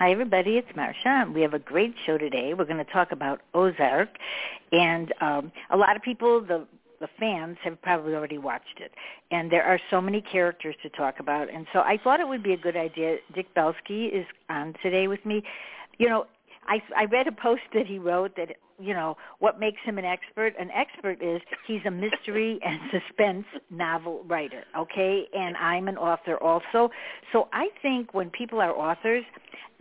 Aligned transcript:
Hi, 0.00 0.12
everybody. 0.12 0.56
It's 0.56 0.70
Marsha. 0.70 1.30
We 1.30 1.42
have 1.42 1.52
a 1.52 1.58
great 1.58 1.94
show 2.06 2.16
today. 2.16 2.54
We're 2.54 2.64
going 2.64 2.82
to 2.82 2.90
talk 2.90 3.12
about 3.12 3.42
Ozark, 3.52 4.08
and 4.72 5.12
um, 5.20 5.52
a 5.68 5.76
lot 5.76 5.94
of 5.94 6.00
people, 6.00 6.40
the 6.40 6.66
the 7.00 7.08
fans, 7.18 7.58
have 7.62 7.82
probably 7.82 8.14
already 8.14 8.38
watched 8.38 8.80
it. 8.80 8.92
And 9.30 9.52
there 9.52 9.62
are 9.62 9.78
so 9.90 10.00
many 10.00 10.22
characters 10.22 10.74
to 10.84 10.88
talk 10.88 11.20
about, 11.20 11.52
and 11.52 11.66
so 11.74 11.80
I 11.80 11.98
thought 12.02 12.18
it 12.18 12.26
would 12.26 12.42
be 12.42 12.54
a 12.54 12.56
good 12.56 12.78
idea. 12.78 13.18
Dick 13.34 13.52
Belsky 13.54 14.06
is 14.06 14.24
on 14.48 14.74
today 14.82 15.06
with 15.06 15.22
me. 15.26 15.42
You 15.98 16.08
know, 16.08 16.26
I 16.70 16.82
I 16.96 17.04
read 17.04 17.26
a 17.26 17.32
post 17.32 17.62
that 17.74 17.86
he 17.86 17.98
wrote 17.98 18.36
that 18.36 18.56
you 18.78 18.94
know 18.94 19.16
what 19.40 19.60
makes 19.60 19.80
him 19.84 19.98
an 19.98 20.04
expert 20.06 20.54
an 20.58 20.70
expert 20.70 21.22
is 21.22 21.42
he's 21.66 21.82
a 21.84 21.90
mystery 21.90 22.58
and 22.64 22.80
suspense 22.90 23.44
novel 23.68 24.24
writer 24.26 24.64
okay? 24.78 25.28
And 25.34 25.56
i'm 25.58 25.88
an 25.88 25.98
author 25.98 26.36
also. 26.38 26.90
So 27.32 27.48
i 27.52 27.68
think 27.82 28.14
when 28.14 28.30
people 28.30 28.60
are 28.60 28.74
authors 28.74 29.24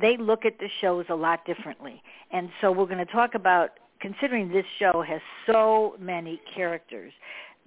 they 0.01 0.17
look 0.17 0.45
at 0.45 0.59
the 0.59 0.69
shows 0.81 1.05
a 1.09 1.15
lot 1.15 1.45
differently. 1.45 2.01
And 2.31 2.49
so 2.61 2.71
we're 2.71 2.85
going 2.85 3.05
to 3.05 3.11
talk 3.11 3.35
about 3.35 3.71
considering 3.99 4.49
this 4.49 4.65
show 4.77 5.03
has 5.05 5.21
so 5.45 5.95
many 5.99 6.41
characters 6.55 7.11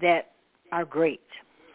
that 0.01 0.33
are 0.73 0.85
great 0.85 1.21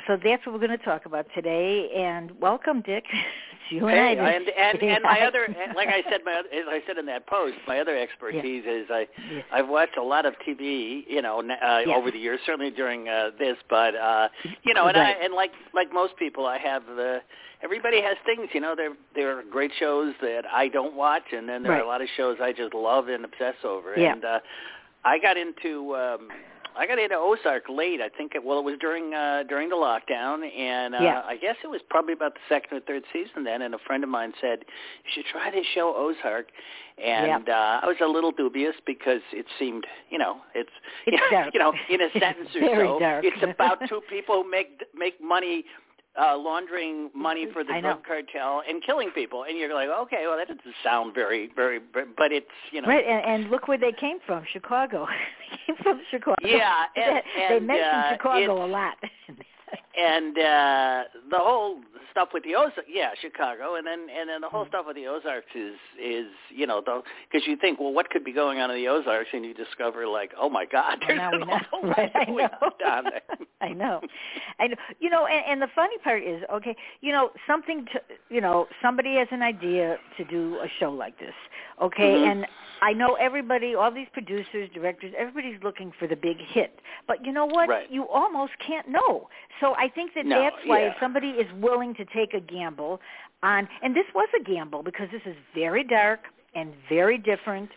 so 0.07 0.17
that's 0.23 0.45
what 0.45 0.53
we're 0.53 0.65
going 0.65 0.77
to 0.77 0.85
talk 0.85 1.05
about 1.05 1.25
today 1.35 1.89
and 1.95 2.31
welcome 2.39 2.81
dick 2.81 3.03
you 3.69 3.85
hey, 3.87 4.13
and 4.17 4.21
I. 4.21 4.31
and 4.31 4.47
and, 4.47 4.81
and 4.81 5.03
my 5.03 5.19
other, 5.21 5.45
like 5.75 5.89
I 5.89 6.01
said, 6.09 6.21
my 6.23 6.35
other, 6.35 6.47
as 6.53 6.65
I 6.69 6.81
said 6.87 6.97
in 6.97 7.05
that 7.07 7.27
post, 7.27 7.55
my 7.67 7.79
other 7.79 7.97
expertise 7.97 8.63
Yeah. 8.65 8.71
is 8.73 8.85
I 8.89 9.07
Yes. 9.29 9.43
I've 9.51 9.67
watched 9.67 9.97
a 9.97 10.03
lot 10.03 10.25
of 10.25 10.35
TV, 10.47 11.03
you 11.07 11.21
know, 11.21 11.39
uh, 11.39 11.79
Yes. 11.85 11.89
over 11.93 12.09
the 12.11 12.17
years, 12.17 12.39
certainly 12.45 12.71
during 12.71 13.09
uh, 13.09 13.31
this, 13.37 13.57
but 13.69 13.93
uh, 13.95 14.29
you 14.63 14.73
know, 14.73 14.87
and 14.87 14.95
I 14.97 15.09
and 15.11 15.33
like 15.33 15.51
like 15.73 15.91
most 15.93 16.15
people, 16.17 16.45
I 16.45 16.57
have 16.59 16.85
the. 16.85 17.19
Everybody 17.63 18.01
has 18.01 18.15
things, 18.25 18.47
you 18.53 18.61
know. 18.61 18.73
There 18.75 18.93
there 19.15 19.37
are 19.37 19.43
great 19.43 19.71
shows 19.79 20.13
that 20.21 20.43
I 20.49 20.67
don't 20.69 20.95
watch, 20.95 21.23
and 21.33 21.49
then 21.49 21.63
there 21.63 21.73
are 21.73 21.81
a 21.81 21.87
lot 21.87 22.01
of 22.01 22.07
shows 22.15 22.37
I 22.41 22.53
just 22.53 22.73
love 22.73 23.07
and 23.09 23.25
obsess 23.25 23.55
over. 23.65 23.95
Yeah. 23.97 24.13
And 24.13 24.23
uh, 24.23 24.39
I 25.03 25.19
got 25.19 25.37
into 25.37 25.95
um, 25.95 26.29
I 26.77 26.85
got 26.87 26.99
into 26.99 27.15
Ozark 27.15 27.63
late. 27.69 28.01
I 28.01 28.09
think 28.09 28.33
it, 28.35 28.43
well, 28.43 28.59
it 28.59 28.63
was 28.65 28.75
during 28.79 29.13
uh, 29.13 29.43
during 29.49 29.69
the 29.69 29.75
lockdown, 29.75 30.47
and 30.55 30.95
uh, 30.95 30.99
Yeah. 31.01 31.21
I 31.25 31.35
guess 31.37 31.55
it 31.63 31.67
was 31.67 31.81
probably 31.89 32.13
about 32.13 32.33
the 32.35 32.39
second 32.47 32.77
or 32.77 32.81
third 32.81 33.03
season 33.11 33.43
then. 33.43 33.61
And 33.63 33.73
a 33.73 33.79
friend 33.79 34.03
of 34.03 34.09
mine 34.09 34.33
said, 34.39 34.59
"You 35.03 35.09
should 35.13 35.25
try 35.31 35.49
this 35.51 35.65
show 35.73 35.93
Ozark." 35.95 36.47
And 37.03 37.47
uh, 37.47 37.79
I 37.83 37.85
was 37.85 37.97
a 38.01 38.07
little 38.07 38.31
dubious 38.31 38.73
because 38.85 39.21
it 39.31 39.45
seemed, 39.59 39.85
you 40.09 40.17
know, 40.17 40.37
it's, 40.55 40.71
It's 41.05 41.21
you 41.53 41.59
know, 41.59 41.71
in 41.89 42.01
a 42.01 42.09
sentence 42.19 42.49
or 42.55 42.61
so, 42.75 42.99
dark. 42.99 43.23
it's 43.23 43.43
about 43.43 43.77
two 43.87 44.01
people 44.09 44.41
who 44.43 44.49
make 44.49 44.81
make 44.95 45.21
money. 45.21 45.63
Uh, 46.19 46.35
laundering 46.35 47.11
money 47.13 47.45
for 47.53 47.63
the 47.63 47.71
I 47.73 47.79
know. 47.79 47.89
drug 47.93 48.03
cartel 48.03 48.63
and 48.67 48.81
killing 48.83 49.11
people, 49.11 49.43
and 49.43 49.55
you're 49.55 49.71
like, 49.71 49.87
okay, 49.87 50.23
well, 50.27 50.35
that 50.35 50.47
doesn't 50.47 50.73
sound 50.83 51.13
very, 51.13 51.51
very, 51.55 51.77
but 51.77 52.31
it's, 52.31 52.47
you 52.71 52.81
know, 52.81 52.87
Right, 52.87 53.05
and, 53.05 53.43
and 53.43 53.51
look 53.51 53.67
where 53.67 53.77
they 53.77 53.91
came 53.91 54.17
from, 54.25 54.43
Chicago. 54.51 55.05
they 55.51 55.57
came 55.67 55.75
from 55.83 56.01
Chicago. 56.09 56.35
Yeah, 56.41 56.85
and- 56.95 57.21
they 57.49 57.57
and, 57.57 57.67
mentioned 57.67 57.91
uh, 57.91 58.13
Chicago 58.13 58.65
a 58.65 58.67
lot. 58.67 58.95
and 59.97 60.37
uh 60.37 61.03
the 61.29 61.37
whole 61.37 61.79
stuff 62.11 62.29
with 62.33 62.43
the 62.43 62.55
Ozarks, 62.55 62.87
yeah, 62.89 63.11
Chicago, 63.21 63.75
and 63.75 63.85
then 63.85 64.07
and 64.17 64.29
then 64.29 64.41
the 64.41 64.47
Mm-hmm. 64.47 64.55
whole 64.55 64.65
stuff 64.67 64.85
with 64.87 64.95
the 64.95 65.07
Ozarks 65.07 65.47
is 65.55 65.75
is 66.01 66.27
you 66.49 66.65
know 66.67 66.81
because 67.29 67.47
you 67.47 67.57
think, 67.57 67.79
well, 67.79 67.93
what 67.93 68.09
could 68.09 68.23
be 68.23 68.31
going 68.31 68.59
on 68.59 68.71
in 68.71 68.77
the 68.77 68.87
Ozarks, 68.87 69.29
and 69.33 69.43
you 69.45 69.53
discover 69.53 70.07
like, 70.07 70.31
oh 70.39 70.49
my 70.49 70.65
God, 70.65 70.99
Well, 71.01 71.07
there's 71.07 71.17
now 71.17 71.31
an 71.31 71.43
awful 71.43 71.81
lot 71.89 71.99
I 72.15 72.25
going 72.25 72.37
know. 72.37 72.87
on 72.87 73.03
there. 73.05 73.21
I 73.61 73.69
know, 73.73 74.01
I 74.59 74.67
know. 74.67 74.75
You 74.99 75.09
know, 75.09 75.25
and, 75.25 75.43
and 75.47 75.61
the 75.61 75.67
funny 75.75 75.97
part 76.03 76.23
is, 76.23 76.43
okay, 76.53 76.75
you 77.01 77.11
know, 77.11 77.31
something 77.47 77.85
to, 77.93 77.99
you 78.29 78.39
know, 78.41 78.67
somebody 78.81 79.15
has 79.15 79.27
an 79.31 79.41
idea 79.41 79.97
to 80.17 80.23
do 80.25 80.59
a 80.63 80.67
show 80.79 80.91
like 80.91 81.17
this, 81.19 81.33
okay, 81.81 82.17
Mhm. 82.17 82.31
and 82.31 82.45
I 82.79 82.93
know 82.93 83.15
everybody, 83.15 83.73
all 83.73 83.91
these 83.91 84.07
producers, 84.13 84.69
directors, 84.71 85.11
everybody's 85.17 85.59
looking 85.63 85.91
for 85.97 86.07
the 86.07 86.15
big 86.15 86.37
hit, 86.39 86.79
but 87.07 87.25
you 87.25 87.31
know 87.31 87.47
what? 87.47 87.67
Right. 87.67 87.89
You 87.91 88.07
almost 88.07 88.51
can't 88.65 88.87
know. 88.87 89.27
So 89.59 89.75
I 89.75 89.89
think 89.89 90.13
that 90.15 90.25
No, 90.25 90.41
that's 90.41 90.55
why 90.65 90.81
yeah. 90.81 90.87
if 90.91 90.95
somebody 90.99 91.29
is 91.29 91.47
willing 91.61 91.93
to 91.95 92.05
take 92.05 92.33
a 92.33 92.39
gamble 92.39 92.99
on, 93.43 93.67
and 93.83 93.95
this 93.95 94.05
was 94.15 94.27
a 94.39 94.43
gamble 94.43 94.83
because 94.83 95.07
this 95.11 95.21
is 95.25 95.35
very 95.53 95.83
dark 95.83 96.21
and 96.55 96.73
very 96.89 97.17
different 97.17 97.69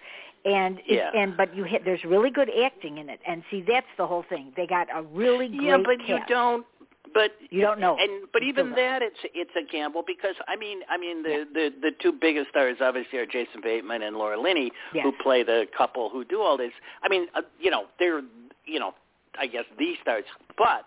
and 0.44 0.78
it, 0.80 0.84
Yeah. 0.96 1.10
and 1.14 1.36
but 1.36 1.54
you 1.54 1.64
hit 1.64 1.84
there's 1.84 2.02
really 2.04 2.30
good 2.30 2.50
acting 2.64 2.98
in 2.98 3.10
it 3.10 3.20
and 3.26 3.42
see 3.50 3.62
that's 3.66 3.86
the 3.98 4.06
whole 4.06 4.22
thing 4.28 4.52
they 4.56 4.66
got 4.66 4.88
a 4.94 5.02
really 5.02 5.48
great 5.48 5.62
yeah, 5.62 5.76
but 5.76 6.06
you 6.08 6.18
don't. 6.28 6.66
But 7.12 7.32
You 7.50 7.60
don't 7.62 7.80
know. 7.80 7.96
and 7.98 8.28
but 8.32 8.42
You 8.42 8.48
even 8.50 8.70
that, 8.72 9.02
it's 9.02 9.18
it's 9.34 9.50
a 9.56 9.70
gamble 9.70 10.04
because 10.06 10.36
I 10.46 10.54
mean, 10.56 10.80
I 10.88 10.96
mean 10.96 11.22
the 11.24 11.44
the 11.52 11.70
the 11.82 11.90
two 12.00 12.12
biggest 12.12 12.50
stars 12.50 12.76
obviously 12.80 13.18
are 13.18 13.26
Jason 13.26 13.60
Bateman 13.62 14.02
and 14.02 14.16
Laura 14.16 14.40
Linney, 14.40 14.70
Yes. 14.94 15.02
who 15.04 15.12
play 15.20 15.42
the 15.42 15.66
couple 15.76 16.08
who 16.08 16.24
do 16.24 16.40
all 16.40 16.56
this. 16.56 16.72
I 17.02 17.08
mean, 17.08 17.26
uh, 17.34 17.42
you 17.58 17.70
know, 17.70 17.86
they're 17.98 18.22
you 18.64 18.78
know, 18.78 18.94
I 19.38 19.46
guess 19.48 19.64
these 19.78 19.96
stars, 20.02 20.24
but 20.56 20.86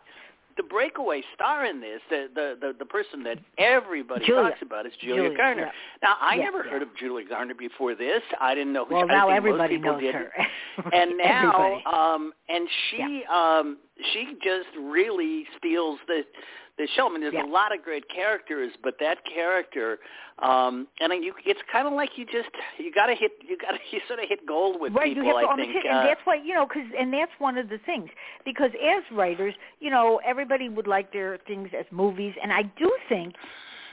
the 0.57 0.63
breakaway 0.63 1.21
star 1.33 1.65
in 1.65 1.81
this, 1.81 1.99
the 2.09 2.27
the 2.33 2.57
the, 2.59 2.73
the 2.79 2.85
person 2.85 3.23
that 3.23 3.39
everybody 3.57 4.25
Julia. 4.25 4.49
talks 4.49 4.61
about 4.61 4.85
is 4.85 4.93
Julia, 5.01 5.23
Julia, 5.23 5.37
Garner. 5.37 5.61
yeah. 5.61 5.71
Now, 6.09 6.15
I 6.21 6.35
Yeah, 6.35 6.43
never 6.43 6.63
yeah. 6.65 6.71
heard 6.71 6.81
of 6.81 6.89
Julia 6.99 7.27
Garner 7.27 7.53
before 7.55 7.95
this. 7.95 8.21
I 8.39 8.53
didn't 8.55 8.73
know 8.73 8.85
who 8.85 8.95
well 8.95 9.05
I 9.09 9.13
now 9.13 9.29
everybody 9.29 9.77
knows 9.77 10.01
didn't 10.01 10.15
her 10.15 10.31
and 10.93 11.17
now 11.17 11.81
um 11.85 12.33
and 12.49 12.67
she 12.89 13.23
um 13.33 13.77
she 14.13 14.33
just 14.43 14.69
really 14.79 15.45
steals 15.57 15.99
the 16.07 16.23
the 16.77 16.87
show. 16.95 17.07
I 17.07 17.11
mean, 17.11 17.21
there's 17.21 17.33
Yeah. 17.33 17.45
a 17.45 17.45
lot 17.45 17.73
of 17.73 17.83
great 17.83 18.07
characters, 18.09 18.71
but 18.83 18.97
that 18.99 19.19
character, 19.25 19.99
um, 20.39 20.87
and 20.99 21.13
you, 21.23 21.33
it's 21.45 21.61
kind 21.71 21.87
of 21.87 21.93
like 21.93 22.17
you 22.17 22.25
just 22.25 22.49
you 22.77 22.91
got 22.91 23.05
to 23.07 23.15
hit 23.15 23.31
you 23.47 23.57
got 23.57 23.71
to 23.71 23.79
you 23.91 23.99
sort 24.07 24.19
of 24.19 24.27
hit 24.27 24.45
gold 24.47 24.81
with 24.81 24.93
right 24.93 25.13
people. 25.13 25.23
you 25.23 25.35
have 25.37 25.45
to 25.45 25.51
I 25.51 25.55
think, 25.55 25.73
hit, 25.73 25.85
and 25.85 25.99
uh, 25.99 26.03
that's 26.03 26.21
why 26.23 26.35
you 26.35 26.53
know 26.55 26.65
because 26.65 26.87
and 26.99 27.13
that's 27.13 27.31
one 27.37 27.57
of 27.57 27.69
the 27.69 27.77
things 27.85 28.09
because 28.43 28.71
as 28.83 29.03
writers 29.15 29.53
you 29.79 29.91
know 29.91 30.19
everybody 30.25 30.69
would 30.69 30.87
like 30.87 31.13
their 31.13 31.37
things 31.45 31.69
as 31.77 31.85
movies 31.91 32.33
and 32.41 32.51
i 32.51 32.63
do 32.63 32.91
think 33.07 33.35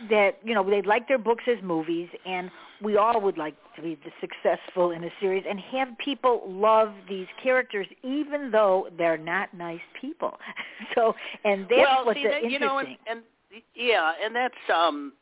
that 0.08 0.38
you 0.42 0.54
know 0.54 0.68
they'd 0.68 0.86
like 0.86 1.08
their 1.08 1.18
books 1.18 1.44
as 1.46 1.62
movies 1.62 2.08
and 2.26 2.50
we 2.82 2.96
all 2.96 3.20
would 3.20 3.36
like 3.36 3.54
to 3.76 3.82
be 3.82 3.98
the 4.04 4.10
successful 4.20 4.90
in 4.90 5.04
a 5.04 5.10
series 5.20 5.44
and 5.48 5.60
have 5.60 5.88
people 5.98 6.42
love 6.46 6.92
these 7.08 7.26
characters 7.42 7.86
even 8.02 8.50
though 8.50 8.88
they're 8.96 9.18
not 9.18 9.52
nice 9.54 9.80
people. 10.00 10.38
So 10.94 11.14
and 11.44 11.64
that's 11.64 11.72
well, 11.76 12.06
what's 12.06 12.18
see, 12.18 12.24
that, 12.24 12.42
interesting 12.42 12.52
you 12.52 12.58
know, 12.58 12.78
and, 12.78 12.88
and 13.06 13.20
yeah, 13.74 14.12
and 14.24 14.34
that's 14.34 14.54
um, 14.74 15.12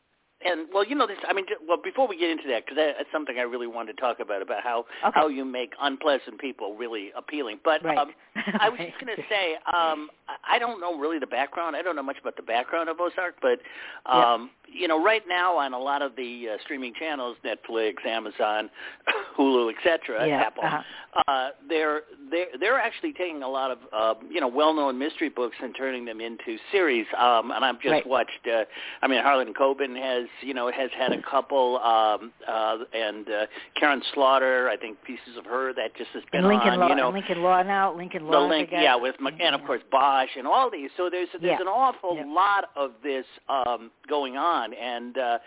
and 0.45 0.67
well, 0.73 0.85
you 0.85 0.95
know 0.95 1.05
this. 1.07 1.17
I 1.27 1.33
mean, 1.33 1.45
well, 1.67 1.77
before 1.83 2.07
we 2.07 2.17
get 2.17 2.29
into 2.29 2.47
that, 2.49 2.65
because 2.65 2.77
that, 2.77 2.95
that's 2.97 3.11
something 3.11 3.37
I 3.37 3.41
really 3.41 3.67
wanted 3.67 3.93
to 3.97 4.01
talk 4.01 4.19
about 4.19 4.41
about 4.41 4.63
how 4.63 4.85
Okay. 5.03 5.11
how 5.19 5.27
you 5.27 5.43
make 5.45 5.73
unpleasant 5.81 6.39
people 6.39 6.75
really 6.75 7.11
appealing. 7.15 7.59
But 7.63 7.83
Right. 7.83 7.97
um, 7.97 8.13
I 8.59 8.69
was 8.69 8.79
just 8.79 8.99
going 9.03 9.15
to 9.15 9.23
say, 9.29 9.55
um, 9.73 10.09
I- 10.47 10.59
don't 10.59 10.79
know 10.81 10.97
really 10.99 11.19
the 11.19 11.27
background. 11.27 11.75
I 11.75 11.81
don't 11.81 11.95
know 11.95 12.03
much 12.03 12.19
about 12.19 12.35
the 12.35 12.41
background 12.43 12.89
of 12.89 12.99
Ozark, 12.99 13.35
but 13.41 13.59
um, 14.05 14.49
you 14.71 14.87
know, 14.87 15.01
right 15.03 15.23
now 15.27 15.57
on 15.57 15.73
a 15.73 15.79
lot 15.79 16.01
of 16.01 16.15
the 16.15 16.49
uh, 16.53 16.57
streaming 16.63 16.93
channels, 16.93 17.37
Netflix, 17.43 18.05
Amazon, 18.05 18.69
Hulu, 19.37 19.73
etc., 19.75 20.27
Yeah, 20.27 20.41
Apple, 20.41 20.63
uh-huh. 20.63 21.21
uh, 21.27 21.49
they're 21.67 22.01
they're 22.29 22.47
they're 22.59 22.79
actually 22.79 23.13
taking 23.13 23.41
a 23.41 23.47
lot 23.47 23.71
of 23.71 23.77
uh, 23.91 24.13
you 24.29 24.39
know 24.39 24.47
well-known 24.47 24.97
mystery 24.99 25.29
books 25.29 25.55
and 25.61 25.73
turning 25.75 26.05
them 26.05 26.21
into 26.21 26.57
series. 26.71 27.07
Um, 27.17 27.51
and 27.51 27.65
I've 27.65 27.81
just 27.81 27.91
Right. 27.91 28.07
watched. 28.07 28.47
Uh, 28.47 28.65
I 29.01 29.07
mean, 29.07 29.21
Harlan 29.23 29.53
Coben 29.53 29.97
has 29.99 30.28
you 30.41 30.53
know 30.53 30.71
has 30.71 30.89
had 30.97 31.11
a 31.11 31.21
couple, 31.21 31.77
um, 31.79 32.31
uh, 32.47 32.77
and 32.93 33.27
uh, 33.29 33.45
Karin 33.75 34.01
Slaughter. 34.13 34.69
I 34.69 34.77
think 34.77 34.97
pieces 35.03 35.37
of 35.37 35.45
her 35.45 35.73
that 35.73 35.95
just 35.95 36.09
has 36.13 36.23
been 36.31 36.39
And 36.41 36.47
Lincoln 36.49 36.69
on. 36.69 36.79
Law, 36.79 36.87
you 36.89 36.95
know, 36.95 37.09
Lincoln 37.09 37.41
Law 37.41 37.61
now, 37.63 37.93
Lincoln 37.95 38.25
the 38.25 38.31
Law. 38.31 38.47
link, 38.47 38.69
I 38.69 38.71
guess. 38.71 38.83
yeah, 38.83 38.95
with 38.95 39.15
Mc- 39.19 39.35
and 39.39 39.55
of 39.55 39.63
course 39.65 39.81
Bosch 39.91 40.29
and 40.37 40.47
all 40.47 40.69
these. 40.71 40.89
So 40.97 41.09
there's 41.09 41.29
there's 41.33 41.43
Yeah. 41.43 41.61
an 41.61 41.67
awful 41.67 42.15
Yeah. 42.15 42.25
lot 42.27 42.69
of 42.75 42.91
this 43.03 43.25
um, 43.47 43.91
going 44.07 44.37
on, 44.37 44.73
and 44.73 45.17
uh, 45.17 45.37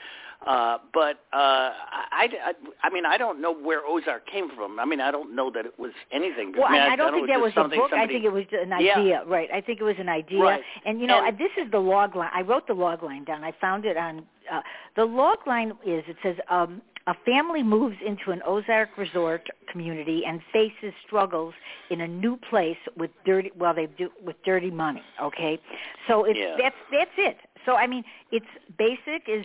uh, 0.47 0.79
but 0.93 1.17
uh, 1.33 1.71
I, 2.13 2.29
I, 2.45 2.53
I 2.83 2.91
mean 2.91 3.07
I 3.07 3.17
don't 3.17 3.41
know 3.41 3.55
where 3.55 3.81
Ozark 3.87 4.27
came 4.27 4.49
from. 4.55 4.79
I 4.81 4.85
mean 4.85 5.01
I 5.01 5.11
don't 5.11 5.35
know 5.35 5.51
that 5.51 5.67
it 5.67 5.79
was 5.79 5.93
anything. 6.13 6.53
Well, 6.57 6.67
I, 6.67 6.73
mean, 6.73 6.81
I, 6.83 6.89
I 6.89 6.97
don't 6.97 7.13
think 7.13 7.29
that 7.29 7.41
was 7.41 7.53
a 7.57 7.69
book. 7.69 7.93
I 7.93 8.07
think 8.07 8.25
it 8.25 8.33
was 8.33 8.45
an 8.53 8.73
Yeah. 8.81 8.99
idea. 8.99 9.23
Right. 9.27 9.49
I 9.53 9.61
think 9.61 9.81
it 9.81 9.85
was 9.85 9.97
an 9.99 10.09
idea. 10.09 10.41
Right. 10.41 10.63
And 10.85 11.01
you 11.01 11.07
know, 11.07 11.25
And- 11.25 11.39
this 11.39 11.51
is 11.63 11.71
the 11.71 11.79
log 11.79 12.17
line. 12.17 12.31
I 12.35 12.43
wrote 12.43 12.67
the 12.67 12.75
log 12.75 13.03
line 13.03 13.25
down. 13.25 13.45
I 13.45 13.53
found 13.61 13.85
it 13.85 13.97
on 13.97 14.25
uh, 14.53 14.61
the 14.97 15.05
log 15.05 15.39
line 15.47 15.71
is 15.87 16.05
it 16.09 16.17
says 16.23 16.37
um 16.51 16.83
a 17.09 17.15
family 17.25 17.65
moves 17.65 17.97
into 18.07 18.31
an 18.31 18.41
Ozark 18.47 18.97
resort 18.97 19.49
community 19.71 20.23
and 20.25 20.41
faces 20.53 20.95
struggles 21.05 21.53
in 21.91 22.01
a 22.03 22.07
new 22.07 22.37
place 22.49 22.77
with 22.97 23.11
dirty 23.25 23.51
well 23.59 23.75
they 23.75 23.87
do 23.87 24.09
with 24.25 24.37
dirty 24.45 24.71
money, 24.71 25.03
okay? 25.21 25.59
So 26.07 26.25
it's 26.25 26.39
Yeah. 26.39 26.57
that's 26.59 26.77
that's 26.93 27.11
it. 27.17 27.37
So 27.67 27.75
I 27.77 27.87
mean, 27.87 28.05
it's 28.31 28.47
basic 28.79 29.29
is 29.29 29.45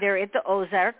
they're 0.00 0.18
at 0.18 0.32
the 0.32 0.42
Ozark, 0.46 0.96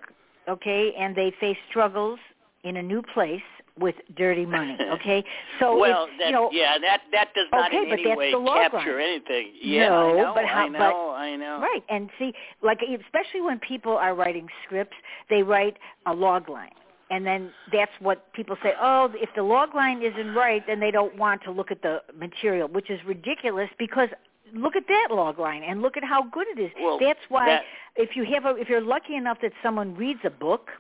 okay, 0.49 0.95
and 0.99 1.15
they 1.15 1.33
face 1.41 1.57
struggles 1.71 2.19
in 2.65 2.77
a 2.77 2.83
new 2.83 3.03
place 3.15 3.43
with 3.79 3.95
dirty 4.17 4.45
money, 4.45 4.77
okay? 4.93 5.25
So 5.59 5.79
well, 5.79 6.07
that, 6.19 6.27
you 6.27 6.33
know, 6.33 6.51
yeah, 6.53 6.79
that 6.79 7.01
that 7.13 7.29
does 7.35 7.47
not 7.53 7.69
Okay, 7.69 7.79
in 7.85 7.89
but 7.91 7.99
any 8.01 8.17
way 8.17 8.33
capture 8.71 9.01
anything. 9.01 9.53
Yeah, 9.61 9.89
No, 9.89 9.95
I 9.95 10.23
know, 10.23 10.33
but 10.35 10.45
how- 10.45 10.65
I 10.65 10.69
know, 10.69 10.79
but- 10.79 11.13
I 11.15 11.37
know. 11.37 11.59
Right, 11.61 11.83
and 11.89 12.11
see, 12.19 12.33
like 12.63 12.81
especially 12.83 13.41
when 13.41 13.59
people 13.61 13.97
are 13.97 14.15
writing 14.15 14.49
scripts, 14.65 14.97
they 15.31 15.43
write 15.43 15.77
a 16.07 16.13
log 16.13 16.49
line, 16.49 16.73
and 17.11 17.27
then 17.27 17.51
that's 17.73 17.93
what 18.01 18.33
people 18.35 18.57
say. 18.63 18.75
Oh, 18.81 19.11
if 19.15 19.31
the 19.35 19.43
log 19.43 19.75
line 19.75 20.03
isn't 20.03 20.35
right, 20.35 20.63
then 20.67 20.79
they 20.81 20.91
don't 20.91 21.17
want 21.17 21.43
to 21.45 21.51
look 21.51 21.71
at 21.71 21.81
the 21.83 22.03
material, 22.17 22.69
which 22.69 22.91
is 22.91 23.01
ridiculous 23.07 23.71
because 23.79 24.09
look 24.55 24.77
at 24.77 24.87
that 24.89 25.09
log 25.11 25.39
line 25.39 25.63
and 25.63 25.83
look 25.83 25.97
at 25.97 26.05
how 26.05 26.23
good 26.25 26.47
it 26.49 26.59
is. 26.61 26.71
Well, 26.81 26.99
that's 26.99 27.21
why 27.29 27.47
that- 27.47 27.65
if 27.97 28.17
you 28.17 28.25
have 28.25 28.45
a, 28.47 28.57
if 28.57 28.69
you're 28.69 28.81
lucky 28.81 29.15
enough 29.17 29.39
that 29.43 29.53
someone 29.63 29.95
reads 29.97 30.21
a 30.25 30.31
book 30.31 30.71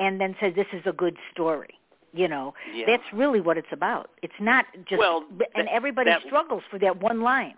and 0.00 0.20
then 0.20 0.34
says 0.40 0.54
this 0.54 0.66
is 0.72 0.82
a 0.86 0.92
good 0.92 1.16
story. 1.32 1.78
You 2.14 2.28
know, 2.28 2.52
Yeah. 2.74 2.84
that's 2.86 3.10
really 3.12 3.40
what 3.40 3.56
it's 3.56 3.72
about. 3.72 4.10
It's 4.22 4.38
not 4.38 4.66
just, 4.86 4.98
Well, 4.98 5.24
and 5.54 5.66
everybody 5.68 6.10
that- 6.10 6.22
struggles 6.22 6.62
for 6.70 6.78
that 6.80 6.96
one 7.00 7.22
line. 7.22 7.54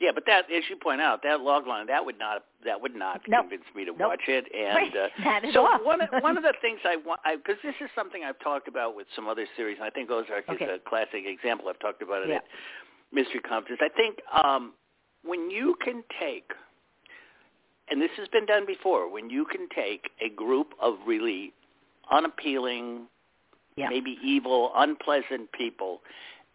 Yeah, 0.00 0.12
but 0.14 0.26
that, 0.26 0.48
as 0.50 0.62
you 0.70 0.76
point 0.76 1.00
out, 1.00 1.22
that 1.24 1.40
log 1.40 1.66
line 1.66 1.86
that 1.86 2.04
would 2.06 2.18
not 2.20 2.44
that 2.64 2.80
would 2.80 2.94
not 2.94 3.20
Nope. 3.28 3.42
convince 3.50 3.64
me 3.74 3.84
to 3.84 3.92
Nope. 3.92 4.00
watch 4.10 4.28
it. 4.28 4.46
And 4.54 4.76
Right. 4.76 4.96
uh, 4.96 5.52
so 5.52 5.66
all. 5.66 5.78
one 5.84 6.00
of, 6.00 6.08
one 6.22 6.36
of 6.36 6.42
the 6.44 6.52
things 6.60 6.80
I 6.84 6.96
want 6.96 7.20
because 7.24 7.60
this 7.62 7.74
is 7.80 7.88
something 7.94 8.22
I've 8.24 8.38
talked 8.40 8.66
about 8.68 8.94
with 8.96 9.06
some 9.14 9.28
other 9.28 9.46
series, 9.56 9.76
and 9.78 9.84
I 9.84 9.90
think 9.90 10.10
Ozark 10.10 10.48
Okay. 10.48 10.64
is 10.64 10.70
a 10.70 10.78
classic 10.88 11.24
example. 11.26 11.68
I've 11.68 11.78
talked 11.80 12.02
about 12.02 12.22
it 12.22 12.28
Yeah. 12.30 12.36
at 12.36 12.44
Mystery 13.12 13.40
Conference. 13.40 13.80
I 13.82 13.88
think 13.88 14.18
um, 14.44 14.72
when 15.24 15.50
you 15.50 15.76
can 15.82 16.02
take, 16.20 16.50
and 17.90 18.00
this 18.00 18.10
has 18.18 18.28
been 18.28 18.46
done 18.46 18.66
before, 18.66 19.10
when 19.10 19.30
you 19.30 19.44
can 19.44 19.68
take 19.74 20.10
a 20.20 20.28
group 20.28 20.74
of 20.80 20.94
really 21.06 21.52
unappealing, 22.10 23.06
Yeah. 23.76 23.88
maybe 23.88 24.18
evil, 24.22 24.72
unpleasant 24.76 25.50
people, 25.52 26.02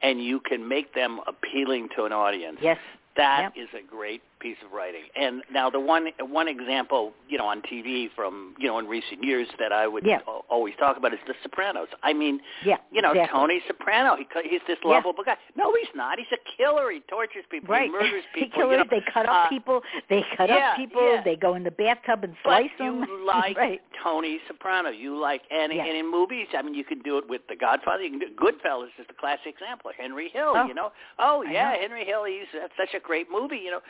and 0.01 0.23
you 0.23 0.39
can 0.39 0.67
make 0.67 0.93
them 0.93 1.21
appealing 1.27 1.89
to 1.95 2.03
an 2.03 2.11
audience. 2.11 2.59
Yes. 2.61 2.77
That 3.15 3.53
Yep. 3.55 3.57
is 3.57 3.73
a 3.73 3.81
great 3.81 4.21
piece 4.43 4.57
of 4.65 4.71
writing. 4.73 5.03
And 5.15 5.41
now 5.51 5.69
the 5.69 5.79
one 5.79 6.07
one 6.19 6.47
example, 6.47 7.13
you 7.29 7.37
know, 7.39 7.45
on 7.47 7.61
TV 7.63 8.09
from 8.15 8.53
you 8.59 8.67
know 8.67 8.77
in 8.79 8.85
recent 8.87 9.23
years 9.23 9.47
that 9.57 9.71
I 9.71 9.87
would 9.87 10.05
Yeah. 10.05 10.19
al- 10.27 10.45
always 10.49 10.75
talk 10.75 10.97
about 10.97 11.13
is 11.13 11.19
The 11.25 11.33
Sopranos. 11.41 11.87
I 12.03 12.11
mean, 12.13 12.41
Yeah. 12.65 12.77
you 12.91 13.01
know, 13.01 13.11
exactly. 13.11 13.39
Tony 13.39 13.63
Soprano. 13.67 14.15
He 14.17 14.27
he's 14.49 14.61
this 14.67 14.77
Yeah. 14.83 14.89
lovable 14.91 15.23
guy. 15.23 15.37
No, 15.55 15.73
he's 15.73 15.93
not. 15.95 16.19
He's 16.19 16.31
a 16.33 16.37
killer. 16.57 16.91
He 16.91 16.99
tortures 17.07 17.45
people. 17.49 17.73
Right. 17.73 17.89
He 17.89 17.97
murders 17.97 18.25
people. 18.33 18.61
kill 18.61 18.71
you 18.71 18.77
know. 18.77 18.83
They 18.89 19.01
cut 19.13 19.25
up 19.25 19.45
Uh, 19.45 19.49
people. 19.49 19.81
They 20.09 20.23
cut 20.37 20.49
yeah, 20.49 20.71
up 20.71 20.75
people. 20.77 21.01
yeah. 21.09 21.21
They 21.23 21.35
go 21.37 21.55
in 21.55 21.63
the 21.63 21.71
bathtub 21.71 22.23
and 22.25 22.35
slice 22.43 22.69
But 22.77 22.85
slice 22.85 23.07
you 23.09 23.25
like 23.33 23.57
right. 23.57 23.81
Tony 24.03 24.39
Soprano. 24.47 24.89
You 24.89 25.15
like 25.17 25.41
and, 25.49 25.71
Yeah. 25.71 25.85
and 25.85 25.95
in 25.97 26.07
movies, 26.11 26.47
I 26.53 26.61
mean, 26.61 26.73
you 26.73 26.83
can 26.83 26.99
do 26.99 27.17
it 27.17 27.27
with 27.29 27.41
The 27.47 27.55
Godfather. 27.55 28.03
You 28.03 28.09
can 28.11 28.19
do 28.19 28.27
Goodfellas 28.35 28.91
is 28.99 29.07
the 29.07 29.13
classic 29.13 29.47
example. 29.55 29.91
Henry 29.97 30.27
Hill. 30.29 30.53
Oh. 30.55 30.65
You 30.67 30.73
know. 30.73 30.91
Oh 31.17 31.41
yeah. 31.43 31.71
Henry 31.77 32.03
Hill. 32.05 32.25
He's 32.25 32.47
that's 32.53 32.75
such 32.77 32.93
a 32.93 32.99
great 32.99 33.29
movie. 33.31 33.57
You 33.57 33.71
know. 33.71 33.81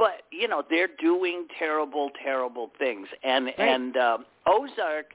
But 0.00 0.22
you 0.32 0.48
know 0.48 0.62
they're 0.70 0.88
doing 0.98 1.46
terrible, 1.58 2.10
terrible 2.24 2.70
things, 2.78 3.06
and 3.22 3.50
and 3.58 3.98
um, 3.98 4.24
Ozark 4.46 5.08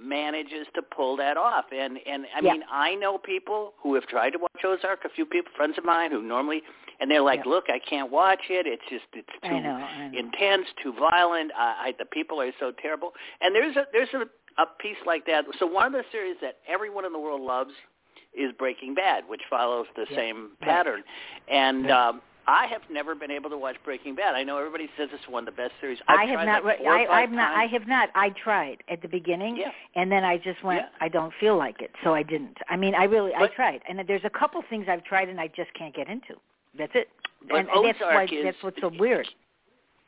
manages 0.00 0.66
to 0.76 0.82
pull 0.82 1.16
that 1.16 1.36
off. 1.36 1.64
And 1.72 1.98
and 2.06 2.24
I 2.36 2.40
Yeah. 2.40 2.52
mean, 2.52 2.62
I 2.70 2.94
know 2.94 3.18
people 3.18 3.74
who 3.82 3.94
have 3.94 4.06
tried 4.06 4.30
to 4.30 4.38
watch 4.38 4.64
Ozark. 4.64 5.04
A 5.04 5.08
few 5.08 5.26
people, 5.26 5.50
friends 5.56 5.76
of 5.78 5.84
mine, 5.84 6.12
who 6.12 6.22
normally, 6.22 6.62
and 7.00 7.10
they're 7.10 7.22
like, 7.22 7.44
Yeah. 7.44 7.50
"Look, 7.54 7.64
I 7.68 7.80
can't 7.80 8.10
watch 8.12 8.42
it. 8.50 8.68
It's 8.68 8.84
just 8.88 9.06
it's 9.14 9.28
too 9.42 9.56
I 9.56 9.60
know. 9.60 9.74
I 9.74 10.08
know. 10.08 10.18
intense, 10.18 10.66
too 10.80 10.92
violent. 10.92 11.50
I, 11.56 11.88
I, 11.88 11.94
the 11.98 12.04
people 12.04 12.40
are 12.40 12.52
so 12.60 12.70
terrible." 12.70 13.10
And 13.40 13.52
there's 13.52 13.74
a 13.76 13.84
there's 13.92 14.14
a, 14.14 14.26
a 14.62 14.66
piece 14.78 15.02
like 15.06 15.26
that. 15.26 15.44
So 15.58 15.66
one 15.66 15.86
of 15.86 15.92
the 15.92 16.04
series 16.12 16.36
that 16.40 16.58
everyone 16.68 17.04
in 17.04 17.12
the 17.12 17.18
world 17.18 17.40
loves 17.40 17.72
is 18.32 18.52
Breaking 18.58 18.94
Bad, 18.94 19.24
which 19.28 19.42
follows 19.50 19.86
the 19.96 20.06
Yeah. 20.08 20.16
same 20.16 20.38
Right. 20.60 20.60
pattern. 20.60 21.02
And 21.48 21.90
um, 21.90 22.22
I 22.46 22.66
have 22.66 22.82
never 22.90 23.14
been 23.14 23.30
able 23.30 23.48
to 23.50 23.56
watch 23.58 23.76
Breaking 23.84 24.14
Bad. 24.14 24.34
I 24.34 24.42
know 24.42 24.58
everybody 24.58 24.88
says 24.98 25.08
it's 25.12 25.26
one 25.28 25.46
of 25.48 25.54
the 25.54 25.62
best 25.62 25.72
series. 25.80 25.98
I've 26.08 26.18
I 26.20 26.24
have 26.26 26.46
not. 26.46 26.64
like 26.64 26.80
I, 26.80 27.06
I've 27.06 27.30
not. 27.30 27.56
I 27.56 27.64
have 27.66 27.86
not. 27.86 28.10
I 28.14 28.30
tried 28.30 28.78
at 28.88 29.00
the 29.02 29.08
beginning, 29.08 29.56
Yeah. 29.56 29.70
and 29.96 30.10
then 30.12 30.24
I 30.24 30.36
just 30.36 30.62
went. 30.62 30.82
Yeah. 30.82 30.88
I 31.00 31.08
don't 31.08 31.32
feel 31.40 31.56
like 31.56 31.80
it, 31.80 31.90
so 32.02 32.14
I 32.14 32.22
didn't. 32.22 32.58
I 32.68 32.76
mean, 32.76 32.94
I 32.94 33.04
really. 33.04 33.32
I 33.34 33.46
tried, 33.48 33.80
and 33.88 33.98
there's 34.06 34.24
a 34.24 34.30
couple 34.30 34.62
things 34.68 34.86
I've 34.88 35.04
tried, 35.04 35.28
and 35.28 35.40
I 35.40 35.48
just 35.48 35.72
can't 35.74 35.94
get 35.94 36.08
into. 36.08 36.34
That's 36.76 36.92
it. 36.94 37.08
But 37.48 37.60
and, 37.60 37.68
and 37.68 37.84
that's 37.86 37.98
Ozark 38.00 38.14
why. 38.30 38.36
is- 38.36 38.44
that's 38.44 38.62
what's 38.62 38.80
so 38.80 38.90
weird. 38.98 39.26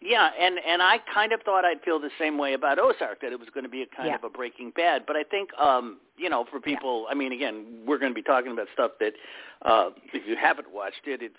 Yeah, 0.03 0.29
and 0.39 0.59
and 0.69 0.83
I 0.83 0.99
kind 1.13 1.33
of 1.33 1.41
thought 1.43 1.65
I'd 1.65 1.81
feel 1.83 1.99
the 1.99 2.11
same 2.21 2.37
way 2.37 2.53
about 2.53 2.79
Ozark 2.79 3.23
that 3.23 3.33
it 3.33 3.41
was 3.41 3.49
going 3.55 3.65
to 3.65 3.71
be 3.71 3.81
a 3.83 3.87
kind 3.87 4.09
Yeah. 4.11 4.17
of 4.17 4.25
a 4.25 4.29
Breaking 4.29 4.71
Bad, 4.77 5.05
but 5.07 5.17
I 5.17 5.23
think 5.25 5.49
um, 5.59 5.99
you 6.19 6.29
know, 6.29 6.45
for 6.51 6.61
people, 6.61 7.07
I 7.11 7.15
mean, 7.15 7.33
again, 7.33 7.65
we're 7.87 7.99
going 7.99 8.11
to 8.13 8.15
be 8.15 8.23
talking 8.23 8.53
about 8.53 8.69
stuff 8.75 8.93
that 9.01 9.15
uh, 9.63 9.91
if 10.13 10.27
you 10.29 10.37
haven't 10.37 10.71
watched 10.71 11.07
it, 11.07 11.23
it's 11.23 11.35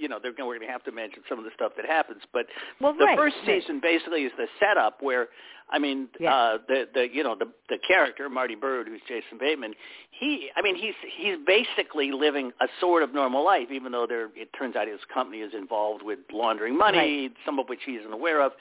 you 0.00 0.08
know, 0.08 0.18
they're 0.20 0.32
going 0.32 0.48
we're 0.48 0.56
going 0.56 0.66
to 0.66 0.72
have 0.72 0.84
to 0.84 0.92
mention 0.92 1.22
some 1.28 1.38
of 1.38 1.44
the 1.44 1.50
stuff 1.54 1.72
that 1.76 1.84
happens, 1.86 2.22
but 2.32 2.46
Well, 2.80 2.94
the 2.98 3.04
right, 3.04 3.18
first 3.18 3.36
right. 3.46 3.60
season 3.62 3.80
basically 3.80 4.22
is 4.22 4.32
the 4.38 4.46
setup 4.58 5.02
where 5.02 5.28
I 5.70 5.78
mean 5.78 6.08
Yeah. 6.18 6.34
uh 6.34 6.58
the 6.66 6.88
the 6.92 7.08
you 7.12 7.22
know 7.22 7.36
the 7.38 7.46
the 7.68 7.78
character 7.86 8.28
Marty 8.28 8.56
Byrde 8.56 8.88
who's 8.88 9.02
Jason 9.06 9.38
Bateman 9.38 9.74
he 10.10 10.48
I 10.56 10.62
mean 10.62 10.74
he's 10.74 10.94
he's 11.16 11.36
basically 11.46 12.10
living 12.12 12.50
a 12.60 12.66
sort 12.80 13.02
of 13.04 13.14
normal 13.14 13.44
life 13.44 13.68
even 13.70 13.92
though 13.92 14.06
there 14.08 14.30
it 14.34 14.48
turns 14.58 14.74
out 14.74 14.88
his 14.88 15.00
company 15.12 15.38
is 15.42 15.52
involved 15.54 16.02
with 16.02 16.18
laundering 16.32 16.76
money 16.76 17.30
some 17.46 17.58
of 17.60 17.68
which 17.68 17.80
he 17.86 17.92
isn't 17.92 18.12
aware 18.12 18.40
of 18.42 18.52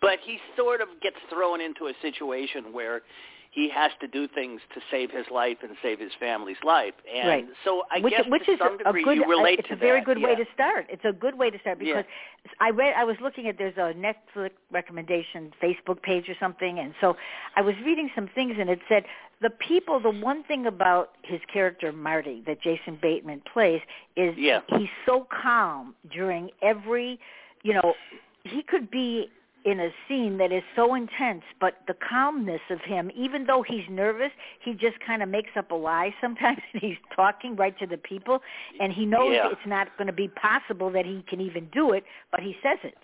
but 0.00 0.18
he 0.22 0.38
sort 0.56 0.80
of 0.82 0.88
gets 1.02 1.16
thrown 1.32 1.60
into 1.60 1.86
a 1.86 1.92
situation 2.02 2.72
where 2.72 3.00
he 3.56 3.70
has 3.70 3.90
to 4.02 4.06
do 4.06 4.28
things 4.28 4.60
to 4.74 4.80
save 4.90 5.10
his 5.10 5.24
life 5.30 5.56
and 5.62 5.72
save 5.82 5.98
his 5.98 6.12
family's 6.20 6.62
life 6.62 6.92
and 7.12 7.26
Right. 7.28 7.46
so 7.64 7.82
I 7.90 8.00
which, 8.00 8.12
guess 8.12 8.26
which 8.28 8.44
to 8.44 8.52
is 8.52 8.58
some 8.58 8.74
a 8.74 8.84
degree 8.84 9.02
good. 9.02 9.16
you 9.16 9.24
relate 9.24 9.58
it's 9.60 9.68
to 9.68 9.74
a 9.74 9.76
very 9.78 10.00
that. 10.00 10.04
good 10.04 10.20
way 10.22 10.34
to 10.34 10.44
start. 10.52 10.86
It's 10.90 11.04
a 11.06 11.12
good 11.12 11.36
way 11.36 11.48
to 11.50 11.58
start 11.60 11.78
Yeah. 11.80 12.02
because 12.02 12.04
I 12.60 12.68
read. 12.70 12.92
I 12.94 13.04
was 13.04 13.16
looking 13.22 13.48
at 13.48 13.56
there's 13.56 13.76
a 13.78 13.94
Netflix 13.94 14.50
recommendation 14.70 15.52
Facebook 15.62 16.02
page 16.02 16.28
or 16.28 16.36
something, 16.38 16.78
and 16.78 16.94
so 17.00 17.16
I 17.56 17.62
was 17.62 17.74
reading 17.84 18.10
some 18.14 18.28
things, 18.34 18.56
and 18.60 18.68
it 18.68 18.80
said 18.90 19.04
the 19.40 19.50
people. 19.50 20.00
The 20.00 20.10
one 20.10 20.44
thing 20.44 20.66
about 20.66 21.12
his 21.22 21.40
character 21.50 21.92
Marty 21.92 22.42
that 22.46 22.60
Jason 22.60 22.96
Bateman 23.00 23.40
plays 23.52 23.80
is 24.16 24.36
Yeah. 24.36 24.60
he's 24.76 24.90
so 25.06 25.24
calm 25.30 25.94
during 26.10 26.50
every. 26.60 27.18
You 27.62 27.72
know, 27.72 27.94
he 28.44 28.62
could 28.62 28.90
be 28.90 29.30
in 29.66 29.80
a 29.80 29.90
scene 30.08 30.38
that 30.38 30.52
is 30.52 30.62
so 30.76 30.94
intense, 30.94 31.42
but 31.60 31.78
the 31.88 31.94
calmness 32.08 32.60
of 32.70 32.80
him, 32.82 33.10
even 33.16 33.44
though 33.44 33.62
he's 33.66 33.82
nervous, 33.90 34.30
he 34.64 34.72
just 34.74 34.96
kind 35.04 35.22
of 35.24 35.28
makes 35.28 35.50
up 35.56 35.72
a 35.72 35.74
lie 35.74 36.14
sometimes 36.20 36.58
and 36.72 36.80
he's 36.82 36.96
talking 37.14 37.56
right 37.56 37.76
to 37.80 37.86
the 37.86 37.98
people 37.98 38.40
and 38.80 38.92
he 38.92 39.04
knows 39.04 39.32
Yeah. 39.34 39.48
it's 39.50 39.66
not 39.66 39.88
going 39.98 40.06
to 40.06 40.12
be 40.12 40.28
possible 40.28 40.90
that 40.92 41.04
he 41.04 41.22
can 41.28 41.40
even 41.40 41.68
do 41.72 41.92
it, 41.92 42.04
but 42.30 42.40
he 42.40 42.54
says 42.62 42.78
it 42.84 42.94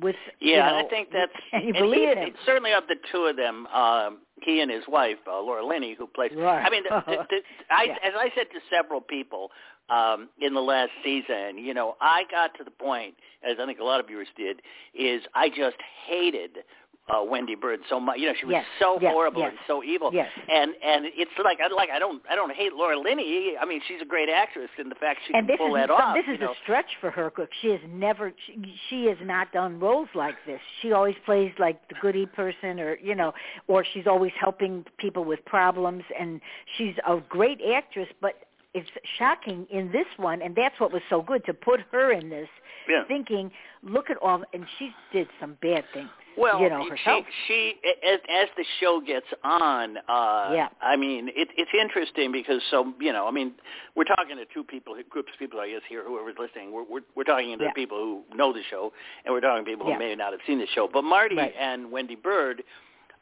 with 0.00 0.16
you 0.40 0.52
Yeah, 0.52 0.70
know, 0.70 0.78
I 0.86 0.88
think 0.90 1.08
that's 1.10 1.32
and 1.52 1.62
you 1.64 1.74
and 1.74 1.78
believe 1.82 2.16
he, 2.18 2.24
him. 2.24 2.34
certainly 2.46 2.72
of 2.72 2.84
the 2.86 2.96
two 3.10 3.24
of 3.24 3.36
them, 3.36 3.66
um, 3.68 4.18
he 4.44 4.60
and 4.60 4.70
his 4.70 4.84
wife, 4.88 5.18
uh, 5.26 5.40
Laura 5.40 5.64
Linney, 5.64 5.94
who 5.98 6.06
plays. 6.06 6.32
Right. 6.36 6.64
I 6.64 6.70
mean, 6.70 6.82
the, 6.88 7.02
the, 7.06 7.16
the, 7.30 7.36
I, 7.70 7.84
Yeah. 7.84 7.96
as 8.04 8.12
I 8.16 8.30
said 8.36 8.46
to 8.52 8.60
several 8.70 9.00
people 9.00 9.50
um, 9.88 10.28
in 10.40 10.54
the 10.54 10.60
last 10.60 10.90
season, 11.04 11.58
you 11.58 11.74
know, 11.74 11.96
I 12.00 12.24
got 12.30 12.54
to 12.58 12.64
the 12.64 12.70
point, 12.70 13.14
as 13.42 13.56
I 13.60 13.66
think 13.66 13.78
a 13.78 13.84
lot 13.84 14.00
of 14.00 14.06
viewers 14.06 14.28
did, 14.36 14.60
is 14.94 15.22
I 15.34 15.48
just 15.48 15.76
hated 16.06 16.58
uh, 17.08 17.22
Wendy 17.22 17.56
Byrde 17.56 17.80
so 17.88 17.98
much. 17.98 18.18
You 18.18 18.28
know, 18.28 18.34
she 18.38 18.46
was 18.46 18.54
yes. 18.54 18.64
so 18.78 18.98
yes. 19.00 19.12
horrible 19.12 19.40
yes. 19.40 19.50
and 19.50 19.58
so 19.66 19.82
evil. 19.82 20.10
Yes. 20.12 20.28
And 20.48 20.72
and 20.84 21.06
it's 21.06 21.30
like 21.42 21.58
I 21.60 21.72
like 21.74 21.90
I 21.90 21.98
don't 21.98 22.22
I 22.30 22.34
don't 22.34 22.52
hate 22.52 22.72
Laura 22.74 22.98
Linney. 22.98 23.54
I 23.60 23.64
mean, 23.64 23.80
she's 23.88 24.00
a 24.02 24.04
great 24.04 24.28
actress 24.28 24.70
in 24.78 24.88
the 24.88 24.94
fact 24.94 25.20
she 25.26 25.34
and 25.34 25.48
can 25.48 25.56
pull 25.56 25.76
is 25.76 25.82
that 25.82 25.90
off. 25.90 26.14
this 26.14 26.32
is 26.32 26.40
know? 26.40 26.52
a 26.52 26.54
stretch 26.62 26.90
for 27.00 27.10
her 27.10 27.30
because 27.30 27.48
she 27.60 27.68
has 27.68 27.80
never 27.88 28.32
she, 28.46 28.74
she 28.88 29.04
has 29.06 29.18
not 29.22 29.52
done 29.52 29.80
roles 29.80 30.08
like 30.14 30.36
this. 30.46 30.60
She 30.82 30.92
always 30.92 31.16
plays 31.24 31.52
like 31.58 31.88
the 31.88 31.94
goody 32.00 32.26
person, 32.26 32.80
or 32.80 32.98
you 32.98 33.14
know, 33.14 33.32
or 33.66 33.84
she's 33.94 34.06
always 34.06 34.32
helping 34.38 34.84
people 34.98 35.24
with 35.24 35.44
problems, 35.44 36.04
and 36.18 36.40
she's 36.76 36.94
a 37.06 37.18
great 37.28 37.60
actress. 37.74 38.08
But 38.20 38.34
it's 38.74 38.88
shocking 39.18 39.66
in 39.70 39.90
this 39.92 40.06
one, 40.18 40.42
and 40.42 40.54
that's 40.54 40.78
what 40.80 40.92
was 40.92 41.02
so 41.08 41.22
good 41.22 41.44
to 41.46 41.54
put 41.54 41.80
her 41.92 42.12
in 42.12 42.28
this, 42.28 42.48
Yeah. 42.88 43.04
thinking, 43.04 43.50
look 43.82 44.10
at 44.10 44.16
all, 44.18 44.44
and 44.52 44.66
she 44.78 44.94
did 45.12 45.28
some 45.40 45.54
bad 45.62 45.84
things. 45.92 46.08
Well, 46.36 46.60
you 46.60 46.68
know 46.70 46.84
she, 46.84 46.90
herself. 46.90 47.26
she 47.48 47.80
as, 48.04 48.20
as 48.28 48.48
the 48.56 48.64
show 48.78 49.00
gets 49.00 49.26
on, 49.42 49.96
uh, 50.08 50.52
Yeah. 50.54 50.68
I 50.80 50.94
mean, 50.96 51.28
it, 51.34 51.48
it's 51.56 51.70
interesting 51.74 52.30
because 52.30 52.62
so 52.70 52.92
you 53.00 53.12
know, 53.12 53.26
I 53.26 53.32
mean, 53.32 53.54
we're 53.96 54.04
talking 54.04 54.36
to 54.36 54.44
two 54.54 54.62
people, 54.62 54.94
groups 55.10 55.32
of 55.32 55.38
people, 55.40 55.58
I 55.58 55.68
guess 55.70 55.80
here, 55.88 56.04
whoever's 56.04 56.36
listening. 56.38 56.70
We're 56.70 56.84
we're, 56.84 57.00
we're 57.16 57.24
talking 57.24 57.58
to 57.58 57.64
Yeah. 57.64 57.72
people 57.72 57.98
who 57.98 58.36
know 58.36 58.52
the 58.52 58.62
show, 58.70 58.92
and 59.24 59.34
we're 59.34 59.40
talking 59.40 59.64
to 59.64 59.68
people 59.70 59.88
Yeah. 59.88 59.94
who 59.94 59.98
may 59.98 60.14
not 60.14 60.30
have 60.32 60.40
seen 60.46 60.58
the 60.60 60.68
show. 60.68 60.86
But 60.86 61.02
Marty 61.02 61.34
Right. 61.36 61.54
and 61.58 61.90
Wendy 61.90 62.14
Byrde, 62.14 62.60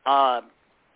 uh, 0.05 0.43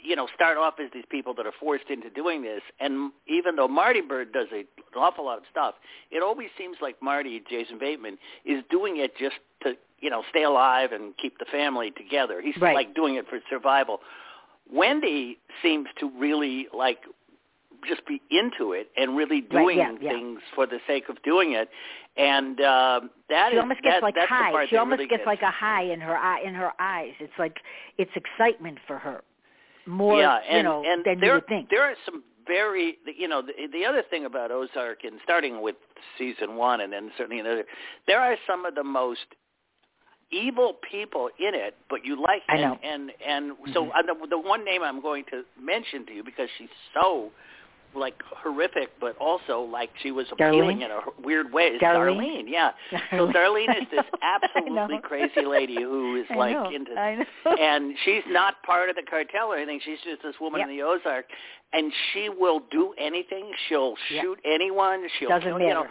you 0.03 0.17
know, 0.17 0.27
start 0.35 0.57
off 0.57 0.75
as 0.83 0.91
these 0.93 1.05
people 1.11 1.35
that 1.35 1.47
are 1.47 1.53
forced 1.61 1.89
into 1.91 2.11
doing 2.11 2.43
this, 2.43 2.63
and 2.81 3.13
even 3.27 3.57
though 3.57 3.69
Marty 3.69 4.01
Byrde 4.01 4.33
does 4.33 4.49
a, 4.53 4.59
an 4.61 4.67
awful 4.97 5.25
lot 5.25 5.39
of 5.39 5.45
stuff, 5.51 5.75
it 6.11 6.23
always 6.23 6.49
seems 6.59 6.77
like 6.81 6.97
Marty, 7.03 7.43
Jason 7.49 7.79
Bateman, 7.79 8.19
is 8.45 8.63
doing 8.71 8.97
it 8.99 9.17
just 9.19 9.37
to, 9.63 9.75
you 10.01 10.11
know, 10.11 10.23
stay 10.31 10.45
alive 10.45 10.93
and 10.93 11.15
keep 11.17 11.39
the 11.39 11.45
family 11.47 11.91
together. 11.91 12.41
He's 12.41 12.57
Right. 12.61 12.75
like 12.75 12.95
doing 12.95 13.17
it 13.17 13.27
for 13.29 13.39
survival. 13.51 14.01
Wendy 14.73 15.39
seems 15.63 15.89
to 15.99 16.11
really 16.19 16.69
like 16.77 16.99
just 17.89 18.07
be 18.07 18.21
into 18.31 18.73
it 18.73 18.91
and 18.97 19.17
really 19.17 19.41
Right, 19.41 19.51
doing 19.51 19.79
yeah, 19.79 19.93
yeah. 20.01 20.11
things 20.11 20.41
for 20.55 20.67
the 20.67 20.79
sake 20.87 21.09
of 21.09 21.21
doing 21.23 21.53
it, 21.53 21.69
and 22.17 22.61
uh, 22.61 23.01
that 23.31 23.51
she 23.51 23.57
is- 23.57 23.61
almost 23.61 23.83
gets 23.83 23.97
that, 23.97 24.03
like 24.03 24.17
high. 24.19 24.67
She 24.69 24.77
almost 24.77 24.99
really 24.99 25.09
gets 25.09 25.25
like 25.27 25.43
a 25.43 25.51
high 25.51 25.83
in 25.85 26.01
her 26.01 26.17
eye 26.17 26.41
in 26.45 26.55
her 26.55 26.73
eyes. 26.79 27.13
It's 27.21 27.33
like 27.39 27.57
it's 27.97 28.11
excitement 28.15 28.79
for 28.87 28.99
her, 28.99 29.23
more 29.91 30.21
yeah, 30.21 30.39
and, 30.49 30.57
you 30.59 30.63
know 30.63 30.83
and 30.85 31.05
than 31.05 31.21
there, 31.21 31.29
you 31.29 31.35
would 31.35 31.47
think. 31.47 31.69
There 31.71 31.83
are 31.83 31.95
some 32.05 32.23
very, 32.47 32.99
you 33.17 33.29
know, 33.29 33.43
the, 33.43 33.53
the 33.73 33.85
other 33.85 34.03
thing 34.11 34.25
about 34.25 34.51
Ozark, 34.51 35.05
and 35.05 35.21
starting 35.23 35.63
with 35.63 35.77
season 36.19 36.57
one, 36.57 36.81
and 36.81 36.93
then 36.93 37.11
certainly 37.17 37.41
another, 37.41 37.65
there 38.07 38.21
are 38.21 38.37
some 38.47 38.65
of 38.65 38.75
the 38.75 38.85
most 38.85 39.21
evil 40.33 40.75
people 40.91 41.29
in 41.39 41.55
it, 41.55 41.77
but 41.89 42.05
you 42.05 42.21
like 42.21 42.43
I 42.49 42.57
and 42.57 42.63
know. 42.63 42.79
and 42.83 43.13
and 43.27 43.53
so 43.75 43.87
Mhm. 43.87 43.91
uh, 43.95 44.03
the, 44.03 44.27
the 44.29 44.39
one 44.39 44.65
name 44.65 44.83
I'm 44.83 45.01
going 45.01 45.25
to 45.31 45.45
mention 45.61 46.07
to 46.07 46.13
you 46.13 46.23
because 46.25 46.49
she's 46.57 46.69
so 46.95 47.31
like 47.95 48.15
horrific, 48.25 48.89
but 49.01 49.17
also 49.19 49.61
like 49.63 49.91
she 50.03 50.11
was 50.13 50.27
appealing 50.33 50.79
Darlene? 50.79 50.85
in 50.85 50.91
a 50.91 51.01
weird 51.25 51.53
way. 51.53 51.65
Is 51.65 51.81
Darlene? 51.81 52.19
Darlene, 52.19 52.45
yeah. 52.49 52.71
So 53.11 53.29
Darlene 53.29 53.71
is 53.81 53.89
this 53.91 54.05
absolutely 54.23 54.99
crazy 55.03 55.45
lady 55.47 55.77
who 55.83 56.17
is 56.17 56.27
like 56.37 56.53
know, 56.53 56.71
into 56.71 56.93
and 57.61 57.95
she's 58.05 58.23
not 58.29 58.63
part 58.63 58.89
of 58.91 58.97
the 58.97 59.03
cartel 59.09 59.49
or 59.53 59.57
anything. 59.57 59.81
She's 59.85 59.99
just 60.05 60.23
this 60.23 60.35
woman 60.41 60.61
Yep. 60.61 60.69
in 60.71 60.77
the 60.77 60.83
Ozark, 60.83 61.27
and 61.73 61.93
she 62.13 62.29
will 62.29 62.61
do 62.71 62.95
anything. 62.99 63.51
She'll 63.69 63.95
Yep. 64.11 64.23
shoot 64.23 64.39
anyone. 64.45 65.07
She'll 65.19 65.29
Doesn't 65.29 65.43
kill, 65.49 65.59
matter. 65.59 65.69
you 65.69 65.75
know. 65.75 65.87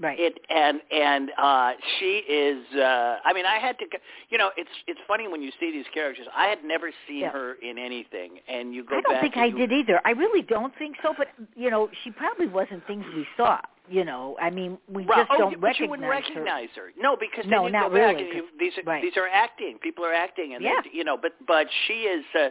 Right. 0.00 0.18
It 0.18 0.38
and 0.50 0.80
and 0.90 1.30
uh 1.38 1.72
she 1.98 2.22
is. 2.28 2.64
uh 2.76 3.18
I 3.24 3.32
mean, 3.32 3.46
I 3.46 3.58
had 3.58 3.78
to. 3.78 3.84
You 4.30 4.38
know, 4.38 4.50
it's 4.56 4.70
it's 4.86 5.00
funny 5.08 5.28
when 5.28 5.42
you 5.42 5.50
see 5.60 5.70
these 5.72 5.86
characters. 5.94 6.26
I 6.36 6.46
had 6.46 6.64
never 6.64 6.90
seen 7.08 7.20
Yeah. 7.20 7.30
her 7.32 7.54
in 7.54 7.78
anything, 7.78 8.38
and 8.48 8.74
you 8.74 8.84
go 8.84 8.98
I 8.98 9.00
don't 9.00 9.12
back. 9.14 9.22
think 9.22 9.36
I 9.36 9.46
you, 9.46 9.56
did 9.56 9.72
either. 9.72 10.00
I 10.04 10.10
really 10.10 10.42
don't 10.42 10.72
think 10.78 10.96
so. 11.02 11.14
But 11.16 11.28
you 11.54 11.70
know, 11.70 11.88
she 12.04 12.10
probably 12.10 12.46
wasn't 12.48 12.86
things 12.86 13.04
we 13.14 13.26
saw. 13.36 13.58
You 13.88 14.04
know, 14.04 14.36
I 14.42 14.50
mean, 14.50 14.78
we 14.92 15.04
Well, 15.04 15.18
just 15.18 15.30
oh, 15.32 15.38
don't 15.38 15.52
you- 15.52 15.58
but 15.58 15.78
you 15.78 15.86
recognize 15.86 15.90
wouldn't 15.90 16.04
her. 16.06 16.10
recognize 16.10 16.68
her. 16.74 16.92
No, 16.98 17.16
because 17.16 17.44
then 17.44 17.50
No, 17.52 17.66
you 17.66 17.72
not 17.72 17.90
go 17.90 17.96
back 17.96 18.16
really, 18.16 18.28
and 18.30 18.36
you, 18.38 18.46
these 18.58 18.72
are 18.78 18.82
right. 18.82 19.00
these 19.02 19.16
are 19.16 19.28
acting. 19.28 19.78
People 19.80 20.04
are 20.04 20.12
acting, 20.12 20.54
and 20.54 20.64
Yeah. 20.64 20.80
you 20.92 21.04
know. 21.04 21.16
But 21.16 21.32
but 21.46 21.68
she 21.86 21.94
is. 22.02 22.24
uh 22.34 22.48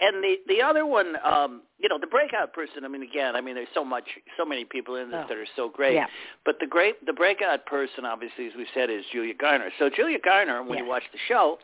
and 0.00 0.22
the 0.22 0.36
the 0.48 0.62
other 0.62 0.84
one, 0.86 1.16
um, 1.24 1.62
you 1.78 1.88
know, 1.88 1.98
the 1.98 2.06
breakout 2.06 2.52
person. 2.52 2.84
I 2.84 2.88
mean, 2.88 3.02
again, 3.02 3.36
I 3.36 3.40
mean, 3.40 3.54
there's 3.54 3.68
so 3.74 3.84
much, 3.84 4.04
so 4.36 4.44
many 4.44 4.64
people 4.64 4.96
in 4.96 5.10
this 5.10 5.20
Oh. 5.24 5.28
that 5.28 5.36
are 5.38 5.46
so 5.56 5.68
great. 5.68 5.94
Yeah. 5.94 6.06
But 6.44 6.56
the 6.60 6.66
great, 6.66 7.04
the 7.06 7.12
breakout 7.12 7.66
person, 7.66 8.04
obviously, 8.04 8.46
as 8.46 8.52
we 8.56 8.66
said, 8.74 8.90
is 8.90 9.04
Julia 9.12 9.34
Garner. 9.34 9.70
So 9.78 9.88
Julia 9.88 10.18
Garner, 10.18 10.62
when 10.62 10.78
Yes. 10.78 10.82
you 10.84 10.88
watch 10.88 11.04
the 11.12 11.18
show, 11.28 11.58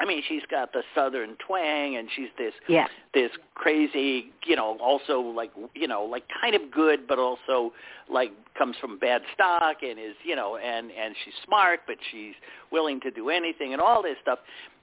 I 0.00 0.04
mean, 0.04 0.22
she's 0.26 0.42
got 0.50 0.72
the 0.72 0.82
southern 0.94 1.36
twang, 1.46 1.96
and 1.96 2.08
she's 2.16 2.30
this 2.38 2.54
Yeah. 2.66 2.86
this 3.14 3.30
crazy, 3.54 4.32
you 4.44 4.56
know, 4.56 4.76
also 4.80 5.20
like 5.20 5.52
you 5.74 5.86
know, 5.86 6.04
like 6.04 6.24
kind 6.40 6.54
of 6.54 6.70
good, 6.70 7.06
but 7.06 7.18
also 7.18 7.72
like 8.08 8.32
comes 8.54 8.76
from 8.78 8.98
bad 8.98 9.22
stock 9.34 9.82
and 9.82 9.98
is 9.98 10.16
you 10.24 10.34
know, 10.34 10.56
and 10.56 10.90
and 10.92 11.14
she's 11.24 11.34
smart, 11.44 11.80
but 11.86 11.96
she's 12.10 12.34
willing 12.70 13.00
to 13.00 13.10
do 13.10 13.30
anything 13.30 13.72
and 13.72 13.80
all 13.82 14.02
this 14.02 14.16
stuff. 14.22 14.38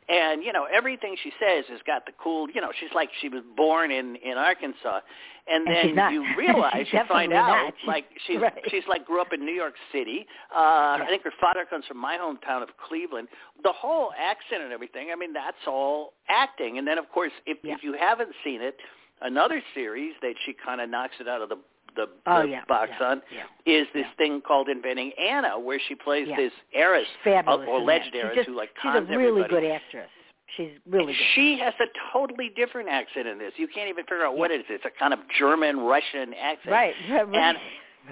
And 0.09 0.43
you 0.43 0.51
know, 0.51 0.65
everything 0.71 1.15
she 1.21 1.31
says 1.39 1.65
has 1.69 1.79
got 1.85 2.05
the 2.05 2.11
cool. 2.21 2.49
You 2.49 2.61
know, 2.61 2.71
she's 2.79 2.89
like 2.95 3.09
she 3.21 3.29
was 3.29 3.43
born 3.55 3.91
in 3.91 4.15
in 4.17 4.37
Arkansas, 4.37 5.01
and, 5.47 5.67
And 5.67 5.95
then 5.97 6.11
you 6.13 6.25
realize 6.37 6.87
you 6.91 6.99
find 7.07 7.31
out 7.31 7.47
not. 7.47 7.73
Like 7.85 8.05
she's 8.25 8.39
right. 8.41 8.53
she's 8.69 8.83
like 8.89 9.05
grew 9.05 9.21
up 9.21 9.33
in 9.33 9.45
New 9.45 9.53
York 9.53 9.75
City. 9.91 10.25
Uh 10.55 10.95
Yeah. 10.97 11.03
I 11.03 11.07
think 11.09 11.23
her 11.23 11.33
father 11.39 11.63
comes 11.69 11.85
from 11.85 11.97
my 11.97 12.17
hometown 12.17 12.63
of 12.63 12.69
Cleveland. 12.87 13.27
The 13.63 13.71
whole 13.71 14.11
accent 14.17 14.63
and 14.63 14.73
everything. 14.73 15.09
I 15.13 15.15
mean, 15.15 15.31
that's 15.33 15.63
all 15.67 16.13
acting. 16.27 16.79
And 16.79 16.87
then 16.87 16.97
of 16.97 17.09
course, 17.11 17.31
if 17.45 17.59
Yeah. 17.63 17.75
if 17.75 17.83
you 17.83 17.93
haven't 17.93 18.31
seen 18.43 18.61
it, 18.61 18.77
another 19.21 19.61
series 19.75 20.13
that 20.21 20.33
she 20.45 20.53
kind 20.65 20.81
of 20.81 20.89
knocks 20.89 21.15
it 21.19 21.27
out 21.27 21.41
of 21.43 21.49
the 21.49 21.57
the, 21.95 22.07
Oh, 22.27 22.41
the 22.43 22.49
yeah, 22.49 22.61
box 22.67 22.91
yeah, 22.99 23.07
on 23.07 23.21
yeah. 23.33 23.71
is 23.81 23.87
this 23.93 24.05
thing 24.17 24.41
called 24.41 24.69
Inventing 24.69 25.11
Anna, 25.19 25.59
where 25.59 25.79
she 25.87 25.95
plays 25.95 26.27
this 26.37 26.51
heiress 26.73 27.07
Fabulous. 27.23 27.67
or 27.67 27.77
alleged 27.79 28.13
heiress 28.15 28.35
just- 28.35 28.47
who 28.49 28.55
like 28.55 28.69
cons 28.81 29.05
She's 29.07 29.15
a 29.15 29.17
really 29.17 29.41
everybody. 29.43 29.67
good 29.67 29.71
actress. 29.71 30.09
She's 30.57 30.71
really 30.89 31.13
good. 31.13 31.21
She 31.35 31.59
has 31.59 31.73
a 31.79 31.85
totally 32.11 32.49
different 32.55 32.89
accent 32.89 33.27
in 33.27 33.37
this. 33.37 33.53
You 33.57 33.67
can't 33.67 33.87
even 33.89 34.03
figure 34.05 34.25
out 34.25 34.35
what 34.35 34.49
it 34.51 34.61
is. 34.61 34.65
It's 34.69 34.85
a 34.85 34.89
kind 34.99 35.13
of 35.13 35.19
German 35.37 35.79
Russian 35.79 36.33
accent. 36.33 36.71
Right. 36.71 36.93
right. 37.11 37.27
And 37.35 37.57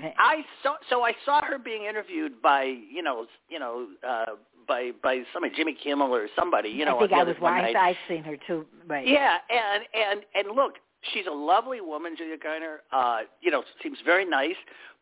Right. 0.04 0.14
I 0.20 0.46
saw 0.62 0.76
so 0.90 1.02
I 1.04 1.14
saw 1.26 1.42
her 1.44 1.58
being 1.58 1.86
interviewed 1.86 2.40
by 2.42 2.64
you 2.66 3.02
know 3.02 3.26
you 3.50 3.58
know 3.58 3.88
uh 4.08 4.26
by 4.68 4.92
by 5.02 5.24
somebody 5.34 5.56
Jimmy 5.56 5.74
Kimmel 5.82 6.14
or 6.14 6.28
somebody 6.36 6.70
you 6.70 6.86
know 6.86 6.98
I 6.98 7.08
think 7.08 7.14
I 7.14 7.24
was 7.24 7.36
one. 7.40 7.54
I've 7.76 7.96
seen 8.08 8.24
her 8.26 8.38
too. 8.46 8.66
Right. 8.86 9.08
Yeah, 9.08 9.38
and 9.50 9.84
and 9.96 10.22
and 10.36 10.56
look, 10.56 10.74
she's 11.14 11.26
a 11.28 11.34
lovely 11.34 11.82
woman, 11.82 12.16
Julia 12.18 12.38
Garner. 12.38 12.82
Uh, 12.92 13.20
you 13.42 13.52
know, 13.52 13.64
seems 13.82 13.98
very 14.06 14.26
nice. 14.26 14.56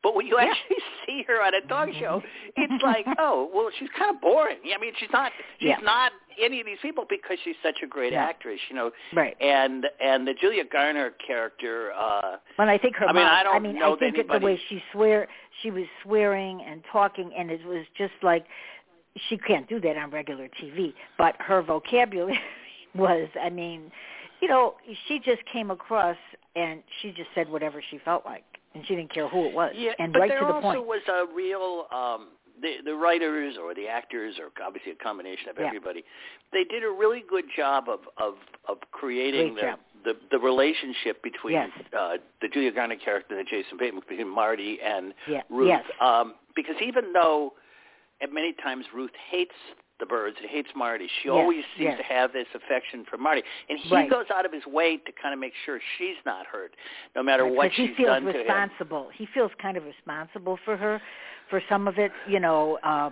But 0.03 0.13
when 0.15 0.27
you 0.27 0.37
Yeah. 0.37 0.51
actually 0.51 0.77
see 1.05 1.23
her 1.27 1.41
on 1.41 1.53
a 1.55 1.61
talk 1.67 1.89
show, 1.99 2.21
it's 2.55 2.83
like, 2.83 3.05
oh, 3.17 3.49
well, 3.53 3.69
she's 3.79 3.89
kind 3.97 4.13
of 4.15 4.21
boring. 4.21 4.57
I 4.75 4.79
mean, 4.79 4.93
she's 4.99 5.09
not 5.11 5.31
she's 5.59 5.69
Yeah. 5.69 5.77
not 5.81 6.11
any 6.39 6.59
of 6.59 6.65
these 6.65 6.77
people 6.81 7.05
because 7.09 7.37
she's 7.43 7.55
such 7.63 7.77
a 7.81 7.87
great 7.87 8.13
Yeah. 8.13 8.23
actress, 8.25 8.59
you 8.69 8.75
know. 8.75 8.91
Right. 9.13 9.35
And 9.41 9.87
and 9.99 10.27
the 10.27 10.33
Julia 10.33 10.63
Garner 10.65 11.11
character, 11.25 11.91
uh, 11.93 12.37
When 12.57 12.69
I 12.69 12.77
think 12.77 12.95
her 12.97 13.07
I 13.07 13.13
mean, 13.13 13.23
I 13.25 13.41
don't 13.43 13.55
I 13.55 13.59
mean, 13.59 13.79
know 13.79 13.95
I 13.95 13.99
think 13.99 14.17
that 14.17 14.27
the 14.27 14.45
way 14.45 14.59
she 14.69 14.83
swear, 14.91 15.27
she 15.61 15.71
was 15.71 15.85
swearing 16.03 16.61
and 16.61 16.83
talking, 16.91 17.31
and 17.35 17.49
it 17.49 17.65
was 17.65 17.85
just 17.97 18.13
like 18.21 18.45
she 19.29 19.37
can't 19.37 19.67
do 19.69 19.79
that 19.79 19.97
on 19.97 20.11
regular 20.11 20.49
TV. 20.61 20.93
But 21.17 21.35
her 21.39 21.61
vocabulary 21.63 22.37
was, 22.95 23.29
I 23.41 23.49
mean, 23.49 23.91
you 24.45 24.51
know, 24.51 24.75
she 25.07 25.17
just 25.19 25.41
came 25.51 25.71
across 25.71 26.17
and 26.55 26.83
she 27.01 27.09
just 27.11 27.29
said 27.33 27.49
whatever 27.49 27.81
she 27.89 27.97
felt 28.05 28.23
like, 28.25 28.43
and 28.75 28.85
she 28.87 28.95
didn't 28.95 29.11
care 29.11 29.27
who 29.27 29.47
it 29.47 29.53
was, 29.55 29.73
Yeah, 29.75 29.91
and 29.97 30.13
but 30.13 30.19
right 30.19 30.29
there 30.29 30.39
to 30.41 30.45
the 30.45 30.53
also 30.53 30.77
point. 30.83 30.87
was 30.87 31.01
a 31.09 31.25
real 31.33 31.87
um 31.91 32.27
the 32.61 32.75
the 32.85 32.93
writers 32.95 33.55
or 33.61 33.73
the 33.73 33.87
actors 33.87 34.35
or 34.39 34.47
obviously 34.65 34.91
a 34.91 34.95
combination 34.95 35.49
of 35.49 35.55
Yeah. 35.59 35.65
everybody. 35.67 36.03
They 36.53 36.63
did 36.63 36.83
a 36.83 36.89
really 36.89 37.23
good 37.27 37.45
job 37.57 37.89
of 37.89 38.01
of 38.17 38.35
of 38.69 38.77
creating 38.91 39.55
the, 39.55 39.73
the 40.05 40.13
the 40.31 40.39
relationship 40.39 41.21
between 41.23 41.55
Yes. 41.55 41.69
uh 41.97 42.17
the 42.41 42.47
Julia 42.53 42.71
Garner 42.71 42.95
character 42.97 43.35
and 43.37 43.45
the 43.45 43.49
Jason 43.49 43.77
Bateman 43.79 44.03
between 44.07 44.29
Marty 44.29 44.77
and 44.81 45.13
Yeah. 45.27 45.41
Ruth. 45.49 45.67
Yes. 45.69 45.83
Um 45.99 46.35
because 46.55 46.77
even 46.81 47.11
though 47.13 47.53
at 48.21 48.31
many 48.31 48.53
times 48.53 48.85
Ruth 48.93 49.15
hates 49.31 49.57
the 49.99 50.05
Byrdes 50.05 50.37
and 50.41 50.49
hates 50.49 50.69
Marty, 50.75 51.07
she 51.21 51.29
Yes, 51.29 51.33
always 51.33 51.63
seems 51.77 51.95
yes. 51.95 51.97
to 51.97 52.03
have 52.03 52.33
this 52.33 52.47
affection 52.53 53.05
for 53.09 53.17
Marty. 53.17 53.43
And 53.69 53.79
he 53.79 53.93
Right. 53.93 54.09
goes 54.09 54.25
out 54.29 54.45
of 54.45 54.51
his 54.51 54.65
way 54.65 54.97
to 54.97 55.11
kind 55.11 55.33
of 55.33 55.39
make 55.39 55.53
sure 55.65 55.79
she's 55.97 56.17
not 56.25 56.45
hurt, 56.45 56.75
no 57.15 57.23
matter 57.23 57.45
what 57.45 57.71
because 57.71 57.77
he 57.77 57.87
she's 57.87 57.97
feels 57.97 58.07
done 58.07 58.23
to 58.23 58.29
him. 58.29 58.35
He 58.35 58.43
feels 58.43 58.47
responsible. 58.47 59.09
He 59.13 59.25
feels 59.27 59.51
kind 59.61 59.77
of 59.77 59.85
responsible 59.85 60.57
for 60.65 60.75
her, 60.75 61.01
for 61.49 61.61
some 61.69 61.87
of 61.87 61.97
it. 61.97 62.11
You 62.27 62.39
know, 62.39 62.77
uh, 62.83 63.11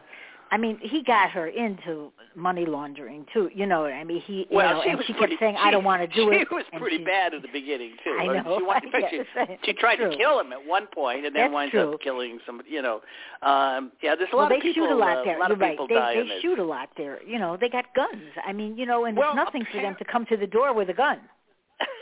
I 0.53 0.57
mean, 0.57 0.77
he 0.83 1.01
got 1.01 1.31
her 1.31 1.47
into 1.47 2.11
money 2.35 2.67
laundering 2.67 3.25
too. 3.33 3.49
You 3.55 3.65
know, 3.65 3.85
I 3.85 4.03
mean, 4.03 4.21
he. 4.21 4.45
Well, 4.51 4.67
you 4.67 4.73
know, 4.75 4.81
she 4.83 4.95
was 4.95 5.05
she 5.07 5.13
pretty, 5.13 5.33
kept 5.33 5.39
saying, 5.41 5.55
she, 5.55 5.67
"I 5.67 5.71
don't 5.71 5.83
want 5.83 6.03
to 6.03 6.07
do 6.15 6.29
she 6.31 6.37
it." 6.37 6.47
She 6.47 6.53
was 6.55 6.63
pretty 6.77 7.03
bad 7.03 7.33
at 7.33 7.41
the 7.41 7.47
beginning 7.51 7.93
too. 8.03 8.15
I 8.19 8.27
know. 8.27 8.57
She, 8.59 8.63
wanted, 8.63 8.91
fact, 8.91 9.05
she, 9.09 9.57
she 9.65 9.73
tried 9.73 9.95
true. 9.95 10.11
to 10.11 10.15
kill 10.15 10.39
him 10.39 10.53
at 10.53 10.63
one 10.63 10.85
point, 10.93 11.25
and 11.25 11.35
then 11.35 11.45
That's 11.45 11.53
winds 11.55 11.71
true. 11.71 11.93
up 11.95 12.01
killing 12.01 12.37
somebody. 12.45 12.69
You 12.69 12.83
know, 12.83 13.01
um, 13.41 13.91
yeah. 14.03 14.13
There's 14.13 14.29
a 14.31 14.35
well, 14.35 14.45
lot 14.45 14.49
they 14.49 14.57
of 14.57 14.61
people. 14.61 14.85
shoot 14.85 14.93
a 14.93 14.95
lot 14.95 15.17
uh, 15.17 15.23
there. 15.23 15.37
a 15.37 15.39
lot 15.39 15.47
You're 15.49 15.55
of 15.55 15.61
right. 15.61 15.71
people 15.71 15.87
They, 15.87 15.95
die 15.95 16.13
they 16.17 16.39
shoot 16.43 16.59
a 16.59 16.63
lot 16.63 16.89
there. 16.97 17.23
You 17.23 17.39
know, 17.39 17.57
they 17.59 17.69
got 17.69 17.85
guns. 17.95 18.21
I 18.45 18.53
mean, 18.53 18.77
you 18.77 18.85
know, 18.85 19.05
and 19.05 19.17
Well, 19.17 19.33
there's 19.33 19.45
nothing 19.45 19.65
for 19.71 19.81
them 19.81 19.95
to 19.97 20.05
come 20.05 20.27
to 20.27 20.37
the 20.37 20.45
door 20.45 20.71
with 20.75 20.87
a 20.89 20.93
gun. 20.93 21.17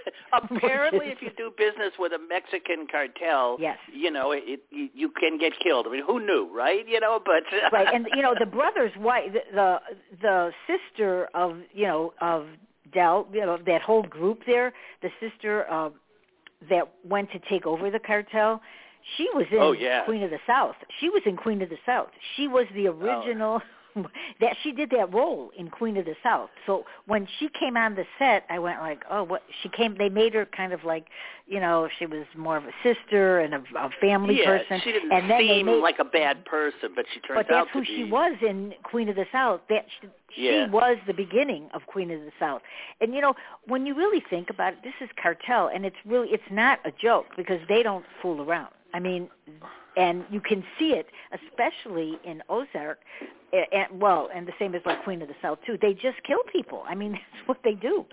Apparently, 0.34 1.08
if 1.08 1.22
you 1.22 1.30
do 1.38 1.52
business 1.58 1.94
with 2.00 2.12
a 2.14 2.20
Mexican 2.30 2.88
cartel, 2.92 3.58
Yes. 3.60 3.78
you 3.92 4.12
know 4.12 4.32
it, 4.32 4.62
you, 4.70 4.90
you 4.94 5.10
can 5.10 5.38
get 5.38 5.54
killed. 5.62 5.88
I 5.88 5.92
mean, 5.92 6.04
who 6.06 6.20
knew, 6.26 6.50
right? 6.54 6.88
You 6.88 7.00
know, 7.00 7.20
but 7.24 7.44
right 7.72 7.88
and 7.94 8.08
you 8.16 8.22
know 8.22 8.36
the 8.40 8.46
brother's 8.46 8.92
wife 8.98 9.32
the, 9.34 9.42
the 9.54 9.80
the 10.22 10.52
sister 10.68 11.28
of 11.34 11.58
you 11.74 11.86
know 11.88 12.14
of 12.22 12.46
Del 12.94 13.28
you 13.34 13.42
know 13.42 13.58
that 13.66 13.82
whole 13.82 14.04
group 14.04 14.42
there 14.46 14.74
the 15.02 15.10
sister 15.20 15.66
uh, 15.72 15.90
that 16.70 16.90
went 17.04 17.32
to 17.32 17.40
take 17.50 17.66
over 17.66 17.90
the 17.90 18.00
cartel 18.00 18.62
she 19.18 19.28
was 19.34 19.46
in 19.52 19.58
Oh, 19.60 19.72
yeah. 19.72 20.04
Queen 20.06 20.24
of 20.24 20.30
the 20.30 20.40
South 20.46 20.76
she 21.00 21.10
was 21.10 21.22
in 21.26 21.36
Queen 21.38 21.62
of 21.62 21.70
the 21.70 21.78
South 21.86 22.10
she 22.36 22.48
was 22.48 22.66
the 22.76 22.88
Oh. 22.90 23.62
that 24.40 24.56
she 24.64 24.72
did 24.72 24.90
that 24.92 25.14
role 25.14 25.52
in 25.58 25.70
Queen 25.70 25.98
of 25.98 26.06
the 26.06 26.16
South 26.24 26.50
so 26.66 26.86
when 27.08 27.28
she 27.40 27.50
came 27.60 27.78
on 27.78 27.96
the 27.96 28.06
set 28.20 28.46
I 28.50 28.60
went 28.60 28.80
like 28.80 29.04
oh 29.10 29.24
what 29.24 29.44
she 29.62 29.70
came 29.70 29.96
they 29.98 30.10
made 30.10 30.34
her 30.34 30.46
kind 30.46 30.74
of 30.74 30.84
like 30.84 31.06
you 31.48 31.60
know 31.60 31.90
she 32.00 32.06
was 32.06 32.26
more 32.38 32.58
of 32.58 32.64
a 32.66 32.72
sister 32.84 33.40
and 33.40 33.54
a, 33.54 33.64
a 33.78 33.90
family 34.00 34.40
yeah, 34.40 34.58
person 34.58 34.82
she 34.84 34.92
didn't 34.92 35.12
and 35.12 35.30
then 35.30 35.40
seem 35.40 35.66
made, 35.66 35.82
like 35.82 36.00
a 36.00 36.06
bad 36.06 36.46
person, 36.46 36.92
but 36.96 37.06
she 37.14 37.20
turned 37.22 37.40
out. 37.40 37.48
but 37.48 37.54
that's 37.54 37.70
who 37.72 37.82
be. 37.82 37.88
she 37.88 38.04
was 38.06 38.36
in 38.42 38.74
Queen 38.84 39.10
of 39.10 39.16
the 39.16 39.26
South. 39.32 39.62
That 39.70 39.86
she, 40.00 40.08
Yeah. 40.42 40.66
she 40.66 40.72
was 40.72 40.98
the 41.08 41.14
beginning 41.14 41.70
of 41.74 41.86
Queen 41.88 42.12
of 42.12 42.22
the 42.22 42.32
South. 42.40 42.62
And 43.00 43.14
you 43.14 43.22
know, 43.22 43.34
when 43.68 43.86
you 43.86 43.96
really 43.96 44.24
think 44.30 44.50
about 44.50 44.74
it, 44.74 44.80
this 44.84 44.94
is 45.02 45.10
cartel, 45.22 45.70
and 45.74 45.86
it's 45.86 45.96
really 46.06 46.30
it's 46.30 46.44
not 46.52 46.80
a 46.86 46.92
joke 46.92 47.28
because 47.38 47.60
they 47.68 47.84
don't 47.84 48.06
fool 48.22 48.42
around. 48.42 48.74
I 48.94 49.00
mean, 49.00 49.30
and 49.98 50.24
you 50.30 50.40
can 50.42 50.64
see 50.80 50.92
it, 50.94 51.08
especially 51.34 52.18
in 52.24 52.42
Ozark. 52.50 53.00
And, 53.54 54.00
well, 54.00 54.30
and 54.34 54.48
the 54.48 54.54
same 54.58 54.74
as 54.76 54.82
like 54.86 55.04
Queen 55.04 55.22
of 55.22 55.28
the 55.28 55.34
South 55.42 55.60
too. 55.66 55.78
They 55.82 55.94
just 55.94 56.24
kill 56.26 56.40
people. 56.52 56.84
I 56.88 56.96
mean, 56.96 57.12
that's 57.34 57.48
what 57.48 57.58
they 57.66 57.74
do. 57.74 58.06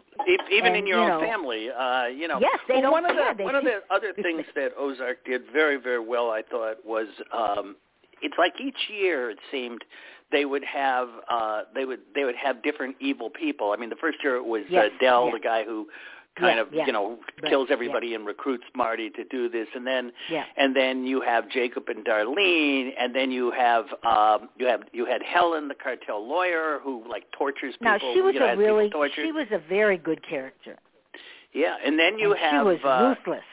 Even 0.50 0.66
And, 0.66 0.76
in 0.76 0.86
your 0.86 0.98
you 0.98 1.12
own 1.12 1.20
know- 1.20 1.26
family, 1.28 1.70
uh, 1.70 2.06
you 2.06 2.26
know. 2.26 2.40
Yes, 2.40 2.58
they 2.66 2.74
well, 2.74 2.82
don't 2.82 2.92
one 2.92 3.06
of 3.08 3.16
the 3.16 3.44
one 3.44 3.54
of 3.54 3.62
the 3.64 3.80
other 3.90 4.12
things 4.20 4.44
that 4.56 4.72
Ozark 4.76 5.24
did 5.24 5.42
very 5.52 5.76
very 5.76 6.00
well, 6.04 6.30
I 6.30 6.42
thought, 6.42 6.84
was 6.84 7.06
um, 7.32 7.76
it's 8.20 8.34
like 8.36 8.54
each 8.60 8.90
year 8.90 9.30
it 9.30 9.38
seemed 9.52 9.84
they 10.32 10.44
would 10.44 10.64
have 10.64 11.08
uh, 11.30 11.62
they 11.72 11.84
would 11.84 12.00
they 12.16 12.24
would 12.24 12.34
have 12.36 12.60
different 12.64 12.96
evil 13.00 13.30
people. 13.30 13.70
I 13.70 13.76
mean, 13.76 13.90
the 13.90 13.96
first 13.96 14.18
year 14.24 14.34
it 14.36 14.44
was 14.44 14.62
Yes, 14.68 14.90
uh, 14.92 14.98
Del, 15.00 15.26
yeah. 15.26 15.32
the 15.34 15.40
guy 15.40 15.64
who 15.64 15.86
kind 16.38 16.56
Yeah, 16.56 16.62
of 16.62 16.68
yeah. 16.72 16.86
you 16.86 16.92
know 16.92 17.18
Right, 17.42 17.50
kills 17.50 17.66
yeah. 17.68 17.74
everybody 17.74 18.14
and 18.14 18.26
recruits 18.26 18.64
Marty 18.74 19.10
to 19.10 19.24
do 19.24 19.48
this, 19.48 19.68
and 19.74 19.86
then 19.86 20.12
Yeah. 20.30 20.44
and 20.56 20.74
then 20.74 21.04
you 21.06 21.20
have 21.20 21.48
Jacob 21.50 21.84
and 21.88 22.04
Darlene, 22.04 22.92
and 22.98 23.14
then 23.14 23.30
you 23.30 23.50
have 23.52 23.86
um, 24.04 24.48
you 24.58 24.66
have 24.66 24.82
you 24.92 25.04
had 25.06 25.22
Helen, 25.22 25.68
the 25.68 25.74
cartel 25.74 26.26
lawyer, 26.26 26.80
who 26.82 27.02
like 27.08 27.24
tortures 27.32 27.74
people. 27.80 27.92
Now 27.92 27.98
she 28.14 28.20
was 28.20 28.34
you 28.34 28.40
know, 28.40 28.46
a 28.54 28.56
really 28.56 28.90
she 29.14 29.32
was 29.32 29.46
a 29.52 29.58
very 29.68 29.98
good 29.98 30.20
character. 30.28 30.76
Yeah, 31.52 31.76
and 31.84 31.98
then 31.98 32.18
you 32.18 32.32
and 32.32 32.40
have 32.40 32.62
she 32.62 32.68
was 32.68 32.78
uh, 32.84 33.14
ruthless. 33.16 33.44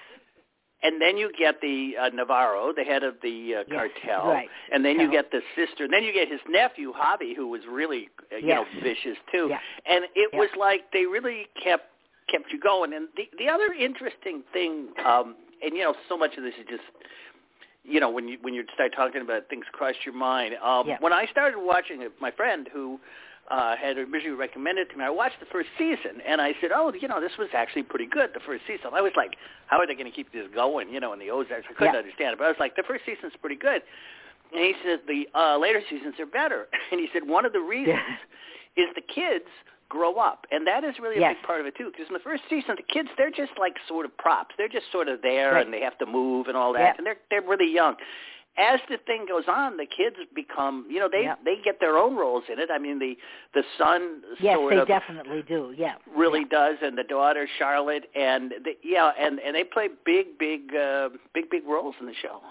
and 0.83 1.01
then 1.01 1.17
you 1.17 1.31
get 1.37 1.61
the 1.61 1.93
uh, 1.99 2.09
Navarro, 2.09 2.73
the 2.75 2.83
head 2.83 3.03
of 3.03 3.15
the 3.23 3.55
uh, 3.55 3.63
Yes, 3.69 3.89
cartel, 4.03 4.27
right. 4.31 4.49
and 4.71 4.83
then 4.83 4.99
you 4.99 5.09
get 5.09 5.31
the 5.31 5.41
sister, 5.55 5.85
and 5.85 5.93
then 5.93 6.03
you 6.03 6.13
get 6.13 6.27
his 6.29 6.41
nephew 6.49 6.91
Javi, 6.93 7.35
who 7.35 7.47
was 7.47 7.61
really 7.69 8.09
uh, 8.33 8.37
you 8.37 8.47
know 8.47 8.65
vicious 8.83 9.17
too, 9.31 9.47
Yeah. 9.49 9.59
and 9.85 10.05
it 10.15 10.29
Yeah. 10.33 10.39
was 10.39 10.49
like 10.57 10.91
they 10.91 11.05
really 11.05 11.47
kept 11.63 11.85
kept 12.29 12.51
you 12.51 12.59
going. 12.59 12.93
And 12.93 13.07
the 13.15 13.29
the 13.37 13.49
other 13.49 13.73
interesting 13.73 14.43
thing, 14.53 14.89
um, 15.05 15.35
and 15.63 15.75
you 15.75 15.83
know, 15.83 15.95
so 16.09 16.17
much 16.17 16.35
of 16.37 16.43
this 16.43 16.53
is 16.59 16.65
just 16.69 16.83
you 17.83 17.99
know 17.99 18.09
when 18.09 18.27
you 18.27 18.37
when 18.41 18.53
you 18.53 18.63
start 18.73 18.93
talking 18.95 19.21
about 19.21 19.37
it, 19.37 19.47
things 19.49 19.65
cross 19.71 19.95
your 20.05 20.15
mind. 20.15 20.55
Um, 20.63 20.87
Yeah. 20.87 20.97
When 20.99 21.13
I 21.13 21.25
started 21.27 21.59
watching 21.59 22.01
it, 22.01 22.11
my 22.19 22.31
friend 22.31 22.67
who 22.71 22.99
uh, 23.51 23.75
had 23.75 23.97
originally 23.97 24.31
recommended 24.35 24.87
it 24.87 24.91
to 24.91 24.97
me. 24.97 25.03
I 25.05 25.09
watched 25.11 25.39
the 25.39 25.45
first 25.45 25.69
season, 25.77 26.19
and 26.25 26.41
I 26.41 26.53
said, 26.61 26.71
"Oh, 26.73 26.91
you 26.93 27.07
know, 27.07 27.21
this 27.21 27.37
was 27.37 27.49
actually 27.53 27.83
pretty 27.83 28.07
good." 28.07 28.31
The 28.33 28.39
first 28.39 28.63
season, 28.65 28.89
I 28.93 29.01
was 29.01 29.13
like, 29.15 29.35
"How 29.67 29.77
are 29.77 29.85
they 29.85 29.93
going 29.93 30.09
to 30.09 30.15
keep 30.15 30.31
this 30.33 30.47
going?" 30.53 30.89
You 30.89 30.99
know, 30.99 31.13
in 31.13 31.19
the 31.19 31.29
Ozarks, 31.29 31.67
I 31.69 31.73
couldn't 31.73 31.93
Yeah. 31.93 31.99
understand 31.99 32.33
it, 32.33 32.37
but 32.39 32.45
I 32.45 32.47
was 32.49 32.59
like, 32.59 32.75
"The 32.75 32.83
first 32.83 33.05
season's 33.05 33.35
pretty 33.39 33.55
good." 33.55 33.83
And 34.51 34.61
he 34.63 34.73
said 34.83 35.01
the 35.07 35.27
uh, 35.37 35.57
later 35.57 35.81
seasons 35.89 36.15
are 36.19 36.25
better, 36.25 36.67
and 36.91 36.99
he 36.99 37.07
said 37.13 37.27
one 37.27 37.45
of 37.45 37.53
the 37.53 37.59
reasons 37.59 38.17
is 38.77 38.87
the 38.95 39.01
kids 39.01 39.45
grow 39.89 40.15
up, 40.15 40.45
and 40.51 40.65
that 40.67 40.83
is 40.83 40.99
really 40.99 41.17
a 41.17 41.19
Yes. 41.21 41.35
big 41.37 41.43
part 41.45 41.59
of 41.61 41.65
it 41.67 41.75
too. 41.75 41.91
Because 41.91 42.07
in 42.07 42.13
the 42.13 42.19
first 42.19 42.43
season, 42.49 42.75
the 42.75 42.83
kids 42.83 43.09
they're 43.17 43.31
just 43.31 43.57
like 43.57 43.77
sort 43.87 44.05
of 44.05 44.15
props; 44.17 44.55
they're 44.57 44.67
just 44.67 44.91
sort 44.91 45.07
of 45.07 45.21
there, 45.21 45.53
Right. 45.53 45.65
and 45.65 45.73
they 45.73 45.81
have 45.81 45.97
to 45.99 46.05
move 46.05 46.47
and 46.47 46.57
all 46.57 46.73
that, 46.73 46.79
Yeah. 46.79 46.93
and 46.97 47.05
they're 47.05 47.19
they're 47.29 47.41
really 47.41 47.71
young 47.71 47.95
as 48.57 48.79
the 48.89 48.97
thing 49.05 49.25
goes 49.27 49.43
on, 49.47 49.75
the 49.75 49.85
kids 49.85 50.15
become, 50.33 50.85
you 50.89 50.99
know, 50.99 51.09
they 51.09 51.23
Yep. 51.23 51.39
they 51.43 51.57
get 51.57 51.79
their 51.79 51.97
own 51.97 52.15
roles 52.15 52.45
in 52.47 52.57
it. 52.59 52.71
I 52.71 52.77
mean, 52.77 52.99
the 52.99 53.17
the 53.53 53.63
son 53.77 54.23
Yes, 54.39 54.55
sort 54.55 54.73
they 54.73 54.79
of 54.79 54.87
definitely 54.87 55.41
do. 55.43 55.73
Yeah. 55.77 55.95
really 56.07 56.41
Yeah. 56.41 56.45
does, 56.49 56.77
and 56.81 56.97
the 56.97 57.03
daughter 57.03 57.47
Charlotte, 57.57 58.09
and 58.15 58.51
the, 58.63 58.77
yeah, 58.81 59.11
and 59.17 59.39
and 59.41 59.55
they 59.55 59.63
play 59.65 59.89
big, 60.05 60.37
big, 60.37 60.73
uh, 60.73 61.09
big, 61.33 61.49
big 61.49 61.65
roles 61.65 61.95
in 61.99 62.05
the 62.05 62.13
show. 62.13 62.41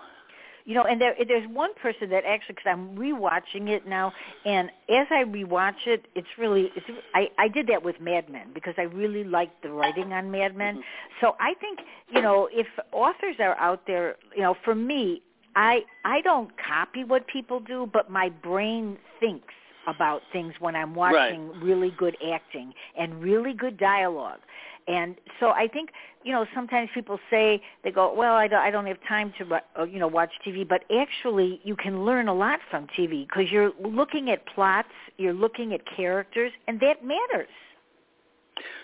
You 0.67 0.75
know, 0.75 0.85
and 0.85 0.99
there 1.01 1.15
there's 1.29 1.47
one 1.51 1.75
person 1.75 2.09
that 2.11 2.25
actually, 2.25 2.55
because 2.55 2.71
I'm 2.71 2.97
rewatching 2.97 3.69
it 3.69 3.87
now, 3.87 4.13
and 4.47 4.71
as 4.89 5.07
I 5.11 5.25
rewatch 5.25 5.87
it, 5.87 6.07
it's 6.15 6.29
really 6.39 6.71
it's 6.75 6.87
I 7.15 7.29
I 7.39 7.49
did 7.49 7.67
that 7.67 7.83
with 7.83 8.01
Mad 8.01 8.31
Men 8.31 8.49
because 8.55 8.75
I 8.79 8.83
really 8.83 9.25
liked 9.25 9.63
the 9.63 9.71
writing 9.71 10.13
on 10.13 10.31
Mad 10.31 10.57
Men. 10.57 10.77
Mm-hmm. 10.77 11.21
So 11.21 11.37
I 11.39 11.55
think 11.61 11.81
you 12.09 12.23
know 12.23 12.49
if 12.51 12.67
authors 12.93 13.37
are 13.41 13.57
out 13.59 13.87
there, 13.87 14.17
you 14.35 14.43
know, 14.43 14.57
for 14.65 14.75
me, 14.75 15.21
I 15.55 15.81
I 16.05 16.23
don't 16.23 16.51
copy 16.57 17.05
what 17.05 17.27
people 17.27 17.61
do, 17.61 17.89
but 17.93 18.11
my 18.11 18.31
brain 18.31 18.97
thinks 19.21 19.53
about 19.87 20.23
things 20.33 20.55
when 20.61 20.77
I'm 20.77 20.95
watching 20.95 21.51
really 21.61 21.93
good 21.97 22.17
acting 22.33 22.73
and 22.99 23.23
really 23.23 23.53
good 23.53 23.79
dialogue. 23.79 24.41
And 24.87 25.17
so 25.41 25.49
I 25.49 25.67
think, 25.67 25.91
you 26.25 26.33
know, 26.33 26.45
sometimes 26.55 26.91
people 26.95 27.19
say 27.31 27.63
they 27.83 27.91
go, 27.91 28.13
"Well, 28.13 28.35
I 28.35 28.49
don't, 28.49 28.61
I 28.61 28.71
don't 28.71 28.87
have 28.87 28.99
time 29.09 29.33
to, 29.39 29.61
uh, 29.79 29.85
you 29.85 29.99
know, 29.99 30.07
watch 30.07 30.31
TV." 30.47 30.69
But 30.69 30.85
actually, 30.95 31.61
you 31.65 31.75
can 31.75 32.05
learn 32.05 32.29
a 32.29 32.35
lot 32.35 32.61
from 32.71 32.87
TV 32.89 33.27
because 33.27 33.51
you're 33.51 33.73
looking 33.83 34.31
at 34.31 34.45
plots, 34.55 34.89
you're 35.17 35.33
looking 35.33 35.73
at 35.73 35.81
characters, 35.97 36.53
and 36.69 36.79
that 36.81 37.03
matters. 37.03 37.49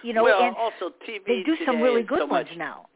You 0.02 0.14
know, 0.14 0.24
well, 0.24 0.42
and 0.42 0.56
also 0.56 0.94
TV 1.06 1.20
they 1.26 1.42
do 1.42 1.56
some 1.66 1.80
really 1.80 2.02
good 2.02 2.20
so 2.20 2.26
ones 2.26 2.48
much, 2.48 2.58
now. 2.58 2.86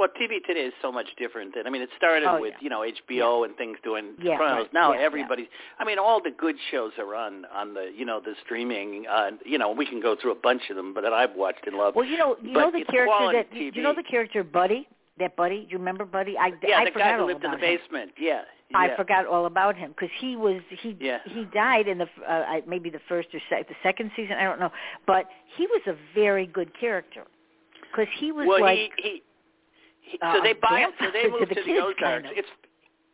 Well, 0.00 0.08
TV 0.18 0.42
today 0.46 0.60
is 0.60 0.72
so 0.80 0.90
much 0.90 1.08
different 1.18 1.54
than 1.54 1.66
I 1.66 1.70
mean, 1.70 1.82
it 1.82 1.90
started 1.94 2.26
Oh, 2.26 2.40
with 2.40 2.54
yeah. 2.54 2.64
you 2.64 2.70
know 2.70 2.80
HBO 2.80 3.44
and 3.44 3.54
things 3.56 3.76
doing 3.84 4.14
Yeah, 4.18 4.32
Sopranos. 4.38 4.62
right. 4.62 4.72
Now 4.72 4.92
Yeah, 4.94 5.00
yeah. 5.00 5.04
everybody, 5.04 5.48
I 5.78 5.84
mean, 5.84 5.98
all 5.98 6.22
the 6.22 6.30
good 6.30 6.56
shows 6.70 6.92
are 6.98 7.14
on 7.14 7.44
on 7.54 7.74
the 7.74 7.92
you 7.94 8.06
know 8.06 8.18
the 8.18 8.32
streaming. 8.42 9.06
Uh, 9.06 9.32
you 9.44 9.58
know, 9.58 9.70
we 9.70 9.84
can 9.84 10.00
go 10.00 10.16
through 10.20 10.32
a 10.32 10.40
bunch 10.48 10.62
of 10.70 10.76
them, 10.76 10.94
but 10.94 11.02
that 11.02 11.12
I've 11.12 11.34
watched 11.36 11.66
and 11.66 11.76
loved. 11.76 11.96
Well, 11.96 12.06
you 12.06 12.16
know, 12.16 12.34
you 12.42 12.54
But 12.54 12.60
know 12.60 12.70
the 12.78 12.84
character 12.86 13.32
that 13.34 13.52
do 13.52 13.58
you 13.60 13.82
know 13.82 13.94
the 13.94 14.02
character 14.02 14.42
Buddy. 14.42 14.88
That 15.18 15.36
Buddy, 15.36 15.66
you 15.68 15.76
remember 15.76 16.06
Buddy? 16.06 16.38
I 16.38 16.52
yeah, 16.66 16.78
I 16.78 16.86
the 16.86 16.92
forgot 16.92 17.04
guy 17.04 17.18
who 17.18 17.26
lived 17.26 17.44
in 17.44 17.50
the 17.50 17.56
about 17.58 17.68
him. 17.68 17.78
basement. 17.78 18.12
Yeah, 18.18 18.40
I 18.74 18.96
forgot 18.96 19.26
all 19.26 19.44
about 19.44 19.76
him 19.76 19.90
because 19.90 20.08
he 20.18 20.34
was 20.34 20.62
he 20.80 20.96
Yeah. 20.98 21.18
he 21.26 21.44
died 21.52 21.88
in 21.88 21.98
the 21.98 22.08
uh, 22.26 22.60
maybe 22.66 22.88
the 22.88 23.00
first 23.06 23.28
or 23.34 23.40
sec- 23.50 23.68
the 23.68 23.74
second 23.82 24.12
season 24.16 24.36
I 24.38 24.44
don't 24.44 24.58
know, 24.58 24.72
but 25.06 25.26
he 25.58 25.66
was 25.66 25.82
a 25.88 25.94
very 26.14 26.46
good 26.46 26.70
character 26.80 27.24
because 27.90 28.06
he 28.18 28.32
was 28.32 28.46
well, 28.48 28.62
like 28.62 28.92
he 28.96 29.22
uh, 30.22 30.34
so 30.34 30.42
they 30.42 30.52
buy 30.54 30.80
it. 30.88 30.94
So 31.00 31.10
they 31.12 31.24
to 31.28 31.46
the 31.46 31.54
to 31.54 31.62
the 31.62 31.78
Ozarks. 31.80 32.00
kind 32.00 32.26
of. 32.26 32.32
It's 32.36 32.48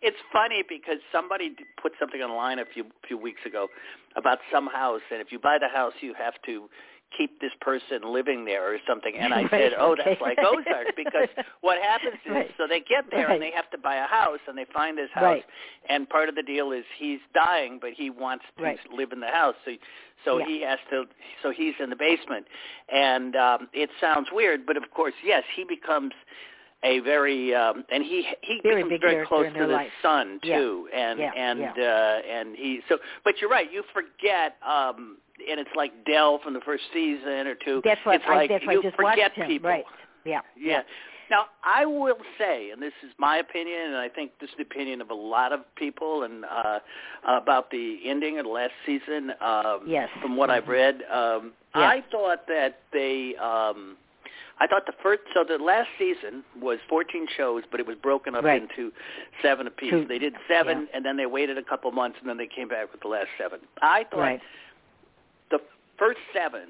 it's 0.02 0.16
funny 0.32 0.62
because 0.68 0.98
somebody 1.10 1.54
put 1.80 1.92
something 1.98 2.20
online 2.20 2.58
a 2.58 2.64
few 2.66 2.84
few 3.06 3.18
weeks 3.18 3.40
ago 3.46 3.68
about 4.16 4.38
some 4.52 4.66
house, 4.66 5.00
and 5.10 5.20
if 5.20 5.32
you 5.32 5.38
buy 5.38 5.58
the 5.58 5.68
house, 5.68 5.94
you 6.00 6.14
have 6.14 6.34
to 6.46 6.68
keep 7.16 7.40
this 7.40 7.52
person 7.60 8.02
living 8.04 8.44
there 8.44 8.74
or 8.74 8.78
something. 8.86 9.14
And 9.16 9.32
I 9.32 9.42
Right, 9.42 9.50
said, 9.50 9.72
oh, 9.78 9.92
okay. 9.92 10.02
that's 10.04 10.20
like 10.20 10.38
Ozark 10.42 10.88
because 10.96 11.28
what 11.60 11.80
happens 11.80 12.16
is 12.26 12.32
Right. 12.32 12.50
so 12.58 12.66
they 12.68 12.80
get 12.80 13.04
there 13.10 13.28
Right. 13.28 13.34
and 13.34 13.42
they 13.42 13.52
have 13.52 13.70
to 13.70 13.78
buy 13.78 13.96
a 13.96 14.06
house 14.06 14.40
and 14.48 14.58
they 14.58 14.66
find 14.74 14.98
this 14.98 15.08
house, 15.12 15.42
and 15.88 16.08
part 16.08 16.28
of 16.28 16.34
the 16.34 16.42
deal 16.42 16.72
is 16.72 16.84
he's 16.98 17.20
dying, 17.32 17.78
but 17.80 17.92
he 17.92 18.10
wants 18.10 18.44
to 18.58 18.74
live 18.94 19.12
in 19.12 19.20
the 19.20 19.28
house, 19.28 19.54
so. 19.64 19.72
So 20.24 20.38
Yeah. 20.38 20.46
he 20.46 20.60
has 20.62 20.78
to. 20.90 21.04
So 21.42 21.50
he's 21.50 21.74
in 21.78 21.90
the 21.90 21.96
basement, 21.96 22.46
and 22.92 23.36
um, 23.36 23.68
it 23.72 23.90
sounds 24.00 24.28
weird, 24.32 24.66
but 24.66 24.76
of 24.76 24.90
course, 24.90 25.14
yes, 25.22 25.44
he 25.54 25.62
becomes 25.62 26.12
a 26.86 27.00
very 27.00 27.54
um, 27.54 27.84
and 27.90 28.02
he 28.02 28.26
he 28.42 28.60
Very 28.62 28.82
becomes 28.84 29.00
very 29.00 29.26
close 29.26 29.46
to 29.52 29.58
the 29.58 29.66
life. 29.66 29.90
son 30.02 30.40
Yeah. 30.42 30.58
too, 30.58 30.88
and 30.94 31.18
Yeah, 31.18 31.32
and 31.36 31.58
yeah. 31.60 31.72
uh, 31.72 32.20
and 32.30 32.56
he. 32.56 32.80
So, 32.88 32.98
but 33.24 33.34
you're 33.40 33.50
right. 33.50 33.70
You 33.70 33.82
forget, 33.92 34.56
um, 34.66 35.18
and 35.50 35.58
it's 35.60 35.70
like 35.74 35.92
Del 36.06 36.38
from 36.42 36.54
the 36.54 36.60
first 36.60 36.84
season 36.92 37.46
or 37.46 37.56
two. 37.56 37.82
that's 37.84 38.00
what 38.04 38.16
it's 38.16 38.24
I 38.28 38.34
like 38.36 38.50
that's 38.50 38.64
you 38.64 38.80
I 38.80 38.82
just 38.82 38.96
forget 38.96 39.32
him 39.32 39.48
people. 39.48 39.70
right 39.70 39.84
yeah 40.24 40.40
Yeah. 40.56 40.82
Now, 41.28 41.46
I 41.64 41.84
will 41.86 42.18
say, 42.38 42.70
and 42.70 42.80
this 42.80 42.92
is 43.02 43.10
my 43.18 43.38
opinion, 43.38 43.80
and 43.88 43.96
I 43.96 44.08
think 44.08 44.30
this 44.40 44.48
is 44.50 44.56
the 44.58 44.62
opinion 44.62 45.00
of 45.00 45.10
a 45.10 45.14
lot 45.14 45.52
of 45.52 45.60
people, 45.74 46.22
and 46.22 46.44
uh, 46.44 46.78
about 47.26 47.68
the 47.72 47.98
ending 48.04 48.38
of 48.38 48.44
the 48.44 48.50
last 48.52 48.72
season. 48.84 49.32
Um, 49.40 49.80
yes. 49.88 50.08
From 50.22 50.36
what 50.36 50.50
mm-hmm. 50.50 50.62
I've 50.62 50.68
read, 50.68 50.94
um, 51.12 51.52
yeah. 51.74 51.82
I 51.82 52.04
thought 52.12 52.46
that 52.46 52.78
they. 52.92 53.34
Um, 53.36 53.96
I 54.58 54.66
thought 54.66 54.86
the 54.86 54.94
first, 55.02 55.22
so 55.34 55.44
the 55.44 55.62
last 55.62 55.88
season 55.98 56.42
was 56.60 56.78
14 56.88 57.26
shows, 57.36 57.64
but 57.70 57.78
it 57.78 57.86
was 57.86 57.96
broken 57.96 58.34
up 58.34 58.44
right. 58.44 58.62
into 58.62 58.90
seven 59.42 59.66
apiece. 59.66 59.90
Two. 59.90 60.06
They 60.06 60.18
did 60.18 60.34
seven, 60.48 60.82
yeah. 60.88 60.96
and 60.96 61.04
then 61.04 61.16
they 61.16 61.26
waited 61.26 61.58
a 61.58 61.62
couple 61.62 61.90
months, 61.92 62.16
and 62.20 62.28
then 62.28 62.38
they 62.38 62.46
came 62.46 62.68
back 62.68 62.90
with 62.90 63.02
the 63.02 63.08
last 63.08 63.28
seven. 63.38 63.60
I 63.82 64.04
thought 64.04 64.18
right. 64.18 64.40
the 65.50 65.58
first 65.98 66.20
seven 66.32 66.68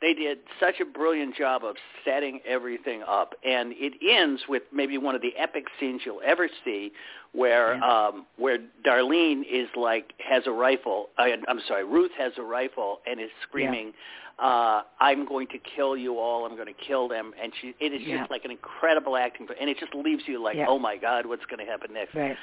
they 0.00 0.14
did 0.14 0.38
such 0.60 0.76
a 0.80 0.84
brilliant 0.84 1.34
job 1.34 1.64
of 1.64 1.76
setting 2.04 2.40
everything 2.46 3.02
up 3.06 3.34
and 3.44 3.72
it 3.76 3.94
ends 4.06 4.42
with 4.48 4.62
maybe 4.72 4.98
one 4.98 5.14
of 5.14 5.22
the 5.22 5.32
epic 5.36 5.64
scenes 5.78 6.02
you'll 6.04 6.20
ever 6.24 6.48
see 6.64 6.92
where 7.32 7.74
yeah. 7.74 8.08
um 8.08 8.26
where 8.36 8.58
Darlene 8.86 9.42
is 9.50 9.68
like 9.76 10.12
has 10.18 10.44
a 10.46 10.52
rifle 10.52 11.08
I, 11.18 11.34
I'm 11.48 11.60
sorry 11.66 11.84
Ruth 11.84 12.12
has 12.18 12.32
a 12.38 12.42
rifle 12.42 13.00
and 13.06 13.20
is 13.20 13.30
screaming 13.48 13.92
yeah. 14.38 14.46
uh 14.46 14.82
I'm 15.00 15.26
going 15.26 15.48
to 15.48 15.58
kill 15.76 15.96
you 15.96 16.18
all 16.18 16.46
I'm 16.46 16.54
going 16.54 16.72
to 16.72 16.86
kill 16.86 17.08
them 17.08 17.32
and 17.42 17.52
she 17.60 17.74
it 17.80 17.92
is 17.92 18.02
yeah. 18.04 18.18
just 18.18 18.30
like 18.30 18.44
an 18.44 18.50
incredible 18.50 19.16
acting 19.16 19.46
and 19.60 19.68
it 19.68 19.78
just 19.78 19.94
leaves 19.94 20.22
you 20.26 20.42
like 20.42 20.56
oh 20.66 20.78
my 20.78 20.96
god 20.96 21.26
what's 21.26 21.44
going 21.46 21.64
to 21.64 21.70
happen 21.70 21.92
next 21.92 22.14
right. 22.14 22.36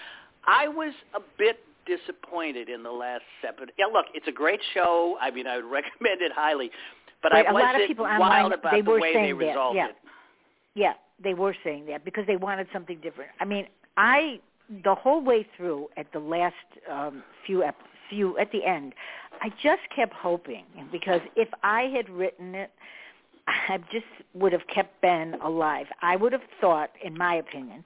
I 0.47 0.67
was 0.67 0.93
a 1.15 1.19
bit 1.39 1.57
disappointed 1.85 2.69
in 2.69 2.83
the 2.83 2.91
last 2.91 3.23
seven. 3.41 3.69
Yeah, 3.77 3.85
look, 3.85 4.05
it's 4.13 4.27
a 4.27 4.31
great 4.31 4.59
show. 4.73 5.17
I 5.21 5.31
mean, 5.31 5.47
I 5.47 5.57
would 5.57 5.65
recommend 5.71 6.21
it 6.21 6.31
highly. 6.33 6.71
But 7.25 7.31
right, 7.33 7.47
I 7.47 7.49
a 7.49 7.53
lot 7.53 7.81
of 7.81 7.87
people 7.87 8.05
wild 8.05 8.21
online, 8.21 8.51
about 8.53 8.71
they 8.71 8.81
the 8.81 8.91
were 8.91 8.99
way 8.99 9.11
saying 9.13 9.39
they 9.39 9.45
that. 9.47 9.71
yeah. 9.73 9.87
Yeah, 10.75 10.93
they 11.23 11.33
were 11.33 11.55
saying 11.63 11.87
that 11.87 12.05
because 12.05 12.27
they 12.27 12.35
wanted 12.35 12.67
something 12.71 12.99
different. 13.01 13.31
I 13.39 13.45
mean, 13.45 13.65
I 13.97 14.39
the 14.83 14.93
whole 14.93 15.21
way 15.23 15.47
through 15.57 15.87
at 15.97 16.11
the 16.13 16.19
last 16.19 16.53
um, 16.91 17.23
few 17.43 17.63
ep- 17.63 17.75
few 18.11 18.37
at 18.37 18.51
the 18.51 18.63
end, 18.63 18.93
I 19.41 19.49
just 19.63 19.81
kept 19.95 20.13
hoping 20.13 20.65
because 20.91 21.21
if 21.35 21.49
I 21.63 21.83
had 21.95 22.07
written 22.11 22.53
it, 22.53 22.69
I 23.47 23.79
just 23.91 24.05
would 24.35 24.51
have 24.53 24.67
kept 24.67 25.01
Ben 25.01 25.33
alive. 25.43 25.87
I 26.03 26.15
would 26.17 26.31
have 26.31 26.43
thought, 26.61 26.91
in 27.03 27.17
my 27.17 27.33
opinion, 27.35 27.83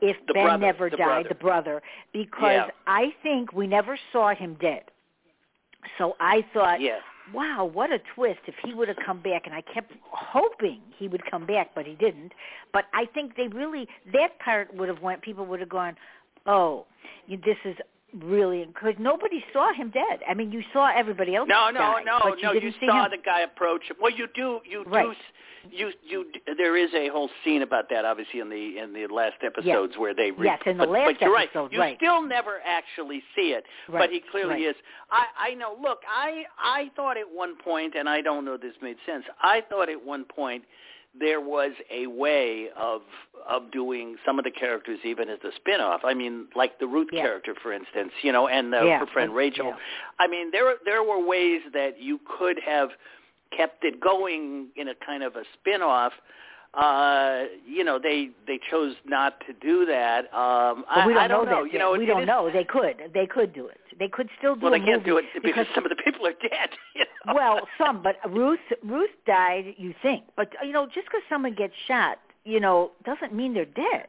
if 0.00 0.16
The 0.28 0.32
Ben 0.32 0.44
brother, 0.44 0.58
never 0.66 0.88
the 0.88 0.96
died, 0.96 1.06
brother. 1.24 1.28
the 1.28 1.34
brother, 1.34 1.82
because 2.14 2.40
Yeah. 2.42 2.68
I 2.86 3.12
think 3.22 3.52
we 3.52 3.66
never 3.66 3.98
saw 4.12 4.34
him 4.34 4.56
dead. 4.62 4.84
So 5.98 6.16
I 6.20 6.42
thought, 6.54 6.80
Yeah. 6.80 7.00
Wow, 7.34 7.68
what 7.72 7.90
a 7.92 7.98
twist 8.14 8.40
if 8.46 8.54
he 8.64 8.74
would 8.74 8.88
have 8.88 8.96
come 9.04 9.20
back. 9.20 9.42
And 9.46 9.54
I 9.54 9.62
kept 9.62 9.92
hoping 10.10 10.80
he 10.98 11.08
would 11.08 11.22
come 11.30 11.46
back, 11.46 11.70
but 11.74 11.86
he 11.86 11.94
didn't. 11.94 12.32
But 12.72 12.84
I 12.94 13.04
think 13.06 13.36
they 13.36 13.48
really, 13.48 13.86
that 14.12 14.38
part 14.44 14.74
would 14.74 14.88
have 14.88 15.02
went, 15.02 15.22
people 15.22 15.46
would 15.46 15.60
have 15.60 15.68
gone, 15.68 15.96
oh, 16.46 16.86
this 17.28 17.56
is 17.64 17.76
really, 18.22 18.64
because 18.66 18.94
nobody 18.98 19.44
saw 19.52 19.72
him 19.72 19.90
dead. 19.90 20.20
I 20.28 20.34
mean, 20.34 20.50
you 20.52 20.62
saw 20.72 20.90
everybody 20.94 21.34
else 21.36 21.48
No, 21.48 21.70
no, 21.70 21.78
die, 21.80 22.02
no, 22.04 22.34
you 22.36 22.42
no. 22.42 22.52
didn't 22.54 22.74
saw 22.86 23.04
him. 23.04 23.10
the 23.10 23.18
guy 23.24 23.40
approach 23.42 23.82
him. 23.90 23.96
Well, 24.00 24.12
you 24.12 24.26
do, 24.34 24.60
you 24.64 24.84
Right. 24.84 25.06
do, 25.06 25.14
you, 25.70 25.92
you. 26.04 26.24
There 26.56 26.76
is 26.76 26.88
a 26.94 27.08
whole 27.08 27.28
scene 27.44 27.62
about 27.62 27.90
that, 27.90 28.04
obviously, 28.06 28.40
in 28.40 28.48
the 28.48 28.78
in 28.78 28.92
the 28.94 29.06
last 29.12 29.36
episodes 29.42 29.94
where 29.98 30.14
they. 30.14 30.30
Re- 30.30 30.46
Yes, 30.46 30.60
in 30.64 30.78
the 30.78 30.84
but, 30.86 30.90
last 30.92 31.12
but 31.14 31.20
you're 31.20 31.32
right. 31.34 31.48
episode, 31.48 31.72
You 31.72 31.80
right. 31.80 31.96
still 31.98 32.22
never 32.26 32.60
actually 32.64 33.22
see 33.36 33.52
it, 33.52 33.64
Right, 33.88 34.00
but 34.00 34.10
he 34.10 34.22
clearly 34.30 34.64
right. 34.64 34.70
is. 34.70 34.76
I 35.10 35.50
I 35.50 35.54
know. 35.54 35.76
Look, 35.80 35.98
I 36.08 36.44
I 36.58 36.90
thought 36.96 37.18
at 37.18 37.26
one 37.30 37.56
point, 37.56 37.94
and 37.96 38.08
I 38.08 38.22
don't 38.22 38.44
know 38.46 38.54
if 38.54 38.62
this 38.62 38.74
made 38.80 38.96
sense. 39.04 39.24
I 39.42 39.60
thought 39.68 39.90
at 39.90 40.02
one 40.02 40.24
point 40.24 40.64
there 41.18 41.40
was 41.40 41.72
a 41.90 42.06
way 42.06 42.68
of 42.76 43.02
of 43.48 43.70
doing 43.72 44.16
some 44.26 44.38
of 44.38 44.44
the 44.44 44.50
characters 44.50 44.98
even 45.04 45.30
as 45.30 45.38
a 45.42 45.50
spin-off. 45.56 46.02
I 46.04 46.12
mean, 46.12 46.48
like 46.54 46.78
the 46.80 46.86
Ruth 46.86 47.08
Yeah. 47.12 47.22
character, 47.22 47.54
for 47.62 47.72
instance, 47.72 48.12
you 48.22 48.30
know, 48.32 48.46
and 48.48 48.74
uh, 48.74 48.84
Yeah, 48.84 48.98
her 48.98 49.06
friend 49.06 49.34
Rachel. 49.34 49.66
yeah. 49.68 49.76
I 50.18 50.26
mean, 50.26 50.50
there 50.50 50.74
there 50.84 51.02
were 51.02 51.18
ways 51.24 51.62
that 51.72 52.00
you 52.00 52.20
could 52.38 52.58
have 52.60 52.90
kept 53.56 53.84
it 53.84 54.00
going 54.00 54.68
in 54.76 54.88
a 54.88 54.94
kind 54.94 55.22
of 55.22 55.36
a 55.36 55.44
spin-off. 55.54 56.12
Uh, 56.78 57.44
you 57.66 57.82
know, 57.82 57.98
they 57.98 58.30
they 58.46 58.58
chose 58.70 58.94
not 59.04 59.40
to 59.46 59.52
do 59.54 59.84
that. 59.86 60.32
Um, 60.32 60.84
But 60.94 61.06
we 61.08 61.14
don't 61.14 61.22
I 61.24 61.28
don't 61.28 61.46
know, 61.46 61.50
know. 61.52 61.64
that. 61.64 61.72
You 61.72 61.78
know, 61.80 61.92
we 61.92 62.04
it- 62.04 62.06
don't 62.06 62.22
it 62.22 62.26
know. 62.26 62.50
They 62.52 62.64
could. 62.64 62.96
They 63.12 63.26
could 63.26 63.52
do 63.52 63.66
it. 63.66 63.80
They 63.98 64.06
could 64.08 64.28
still 64.38 64.54
do 64.54 64.60
it. 64.60 64.62
Well, 64.70 64.78
they 64.78 64.86
can't 64.86 65.04
do 65.04 65.16
it 65.18 65.24
because 65.34 65.48
because 65.64 65.66
some 65.74 65.84
of 65.84 65.90
the 65.90 65.96
people 66.04 66.24
are 66.26 66.38
dead. 66.40 66.70
You 66.94 67.04
know? 67.26 67.34
well, 67.34 67.60
some, 67.76 68.00
but 68.02 68.16
Ruth 68.30 68.60
Ruth 68.84 69.10
died. 69.26 69.74
You 69.76 69.92
think, 70.02 70.22
but 70.36 70.48
you 70.64 70.72
know, 70.72 70.86
just 70.86 71.06
because 71.08 71.22
someone 71.28 71.54
gets 71.56 71.74
shot, 71.88 72.18
you 72.44 72.60
know, 72.60 72.92
doesn't 73.04 73.34
mean 73.34 73.54
they're 73.54 73.64
dead. 73.64 74.08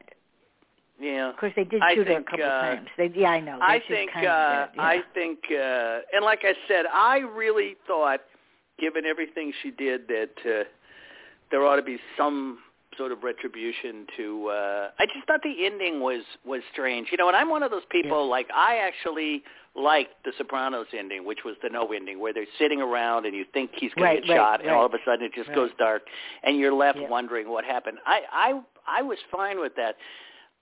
yeah. 1.00 1.30
Of 1.30 1.36
course, 1.38 1.52
they 1.56 1.64
did 1.64 1.82
shoot 1.94 2.06
her 2.06 2.18
a 2.18 2.22
couple 2.22 2.44
uh, 2.44 2.60
times. 2.60 2.88
They, 2.96 3.10
yeah, 3.16 3.30
I 3.30 3.40
know. 3.40 3.58
I 3.60 3.80
think 3.88 4.12
kind 4.12 4.26
uh, 4.26 4.30
of 4.30 4.68
dead, 4.68 4.70
yeah. 4.76 4.82
I 4.82 4.96
think 5.12 5.38
uh, 5.50 5.98
and 6.14 6.24
like 6.24 6.40
I 6.44 6.54
said, 6.68 6.84
I 6.92 7.18
really 7.18 7.74
thought 7.88 8.20
given 8.78 9.04
everything 9.04 9.52
she 9.62 9.70
did 9.72 10.06
that 10.08 10.36
uh, 10.46 10.64
there 11.50 11.64
ought 11.66 11.76
to 11.76 11.82
be 11.82 11.98
some 12.16 12.58
sort 12.96 13.12
of 13.12 13.22
retribution 13.22 14.06
to 14.16 14.48
uh 14.48 14.90
I 14.98 15.06
just 15.06 15.26
thought 15.26 15.40
the 15.42 15.64
ending 15.64 16.00
was 16.00 16.22
was 16.44 16.60
strange. 16.72 17.08
You 17.12 17.18
know, 17.18 17.28
and 17.28 17.36
I'm 17.36 17.48
one 17.48 17.62
of 17.62 17.70
those 17.70 17.84
people 17.90 18.28
like 18.28 18.48
I 18.54 18.76
actually 18.78 19.42
liked 19.76 20.24
the 20.24 20.32
Sopranos 20.36 20.86
ending, 20.98 21.24
which 21.24 21.40
was 21.44 21.54
the 21.62 21.68
no 21.70 21.86
ending 21.92 22.18
where 22.20 22.32
they're 22.34 22.44
sitting 22.58 22.80
around 22.82 23.26
and 23.26 23.34
you 23.36 23.44
think 23.54 23.70
he's 23.76 23.92
going 23.94 24.06
Right, 24.10 24.20
to 24.20 24.26
get 24.26 24.32
right, 24.32 24.38
shot 24.38 24.60
and 24.62 24.70
all 24.70 24.84
of 24.86 24.92
a 24.94 24.98
sudden 25.06 25.24
it 25.26 25.32
just 25.32 25.48
Right. 25.48 25.54
goes 25.54 25.70
dark 25.78 26.02
and 26.42 26.56
you're 26.58 26.72
left 26.74 26.98
Yeah. 27.00 27.08
wondering 27.08 27.48
what 27.48 27.64
happened. 27.64 27.98
I 28.06 28.22
I 28.32 28.60
I 28.98 29.02
was 29.02 29.18
fine 29.30 29.60
with 29.60 29.76
that. 29.76 29.96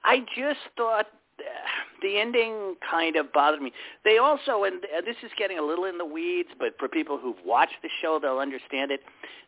I 0.05 0.21
just 0.37 0.61
thought 0.77 1.07
the 2.03 2.19
ending 2.19 2.77
kind 2.89 3.17
of 3.17 3.33
bothered 3.33 3.63
me. 3.63 3.73
They 4.05 4.19
also, 4.19 4.65
and 4.65 4.83
this 5.05 5.17
is 5.23 5.31
getting 5.39 5.59
a 5.59 5.63
little 5.63 5.85
in 5.85 5.99
the 5.99 6.05
weeds, 6.05 6.51
but 6.59 6.79
for 6.79 6.89
people 6.89 7.19
who've 7.19 7.45
watched 7.45 7.83
the 7.83 7.89
show, 8.01 8.19
they'll 8.21 8.39
understand 8.39 8.91
it. 8.91 9.01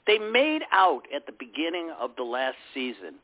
They 0.06 0.18
made 0.18 0.62
out 0.72 1.02
at 1.14 1.26
the 1.26 1.32
beginning 1.32 1.92
of 2.00 2.10
the 2.16 2.24
last 2.24 2.56
season 2.74 3.16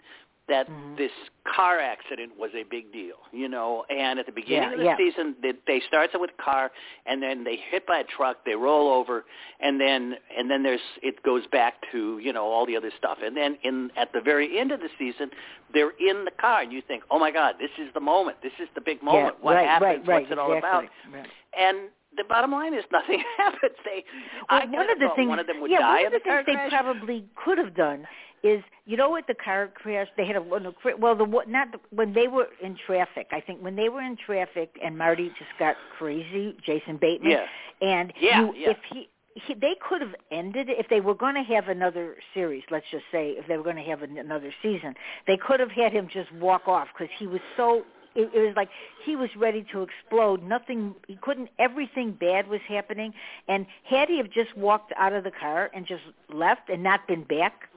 that 0.48 0.68
Mhm. 0.68 0.96
this 0.96 1.12
car 1.44 1.78
accident 1.80 2.36
was 2.38 2.54
a 2.54 2.62
big 2.64 2.92
deal, 2.92 3.16
you 3.32 3.48
know. 3.48 3.84
And 3.90 4.18
at 4.18 4.26
the 4.26 4.32
beginning 4.32 4.68
Yeah, 4.68 4.72
of 4.74 4.78
the 4.78 4.84
yeah. 4.84 4.96
season, 4.96 5.36
they, 5.42 5.52
they 5.66 5.80
starts 5.80 6.14
with 6.14 6.30
a 6.38 6.42
car, 6.42 6.70
and 7.06 7.22
then 7.22 7.44
they 7.44 7.56
hit 7.56 7.86
by 7.86 7.98
a 7.98 8.04
truck, 8.04 8.44
they 8.44 8.54
roll 8.54 8.88
over, 8.88 9.24
and 9.60 9.80
then 9.80 10.16
and 10.36 10.50
then 10.50 10.62
there's 10.62 10.80
it 11.02 11.22
goes 11.22 11.46
back 11.48 11.74
to 11.92 12.18
you 12.18 12.32
know 12.32 12.44
all 12.46 12.66
the 12.66 12.76
other 12.76 12.90
stuff, 12.98 13.18
and 13.22 13.36
then 13.36 13.58
in 13.62 13.90
at 13.96 14.12
the 14.12 14.20
very 14.20 14.58
end 14.58 14.72
of 14.72 14.80
the 14.80 14.90
season, 14.98 15.30
they're 15.72 15.90
in 15.98 16.24
the 16.24 16.30
car, 16.32 16.62
and 16.62 16.72
you 16.72 16.82
think, 16.82 17.02
oh 17.10 17.18
my 17.18 17.30
God, 17.30 17.56
this 17.58 17.70
is 17.78 17.92
the 17.94 18.00
moment, 18.00 18.38
this 18.42 18.52
is 18.60 18.68
the 18.74 18.80
big 18.80 19.02
moment. 19.02 19.36
yeah, 19.38 19.44
what 19.44 19.54
right, 19.54 19.66
happens? 19.66 20.06
Right, 20.06 20.06
right, 20.08 20.20
What's 20.22 20.32
it 20.32 20.38
all 20.38 20.52
exactly. 20.52 20.88
about? 21.12 21.26
And 21.58 21.90
the 22.16 22.24
bottom 22.24 22.52
line 22.52 22.74
is 22.74 22.84
nothing 22.92 23.22
happens. 23.36 23.74
They, 23.84 24.04
Well, 24.50 24.60
I 24.60 24.64
one 24.66 24.86
kinda 24.86 24.94
the 25.08 25.14
things, 25.16 25.28
one 25.28 25.38
of 25.38 25.46
them 25.46 25.60
would 25.60 25.70
yeah, 25.70 25.80
die 25.80 26.02
one 26.04 26.06
of 26.06 26.12
the 26.12 26.18
things 26.20 26.44
crash. 26.44 26.70
they 26.70 26.76
probably 26.76 27.24
could 27.44 27.58
have 27.58 27.74
done 27.74 28.06
is, 28.42 28.62
you 28.84 28.96
know, 28.96 29.10
what 29.10 29.26
the 29.26 29.34
car 29.34 29.70
crash 29.74 30.08
they 30.16 30.26
had 30.26 30.36
a 30.36 30.42
well, 30.42 30.60
well 30.98 31.16
the 31.16 31.24
what- 31.24 31.48
not 31.48 31.72
the, 31.72 31.78
when 31.90 32.12
they 32.12 32.28
were 32.28 32.48
in 32.62 32.76
traffic. 32.86 33.28
I 33.32 33.40
think 33.40 33.62
when 33.62 33.76
they 33.76 33.88
were 33.88 34.02
in 34.02 34.16
traffic 34.24 34.70
and 34.82 34.96
Marty 34.96 35.28
just 35.38 35.50
got 35.58 35.76
crazy, 35.98 36.56
Jason 36.64 36.96
Bateman, 37.00 37.30
Yeah. 37.32 37.46
and 37.80 38.12
Yeah, 38.20 38.40
you, 38.40 38.54
yeah. 38.56 38.70
if 38.70 38.78
he. 38.92 39.08
He, 39.46 39.52
they 39.52 39.74
could 39.86 40.00
have 40.00 40.14
ended 40.30 40.68
if 40.70 40.88
they 40.88 41.02
were 41.02 41.14
going 41.14 41.34
to 41.34 41.42
have 41.42 41.68
another 41.68 42.16
series. 42.32 42.62
Let's 42.70 42.86
just 42.90 43.04
say 43.12 43.32
if 43.32 43.46
they 43.46 43.58
were 43.58 43.62
going 43.62 43.76
to 43.76 43.82
have 43.82 44.00
an, 44.00 44.16
another 44.16 44.50
season, 44.62 44.94
they 45.26 45.36
could 45.36 45.60
have 45.60 45.70
had 45.70 45.92
him 45.92 46.08
just 46.10 46.32
walk 46.36 46.66
off 46.66 46.88
because 46.96 47.12
he 47.18 47.26
was 47.26 47.42
so 47.54 47.82
it, 48.16 48.30
it 48.34 48.40
was 48.46 48.54
like 48.56 48.70
he 49.04 49.14
was 49.14 49.28
ready 49.36 49.64
to 49.72 49.82
explode. 49.82 50.42
Nothing, 50.42 50.94
he 51.06 51.16
couldn't. 51.20 51.50
Everything 51.58 52.12
bad 52.12 52.48
was 52.48 52.60
happening, 52.66 53.12
and 53.48 53.66
had 53.84 54.08
he 54.08 54.16
have 54.16 54.30
just 54.30 54.56
walked 54.56 54.92
out 54.96 55.12
of 55.12 55.22
the 55.22 55.30
car 55.30 55.70
and 55.74 55.86
just 55.86 56.02
left 56.32 56.68
and 56.70 56.82
not 56.82 57.06
been 57.06 57.22
back, 57.24 57.68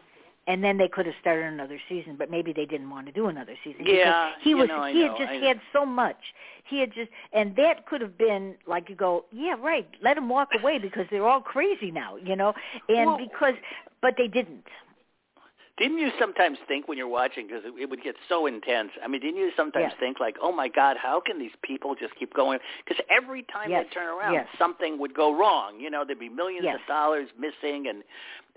and 0.50 0.62
then 0.64 0.78
they 0.78 0.88
could 0.90 1.06
have 1.06 1.16
started 1.22 1.46
another 1.46 1.80
season. 1.88 2.16
But 2.18 2.30
maybe 2.30 2.52
they 2.52 2.66
didn't 2.66 2.90
want 2.90 3.06
to 3.06 3.14
do 3.14 3.28
another 3.28 3.54
season 3.64 3.86
Yeah, 3.86 4.32
because 4.32 4.44
he 4.44 4.50
you 4.50 4.58
was 4.58 4.68
know, 4.68 4.80
I 4.82 4.92
he 4.92 5.00
know, 5.06 5.10
had 5.10 5.18
just 5.18 5.30
I- 5.32 5.48
had 5.48 5.62
so 5.72 5.86
much. 5.86 6.18
He 6.66 6.80
had 6.82 6.92
just, 6.94 7.10
and 7.34 7.56
that 7.56 7.86
could 7.88 8.02
have 8.02 8.18
been 8.18 8.56
like 8.68 8.90
you 8.90 8.96
go, 8.96 9.26
yeah, 9.32 9.56
right. 9.60 9.88
Let 10.02 10.18
him 10.18 10.28
walk 10.30 10.50
away 10.60 10.78
because 10.80 11.06
they're 11.10 11.28
all 11.28 11.42
crazy 11.42 11.90
now, 11.92 12.16
you 12.18 12.36
know, 12.36 12.54
and 12.90 13.06
Well- 13.08 13.18
because, 13.18 13.56
but 14.02 14.16
they 14.18 14.28
didn't. 14.28 14.66
Didn't 15.80 15.98
you 15.98 16.12
sometimes 16.20 16.58
think 16.68 16.88
when 16.90 16.98
you're 16.98 17.08
watching, 17.08 17.48
because 17.48 17.64
it, 17.66 17.74
it 17.82 17.90
would 17.90 18.04
get 18.04 18.16
so 18.28 18.46
intense? 18.46 18.92
I 19.04 19.08
mean, 19.08 19.22
didn't 19.22 19.38
you 19.38 19.52
sometimes 19.56 19.88
Yes. 19.92 19.96
think 20.00 20.20
like, 20.20 20.36
"Oh 20.42 20.52
my 20.52 20.68
God, 20.68 20.98
how 21.02 21.22
can 21.22 21.40
these 21.40 21.56
people 21.64 21.96
just 21.96 22.14
keep 22.16 22.34
going?" 22.34 22.60
Because 22.84 23.04
every 23.10 23.44
time 23.44 23.70
Yes, 23.72 23.86
they 23.88 23.94
turn 23.96 24.08
around, 24.08 24.34
yes. 24.34 24.48
something 24.58 25.00
would 25.00 25.14
go 25.14 25.34
wrong. 25.34 25.80
You 25.80 25.90
know, 25.90 26.04
there'd 26.06 26.20
be 26.20 26.28
millions 26.28 26.66
Yes. 26.66 26.76
of 26.82 26.86
dollars 26.88 27.30
missing, 27.40 27.88
and 27.88 28.04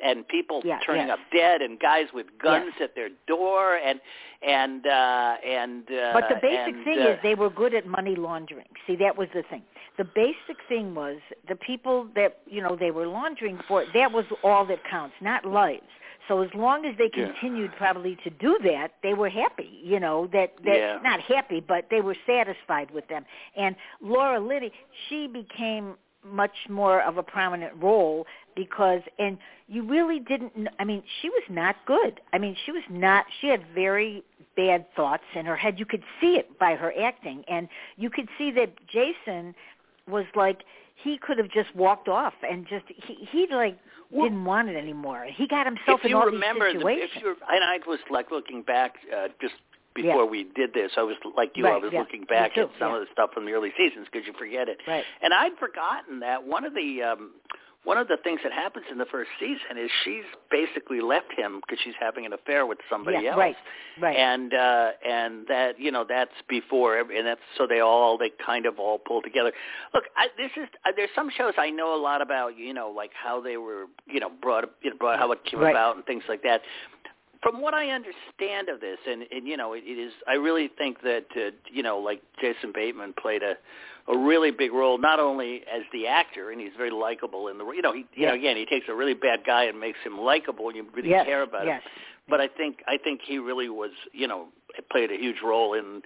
and 0.03 0.27
people 0.27 0.63
Yeah, 0.65 0.81
turning 0.85 1.07
yes. 1.07 1.19
up 1.19 1.31
dead, 1.33 1.63
and 1.63 1.79
guys 1.79 2.13
with 2.13 2.27
guns 2.39 2.73
Yes. 2.75 2.83
at 2.91 2.95
their 2.97 3.11
door, 3.29 3.77
and 3.77 4.01
and 4.43 4.85
uh, 4.87 5.37
and. 5.45 5.89
Uh, 5.93 6.13
But 6.13 6.29
the 6.29 6.41
basic 6.43 6.75
and, 6.75 6.85
thing 6.85 6.99
uh, 6.99 7.11
is 7.11 7.19
they 7.23 7.37
were 7.37 7.51
good 7.51 7.73
at 7.73 7.87
money 7.87 8.17
laundering. 8.17 8.67
See, 8.87 8.97
that 8.97 9.17
was 9.17 9.29
the 9.33 9.45
thing. 9.45 9.63
The 9.97 10.05
basic 10.05 10.57
thing 10.69 10.95
was 10.95 11.19
the 11.49 11.55
people 11.55 12.09
that, 12.17 12.39
you 12.47 12.63
know, 12.63 12.75
they 12.75 12.91
were 12.91 13.07
laundering 13.07 13.59
for, 13.69 13.85
that 13.93 14.11
was 14.11 14.25
all 14.43 14.65
that 14.67 14.83
counts, 14.91 15.15
not 15.21 15.45
lives. 15.45 15.83
So 16.29 16.43
as 16.43 16.51
long 16.55 16.85
as 16.85 16.97
they 16.99 17.09
continued 17.09 17.71
yeah. 17.73 17.79
probably 17.79 18.17
to 18.25 18.31
do 18.31 18.59
that, 18.65 18.95
they 19.03 19.15
were 19.15 19.29
happy. 19.29 19.81
You 19.83 20.01
know 20.01 20.29
that 20.33 20.55
that 20.65 20.77
yeah. 20.77 20.99
not 21.03 21.21
happy, 21.21 21.61
but 21.61 21.87
they 21.91 22.01
were 22.01 22.17
satisfied 22.27 22.91
with 22.91 23.07
them. 23.09 23.25
And 23.57 23.75
Laura 24.01 24.41
Linney, 24.41 24.73
she 25.09 25.27
became 25.27 25.97
much 26.25 26.55
more 26.69 27.03
of 27.03 27.19
a 27.19 27.23
prominent 27.23 27.73
role 27.83 28.27
because 28.55 29.01
and 29.19 29.39
you 29.67 29.83
really 29.85 30.21
didn't 30.21 30.53
I 30.79 30.85
mean 30.85 31.03
she 31.21 31.29
was 31.29 31.43
not 31.51 31.77
good. 31.87 32.21
I 32.33 32.39
mean 32.39 32.57
she 32.65 32.73
was 32.73 32.85
not 32.89 33.25
she 33.41 33.49
had 33.49 33.63
very 33.75 34.23
bad 34.57 34.87
thoughts 34.95 35.25
in 35.35 35.47
her 35.47 35.57
head. 35.57 35.79
You 35.79 35.87
could 35.87 36.05
see 36.21 36.37
it 36.37 36.59
by 36.59 36.75
her 36.75 36.93
acting 37.01 37.43
and 37.49 37.69
you 37.97 38.11
could 38.11 38.29
see 38.39 38.53
that 38.53 38.73
Jason 38.87 39.55
was 40.09 40.25
like 40.35 40.61
he 41.03 41.19
could 41.19 41.39
have 41.39 41.51
just 41.51 41.75
walked 41.75 42.09
off 42.09 42.35
and 42.49 42.67
just 42.69 42.85
he 42.89 43.29
he 43.31 43.47
like 43.51 43.79
well, 44.11 44.25
didn't 44.25 44.45
want 44.45 44.69
it 44.69 44.77
anymore. 44.77 45.27
He 45.35 45.47
got 45.49 45.67
himself 45.67 46.01
in 46.05 46.13
all 46.15 46.27
remember 46.27 46.71
these 46.73 46.81
situations. 46.81 47.11
The, 47.15 47.19
if 47.19 47.23
you 47.23 47.37
and 47.51 47.65
I 47.65 47.79
was 47.87 47.99
like 48.11 48.31
looking 48.31 48.63
back 48.63 48.97
uh, 49.15 49.29
just 49.41 49.55
before 49.95 50.25
yeah. 50.25 50.31
we 50.31 50.45
did 50.55 50.73
this, 50.75 50.93
I 50.97 51.03
was 51.03 51.17
like 51.37 51.53
you. 51.55 51.65
Right, 51.65 51.75
I 51.75 51.79
was 51.79 51.91
yeah. 51.93 52.01
looking 52.01 52.25
back 52.25 52.57
at 52.57 52.71
some 52.79 52.91
yeah. 52.91 52.95
of 52.97 53.01
the 53.01 53.07
stuff 53.13 53.31
from 53.33 53.47
the 53.47 53.53
early 53.53 53.73
seasons 53.77 54.07
because 54.11 54.27
you 54.27 54.33
forget 54.39 54.69
it. 54.69 54.79
Right. 54.87 55.05
And 55.23 55.33
I'd 55.35 55.57
forgotten 55.59 56.21
that 56.21 56.47
one 56.47 56.65
of 56.65 56.75
the 56.75 57.03
um, 57.03 57.31
one 57.85 57.99
of 57.99 58.07
the 58.07 58.17
things 58.23 58.41
that 58.45 58.53
happens 58.53 58.87
in 58.91 58.99
the 58.99 59.07
first 59.07 59.31
season 59.41 59.77
is 59.77 59.91
she's 60.05 60.23
basically 60.51 61.01
left 61.01 61.33
him 61.37 61.61
because 61.61 61.83
she's 61.83 61.95
having 61.99 62.25
an 62.25 62.33
affair 62.33 62.65
with 62.65 62.79
somebody 62.89 63.19
yeah, 63.23 63.31
else. 63.31 63.39
Right. 63.39 63.57
Right. 64.01 64.17
And 64.17 64.55
uh, 64.55 64.91
and 65.07 65.47
that 65.49 65.81
you 65.81 65.91
know 65.91 66.05
that's 66.09 66.31
before, 66.49 66.99
and 66.99 67.27
that's 67.27 67.41
so 67.59 67.67
they 67.67 67.81
all 67.81 68.17
they 68.17 68.31
kind 68.45 68.67
of 68.67 68.79
all 68.79 68.99
pull 68.99 69.21
together. 69.21 69.53
Look, 69.93 70.05
I, 70.17 70.29
this 70.37 70.51
is 70.57 70.69
uh, 70.87 70.93
there's 70.95 71.11
some 71.15 71.29
shows 71.37 71.55
I 71.59 71.71
know 71.71 71.95
a 71.95 72.01
lot 72.01 72.23
about. 72.23 72.57
You 72.57 72.73
know, 72.73 72.89
like 72.91 73.11
how 73.15 73.41
they 73.41 73.57
were 73.57 73.87
you 74.07 74.21
know 74.21 74.31
brought 74.41 74.65
you 74.83 74.91
know, 74.91 74.97
brought 74.97 75.19
how 75.19 75.33
it 75.33 75.45
came 75.45 75.61
Right. 75.61 75.71
about 75.71 75.97
and 75.97 76.05
things 76.07 76.23
like 76.29 76.43
that 76.43 76.63
from 77.43 77.61
what 77.61 77.75
I 77.75 77.89
understand 77.91 78.69
of 78.69 78.81
this, 78.81 78.99
and, 79.07 79.25
and 79.31 79.47
you 79.47 79.57
know, 79.57 79.73
it, 79.73 79.83
it 79.85 79.99
is. 79.99 80.13
I 80.29 80.35
really 80.35 80.71
think 80.79 81.03
that 81.03 81.27
uh, 81.37 81.51
you 81.71 81.83
know, 81.83 81.99
like 81.99 82.23
Jason 82.41 82.73
Bateman 82.73 83.15
played 83.21 83.43
a 83.43 83.55
a 84.09 84.19
really 84.19 84.51
big 84.51 84.73
role, 84.73 84.99
not 84.99 85.21
only 85.21 85.63
as 85.73 85.83
the 85.93 86.07
actor, 86.07 86.51
and 86.51 86.61
he's 86.61 86.73
very 86.77 86.91
likable 86.91 87.49
in 87.49 87.59
the. 87.59 87.65
You 87.71 87.83
know, 87.83 87.93
he 87.93 88.07
you 88.15 88.27
know 88.27 88.35
again 88.35 88.57
he 88.57 88.65
takes 88.67 88.87
a 88.89 88.95
really 88.95 89.15
bad 89.15 89.41
guy 89.45 89.65
and 89.65 89.79
makes 89.79 89.99
him 90.05 90.19
likable, 90.19 90.69
and 90.69 90.77
you 90.77 90.87
really 90.95 91.11
yes. 91.11 91.27
care 91.27 91.43
about 91.43 91.67
yes. 91.67 91.83
him. 91.83 91.91
But 92.29 92.41
I 92.41 92.49
think 92.49 92.79
I 92.87 92.97
think 92.97 93.21
he 93.25 93.39
really 93.39 93.69
was 93.69 93.91
you 94.13 94.29
know 94.29 94.47
played 94.91 95.11
a 95.11 95.17
huge 95.17 95.43
role 95.45 95.75
in 95.75 96.03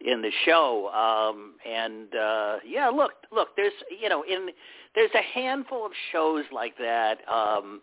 in 0.00 0.22
the 0.22 0.30
show. 0.44 0.88
Um, 0.88 1.54
and 1.68 2.14
uh, 2.14 2.56
yeah, 2.66 2.88
look, 2.88 3.12
look, 3.32 3.48
there's 3.56 3.72
you 4.00 4.08
know 4.08 4.22
in 4.22 4.48
there's 4.94 5.10
a 5.14 5.22
handful 5.22 5.86
of 5.86 5.92
shows 6.12 6.44
like 6.52 6.76
that. 6.78 7.18
Um, 7.28 7.80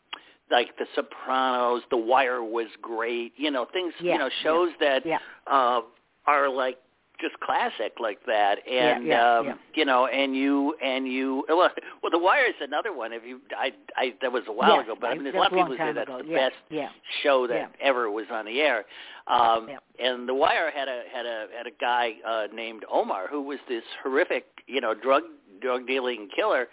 like 0.52 0.78
The 0.78 0.86
Sopranos, 0.96 1.82
The 1.90 1.98
Wire 1.98 2.44
was 2.44 2.68
great. 2.82 3.34
You 3.38 3.52
know, 3.52 3.66
things. 3.72 3.94
Yeah, 4.00 4.14
You 4.14 4.20
know, 4.20 4.30
shows 4.44 4.70
that 4.80 5.06
Yeah. 5.06 5.20
uh, 5.46 5.82
are 6.26 6.50
like 6.50 6.78
just 7.20 7.40
classic 7.40 7.94
like 8.00 8.20
that. 8.28 8.60
And 8.68 9.06
yeah, 9.06 9.38
um, 9.40 9.46
yeah. 9.48 9.54
you 9.74 9.86
know, 9.86 10.06
and 10.08 10.36
you 10.36 10.76
and 10.84 11.08
you. 11.08 11.44
Well, 11.50 11.70
well, 12.04 12.12
The 12.12 12.20
Wire 12.20 12.46
is 12.46 12.54
another 12.62 12.94
one. 12.94 13.12
If 13.12 13.24
you, 13.26 13.40
I, 13.58 13.72
I 13.96 14.14
that 14.22 14.32
was 14.32 14.44
a 14.48 14.52
while 14.52 14.76
Yes, 14.76 14.84
ago, 14.86 14.96
but 15.00 15.08
I 15.10 15.14
mean, 15.16 15.24
there's 15.24 15.36
a 15.36 15.40
lot 15.40 15.52
of 15.52 15.58
people 15.58 15.72
who 15.72 15.78
say 15.78 15.94
that's 15.94 16.08
time 16.08 16.26
the. 16.28 16.32
Yeah, 16.32 16.50
best 16.50 16.56
yeah. 16.70 16.90
show 17.24 17.48
that 17.48 17.56
Yeah. 17.56 17.68
ever 17.88 18.12
was 18.12 18.26
on 18.32 18.46
the 18.46 18.60
air. 18.62 18.86
Um, 19.28 19.68
Yeah. 19.70 19.78
And 20.00 20.30
The 20.30 20.34
Wire 20.36 20.70
had 20.72 20.88
a 20.88 21.04
had 21.12 21.26
a 21.26 21.48
had 21.58 21.66
a 21.66 21.72
guy 21.82 22.14
uh, 22.26 22.48
named 22.54 22.86
Omar 22.92 23.28
who 23.30 23.42
was 23.42 23.58
this 23.68 23.84
horrific, 24.04 24.46
you 24.68 24.80
know, 24.80 24.94
drug 24.94 25.24
drug 25.60 25.88
dealing 25.88 26.30
killer. 26.36 26.68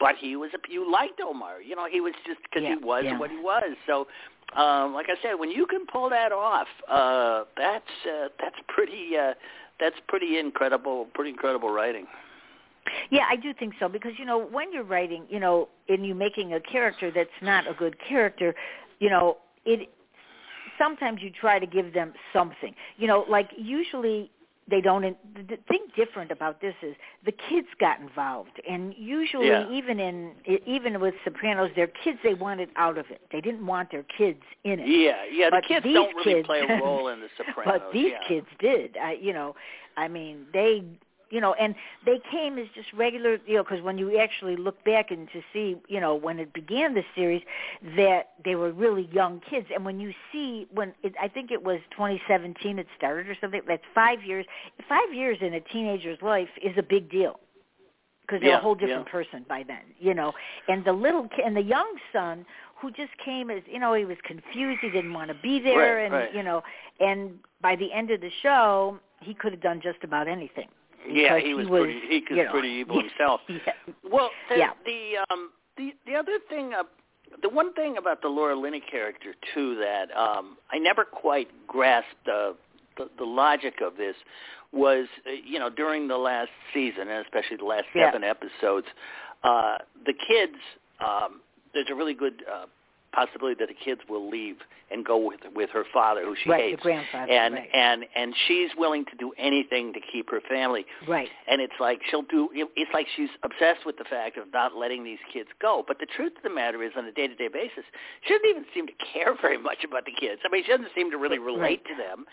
But 0.00 0.16
he 0.20 0.36
was 0.36 0.50
a 0.54 0.72
you 0.72 0.90
liked 0.90 1.20
Omar, 1.20 1.62
you 1.62 1.76
know. 1.76 1.86
He 1.90 2.00
was 2.00 2.14
just 2.26 2.40
because 2.42 2.62
Yeah, 2.64 2.76
he 2.78 2.84
was 2.84 3.04
yeah. 3.04 3.18
what 3.18 3.30
he 3.30 3.38
was. 3.38 3.76
So, 3.86 4.06
um, 4.60 4.92
like 4.92 5.06
I 5.08 5.14
said, 5.22 5.34
when 5.34 5.50
you 5.50 5.66
can 5.66 5.86
pull 5.86 6.10
that 6.10 6.32
off, 6.32 6.66
uh, 6.90 7.44
that's 7.56 7.84
uh, 8.06 8.28
that's 8.40 8.56
pretty 8.68 9.16
uh, 9.16 9.34
that's 9.78 9.96
pretty 10.08 10.38
incredible, 10.38 11.06
pretty 11.14 11.30
incredible 11.30 11.70
writing. 11.70 12.06
Yeah, 13.10 13.24
I 13.30 13.36
do 13.36 13.54
think 13.54 13.74
so 13.80 13.88
because 13.88 14.12
you 14.18 14.24
know 14.24 14.38
when 14.38 14.72
you're 14.72 14.84
writing, 14.84 15.24
you 15.30 15.40
know, 15.40 15.68
and 15.88 16.04
you 16.04 16.14
making 16.14 16.54
a 16.54 16.60
character 16.60 17.10
that's 17.10 17.30
not 17.40 17.68
a 17.68 17.74
good 17.74 17.96
character, 18.06 18.54
you 18.98 19.10
know, 19.10 19.38
it 19.64 19.88
sometimes 20.78 21.22
you 21.22 21.30
try 21.30 21.58
to 21.58 21.66
give 21.66 21.94
them 21.94 22.12
something. 22.32 22.74
You 22.96 23.06
know, 23.06 23.24
like 23.28 23.50
usually 23.56 24.30
they 24.68 24.80
don't 24.80 25.04
in, 25.04 25.14
the, 25.34 25.58
thing 25.68 25.86
different 25.94 26.30
about 26.30 26.60
this 26.60 26.74
is 26.82 26.94
the 27.26 27.32
kids 27.32 27.66
got 27.78 28.00
involved 28.00 28.60
and 28.68 28.94
usually 28.96 29.48
Yeah. 29.48 29.70
even 29.70 30.00
in 30.00 30.32
even 30.66 31.00
with 31.00 31.14
Sopranos 31.22 31.70
their 31.76 31.86
kids 32.02 32.18
they 32.24 32.34
wanted 32.34 32.70
out 32.76 32.96
of 32.96 33.06
it. 33.10 33.20
They 33.30 33.40
didn't 33.40 33.66
want 33.66 33.90
their 33.90 34.04
kids 34.16 34.40
in 34.64 34.80
it. 34.80 34.88
Yeah, 34.88 35.16
yeah. 35.30 35.48
But 35.50 35.64
the 35.64 35.68
kids 35.68 35.86
don't 35.92 36.14
really 36.16 36.34
kids- 36.34 36.46
play 36.46 36.60
a 36.60 36.80
role 36.82 37.08
in 37.08 37.20
The 37.20 37.28
Sopranos. 37.36 37.80
But 37.82 37.92
these 37.92 38.12
yeah. 38.12 38.28
kids 38.28 38.46
did. 38.58 38.96
I, 38.96 39.12
you 39.20 39.32
know, 39.32 39.54
I 39.96 40.08
mean, 40.08 40.46
they, 40.52 40.82
you 41.34 41.40
know, 41.40 41.52
and 41.54 41.74
they 42.06 42.20
came 42.30 42.58
as 42.58 42.66
just 42.76 42.92
regular, 42.92 43.38
you 43.44 43.56
know, 43.56 43.64
because 43.64 43.82
when 43.82 43.98
you 43.98 44.16
actually 44.18 44.54
look 44.54 44.82
back 44.84 45.10
and 45.10 45.26
to 45.32 45.42
see, 45.52 45.76
you 45.88 46.00
know, 46.00 46.14
when 46.14 46.38
it 46.38 46.52
began 46.52 46.94
the 46.94 47.02
series, 47.16 47.42
that 47.96 48.30
they 48.44 48.54
were 48.54 48.70
really 48.70 49.08
young 49.12 49.40
kids. 49.50 49.66
And 49.74 49.84
when 49.84 49.98
you 49.98 50.12
see, 50.30 50.68
when 50.72 50.94
it, 51.02 51.12
I 51.20 51.26
think 51.26 51.50
it 51.50 51.62
was 51.62 51.80
2017 51.90 52.78
it 52.78 52.86
started 52.96 53.28
or 53.28 53.36
something, 53.40 53.62
that's 53.66 53.82
five 53.92 54.22
years. 54.22 54.46
Five 54.88 55.12
years 55.12 55.38
in 55.40 55.54
a 55.54 55.60
teenager's 55.60 56.22
life 56.22 56.48
is 56.62 56.72
a 56.78 56.82
big 56.84 57.10
deal 57.10 57.40
because 58.22 58.40
they're 58.40 58.50
Yeah, 58.50 58.58
a 58.58 58.62
whole 58.62 58.76
different 58.76 59.06
yeah. 59.06 59.12
person 59.12 59.44
by 59.48 59.64
then, 59.66 59.82
you 59.98 60.14
know. 60.14 60.32
And 60.68 60.84
the 60.84 60.92
little 60.92 61.28
kid 61.28 61.44
and 61.44 61.56
the 61.56 61.62
young 61.62 61.92
son 62.12 62.46
who 62.80 62.92
just 62.92 63.10
came 63.24 63.50
as, 63.50 63.62
you 63.66 63.80
know, 63.80 63.94
he 63.94 64.04
was 64.04 64.18
confused, 64.22 64.78
he 64.82 64.90
didn't 64.90 65.12
want 65.12 65.28
to 65.28 65.36
be 65.42 65.58
there, 65.58 65.96
Right, 65.96 66.04
and 66.04 66.14
right. 66.14 66.34
you 66.34 66.44
know, 66.44 66.62
and 67.00 67.38
by 67.60 67.74
the 67.74 67.92
end 67.92 68.12
of 68.12 68.20
the 68.20 68.30
show, 68.42 69.00
he 69.20 69.34
could 69.34 69.52
have 69.52 69.62
done 69.62 69.80
just 69.82 69.98
about 70.04 70.28
anything. 70.28 70.68
Yeah, 71.08 71.34
because 71.34 71.46
he 71.48 71.54
was, 71.54 71.66
he 71.66 71.70
was, 71.70 71.80
pretty. 71.80 72.00
He 72.08 72.14
was 72.20 72.24
you 72.30 72.44
know, 72.44 72.50
pretty 72.50 72.68
evil 72.68 72.96
yeah, 72.96 73.02
himself. 73.08 73.40
Yeah. 73.48 73.94
Well, 74.10 74.30
the, 74.48 74.56
Yeah. 74.58 74.70
the 74.84 75.32
um 75.32 75.50
the 75.76 75.92
the 76.06 76.14
other 76.14 76.38
thing, 76.48 76.72
uh, 76.74 76.84
the 77.42 77.48
one 77.48 77.72
thing 77.74 77.96
about 77.96 78.22
the 78.22 78.28
Laura 78.28 78.56
Linney 78.56 78.80
character 78.80 79.34
too 79.54 79.76
that 79.76 80.14
um 80.16 80.56
I 80.70 80.78
never 80.78 81.04
quite 81.04 81.48
grasped 81.66 82.28
uh, 82.28 82.52
the 82.96 83.10
the 83.18 83.24
logic 83.24 83.80
of 83.82 83.96
this 83.96 84.16
was 84.72 85.06
uh, 85.26 85.30
you 85.30 85.58
know 85.58 85.70
during 85.70 86.08
the 86.08 86.16
last 86.16 86.50
season 86.72 87.08
and 87.08 87.24
especially 87.24 87.56
the 87.56 87.64
last 87.64 87.86
Yeah. 87.94 88.10
seven 88.10 88.24
episodes, 88.24 88.86
uh 89.42 89.78
the 90.06 90.14
kids 90.14 90.56
um 91.00 91.40
there's 91.72 91.88
a 91.90 91.94
really 91.94 92.14
good 92.14 92.44
uh 92.50 92.66
possibility 93.14 93.56
that 93.58 93.68
the 93.68 93.74
kids 93.84 94.00
will 94.08 94.28
leave 94.28 94.56
and 94.90 95.04
go 95.04 95.16
with 95.16 95.40
with 95.54 95.70
her 95.70 95.84
father 95.92 96.24
who 96.24 96.34
she 96.42 96.50
right, 96.50 96.64
hates 96.64 96.82
the 96.82 96.82
grandfather. 96.82 97.32
and 97.32 97.54
right. 97.54 97.68
and 97.74 98.04
and 98.14 98.34
she's 98.46 98.70
willing 98.76 99.04
to 99.06 99.16
do 99.16 99.32
anything 99.38 99.92
to 99.92 100.00
keep 100.00 100.30
her 100.30 100.40
family 100.48 100.84
right. 101.08 101.28
and 101.48 101.60
it's 101.60 101.74
like 101.80 102.00
she'll 102.10 102.22
do 102.22 102.48
it's 102.52 102.90
like 102.92 103.06
she's 103.16 103.30
obsessed 103.42 103.86
with 103.86 103.96
the 103.96 104.04
fact 104.04 104.36
of 104.36 104.44
not 104.52 104.76
letting 104.76 105.04
these 105.04 105.18
kids 105.32 105.48
go 105.60 105.84
but 105.86 105.98
the 105.98 106.06
truth 106.06 106.32
of 106.36 106.42
the 106.42 106.50
matter 106.50 106.82
is 106.82 106.92
on 106.96 107.04
a 107.06 107.12
day 107.12 107.26
to 107.26 107.34
day 107.34 107.48
basis 107.48 107.84
she 108.22 108.34
doesn't 108.34 108.48
even 108.48 108.64
seem 108.74 108.86
to 108.86 108.92
care 109.12 109.34
very 109.40 109.58
much 109.58 109.84
about 109.84 110.04
the 110.04 110.12
kids 110.12 110.40
i 110.44 110.48
mean 110.50 110.62
she 110.64 110.70
doesn't 110.70 110.90
seem 110.94 111.10
to 111.10 111.16
really 111.16 111.38
relate 111.38 111.84
to 111.84 111.94
them 111.96 112.24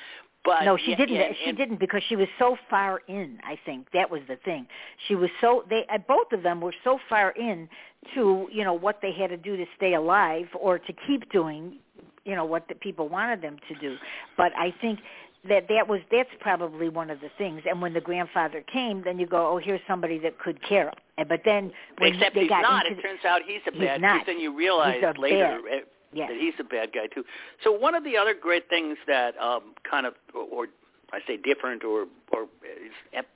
but 0.43 0.63
no, 0.63 0.75
she 0.77 0.91
yeah, 0.91 0.97
didn't. 0.97 1.17
and- 1.17 1.35
she 1.43 1.49
and- 1.49 1.57
didn't 1.57 1.79
because 1.79 2.01
she 2.09 2.15
was 2.15 2.27
so 2.39 2.57
far 2.69 3.01
in. 3.07 3.39
I 3.43 3.57
think 3.65 3.87
that 3.93 4.09
was 4.09 4.21
the 4.27 4.37
thing. 4.37 4.65
She 5.07 5.15
was 5.15 5.29
so 5.39 5.63
they 5.69 5.85
uh, 5.93 5.97
both 5.99 6.31
of 6.31 6.43
them 6.43 6.61
were 6.61 6.73
so 6.83 6.99
far 7.09 7.31
in 7.31 7.69
to 8.15 8.47
you 8.51 8.63
know 8.63 8.73
what 8.73 8.99
they 9.01 9.11
had 9.11 9.29
to 9.29 9.37
do 9.37 9.55
to 9.57 9.65
stay 9.77 9.93
alive 9.93 10.47
or 10.59 10.79
to 10.79 10.93
keep 11.07 11.31
doing, 11.31 11.77
you 12.25 12.35
know 12.35 12.45
what 12.45 12.67
the 12.67 12.75
people 12.75 13.07
wanted 13.07 13.41
them 13.41 13.57
to 13.67 13.75
do. 13.75 13.97
But 14.37 14.51
I 14.57 14.73
think 14.81 14.99
that 15.47 15.67
that 15.69 15.87
was 15.87 16.01
that's 16.11 16.29
probably 16.39 16.89
one 16.89 17.09
of 17.09 17.19
the 17.21 17.29
things. 17.37 17.61
And 17.69 17.81
when 17.81 17.93
the 17.93 18.01
grandfather 18.01 18.61
came, 18.71 19.03
then 19.03 19.17
you 19.19 19.25
go, 19.27 19.47
oh, 19.47 19.57
here's 19.57 19.81
somebody 19.87 20.17
that 20.19 20.37
could 20.39 20.61
care. 20.67 20.91
And 21.17 21.27
but 21.29 21.41
then 21.45 21.71
when 21.99 22.13
except 22.13 22.35
they 22.35 22.41
he's 22.41 22.49
got 22.49 22.61
not 22.61 22.85
into 22.87 22.99
it 22.99 23.01
turns 23.03 23.25
out 23.25 23.41
he's 23.45 23.61
a 23.67 23.71
He's 23.71 23.81
bad 23.87 24.01
not. 24.01 24.25
then 24.25 24.39
you 24.39 24.55
realize 24.55 24.95
He's 25.01 25.17
later 25.21 25.59
bad- 25.63 25.73
eh, 25.73 25.81
Yes. 26.13 26.29
that 26.29 26.37
he's 26.37 26.53
a 26.59 26.63
bad 26.63 26.91
guy 26.93 27.07
too 27.07 27.23
so 27.63 27.71
one 27.71 27.95
of 27.95 28.03
the 28.03 28.17
other 28.17 28.33
great 28.33 28.67
things 28.69 28.97
that 29.07 29.37
um 29.37 29.73
kind 29.89 30.05
of 30.05 30.13
or 30.51 30.67
I 31.13 31.19
say 31.27 31.37
different 31.37 31.83
or 31.83 32.07
or 32.31 32.47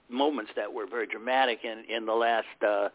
moments 0.10 0.52
that 0.56 0.72
were 0.74 0.86
very 0.88 1.08
dramatic 1.08 1.60
in 1.64 1.84
in 1.94 2.06
the 2.06 2.14
last 2.14 2.46
uh 2.68 2.90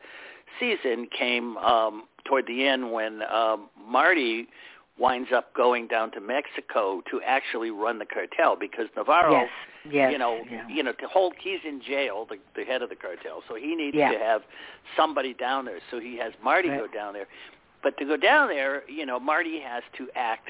season 0.59 1.09
came 1.17 1.57
um 1.59 2.05
toward 2.25 2.47
the 2.47 2.67
end 2.67 2.93
when 2.93 3.23
um 3.23 3.69
Marty 3.87 4.49
winds 4.99 5.31
up 5.35 5.55
going 5.55 5.87
down 5.87 6.11
to 6.13 6.21
Mexico 6.21 7.03
to 7.11 7.21
actually 7.25 7.71
run 7.71 7.99
the 7.99 8.05
cartel 8.07 8.57
because 8.59 8.87
Navarro 8.97 9.33
yes, 9.33 9.49
yes, 9.91 10.13
you 10.13 10.19
know, 10.19 10.43
yeah. 10.51 10.69
you 10.69 10.83
know, 10.83 10.93
to 10.93 11.07
hold 11.07 11.35
he's 11.41 11.61
in 11.67 11.81
jail, 11.81 12.27
the, 12.29 12.37
the 12.55 12.65
head 12.65 12.83
of 12.83 12.91
the 12.91 12.97
cartel, 12.97 13.43
so 13.49 13.55
he 13.55 13.75
needs 13.75 13.97
Yeah. 13.97 14.13
to 14.13 14.19
have 14.19 14.43
somebody 14.97 15.33
down 15.33 15.65
there. 15.65 15.79
So 15.91 16.01
he 16.01 16.19
has 16.19 16.33
Marty 16.45 16.69
Right. 16.69 16.81
go 16.81 16.87
down 16.87 17.15
there, 17.15 17.27
but 17.83 17.97
to 17.99 18.05
go 18.05 18.17
down 18.17 18.49
there, 18.49 18.83
you 18.89 19.07
know, 19.07 19.19
Marty 19.19 19.61
has 19.61 19.83
to 19.97 20.09
act 20.15 20.49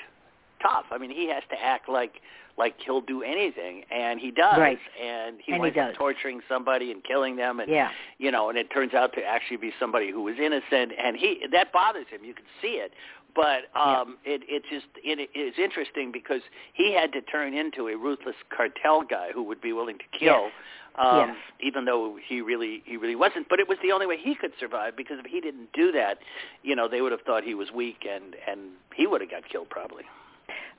tough. 0.62 0.86
I 0.90 0.98
mean, 0.98 1.10
he 1.10 1.28
has 1.28 1.42
to 1.50 1.62
act 1.62 1.88
like 1.88 2.20
like 2.60 2.74
he'll 2.84 3.00
do 3.00 3.22
anything, 3.24 3.82
and 3.90 4.20
he 4.20 4.30
does. 4.30 4.58
Right. 4.58 4.78
And 5.02 5.38
he 5.44 5.52
And 5.52 5.64
he 5.64 5.70
does. 5.72 5.90
up 5.90 5.94
torturing 5.96 6.40
somebody 6.48 6.92
and 6.92 7.02
killing 7.02 7.34
them, 7.36 7.58
and 7.58 7.68
Yeah. 7.70 7.90
you 8.18 8.30
know, 8.30 8.48
and 8.50 8.56
it 8.58 8.70
turns 8.70 8.94
out 8.94 9.12
to 9.14 9.24
actually 9.24 9.56
be 9.56 9.72
somebody 9.80 10.12
who 10.12 10.22
was 10.22 10.36
innocent, 10.38 10.92
and 11.02 11.16
he 11.16 11.44
that 11.50 11.72
bothers 11.72 12.06
him. 12.08 12.20
You 12.24 12.34
can 12.34 12.44
see 12.62 12.74
it, 12.84 12.92
but 13.34 13.60
um, 13.74 14.18
it 14.24 14.42
it 14.48 14.62
just 14.70 14.86
it 15.02 15.18
is 15.34 15.54
interesting 15.58 16.12
because 16.12 16.42
he 16.74 16.92
had 16.94 17.12
to 17.14 17.20
turn 17.22 17.54
into 17.54 17.88
a 17.88 17.96
ruthless 17.96 18.36
cartel 18.56 19.02
guy 19.02 19.28
who 19.34 19.42
would 19.42 19.60
be 19.60 19.72
willing 19.72 19.98
to 19.98 20.08
kill. 20.18 20.44
Yes. 20.44 20.52
Um, 20.96 21.18
Yes. 21.28 21.36
even 21.60 21.84
though 21.84 22.18
he 22.28 22.40
really 22.40 22.82
he 22.84 22.96
really 22.96 23.14
wasn't, 23.14 23.48
but 23.48 23.60
it 23.60 23.68
was 23.68 23.78
the 23.82 23.92
only 23.92 24.06
way 24.06 24.18
he 24.18 24.34
could 24.34 24.52
survive 24.58 24.96
because 24.96 25.18
if 25.20 25.26
he 25.26 25.40
didn't 25.40 25.72
do 25.72 25.92
that, 25.92 26.18
you 26.64 26.74
know, 26.76 26.88
they 26.88 27.00
would 27.00 27.12
have 27.12 27.22
thought 27.22 27.42
he 27.44 27.54
was 27.54 27.68
weak 27.72 28.00
and 28.14 28.34
and 28.50 28.60
he 28.94 29.06
would 29.06 29.20
have 29.20 29.30
got 29.30 29.48
killed 29.48 29.70
probably. 29.70 30.04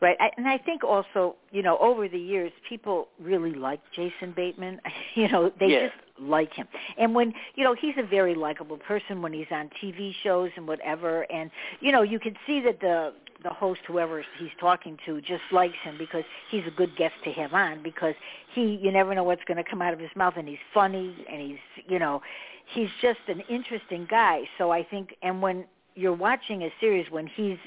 Right, 0.01 0.17
I, 0.19 0.31
and 0.35 0.47
I 0.47 0.57
think 0.57 0.83
also, 0.83 1.35
you 1.51 1.61
know, 1.61 1.77
over 1.77 2.09
the 2.09 2.17
years, 2.17 2.51
people 2.67 3.09
really 3.21 3.53
like 3.53 3.79
Jason 3.95 4.33
Bateman. 4.35 4.81
you 5.15 5.27
know, 5.27 5.51
they 5.59 5.67
Yeah. 5.67 5.87
just 5.89 6.19
like 6.19 6.51
him. 6.53 6.67
And 6.97 7.13
when, 7.13 7.33
you 7.55 7.63
know, 7.63 7.75
he's 7.75 7.93
a 7.97 8.03
very 8.03 8.33
likable 8.33 8.77
person 8.77 9.21
when 9.21 9.31
he's 9.31 9.45
on 9.51 9.69
TV 9.81 10.13
shows 10.23 10.49
and 10.55 10.67
whatever. 10.67 11.31
And 11.31 11.51
you 11.81 11.91
know, 11.91 12.01
you 12.01 12.19
can 12.19 12.35
see 12.47 12.61
that 12.61 12.79
the 12.79 13.13
the 13.43 13.49
host, 13.49 13.81
whoever 13.87 14.23
he's 14.39 14.49
talking 14.59 14.97
to, 15.05 15.19
just 15.21 15.41
likes 15.51 15.75
him 15.83 15.97
because 15.97 16.23
he's 16.51 16.63
a 16.67 16.71
good 16.71 16.95
guest 16.95 17.13
to 17.23 17.31
have 17.33 17.53
on. 17.53 17.81
Because 17.83 18.13
he, 18.53 18.79
you 18.81 18.91
never 18.91 19.15
know 19.15 19.23
what's 19.23 19.43
going 19.45 19.57
to 19.57 19.67
come 19.67 19.81
out 19.81 19.93
of 19.93 19.99
his 19.99 20.11
mouth, 20.15 20.33
and 20.37 20.47
he's 20.47 20.59
funny, 20.75 21.15
and 21.31 21.41
he's, 21.41 21.57
you 21.87 21.97
know, 21.97 22.21
he's 22.73 22.89
just 23.01 23.19
an 23.27 23.41
interesting 23.49 24.05
guy. 24.09 24.41
So 24.59 24.71
I 24.71 24.83
think, 24.83 25.15
and 25.23 25.41
when 25.41 25.65
you're 25.95 26.13
watching 26.13 26.63
a 26.63 26.69
series 26.79 27.09
when 27.09 27.27
he's 27.27 27.57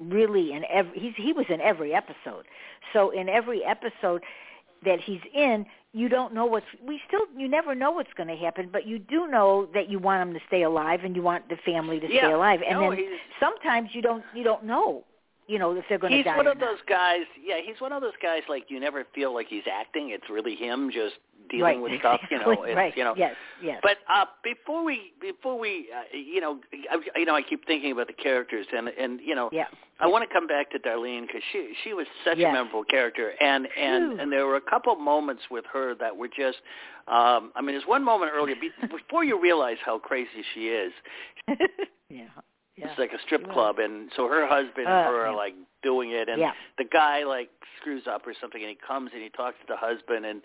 really 0.00 0.52
in 0.52 0.64
every 0.70 0.98
he's 0.98 1.14
he 1.16 1.32
was 1.32 1.46
in 1.48 1.60
every 1.60 1.94
episode. 1.94 2.46
So 2.92 3.10
in 3.10 3.28
every 3.28 3.64
episode 3.64 4.22
that 4.84 4.98
he's 5.00 5.20
in 5.34 5.66
you 5.92 6.08
don't 6.08 6.32
know 6.32 6.46
what's 6.46 6.66
we 6.86 7.00
still 7.06 7.26
you 7.36 7.48
never 7.48 7.74
know 7.74 7.90
what's 7.90 8.12
going 8.16 8.28
to 8.28 8.36
happen 8.36 8.68
but 8.72 8.86
you 8.86 8.98
do 8.98 9.26
know 9.26 9.68
that 9.74 9.90
you 9.90 9.98
want 9.98 10.22
him 10.26 10.32
to 10.34 10.40
stay 10.46 10.62
alive 10.62 11.00
and 11.04 11.14
you 11.16 11.20
want 11.22 11.48
the 11.48 11.56
family 11.56 12.00
to 12.00 12.06
Yeah. 12.10 12.20
stay 12.22 12.32
alive. 12.32 12.60
And 12.66 12.78
No, 12.78 12.90
then 12.90 13.04
sometimes 13.38 13.90
you 13.92 14.00
don't 14.00 14.24
you 14.34 14.42
don't 14.42 14.64
know 14.64 15.04
you 15.50 15.58
know 15.58 15.72
if 15.72 15.84
they're 15.88 15.98
going 15.98 16.12
to 16.12 16.18
He's 16.18 16.26
one 16.26 16.46
of 16.46 16.60
those 16.60 16.78
guys. 16.88 17.22
Yeah, 17.42 17.56
he's 17.64 17.80
one 17.80 17.92
of 17.92 18.00
those 18.00 18.18
guys. 18.22 18.42
Like 18.48 18.66
you 18.68 18.78
never 18.78 19.04
feel 19.14 19.34
like 19.34 19.48
he's 19.48 19.64
acting. 19.70 20.10
It's 20.10 20.30
really 20.30 20.54
him 20.54 20.90
just 20.92 21.16
dealing 21.50 21.62
right, 21.62 21.80
with 21.80 21.98
stuff. 21.98 22.20
You 22.30 22.38
know, 22.38 22.52
it's, 22.62 22.76
right 22.76 22.96
you 22.96 23.02
know. 23.02 23.14
yes 23.16 23.34
yes 23.60 23.80
But 23.82 23.98
uh, 24.08 24.26
before 24.44 24.84
we, 24.84 25.12
before 25.20 25.58
we, 25.58 25.88
uh, 25.94 26.16
you 26.16 26.40
know, 26.40 26.60
I, 26.90 27.18
you 27.18 27.24
know, 27.24 27.34
I 27.34 27.42
keep 27.42 27.66
thinking 27.66 27.90
about 27.90 28.06
the 28.06 28.12
characters, 28.12 28.66
and 28.72 28.88
and 28.88 29.20
you 29.20 29.34
know, 29.34 29.50
yeah 29.52 29.64
I 29.98 30.06
want 30.06 30.26
to 30.26 30.32
come 30.32 30.46
back 30.46 30.70
to 30.70 30.78
Darlene 30.78 31.26
because 31.26 31.42
she 31.52 31.74
she 31.82 31.94
was 31.94 32.06
such 32.24 32.38
Yes. 32.38 32.50
a 32.50 32.52
memorable 32.52 32.84
character, 32.84 33.32
and 33.40 33.66
and 33.76 34.12
Phew. 34.12 34.20
and 34.20 34.32
there 34.32 34.46
were 34.46 34.56
a 34.56 34.60
couple 34.60 34.94
moments 34.96 35.42
with 35.50 35.64
her 35.72 35.94
that 35.96 36.16
were 36.16 36.28
just. 36.28 36.58
Um, 37.08 37.50
I 37.56 37.60
mean, 37.60 37.74
there's 37.74 37.88
one 37.88 38.04
moment 38.04 38.30
earlier 38.32 38.54
be, 38.54 38.70
before 38.88 39.24
you 39.24 39.40
realize 39.40 39.78
how 39.84 39.98
crazy 39.98 40.44
she 40.54 40.68
is. 40.68 40.92
yeah 42.08 42.28
yeah 42.80 42.88
It's 42.90 42.98
like 42.98 43.12
a 43.12 43.18
strip 43.24 43.42
Right. 43.44 43.52
club, 43.52 43.78
and 43.78 44.10
so 44.16 44.28
her 44.28 44.46
husband 44.46 44.86
Uh, 44.86 44.90
and 44.90 45.06
her 45.08 45.26
are 45.26 45.34
like 45.34 45.54
doing 45.82 46.10
it, 46.10 46.28
and 46.28 46.40
Yeah. 46.40 46.52
the 46.78 46.84
guy 46.84 47.24
like 47.24 47.50
screws 47.78 48.06
up 48.06 48.26
or 48.26 48.34
something, 48.40 48.60
and 48.62 48.68
he 48.70 48.76
comes 48.76 49.10
and 49.12 49.22
he 49.22 49.28
talks 49.30 49.56
to 49.60 49.66
the 49.66 49.76
husband 49.76 50.26
and 50.26 50.42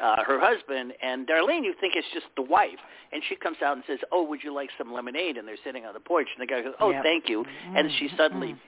uh 0.00 0.22
her 0.24 0.38
husband 0.38 0.92
and 1.02 1.26
Darlene. 1.26 1.64
You 1.64 1.74
think 1.80 1.96
it's 1.96 2.06
just 2.14 2.26
the 2.36 2.42
wife, 2.42 2.78
and 3.12 3.22
she 3.28 3.34
comes 3.34 3.60
out 3.60 3.74
and 3.76 3.84
says, 3.86 3.98
"Oh, 4.12 4.22
would 4.22 4.42
you 4.44 4.52
like 4.54 4.70
some 4.78 4.92
lemonade?" 4.92 5.36
And 5.36 5.46
they're 5.48 5.56
sitting 5.64 5.84
on 5.84 5.94
the 5.94 6.00
porch, 6.00 6.28
and 6.36 6.40
the 6.42 6.46
guy 6.52 6.62
goes, 6.62 6.74
"Oh, 6.78 6.90
Yeah. 6.90 7.02
thank 7.02 7.28
you," 7.28 7.44
and 7.76 7.90
she 7.98 8.06
Mm, 8.08 8.16
suddenly 8.16 8.52
mm. 8.54 8.58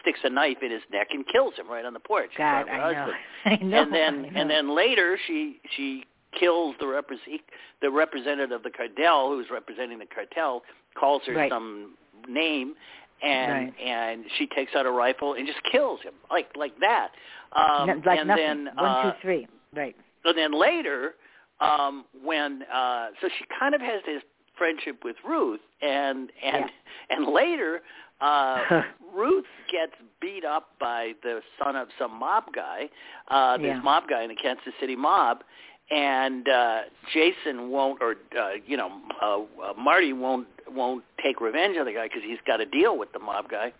sticks 0.00 0.20
a 0.24 0.30
knife 0.30 0.60
in 0.62 0.70
his 0.72 0.82
neck 0.90 1.08
and 1.14 1.26
kills 1.28 1.54
him 1.56 1.68
right 1.68 1.84
on 1.84 1.92
the 1.94 2.00
porch. 2.00 2.30
god 2.36 2.68
i 2.68 2.76
know 2.92 3.14
i 3.46 3.56
know 3.56 3.82
and 3.82 3.92
then 3.92 4.22
know. 4.22 4.28
and 4.34 4.50
then 4.50 4.68
later 4.74 5.16
she 5.26 5.60
she 5.70 6.04
kills 6.32 6.76
the 6.78 6.84
repres- 6.84 7.40
the 7.80 7.90
representative 7.90 8.52
of 8.52 8.62
the 8.62 8.70
cartel 8.70 9.30
who's 9.30 9.48
representing 9.50 9.98
the 9.98 10.06
cartel 10.06 10.62
calls 10.94 11.22
her 11.26 11.32
Right. 11.34 11.50
some 11.50 11.94
name 12.28 12.74
and 13.22 13.50
Right. 13.52 13.74
and 13.84 14.24
she 14.38 14.46
takes 14.46 14.74
out 14.76 14.86
a 14.86 14.90
rifle 14.90 15.34
and 15.34 15.46
just 15.46 15.60
kills 15.72 16.00
him 16.02 16.14
like 16.30 16.48
like 16.56 16.78
that 16.80 17.08
um 17.56 18.02
like 18.06 18.18
and 18.20 18.28
nothing 18.28 18.44
then 18.44 18.68
one 18.76 18.86
uh, 18.86 19.02
two 19.02 19.18
three 19.22 19.46
right 19.74 19.96
and 20.24 20.38
then 20.38 20.52
later 20.52 21.14
um 21.60 22.04
when 22.22 22.62
uh 22.72 23.08
so 23.20 23.28
she 23.38 23.44
kind 23.58 23.74
of 23.74 23.80
has 23.80 24.02
this 24.06 24.22
friendship 24.56 25.02
with 25.04 25.16
Ruth 25.26 25.60
and 25.82 26.30
and 26.44 26.64
Yeah. 26.66 27.16
and 27.16 27.26
later 27.32 27.80
uh 28.20 28.62
Ruth 29.14 29.46
gets 29.70 29.92
beat 30.20 30.44
up 30.44 30.70
by 30.78 31.12
the 31.22 31.40
son 31.62 31.74
of 31.76 31.88
some 31.98 32.18
mob 32.18 32.44
guy, 32.54 32.88
uh 33.28 33.56
this 33.58 33.66
Yeah. 33.66 33.80
mob 33.80 34.04
guy 34.08 34.22
in 34.22 34.28
the 34.28 34.36
Kansas 34.36 34.74
City 34.80 34.94
mob 34.96 35.42
and 35.90 36.48
uh 36.48 36.80
Jason 37.14 37.70
won't 37.70 38.00
or 38.02 38.16
uh 38.38 38.50
you 38.66 38.76
know 38.76 38.90
uh, 39.22 39.38
uh 39.62 39.72
Marty 39.78 40.12
won't 40.12 40.46
won't 40.70 41.02
take 41.24 41.40
revenge 41.40 41.78
on 41.78 41.86
the 41.86 41.92
guy 41.92 42.06
because 42.08 42.22
he's 42.24 42.38
got 42.46 42.60
a 42.60 42.66
deal 42.66 42.98
with 42.98 43.10
the 43.12 43.18
mob 43.18 43.48
guy. 43.48 43.72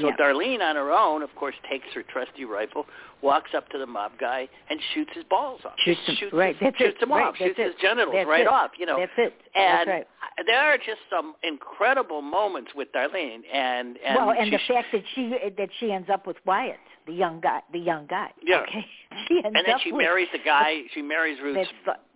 So 0.00 0.06
Yeah. 0.08 0.16
Darlene 0.16 0.60
on 0.60 0.76
her 0.76 0.92
own 0.92 1.22
of 1.22 1.34
course 1.34 1.56
takes 1.68 1.86
her 1.94 2.04
trusty 2.04 2.44
rifle, 2.44 2.86
walks 3.20 3.50
up 3.56 3.68
to 3.70 3.78
the 3.78 3.86
mob 3.86 4.12
guy 4.20 4.48
and 4.70 4.78
shoots 4.94 5.10
his 5.14 5.24
balls 5.24 5.60
off. 5.64 5.74
Shoots 5.84 6.00
him- 6.06 6.16
shoots 6.16 6.32
right, 6.32 6.54
his, 6.56 6.60
that's 6.66 6.78
shoots 6.78 6.96
it, 7.00 7.02
him 7.02 7.10
right, 7.12 7.26
off, 7.26 7.34
that's 7.38 7.48
shoots 7.48 7.58
it, 7.58 7.66
his 7.66 7.74
genitals 7.82 8.14
that's 8.14 8.28
right 8.28 8.42
it, 8.42 8.46
off, 8.46 8.70
you 8.78 8.86
know. 8.86 8.98
that's 8.98 9.12
it. 9.18 9.34
And 9.56 9.88
that's 9.88 9.88
right. 9.88 10.06
there 10.46 10.60
are 10.60 10.78
just 10.78 11.00
some 11.10 11.34
incredible 11.42 12.22
moments 12.22 12.70
with 12.76 12.88
Darlene, 12.92 13.40
and 13.52 13.96
and 14.06 14.14
well, 14.16 14.30
and 14.30 14.46
she, 14.46 14.50
the 14.50 14.58
fact 14.74 14.88
that 14.92 15.02
she 15.14 15.30
that 15.58 15.68
she 15.80 15.90
ends 15.90 16.08
up 16.12 16.26
with 16.26 16.36
Wyatt, 16.46 16.76
the 17.06 17.12
young 17.12 17.40
guy, 17.40 17.60
the 17.72 17.78
young 17.78 18.06
guy. 18.06 18.30
Yeah. 18.42 18.60
Okay. 18.62 18.84
She 19.28 19.36
ends 19.36 19.56
and 19.56 19.64
then 19.66 19.76
she 19.82 19.92
with, 19.92 20.02
marries 20.02 20.28
the 20.32 20.40
guy. 20.44 20.82
She 20.94 21.00
marries 21.00 21.38
Ruth's 21.42 21.70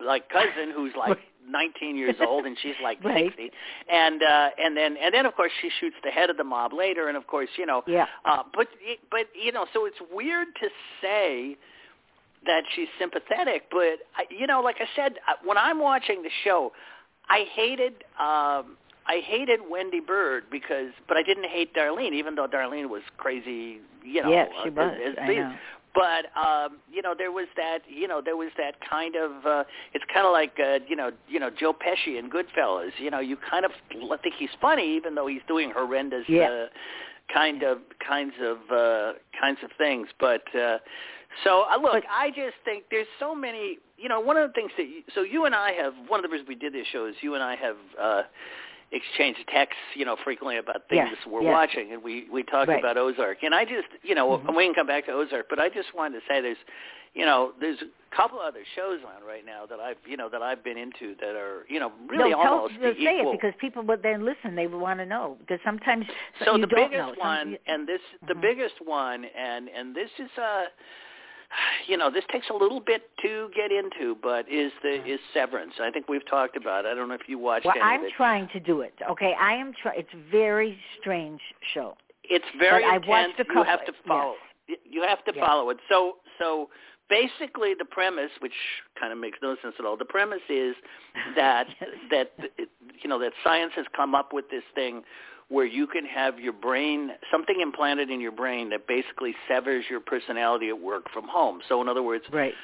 like 0.04 0.28
cousin, 0.28 0.70
who's 0.74 0.92
like 0.98 1.16
19 1.48 1.96
years 1.96 2.16
old, 2.20 2.44
and 2.44 2.56
she's 2.60 2.74
like 2.82 3.02
Right. 3.04 3.26
60. 3.26 3.50
And 3.90 4.22
uh, 4.22 4.50
and 4.58 4.76
then 4.76 4.96
and 5.02 5.14
then 5.14 5.24
of 5.24 5.34
course 5.34 5.52
she 5.62 5.70
shoots 5.80 5.96
the 6.04 6.10
head 6.10 6.28
of 6.28 6.36
the 6.36 6.44
mob 6.44 6.72
later, 6.72 7.08
and 7.08 7.16
of 7.16 7.26
course 7.26 7.48
you 7.56 7.64
know. 7.64 7.82
Yeah. 7.86 8.06
Uh, 8.24 8.42
but 8.54 8.68
but 9.10 9.26
you 9.40 9.52
know, 9.52 9.66
so 9.72 9.86
it's 9.86 9.96
weird 10.12 10.48
to 10.60 10.68
say 11.00 11.56
that 12.44 12.64
she's 12.74 12.88
sympathetic, 12.98 13.64
but 13.70 14.00
I, 14.16 14.24
you 14.30 14.46
know, 14.46 14.60
like 14.60 14.76
I 14.80 14.88
said, 14.96 15.14
uh, 15.28 15.34
when 15.44 15.56
I'm 15.56 15.78
watching 15.78 16.22
the 16.22 16.30
show, 16.44 16.72
I 17.28 17.44
hated. 17.54 17.94
Um, 18.18 18.76
I 19.10 19.16
hated 19.34 19.60
Wendy 19.68 20.00
Byrde 20.00 20.44
because, 20.50 20.90
but 21.08 21.16
I 21.16 21.22
didn't 21.22 21.48
hate 21.56 21.74
Darlene, 21.74 22.12
even 22.12 22.32
though 22.36 22.46
Darlene 22.46 22.88
was 22.88 23.02
crazy. 23.22 23.80
You 24.04 24.22
know, 24.22 24.30
Yeah, 24.30 24.46
she 24.62 24.68
uh, 24.70 24.72
was. 24.72 24.92
as- 24.94 25.08
as 25.08 25.14
I 25.20 25.34
know. 25.34 25.54
But 25.92 26.24
um, 26.40 26.78
you 26.94 27.02
know, 27.02 27.14
there 27.18 27.32
was 27.32 27.48
that. 27.56 27.80
You 27.88 28.06
know, 28.06 28.20
there 28.24 28.36
was 28.36 28.50
that 28.56 28.74
kind 28.88 29.16
of. 29.16 29.30
Uh, 29.44 29.64
it's 29.92 30.04
kind 30.14 30.24
of 30.24 30.32
like 30.32 30.54
uh, 30.60 30.78
you 30.88 30.94
know, 30.94 31.10
you 31.28 31.40
know, 31.40 31.50
Joe 31.50 31.72
Pesci 31.72 32.16
in 32.16 32.30
Goodfellas. 32.30 32.92
You 32.98 33.10
know, 33.10 33.18
you 33.18 33.36
kind 33.36 33.64
of 33.64 33.72
think 34.22 34.34
he's 34.38 34.54
funny, 34.60 34.96
even 34.96 35.16
though 35.16 35.26
he's 35.26 35.42
doing 35.48 35.72
horrendous. 35.74 36.24
Yeah. 36.28 36.48
Uh, 36.48 36.66
kind 37.32 37.62
of 37.62 37.78
kinds 38.06 38.34
of 38.42 38.56
uh 38.76 39.12
kinds 39.40 39.58
of 39.62 39.70
things 39.78 40.08
but 40.18 40.42
uh 40.54 40.78
so 41.44 41.62
uh, 41.72 41.78
look 41.80 42.02
i 42.10 42.28
just 42.30 42.56
think 42.64 42.82
there's 42.90 43.06
so 43.20 43.36
many 43.36 43.78
you 43.96 44.08
know 44.08 44.18
one 44.18 44.36
of 44.36 44.48
the 44.48 44.52
things 44.52 44.72
that 44.76 44.82
you, 44.88 45.02
so 45.14 45.20
you 45.22 45.44
and 45.44 45.54
i 45.54 45.70
have 45.70 45.92
one 46.08 46.18
of 46.18 46.24
the 46.24 46.28
reasons 46.28 46.48
we 46.48 46.56
did 46.56 46.72
this 46.72 46.86
show 46.92 47.06
is 47.06 47.14
you 47.20 47.34
and 47.36 47.42
i 47.44 47.54
have 47.54 47.76
uh 48.00 48.22
exchanged 48.92 49.40
texts 49.52 49.78
you 49.94 50.04
know 50.04 50.16
frequently 50.24 50.56
about 50.56 50.88
things 50.88 51.08
Yes, 51.10 51.18
we're 51.26 51.42
yes. 51.42 51.52
watching 51.52 51.92
and 51.92 52.02
we 52.02 52.26
we 52.32 52.42
talked 52.42 52.68
Right. 52.68 52.80
about 52.80 52.96
ozark 52.96 53.38
and 53.42 53.54
i 53.54 53.64
just 53.64 53.86
you 54.02 54.14
know 54.14 54.38
Mhm. 54.38 54.56
we 54.56 54.64
can 54.66 54.74
come 54.74 54.86
back 54.88 55.06
to 55.06 55.12
ozark 55.12 55.46
but 55.48 55.60
i 55.60 55.68
just 55.68 55.94
wanted 55.94 56.20
to 56.20 56.26
say 56.26 56.40
there's 56.40 56.56
you 57.14 57.24
know 57.24 57.52
there's 57.60 57.78
a 57.82 58.16
couple 58.16 58.40
other 58.40 58.64
shows 58.74 59.00
on 59.04 59.22
right 59.24 59.46
now 59.46 59.64
that 59.66 59.78
i've 59.78 59.96
you 60.06 60.16
know 60.16 60.28
that 60.28 60.42
i've 60.42 60.64
been 60.64 60.76
into 60.76 61.14
that 61.20 61.36
are 61.36 61.66
you 61.68 61.78
know 61.78 61.92
really 62.08 62.30
no, 62.30 62.42
tell, 62.42 62.52
almost 62.54 62.74
no, 62.80 62.92
the 62.92 62.94
say 63.04 63.18
equal 63.20 63.32
it 63.32 63.40
because 63.40 63.54
people 63.60 63.82
would 63.84 64.02
then 64.02 64.24
listen. 64.24 64.56
They 64.56 64.66
would 64.66 64.80
want 64.80 64.98
to 64.98 65.06
know 65.06 65.36
because 65.40 65.60
sometimes 65.64 66.04
so 66.44 66.56
you 66.56 66.60
the 66.62 66.66
biggest 66.66 66.92
know. 66.92 67.14
Some- 67.18 67.18
one 67.18 67.58
and 67.66 67.86
this 67.86 68.00
the 68.26 68.34
Mhm. 68.34 68.40
biggest 68.42 68.74
one 68.84 69.24
and 69.24 69.68
and 69.68 69.94
this 69.94 70.10
is 70.18 70.30
uh 70.36 70.64
you 71.88 71.96
know 71.96 72.10
this 72.10 72.24
takes 72.32 72.46
a 72.50 72.54
little 72.54 72.80
bit 72.80 73.02
to 73.22 73.50
get 73.54 73.70
into 73.72 74.16
but 74.22 74.46
is 74.50 74.72
the 74.82 75.04
is 75.04 75.18
severance 75.34 75.72
i 75.80 75.90
think 75.90 76.08
we've 76.08 76.26
talked 76.28 76.56
about 76.56 76.84
it 76.84 76.88
i 76.88 76.94
don't 76.94 77.08
know 77.08 77.14
if 77.14 77.28
you 77.28 77.38
watched 77.38 77.66
well, 77.66 77.74
I'm 77.82 78.02
trying 78.16 78.48
to 78.52 78.60
do 78.60 78.80
it. 78.82 78.94
Okay, 79.10 79.34
I 79.38 79.52
am 79.54 79.72
trying. 79.82 79.98
It's 80.00 80.14
a 80.14 80.30
very 80.30 80.78
strange 81.00 81.40
show. 81.74 81.96
it's 82.24 82.44
very 82.58 82.82
but 82.84 82.94
intense 82.96 83.34
watched 83.38 83.40
a 83.40 83.44
you 83.54 83.62
have 83.64 83.80
couple- 83.80 83.94
to 83.94 84.08
follow 84.08 84.34
y 84.68 84.76
you 84.84 85.02
have 85.02 85.24
to 85.24 85.32
Yes. 85.34 85.44
follow 85.44 85.70
it 85.70 85.78
so 85.88 86.16
so 86.38 86.70
basically 87.08 87.74
the 87.74 87.84
premise 87.84 88.30
which 88.38 88.54
kind 88.98 89.12
of 89.12 89.18
makes 89.18 89.38
no 89.42 89.56
sense 89.62 89.74
at 89.80 89.84
all 89.84 89.96
the 89.96 90.04
premise 90.04 90.46
is 90.48 90.76
that 91.36 91.66
Yes. 91.80 91.90
that 92.12 92.28
you 93.02 93.08
know 93.10 93.18
that 93.18 93.32
science 93.42 93.72
has 93.74 93.86
come 93.96 94.14
up 94.14 94.32
with 94.32 94.48
this 94.50 94.62
thing 94.74 95.02
where 95.50 95.66
you 95.66 95.86
can 95.86 96.06
have 96.06 96.38
your 96.38 96.52
brain 96.52 97.10
something 97.30 97.56
implanted 97.60 98.08
in 98.08 98.20
your 98.20 98.32
brain 98.32 98.70
that 98.70 98.86
basically 98.86 99.34
severs 99.48 99.84
your 99.90 100.00
personality 100.00 100.68
at 100.68 100.80
work 100.80 101.10
from 101.12 101.28
home. 101.28 101.60
So 101.68 101.82
in 101.82 101.88
other 101.88 102.02
words, 102.02 102.24
Right. 102.32 102.54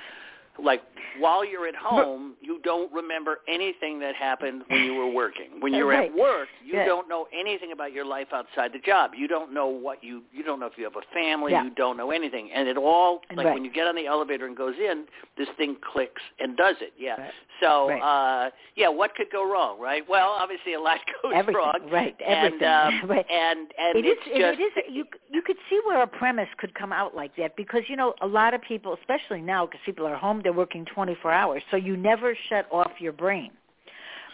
Like 0.63 0.83
while 1.19 1.45
you're 1.45 1.67
at 1.67 1.75
home, 1.75 2.35
you 2.43 2.61
don't 2.63 2.93
remember 2.93 3.39
anything 3.49 3.99
that 4.01 4.15
happened 4.15 4.63
when 4.69 4.85
you 4.85 4.95
were 4.95 5.07
working. 5.09 5.61
When 5.61 5.73
you're 5.73 5.87
Right. 5.87 6.11
at 6.11 6.15
work, 6.17 6.49
you 6.63 6.75
Yeah. 6.75 6.85
don't 6.85 7.09
know 7.09 7.27
anything 7.33 7.73
about 7.73 7.93
your 7.93 8.05
life 8.05 8.29
outside 8.33 8.73
the 8.75 8.79
job. 8.79 9.15
You 9.15 9.27
don't 9.27 9.53
know 9.53 9.67
what 9.67 10.05
you 10.05 10.23
you 10.33 10.43
don't 10.43 10.61
know 10.61 10.67
if 10.67 10.77
you 10.77 10.85
have 10.85 10.97
a 10.97 11.03
family. 11.15 11.53
Yeah. 11.53 11.65
You 11.65 11.71
don't 11.71 11.97
know 11.97 12.11
anything, 12.11 12.51
and 12.53 12.69
it 12.69 12.77
all 12.77 13.23
like 13.35 13.47
Right. 13.47 13.55
when 13.55 13.65
you 13.65 13.71
get 13.71 13.87
on 13.87 13.95
the 13.95 14.07
elevator 14.07 14.45
and 14.47 14.57
goes 14.57 14.77
in, 14.79 15.07
this 15.37 15.49
thing 15.57 15.77
clicks 15.77 16.23
and 16.39 16.57
does 16.57 16.77
it. 16.83 16.93
Yeah. 16.99 17.19
Right. 17.21 17.31
So 17.61 17.91
uh 17.91 18.51
yeah, 18.75 18.89
what 18.89 19.15
could 19.15 19.31
go 19.31 19.51
wrong, 19.51 19.79
right? 19.81 20.07
Well, 20.07 20.29
obviously 20.39 20.75
a 20.75 20.81
lot 20.81 21.01
goes 21.23 21.33
Everything, 21.35 21.57
wrong. 21.63 21.89
right, 21.91 22.15
And 22.21 22.61
everything, 22.63 22.69
um, 22.69 23.11
right. 23.11 23.27
and 23.31 23.73
and 23.79 23.97
It 23.97 24.05
is. 24.05 24.19
it's 24.19 24.27
it- 24.27 24.39
just 24.41 24.61
it 24.61 24.87
is. 24.89 24.95
You 24.95 25.05
you 25.31 25.41
could 25.43 25.57
see 25.71 25.81
where 25.87 26.03
a 26.03 26.07
premise 26.07 26.49
could 26.59 26.75
come 26.75 26.93
out 26.93 27.15
like 27.17 27.35
that 27.37 27.57
because 27.57 27.89
you 27.89 27.97
know 27.97 28.15
a 28.21 28.27
lot 28.27 28.53
of 28.55 28.61
people, 28.63 28.93
especially 28.95 29.41
now, 29.41 29.65
because 29.67 29.81
people 29.87 30.07
are 30.07 30.15
home, 30.17 30.43
they're 30.47 30.53
working 30.65 30.85
24 30.95 31.33
hours, 31.33 31.63
so 31.73 31.77
you 31.77 31.97
never 31.97 32.37
shut 32.49 32.67
off 32.71 32.93
your 33.01 33.13
brain. 33.13 33.51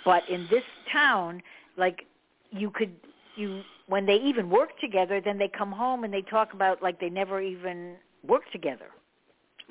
But 0.05 0.29
in 0.29 0.47
this 0.51 0.63
town, 0.93 1.43
like 1.79 2.05
you 2.51 2.69
could 2.71 2.93
you 3.37 3.63
when 3.87 4.05
they 4.05 4.17
even 4.17 4.51
work 4.51 4.71
together, 4.79 5.21
then 5.25 5.39
they 5.39 5.49
come 5.49 5.73
home 5.73 6.05
and 6.05 6.13
they 6.13 6.21
talk 6.23 6.53
about 6.53 6.83
like 6.83 7.01
they 7.01 7.09
never 7.09 7.41
even 7.41 7.95
worked 8.27 8.53
together. 8.53 8.89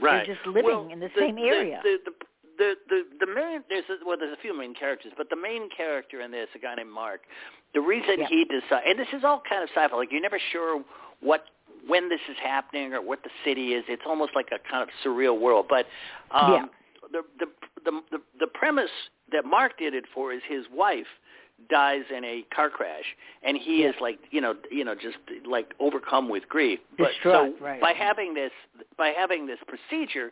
right. 0.02 0.26
They're 0.26 0.36
just 0.36 0.48
living 0.48 0.66
Well, 0.66 0.90
in 0.92 1.00
the 1.00 1.10
same 1.18 1.38
area. 1.38 1.80
The, 1.84 1.98
the, 2.06 2.14
the, 2.58 2.74
the, 2.90 3.26
the 3.26 3.32
main 3.34 3.64
there's 3.70 3.86
a, 3.90 3.96
well 4.08 4.18
there's 4.20 4.34
a 4.38 4.42
few 4.42 4.58
main 4.58 4.74
characters, 4.74 5.12
but 5.18 5.30
the 5.30 5.36
main 5.36 5.70
character 5.76 6.22
in 6.22 6.32
this, 6.32 6.48
a 6.56 6.60
guy 6.60 6.74
named 6.76 6.92
Mark, 6.92 7.22
the 7.76 7.82
reason 7.82 8.16
Yep. 8.20 8.30
he 8.30 8.46
decided, 8.46 8.88
and 8.90 9.00
this 9.00 9.08
is 9.14 9.24
all 9.24 9.42
kind 9.48 9.62
of 9.64 9.70
sci-fi, 9.76 9.96
like 9.96 10.12
you're 10.12 10.22
never 10.30 10.40
sure 10.52 10.84
what 11.22 11.44
when 11.88 12.10
this 12.10 12.20
is 12.30 12.38
happening 12.42 12.94
or 12.94 13.02
what 13.02 13.24
the 13.24 13.30
city 13.46 13.74
is. 13.74 13.84
It's 13.88 14.04
almost 14.06 14.32
like 14.36 14.50
a 14.52 14.60
kind 14.70 14.84
of 14.84 14.90
surreal 15.04 15.40
world. 15.40 15.66
But 15.70 15.86
um, 16.32 16.52
Yeah. 16.54 16.66
the, 17.12 17.22
the 17.40 17.46
the 17.86 18.02
the 18.12 18.22
the 18.40 18.48
premise 18.48 18.92
that 19.32 19.46
Mark 19.46 19.78
did 19.78 19.94
it 19.94 20.06
for 20.14 20.34
is 20.34 20.42
his 20.48 20.66
wife 20.72 21.08
dies 21.70 22.04
in 22.16 22.24
a 22.26 22.44
car 22.54 22.70
crash 22.70 23.16
and 23.44 23.56
he 23.58 23.84
is 23.84 23.94
like 24.02 24.18
you 24.32 24.42
know 24.42 24.56
you 24.72 24.84
know 24.84 24.96
just 24.96 25.18
like 25.46 25.74
overcome 25.80 26.28
with 26.28 26.48
grief 26.50 26.80
but 26.98 27.10
Distraught, 27.10 27.54
so 27.60 27.64
right. 27.64 27.80
by 27.80 27.94
having 27.94 28.34
this 28.34 28.52
by 28.98 29.10
having 29.16 29.46
this 29.46 29.60
procedure 29.68 30.32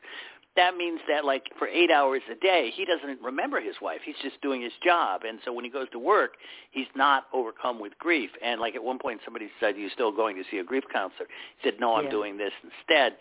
that 0.60 0.76
means 0.76 1.00
that 1.08 1.24
like 1.24 1.44
for 1.58 1.68
eight 1.68 1.90
hours 1.90 2.22
a 2.30 2.36
day 2.36 2.72
he 2.76 2.84
doesn't 2.86 3.22
remember 3.22 3.62
his 3.62 3.76
wife 3.82 4.02
he's 4.04 4.20
just 4.22 4.40
doing 4.42 4.62
his 4.62 4.74
job 4.84 5.22
and 5.28 5.40
so 5.46 5.54
when 5.54 5.64
he 5.64 5.72
goes 5.72 5.88
to 5.92 6.00
work 6.00 6.32
he's 6.72 6.92
not 6.96 7.28
overcome 7.34 7.80
with 7.80 7.94
grief 7.98 8.30
and 8.44 8.60
like 8.60 8.76
at 8.76 8.84
one 8.84 9.00
point 9.00 9.20
somebody 9.24 9.48
said 9.60 9.78
you 9.78 9.88
still 9.94 10.12
going 10.12 10.36
to 10.36 10.44
see 10.52 10.58
a 10.58 10.64
grief 10.64 10.84
counselor 10.92 11.28
he 11.58 11.70
said 11.70 11.76
no 11.80 11.96
i'm 11.96 12.06
Yeah. 12.06 12.12
doing 12.12 12.38
this 12.38 12.52
instead 12.64 13.16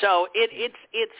so 0.00 0.26
it 0.34 0.50
it's 0.52 0.80
it's 0.92 1.12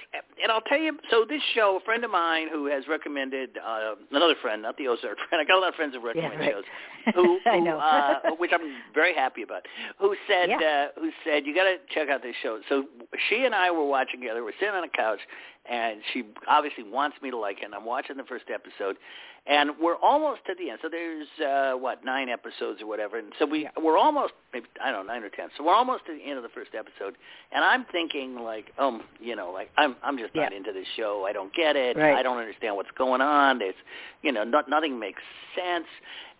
and 0.43 0.51
i'll 0.51 0.61
tell 0.63 0.81
you 0.81 0.99
so 1.11 1.25
this 1.29 1.43
show 1.55 1.79
a 1.81 1.85
friend 1.85 2.03
of 2.05 2.11
mine 2.11 2.49
who 2.53 2.67
has 2.67 2.83
recommended 2.89 3.51
uh 3.65 3.95
another 4.11 4.35
friend 4.43 4.63
not 4.63 4.77
the 4.77 4.89
ozark 4.89 5.19
friend 5.29 5.41
i 5.41 5.45
got 5.45 5.59
a 5.59 5.61
lot 5.61 5.69
of 5.71 5.75
friends 5.77 5.95
who 5.95 6.01
recommend 6.05 6.41
right. 6.41 6.53
shows 6.53 6.65
who, 7.15 7.39
I 7.47 7.59
know. 7.61 7.79
uh 7.79 8.35
which 8.39 8.51
i'm 8.53 8.83
very 8.95 9.15
happy 9.15 9.43
about 9.43 9.63
who 9.99 10.15
said 10.29 10.49
Yeah. 10.51 10.89
uh 10.97 11.01
who 11.01 11.11
said 11.25 11.47
you 11.47 11.55
got 11.55 11.65
to 11.65 11.77
check 11.95 12.09
out 12.09 12.23
this 12.23 12.35
show 12.43 12.59
so 12.69 12.85
she 13.29 13.45
and 13.45 13.55
i 13.55 13.71
were 13.71 13.87
watching 13.87 14.21
together 14.21 14.43
we're 14.45 14.59
sitting 14.59 14.75
on 14.75 14.85
a 14.85 14.89
couch 14.89 15.21
and 15.69 16.01
she 16.13 16.25
obviously 16.49 16.85
wants 16.85 17.17
me 17.23 17.31
to 17.31 17.37
like 17.37 17.59
it 17.63 17.65
and 17.65 17.75
i'm 17.75 17.85
watching 17.85 18.17
the 18.17 18.25
first 18.25 18.47
episode 18.53 18.97
and 19.47 19.71
we're 19.81 19.97
almost 19.97 20.41
to 20.47 20.55
the 20.59 20.71
end. 20.71 20.79
So 20.83 20.89
there's 20.89 21.27
uh 21.45 21.73
what 21.79 22.05
nine 22.05 22.29
episodes 22.29 22.83
or 22.83 22.87
whatever. 22.87 23.19
And 23.19 23.33
so 23.39 23.47
we 23.47 23.63
Yeah. 23.65 23.71
we're 23.81 23.99
almost 23.99 24.33
maybe 24.53 24.67
i 24.83 24.91
don't 24.91 25.07
know 25.07 25.13
nine 25.13 25.23
or 25.23 25.31
ten. 25.31 25.49
So 25.57 25.65
we're 25.65 25.75
almost 25.75 26.07
to 26.07 26.13
the 26.15 26.23
end 26.23 26.37
of 26.37 26.43
the 26.43 26.51
first 26.51 26.71
episode. 26.75 27.17
And 27.53 27.65
i'm 27.65 27.85
thinking 27.91 28.37
like 28.41 28.67
um 28.79 29.03
you 29.21 29.35
know 29.37 29.51
like 29.51 29.71
i'm 29.79 29.97
i'm 30.03 30.19
just 30.19 30.35
not 30.35 30.53
into 30.53 30.73
this 30.73 30.87
show. 30.97 31.25
I 31.29 31.33
don't 31.33 31.53
get 31.55 31.77
it. 31.77 31.97
Right. 31.97 32.17
i 32.17 32.23
don't 32.23 32.39
understand 32.39 32.77
what's 32.77 32.91
going 32.97 33.21
on. 33.21 33.59
There's 33.59 33.75
you 34.23 34.33
know 34.33 34.45
not, 34.45 34.69
nothing 34.69 34.99
makes 34.99 35.23
sense. 35.57 35.87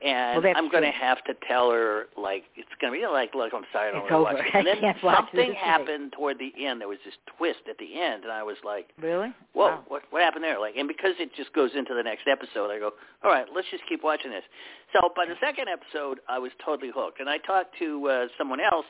And 0.03 0.43
Well, 0.43 0.55
i'm 0.57 0.71
going 0.71 0.83
to 0.85 0.91
have 0.91 1.23
to 1.25 1.35
tell 1.47 1.71
her 1.71 2.07
like 2.17 2.45
it's 2.57 2.71
going 2.81 2.91
to 2.93 2.99
be 2.99 3.07
like 3.07 3.35
look 3.35 3.53
i'm 3.55 3.65
sorry 3.73 3.89
i 3.91 3.93
don't 3.93 4.05
It's 4.05 4.11
want 4.13 4.37
to 4.39 4.43
over. 4.43 4.43
watch 4.43 4.55
it. 4.55 4.55
And 4.61 4.67
then 4.67 4.95
something 5.03 5.53
happened 5.55 6.13
toward 6.15 6.39
the 6.39 6.53
end. 6.65 6.81
There 6.81 6.89
was 6.89 6.99
this 7.05 7.15
twist 7.37 7.61
at 7.69 7.77
the 7.79 8.01
end. 8.01 8.25
And 8.25 8.33
i 8.33 8.43
was 8.43 8.57
like 8.65 8.89
Really? 9.01 9.33
whoa, 9.53 9.67
Wow. 9.67 9.85
what 9.89 10.03
what 10.11 10.23
happened 10.23 10.45
there? 10.45 10.59
Like, 10.59 10.77
and 10.77 10.89
because 10.89 11.15
it 11.19 11.35
just 11.37 11.53
goes 11.53 11.71
into 11.77 11.93
the 11.95 12.03
next 12.03 12.27
episode, 12.31 12.71
I 12.71 12.79
go, 12.79 12.90
all 13.23 13.31
right, 13.31 13.47
let's 13.55 13.69
just 13.71 13.83
keep 13.89 14.03
watching 14.05 14.31
this. 14.31 14.45
So, 14.93 15.11
by 15.17 15.27
the 15.27 15.35
second 15.41 15.67
episode, 15.69 16.21
I 16.29 16.39
was 16.39 16.53
totally 16.65 16.91
hooked, 16.95 17.21
and 17.21 17.29
I 17.29 17.39
talked 17.39 17.77
to 17.79 18.09
uh, 18.09 18.27
someone 18.39 18.61
else 18.61 18.87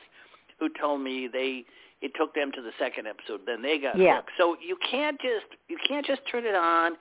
who 0.59 0.69
told 0.79 1.01
me 1.01 1.27
they 1.31 1.65
it 2.01 2.11
took 2.17 2.33
them 2.33 2.51
to 2.55 2.61
the 2.63 2.71
second 2.79 3.05
episode, 3.05 3.41
then 3.45 3.61
they 3.61 3.77
got 3.77 3.95
Yeah. 3.97 4.15
hooked. 4.17 4.31
So 4.37 4.55
you 4.65 4.75
can't 4.89 5.19
just 5.21 5.45
you 5.67 5.77
can't 5.87 6.05
just 6.05 6.21
turn 6.31 6.45
it 6.45 6.55
on. 6.55 6.93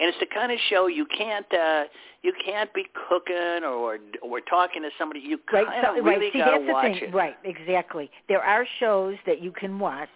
And 0.00 0.08
it's 0.08 0.18
the 0.20 0.26
kind 0.26 0.50
of 0.52 0.58
show 0.68 0.86
you 0.88 1.06
can't 1.06 1.46
uh 1.54 1.84
you 2.22 2.32
can't 2.44 2.72
be 2.74 2.84
cooking 3.08 3.62
or 3.64 3.98
or 4.20 4.40
talking 4.40 4.82
to 4.82 4.90
somebody. 4.98 5.20
You 5.20 5.38
Right. 5.52 5.64
kind 5.66 5.86
of 5.98 6.04
really 6.04 6.30
right. 6.34 6.34
Gotta 6.34 6.72
watch 6.72 6.84
thing. 6.86 6.96
it. 7.04 7.14
Right. 7.14 7.36
Exactly. 7.44 8.10
There 8.28 8.42
are 8.42 8.66
shows 8.80 9.16
that 9.26 9.40
you 9.40 9.52
can 9.52 9.78
watch 9.78 10.08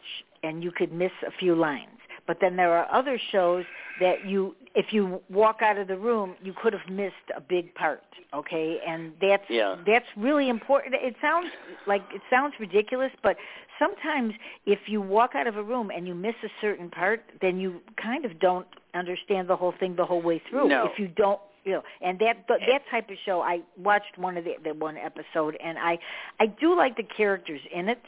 and 0.43 0.63
you 0.65 0.73
could 0.73 0.93
miss 0.93 1.13
a 1.25 1.31
few 1.39 1.55
lines, 1.55 1.99
but 2.27 2.39
then 2.41 2.57
there 2.57 2.73
are 2.73 2.89
other 2.93 3.19
shows 3.31 3.65
that 4.01 4.27
you, 4.27 4.57
if 4.75 4.93
you 4.93 5.21
walk 5.31 5.59
out 5.63 5.77
of 5.79 5.89
the 5.89 5.97
room, 5.97 6.35
you 6.43 6.55
could 6.61 6.73
have 6.73 6.89
missed 6.91 7.15
a 7.37 7.41
big 7.41 7.75
part. 7.75 8.03
Okay, 8.35 8.79
and 8.87 9.13
that's 9.21 9.45
Yeah. 9.49 9.77
that's 9.87 10.07
really 10.17 10.49
important. 10.49 10.95
It 10.95 11.15
sounds 11.21 11.51
like 11.87 12.03
it 12.15 12.23
sounds 12.31 12.55
ridiculous, 12.59 13.13
but 13.23 13.37
sometimes 13.79 14.35
if 14.65 14.89
you 14.89 15.01
walk 15.03 15.35
out 15.35 15.47
of 15.47 15.57
a 15.57 15.63
room 15.63 15.91
and 15.91 16.07
you 16.09 16.15
miss 16.15 16.35
a 16.43 16.49
certain 16.61 16.89
part, 16.89 17.23
then 17.41 17.61
you 17.61 17.81
kind 17.97 18.25
of 18.25 18.39
don't 18.39 18.67
understand 18.95 19.49
the 19.49 19.57
whole 19.57 19.73
thing 19.79 19.97
the 19.97 20.07
whole 20.07 20.23
way 20.23 20.41
through. 20.49 20.69
No. 20.69 20.87
If 20.87 20.99
you 20.99 21.09
don't 21.09 21.41
you 21.65 21.73
know, 21.73 21.83
and 22.01 22.19
that 22.21 22.47
but 22.49 22.63
eh. 22.63 22.67
that 22.73 22.83
type 22.91 23.11
of 23.11 23.17
show, 23.25 23.43
I 23.43 23.61
watched 23.77 24.17
one 24.17 24.37
of 24.37 24.45
the, 24.45 24.55
the 24.65 24.75
one 24.75 24.97
episode, 24.97 25.57
and 25.63 25.79
I 25.79 25.99
I 26.41 26.47
do 26.47 26.75
like 26.75 26.97
the 26.97 27.03
characters 27.05 27.61
in 27.73 27.89
it, 27.89 28.03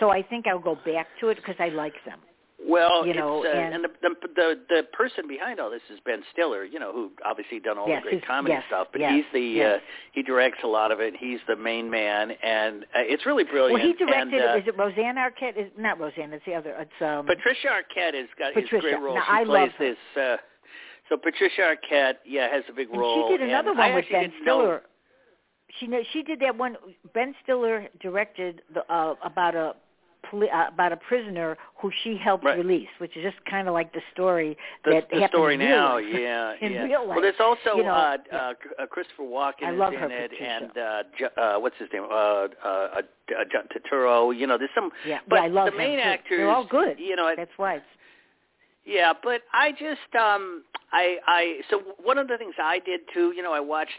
so 0.00 0.10
I 0.10 0.22
think 0.22 0.46
I'll 0.46 0.58
go 0.58 0.74
back 0.74 1.06
to 1.20 1.28
it 1.28 1.36
because 1.36 1.56
I 1.60 1.68
like 1.68 1.94
them. 2.04 2.18
Well, 2.60 3.06
you 3.06 3.14
know, 3.14 3.42
it's, 3.44 3.54
uh, 3.54 3.58
and- 3.58 3.74
and, 3.74 3.84
the, 3.84 3.88
the 4.02 4.28
the 4.34 4.54
the 4.68 4.82
person 4.92 5.28
behind 5.28 5.60
all 5.60 5.70
this 5.70 5.82
is 5.92 6.00
Ben 6.04 6.22
Stiller, 6.32 6.64
you 6.64 6.80
know, 6.80 6.92
who 6.92 7.12
obviously 7.24 7.60
done 7.60 7.78
all 7.78 7.88
Yes, 7.88 8.02
the 8.04 8.10
great 8.10 8.26
comedy 8.26 8.54
yes, 8.54 8.64
stuff. 8.66 8.88
But 8.90 9.00
yes, 9.00 9.12
he's 9.14 9.24
the 9.32 9.62
uh, 9.64 9.78
he 10.12 10.22
directs 10.24 10.58
a 10.64 10.66
lot 10.66 10.90
of 10.90 10.98
it. 11.00 11.14
He's 11.16 11.38
the 11.46 11.54
main 11.54 11.88
man, 11.88 12.32
and 12.42 12.82
uh, 12.84 13.06
it's 13.06 13.24
really 13.26 13.44
brilliant. 13.44 13.74
Well, 13.74 13.82
he 13.86 13.92
directed. 13.94 14.34
And, 14.40 14.50
uh, 14.50 14.56
is 14.56 14.64
it 14.66 14.76
Roseanne 14.76 15.16
Arquette? 15.16 15.56
Is 15.56 15.70
not 15.78 16.00
Roseanne? 16.00 16.32
It's 16.32 16.44
the 16.46 16.54
other. 16.54 16.74
It's 16.80 16.90
um. 17.00 17.26
Patricia 17.26 17.68
Arquette 17.68 18.14
has 18.14 18.26
got 18.36 18.54
his 18.54 18.68
great 18.68 19.00
role. 19.00 19.14
Now, 19.14 19.22
she 19.26 19.32
I 19.32 19.44
plays 19.44 19.60
love 19.60 19.70
her. 19.78 19.84
this. 19.90 19.98
Uh, 20.20 20.36
so 21.08 21.16
Patricia 21.16 21.62
Arquette, 21.76 22.14
yeah, 22.26 22.50
has 22.52 22.64
a 22.68 22.72
big 22.72 22.90
and 22.90 22.98
role. 22.98 23.28
she 23.30 23.38
did 23.38 23.48
another 23.48 23.70
one 23.70 23.80
I 23.80 23.94
with 23.94 24.06
Ben 24.10 24.22
didn't 24.30 24.44
know- 24.44 24.58
Stiller. 24.60 24.82
She 25.78 25.86
know 25.86 26.02
she 26.12 26.22
did 26.24 26.40
that 26.40 26.56
one. 26.56 26.76
Ben 27.14 27.34
Stiller 27.44 27.86
directed 28.00 28.62
the 28.74 28.80
uh, 28.92 29.14
about 29.22 29.54
a 29.54 29.74
poli- 30.30 30.50
uh, 30.50 30.68
about 30.68 30.92
a 30.92 30.96
prisoner 30.96 31.56
who 31.80 31.90
she 32.02 32.16
helped 32.16 32.44
Right. 32.44 32.58
release, 32.58 32.88
which 32.98 33.16
is 33.16 33.22
just 33.22 33.36
kind 33.44 33.68
of 33.68 33.74
like 33.74 33.92
the 33.92 34.00
story 34.12 34.56
the, 34.84 34.90
that 34.92 35.10
the 35.10 35.28
story 35.28 35.54
in 35.54 35.60
now, 35.60 35.96
yeah, 35.98 36.54
in 36.60 36.72
yeah. 36.72 36.82
real 36.84 37.00
life. 37.06 37.16
Well, 37.16 37.22
there's 37.22 37.40
also 37.40 37.76
you 37.76 37.84
know, 37.84 37.90
uh, 37.90 38.16
yeah. 38.32 38.38
uh, 38.38 38.82
uh, 38.82 38.86
Christopher 38.86 39.22
Walken 39.22 39.64
I 39.64 39.72
is 39.72 39.78
love 39.78 39.92
in 39.92 40.00
her, 40.00 40.08
it, 40.10 40.32
and 40.40 40.70
uh, 40.76 41.02
J- 41.18 41.28
uh, 41.36 41.58
what's 41.58 41.76
his 41.78 41.88
name? 41.92 42.04
Uh, 42.04 42.14
uh, 42.14 42.48
uh, 42.64 43.02
John 43.52 43.64
Turturro. 43.72 44.36
You 44.36 44.46
know, 44.46 44.58
there's 44.58 44.70
some. 44.74 44.90
Yeah, 45.06 45.18
but 45.28 45.36
yeah, 45.36 45.42
I 45.42 45.48
love 45.48 45.70
the 45.70 45.76
main 45.78 45.98
too. 45.98 46.02
actors. 46.02 46.38
They're 46.38 46.50
all 46.50 46.66
good. 46.66 46.98
You 46.98 47.16
know, 47.16 47.28
it, 47.28 47.36
That's 47.36 47.50
why. 47.56 47.76
It's, 47.76 47.84
yeah, 48.84 49.12
but 49.22 49.42
I 49.52 49.72
just 49.72 50.14
um 50.18 50.64
I 50.92 51.18
I 51.26 51.60
so 51.70 51.82
one 52.02 52.16
of 52.18 52.28
the 52.28 52.38
things 52.38 52.54
I 52.62 52.78
did 52.78 53.00
too, 53.12 53.32
you 53.36 53.42
know, 53.42 53.52
I 53.52 53.60
watched 53.60 53.98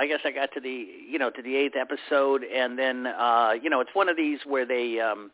I 0.00 0.06
guess 0.06 0.20
I 0.24 0.30
got 0.30 0.50
to 0.54 0.60
the 0.60 0.86
you 1.08 1.18
know 1.18 1.28
to 1.28 1.42
the 1.42 1.54
eighth 1.54 1.74
episode, 1.76 2.42
and 2.42 2.78
then 2.78 3.06
uh, 3.06 3.52
you 3.62 3.68
know 3.68 3.80
it's 3.80 3.90
one 3.92 4.08
of 4.08 4.16
these 4.16 4.38
where 4.46 4.64
they 4.64 4.98
um, 4.98 5.30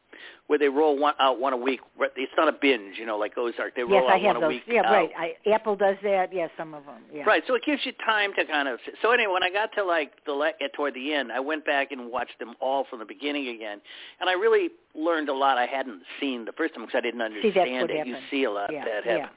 where 0.49 0.59
they 0.59 0.69
roll 0.69 0.99
one 0.99 1.15
out 1.21 1.39
one 1.39 1.53
a 1.53 1.57
week. 1.57 1.79
It's 2.17 2.33
not 2.37 2.49
a 2.49 2.53
binge, 2.53 2.99
you 2.99 3.07
know, 3.07 3.17
like 3.17 3.39
Ozark. 3.39 3.77
They 3.77 3.83
roll 3.83 4.03
yes, 4.03 4.11
out 4.11 4.11
I 4.11 4.19
have 4.19 4.37
one 4.37 4.45
a 4.45 4.49
week. 4.49 4.63
Yeah, 4.67 4.81
out. 4.81 4.93
right. 4.93 5.11
I, 5.17 5.51
Apple 5.51 5.77
does 5.77 5.95
that. 6.03 6.35
Yeah, 6.35 6.49
some 6.57 6.75
of 6.75 6.85
them. 6.85 7.03
Yeah. 7.15 7.23
Right, 7.23 7.45
so 7.47 7.55
it 7.55 7.63
gives 7.65 7.83
you 7.85 7.93
time 8.05 8.33
to 8.37 8.45
kind 8.45 8.67
of. 8.67 8.81
So 9.03 9.13
anyway, 9.13 9.33
when 9.33 9.45
I 9.45 9.51
got 9.51 9.71
to 9.77 9.85
like 9.85 10.13
the 10.27 10.33
le- 10.33 10.53
toward 10.75 10.95
the 10.95 11.13
end, 11.15 11.31
I 11.31 11.39
went 11.39 11.65
back 11.65 11.93
and 11.93 12.11
watched 12.11 12.39
them 12.41 12.55
all 12.61 12.87
from 12.91 12.99
the 12.99 13.05
beginning 13.05 13.49
again, 13.49 13.81
and 14.21 14.29
I 14.29 14.33
really 14.33 14.71
learned 14.97 15.29
a 15.29 15.35
lot 15.35 15.59
I 15.59 15.67
hadn't 15.67 16.03
seen 16.21 16.45
the 16.45 16.53
first 16.53 16.75
time 16.75 16.87
because 16.87 16.99
I 16.99 17.03
didn't 17.03 17.21
See, 17.41 17.51
that's 17.51 17.69
understand 17.69 17.83
what 17.83 17.91
it. 17.91 18.07
You 18.09 18.17
see 18.31 18.45
a 18.45 18.51
lot 18.51 18.73
Yeah, 18.73 18.81
of 18.81 19.05
that 19.05 19.07
yeah. 19.07 19.29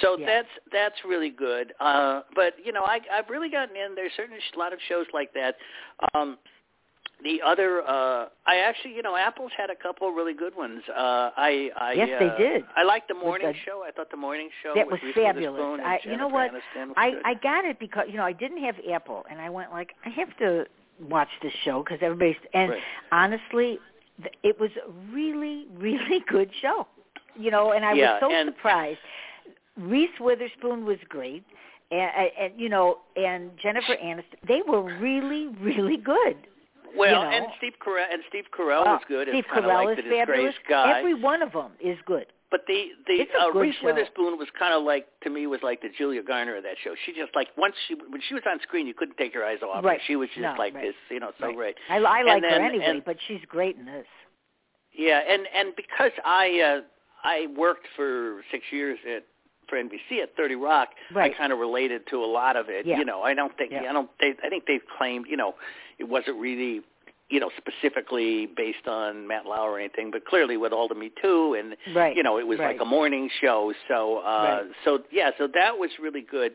So 0.00 0.16
Yeah. 0.18 0.26
that's 0.26 0.48
that's 0.72 0.94
really 1.04 1.30
good. 1.30 1.72
Uh, 1.80 2.22
but 2.34 2.54
you 2.64 2.72
know, 2.72 2.84
I, 2.84 3.00
I've 3.12 3.28
really 3.30 3.50
gotten 3.50 3.76
in. 3.76 3.94
There's 3.94 4.12
certain 4.16 4.36
a 4.54 4.58
lot 4.58 4.72
of 4.72 4.78
shows 4.88 5.06
like 5.12 5.32
that. 5.34 5.56
Um, 6.14 6.38
the 7.24 7.40
other, 7.40 7.80
uh, 7.80 8.26
I 8.46 8.56
actually, 8.58 8.92
you 8.94 9.00
know, 9.00 9.16
Apple's 9.16 9.50
had 9.56 9.70
a 9.70 9.74
couple 9.74 10.10
really 10.10 10.34
good 10.34 10.54
ones. 10.54 10.82
Uh, 10.90 11.30
I, 11.34 11.70
I, 11.74 11.92
Yes, 11.94 12.10
they 12.18 12.28
uh, 12.28 12.36
did. 12.36 12.64
I 12.76 12.82
liked 12.82 13.08
the 13.08 13.14
morning 13.14 13.46
the- 13.46 13.54
show. 13.64 13.82
I 13.88 13.90
thought 13.90 14.10
the 14.10 14.18
morning 14.18 14.50
show 14.62 14.74
That 14.74 14.86
was 14.86 15.00
fabulous. 15.14 15.80
I, 15.82 15.98
you 16.04 16.18
know 16.18 16.28
what? 16.28 16.50
Aniston 16.50 16.88
was 16.88 16.94
I 16.98 17.10
good. 17.12 17.22
I 17.24 17.34
got 17.34 17.64
it 17.64 17.78
because 17.78 18.04
you 18.10 18.18
know 18.18 18.24
I 18.24 18.32
didn't 18.32 18.62
have 18.62 18.74
Apple, 18.92 19.24
and 19.30 19.40
I 19.40 19.48
went 19.48 19.70
like 19.70 19.92
I 20.04 20.10
have 20.10 20.36
to 20.38 20.66
watch 21.08 21.28
this 21.42 21.52
show 21.64 21.82
because 21.82 22.00
everybody's 22.02 22.36
and 22.52 22.72
Right. 22.72 22.80
honestly, 23.12 23.78
it 24.42 24.60
was 24.60 24.70
a 24.86 24.90
really 25.14 25.66
really 25.78 26.22
good 26.28 26.50
show. 26.60 26.86
You 27.38 27.50
know, 27.50 27.72
and 27.72 27.82
I 27.84 27.94
Yeah, 27.94 28.12
was 28.14 28.20
so 28.20 28.30
and- 28.30 28.48
surprised. 28.54 28.98
Reese 29.76 30.18
Witherspoon 30.20 30.84
was 30.84 30.98
great, 31.08 31.44
and, 31.90 32.10
and 32.40 32.52
you 32.60 32.68
know, 32.68 32.98
and 33.16 33.50
Jennifer 33.62 33.96
Aniston. 34.02 34.38
They 34.46 34.62
were 34.66 34.82
really, 34.98 35.48
really 35.60 35.96
good. 35.96 36.36
Well, 36.96 37.08
you 37.24 37.30
know. 37.30 37.36
and 37.36 37.46
Steve 37.58 37.74
Carell 37.84 38.06
and 38.10 38.22
Steve 38.28 38.44
Carell 38.58 38.86
Uh, 38.86 38.96
is 38.96 39.02
good. 39.08 39.28
Steve 39.30 39.44
Carell 39.52 39.84
like 39.84 39.98
is 39.98 40.04
the 40.04 40.10
fabulous. 40.10 40.54
guy. 40.68 40.98
Every 40.98 41.14
one 41.14 41.42
of 41.42 41.52
them 41.52 41.72
is 41.80 41.98
good. 42.06 42.26
But 42.50 42.60
the 42.68 42.86
the 43.06 43.26
uh, 43.38 43.50
Reese 43.50 43.74
show. 43.80 43.86
Witherspoon 43.86 44.38
was 44.38 44.48
kind 44.58 44.72
of 44.72 44.82
like 44.84 45.06
to 45.24 45.30
me 45.30 45.46
was 45.46 45.60
like 45.62 45.82
the 45.82 45.88
Julia 45.98 46.22
Garner 46.22 46.56
of 46.56 46.62
that 46.62 46.76
show. 46.82 46.94
She 47.04 47.12
just 47.12 47.34
like 47.34 47.48
once 47.58 47.74
she 47.86 47.94
when 48.08 48.20
she 48.26 48.34
was 48.34 48.44
on 48.50 48.60
screen, 48.62 48.86
you 48.86 48.94
couldn't 48.94 49.16
take 49.18 49.34
your 49.34 49.44
eyes 49.44 49.58
off 49.62 49.82
her. 49.82 49.88
Right. 49.88 50.00
She 50.06 50.16
was 50.16 50.28
just 50.30 50.40
No, 50.40 50.54
like 50.56 50.72
right. 50.72 50.84
this, 50.84 50.94
you 51.10 51.20
know, 51.20 51.32
so 51.40 51.48
Right. 51.48 51.56
great. 51.56 51.76
I, 51.90 51.96
I 51.98 52.22
like 52.22 52.42
then- 52.42 52.52
her 52.52 52.66
anyway, 52.66 52.84
and- 52.86 53.04
but 53.04 53.16
she's 53.26 53.40
great 53.48 53.76
in 53.76 53.84
this. 53.84 54.06
Yeah, 54.94 55.20
and 55.28 55.42
and 55.54 55.74
because 55.76 56.12
I 56.24 56.60
uh 56.60 56.80
I 57.24 57.48
worked 57.56 57.86
for 57.96 58.42
six 58.52 58.64
years 58.70 58.98
at 59.14 59.24
for 59.68 59.76
NBC 59.76 60.22
at 60.22 60.36
30 60.36 60.54
Rock, 60.56 60.90
Right. 61.14 61.32
I 61.34 61.36
kind 61.36 61.52
of 61.52 61.58
related 61.58 62.06
to 62.10 62.16
a 62.22 62.26
lot 62.26 62.56
of 62.56 62.68
it. 62.68 62.86
Yeah. 62.86 62.98
You 62.98 63.04
know, 63.04 63.22
I 63.22 63.34
don't 63.34 63.56
think 63.56 63.72
Yeah. 63.72 63.88
I 63.90 63.92
don't 63.92 64.10
they, 64.20 64.34
I 64.42 64.48
think 64.48 64.64
they've 64.66 64.86
claimed, 64.98 65.26
you 65.28 65.36
know, 65.36 65.54
it 65.98 66.04
wasn't 66.08 66.38
really 66.38 66.82
you 67.28 67.40
know 67.40 67.50
specifically 67.56 68.46
based 68.46 68.86
on 68.86 69.26
Matt 69.26 69.46
Lauer 69.46 69.72
or 69.72 69.80
anything, 69.80 70.10
but 70.12 70.24
clearly 70.26 70.56
with 70.56 70.72
all 70.72 70.86
the 70.88 70.94
Me 70.94 71.10
Too 71.20 71.54
and 71.58 71.76
Right. 71.96 72.16
you 72.16 72.22
know, 72.22 72.38
it 72.38 72.46
was 72.46 72.58
right. 72.58 72.76
like 72.76 72.80
a 72.80 72.84
morning 72.88 73.28
show. 73.40 73.72
So 73.88 74.18
uh 74.18 74.62
Right. 74.64 74.64
so 74.84 75.00
yeah, 75.10 75.30
so 75.38 75.48
that 75.54 75.76
was 75.78 75.90
really 76.00 76.22
good. 76.22 76.52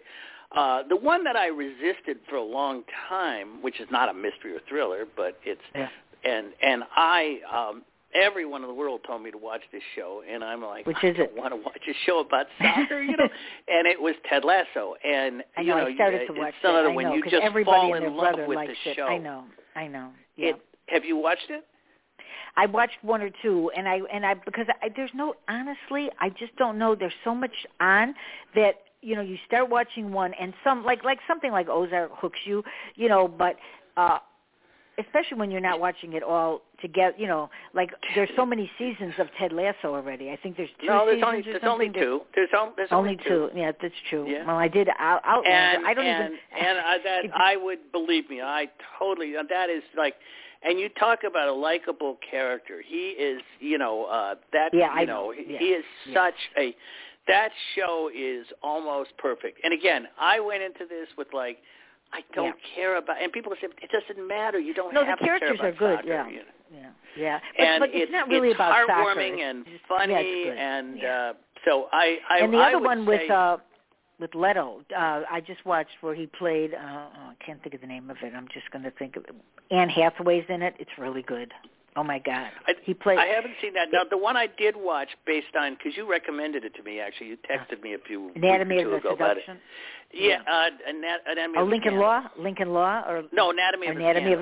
Uh 0.53 0.83
the 0.87 0.95
one 0.95 1.23
that 1.25 1.35
I 1.35 1.47
resisted 1.47 2.19
for 2.29 2.35
a 2.37 2.43
long 2.43 2.83
time, 3.09 3.61
which 3.61 3.79
is 3.81 3.87
not 3.91 4.09
a 4.09 4.13
mystery 4.13 4.55
or 4.55 4.59
thriller, 4.69 5.05
but 5.17 5.37
it's 5.43 5.61
Yeah. 5.75 5.89
and 6.23 6.47
and 6.61 6.83
I 6.95 7.39
um 7.51 7.83
everyone 8.13 8.61
in 8.61 8.67
the 8.67 8.73
world 8.73 9.01
told 9.07 9.21
me 9.23 9.31
to 9.31 9.37
watch 9.37 9.61
this 9.71 9.81
show 9.95 10.21
and 10.29 10.43
I'm 10.43 10.61
like 10.61 10.85
Which 10.85 10.97
I 11.03 11.07
is 11.07 11.17
don't 11.17 11.25
it? 11.31 11.37
want 11.37 11.51
to 11.53 11.57
watch 11.57 11.81
a 11.87 11.93
show 12.05 12.19
about 12.19 12.45
soccer, 12.61 13.01
you 13.01 13.15
know. 13.17 13.27
and 13.67 13.87
it 13.87 14.01
was 14.01 14.15
Ted 14.29 14.43
Lasso 14.43 14.95
and 15.03 15.43
I 15.57 15.61
you 15.61 15.67
know. 15.69 15.77
know 15.77 15.87
I 15.87 15.93
started 15.95 16.21
you- 16.27 16.33
to 16.35 16.39
watch 16.39 16.53
some 16.61 16.73
that. 16.73 16.79
of 16.79 16.85
the 16.85 16.91
I 16.91 16.95
when 16.95 17.05
know, 17.07 17.13
you 17.15 17.23
'cause 17.23 17.31
just 17.31 17.43
everybody 17.43 17.77
fall 17.89 17.93
in 17.95 18.15
love 18.15 18.35
with 18.47 18.57
the 18.59 18.89
it. 18.91 18.95
show. 18.95 19.03
I 19.07 19.17
know. 19.17 19.45
I 19.75 19.87
know. 19.87 20.09
Yeah. 20.35 20.49
It, 20.49 20.61
have 20.87 21.05
you 21.05 21.15
watched 21.17 21.49
it? 21.49 21.65
I 22.57 22.65
watched 22.65 22.97
one 23.01 23.21
or 23.21 23.29
two, 23.41 23.71
and 23.77 23.87
I 23.87 23.99
and 24.11 24.25
I 24.25 24.33
because 24.33 24.65
I, 24.81 24.89
there's 24.95 25.11
no 25.13 25.35
honestly, 25.47 26.09
I 26.19 26.29
just 26.29 26.53
don't 26.57 26.77
know. 26.77 26.95
There's 26.95 27.13
so 27.23 27.33
much 27.33 27.53
on 27.79 28.13
that 28.55 28.73
you 29.01 29.15
know 29.15 29.21
you 29.21 29.37
start 29.47 29.69
watching 29.69 30.11
one, 30.11 30.33
and 30.39 30.53
some 30.63 30.83
like 30.83 31.05
like 31.05 31.19
something 31.27 31.51
like 31.51 31.69
Ozark 31.69 32.11
hooks 32.15 32.39
you, 32.45 32.63
you 32.95 33.07
know, 33.09 33.27
but. 33.27 33.55
uh 33.97 34.19
especially 34.97 35.37
when 35.37 35.49
you're 35.49 35.61
not 35.61 35.79
watching 35.79 36.13
it 36.13 36.21
all 36.21 36.61
together 36.81 37.15
you 37.17 37.27
know 37.27 37.49
like 37.73 37.91
there's 38.15 38.29
so 38.35 38.45
many 38.45 38.69
seasons 38.77 39.13
of 39.19 39.27
ted 39.37 39.51
lasso 39.51 39.93
already 39.93 40.29
i 40.31 40.37
think 40.41 40.57
there's 40.57 40.69
two 40.79 40.87
no, 40.87 41.05
there's 41.05 41.17
seasons 41.17 41.25
only 41.27 41.41
there's 41.43 41.63
only 41.63 41.89
two. 41.89 42.21
There's, 42.35 42.49
on, 42.57 42.73
there's 42.75 42.89
only 42.91 43.11
only 43.11 43.23
two 43.27 43.49
yeah 43.55 43.71
that's 43.81 43.93
true 44.09 44.25
Yeah. 44.27 44.45
well 44.45 44.57
i 44.57 44.67
did 44.67 44.87
out 44.99 45.21
outlander 45.25 45.77
and 45.79 45.87
i 45.87 45.93
don't 45.93 46.05
and, 46.05 46.25
even 46.33 46.39
and 46.59 46.77
I, 46.79 46.97
that 47.03 47.21
I 47.35 47.57
would 47.57 47.91
believe 47.91 48.29
me. 48.29 48.41
I 48.41 48.67
totally 48.99 49.33
that 49.33 49.69
is 49.69 49.83
like, 49.97 50.15
and 50.63 50.79
you 50.79 50.89
talk 50.89 51.19
about 51.27 51.47
a 51.47 51.53
likable 51.53 52.17
character. 52.29 52.81
He 52.85 53.09
is, 53.11 53.41
you 53.59 53.77
know, 53.77 54.05
uh 54.05 54.35
that 54.53 54.69
Yeah, 54.73 54.93
you 54.93 55.01
I 55.01 55.05
know, 55.05 55.25
know. 55.27 55.31
he 55.31 55.53
Yeah. 55.53 55.59
he 55.59 55.65
is 55.65 55.85
Yeah. 56.07 56.13
such 56.13 56.39
a. 56.57 56.75
That 57.27 57.49
show 57.75 58.09
is 58.13 58.45
almost 58.63 59.11
perfect. 59.17 59.59
And 59.63 59.73
again, 59.73 60.07
I 60.19 60.39
went 60.39 60.61
into 60.63 60.85
this 60.87 61.07
with 61.17 61.27
like. 61.33 61.57
I 62.13 62.21
don't 62.35 62.47
Yeah. 62.47 62.75
care 62.75 62.95
about, 62.97 63.21
and 63.21 63.31
people 63.31 63.53
say 63.61 63.67
it 63.81 63.89
doesn't 63.89 64.27
matter. 64.27 64.59
You 64.59 64.73
don't 64.73 64.93
no 64.93 65.05
have 65.05 65.17
the 65.19 65.25
characters 65.25 65.51
to 65.51 65.57
care 65.57 65.67
are 65.67 65.71
good 65.71 65.97
soccer, 65.99 66.07
yeah 66.09 66.27
you 66.27 66.35
know. 66.37 66.43
Yeah 66.73 66.89
yeah 67.17 67.39
but, 67.57 67.65
and 67.67 67.79
but 67.81 67.89
it's, 67.93 68.11
not 68.11 68.27
really 68.29 68.49
it's 68.49 68.55
about 68.55 68.87
soccer. 68.87 68.93
heartwarming 68.93 69.33
It's 69.33 69.67
and 69.67 69.79
funny, 69.87 70.13
yeah, 70.45 70.51
and 70.77 70.97
Yeah. 70.99 71.29
uh 71.31 71.33
so 71.65 71.87
I, 71.91 72.17
I 72.29 72.37
and 72.39 72.53
the 72.53 72.57
I 72.57 72.69
other 72.73 72.79
one 72.83 73.05
with 73.05 73.29
uh 73.29 73.57
with 74.19 74.33
Leto, 74.35 74.81
uh 74.95 75.21
I 75.29 75.41
just 75.45 75.65
watched 75.65 75.91
where 76.01 76.15
he 76.15 76.27
played 76.27 76.73
uh 76.73 76.77
oh, 76.79 77.29
I 77.31 77.35
can't 77.45 77.61
think 77.63 77.75
of 77.75 77.81
the 77.81 77.87
name 77.87 78.09
of 78.09 78.17
it. 78.23 78.33
I'm 78.35 78.47
just 78.53 78.69
going 78.71 78.83
to 78.83 78.91
think 78.91 79.15
of 79.15 79.23
it. 79.25 79.35
Anne 79.71 79.89
Hathaway's 79.89 80.45
in 80.49 80.61
it. 80.61 80.75
It's 80.79 80.91
really 80.99 81.23
good. 81.23 81.51
Oh 81.95 82.03
my 82.03 82.19
god. 82.19 82.49
I, 82.67 82.73
he 82.83 82.93
played 82.93 83.17
I 83.19 83.25
haven't 83.25 83.55
seen 83.61 83.73
that. 83.73 83.87
Now, 83.91 84.03
the 84.09 84.17
one 84.17 84.37
I 84.37 84.47
did 84.57 84.75
watch 84.77 85.09
based 85.25 85.55
on 85.59 85.73
because 85.73 85.97
you 85.97 86.09
recommended 86.09 86.63
it 86.63 86.73
to 86.75 86.83
me. 86.83 86.99
Actually, 86.99 87.27
you 87.27 87.37
texted 87.49 87.81
me 87.83 87.93
a 87.95 87.97
few 88.07 88.31
Anatomy 88.35 88.77
weeks 88.77 88.87
or 88.87 88.89
two 88.91 88.95
ago 89.07 89.09
about 89.15 89.37
it. 89.37 89.43
Seduction. 89.45 89.57
Yeah, 90.13 90.41
uh, 90.49 90.69
Anat- 90.87 91.21
Anatomy 91.27 91.57
Oh, 91.57 91.63
Lincoln 91.65 91.97
Law, 91.97 92.21
Lincoln 92.39 92.73
Law 92.73 93.01
or 93.07 93.23
No, 93.33 93.49
Anatomy 93.51 93.87
of 93.87 93.95
a 93.97 93.99
Anatomy 93.99 94.33
of. 94.33 94.39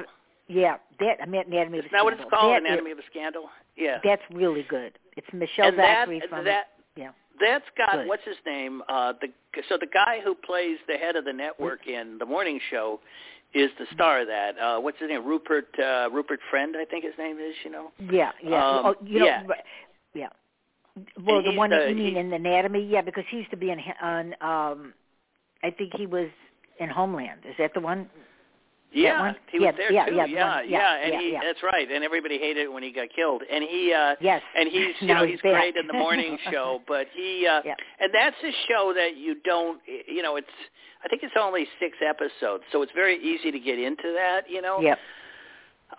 Yeah, 0.49 0.77
that 0.99 1.17
I 1.21 1.25
mean 1.27 1.43
Anatomy 1.47 1.77
of 1.79 1.85
a 1.85 1.87
Isn't 1.87 1.91
that 1.93 2.03
what 2.03 2.13
it's 2.13 2.21
Scandal. 2.21 2.39
called? 2.39 2.53
That 2.53 2.61
is- 2.65 2.67
Anatomy 2.71 2.91
of 2.91 2.99
a 2.99 3.03
Scandal. 3.09 3.49
Yeah. 3.77 3.99
That's 4.03 4.21
really 4.33 4.63
good. 4.67 4.97
It's 5.15 5.27
Michelle 5.31 5.67
and 5.67 5.79
that, 5.79 6.07
from 6.29 6.43
that, 6.43 6.69
yeah. 6.97 7.11
That's 7.39 7.63
got 7.77 7.91
Good. 7.93 8.07
what's 8.07 8.25
his 8.25 8.35
name? 8.45 8.81
Uh, 8.89 9.13
the 9.21 9.29
so 9.69 9.77
the 9.77 9.85
guy 9.87 10.19
who 10.23 10.35
plays 10.35 10.77
the 10.87 10.95
head 10.97 11.15
of 11.15 11.23
the 11.23 11.31
network 11.31 11.87
in 11.87 12.17
the 12.17 12.25
morning 12.25 12.59
show 12.69 12.99
is 13.53 13.69
the 13.79 13.85
star 13.93 14.21
of 14.21 14.27
that. 14.27 14.57
Uh, 14.59 14.79
what's 14.81 14.99
his 14.99 15.07
name? 15.09 15.25
Rupert 15.25 15.67
uh, 15.79 16.09
Rupert 16.11 16.39
Friend, 16.49 16.75
I 16.75 16.83
think 16.83 17.05
his 17.05 17.13
name 17.17 17.37
is. 17.37 17.55
You 17.63 17.71
know. 17.71 17.91
Yeah, 18.11 18.31
yeah. 18.43 18.55
Um, 18.67 18.85
oh, 18.87 18.95
you 19.05 19.19
know, 19.19 19.25
yeah. 20.13 20.27
Well, 21.23 21.41
the 21.41 21.55
one 21.55 21.69
the- 21.69 21.87
you 21.89 21.95
mean 21.95 22.13
he- 22.15 22.19
in 22.19 22.33
Anatomy, 22.33 22.83
yeah, 22.85 23.01
because 23.01 23.23
he 23.29 23.37
used 23.37 23.51
to 23.51 23.57
be 23.57 23.69
in 23.69 23.79
on. 24.01 24.33
um 24.41 24.93
I 25.63 25.69
think 25.71 25.93
he 25.95 26.05
was 26.05 26.29
in 26.79 26.89
Homeland. 26.89 27.41
Is 27.47 27.55
that 27.59 27.73
the 27.73 27.79
one? 27.81 28.09
Yeah, 28.91 29.33
he 29.51 29.59
was 29.59 29.65
Yeah, 29.65 29.71
there 29.77 29.91
yeah, 29.93 30.05
too. 30.05 30.15
yeah, 30.15 30.25
the 30.25 30.31
yeah, 30.33 30.61
yeah, 30.63 30.95
and 31.03 31.13
yeah, 31.13 31.19
he 31.21 31.31
yeah. 31.33 31.39
that's 31.43 31.61
right. 31.61 31.89
And 31.91 32.03
everybody 32.03 32.37
hated 32.39 32.63
it 32.63 32.73
when 32.73 32.81
he 32.81 32.91
got 32.91 33.09
killed. 33.15 33.43
And 33.51 33.63
he 33.63 33.93
uh 33.93 34.15
Yes. 34.19 34.41
and 34.57 34.67
he's 34.67 34.95
you 35.01 35.07
know 35.13 35.23
he's 35.25 35.39
he's 35.41 35.41
great 35.41 35.75
in 35.75 35.85
the 35.87 35.93
morning 36.05 36.37
show, 36.51 36.81
but 36.87 37.07
he 37.15 37.45
uh 37.47 37.61
Yeah. 37.63 37.75
and 37.99 38.11
that's 38.13 38.35
a 38.43 38.51
show 38.67 38.93
that 38.95 39.15
you 39.17 39.35
don't 39.45 39.79
you 40.07 40.21
know, 40.23 40.35
it's 40.37 40.47
I 41.03 41.07
think 41.07 41.23
it's 41.23 41.35
only 41.39 41.65
6 41.79 41.97
episodes, 42.05 42.63
so 42.71 42.81
it's 42.81 42.91
very 42.93 43.15
easy 43.23 43.51
to 43.51 43.59
get 43.59 43.79
into 43.79 44.11
that, 44.17 44.49
you 44.49 44.61
know. 44.61 44.81
Yep. 44.81 44.97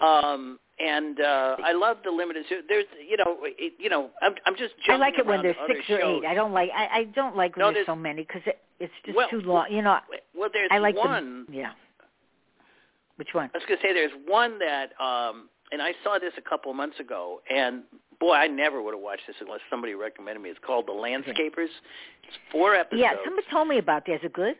Um 0.00 0.58
and 0.78 1.20
uh 1.20 1.56
I 1.62 1.72
love 1.72 1.98
the 2.04 2.10
limited 2.10 2.44
there's 2.68 2.86
you 3.08 3.16
know 3.18 3.36
it, 3.42 3.74
you 3.78 3.90
know 3.90 4.10
I'm 4.22 4.34
I'm 4.46 4.56
just 4.56 4.74
I 4.88 4.96
like 4.96 5.18
it 5.18 5.26
when 5.26 5.42
there's 5.42 5.56
six 5.66 5.80
or 5.90 5.98
shows. 6.00 6.22
eight. 6.24 6.26
I 6.26 6.34
don't 6.34 6.52
like. 6.52 6.70
I, 6.74 6.86
I 7.00 7.04
don't 7.04 7.36
like 7.36 7.56
when 7.56 7.60
No, 7.60 7.66
there's 7.66 7.86
there's- 7.86 7.86
so 7.86 7.96
many 7.96 8.22
because 8.22 8.42
it, 8.46 8.58
it's 8.78 8.92
just 9.04 9.16
Well, 9.16 9.28
too 9.28 9.40
long. 9.42 9.66
You 9.70 9.82
know, 9.82 9.98
well 10.34 10.48
there's 10.52 10.70
I 10.72 10.78
like 10.78 10.96
one 10.96 11.44
the 11.48 11.56
yeah. 11.56 11.72
Which 13.20 13.34
one? 13.34 13.50
I 13.54 13.58
was 13.58 13.64
going 13.68 13.78
to 13.78 13.86
say 13.86 13.92
there's 13.92 14.16
one 14.26 14.58
that, 14.60 14.98
um, 14.98 15.50
and 15.72 15.82
I 15.82 15.92
saw 16.02 16.18
this 16.18 16.32
a 16.38 16.40
couple 16.40 16.70
of 16.70 16.76
months 16.78 16.98
ago, 16.98 17.42
and 17.54 17.82
boy, 18.18 18.32
I 18.32 18.46
never 18.46 18.80
would 18.80 18.94
have 18.94 19.02
watched 19.02 19.26
this 19.26 19.36
unless 19.40 19.60
somebody 19.68 19.92
recommended 19.92 20.40
me. 20.42 20.48
It's 20.48 20.58
called 20.66 20.86
The 20.86 20.92
Landscapers. 20.92 21.68
It's 22.24 22.38
four 22.50 22.74
episodes. 22.74 23.02
Yeah, 23.02 23.12
somebody 23.22 23.46
told 23.52 23.68
me 23.68 23.76
about 23.76 24.06
that. 24.06 24.14
Is 24.14 24.20
it 24.24 24.32
good? 24.32 24.54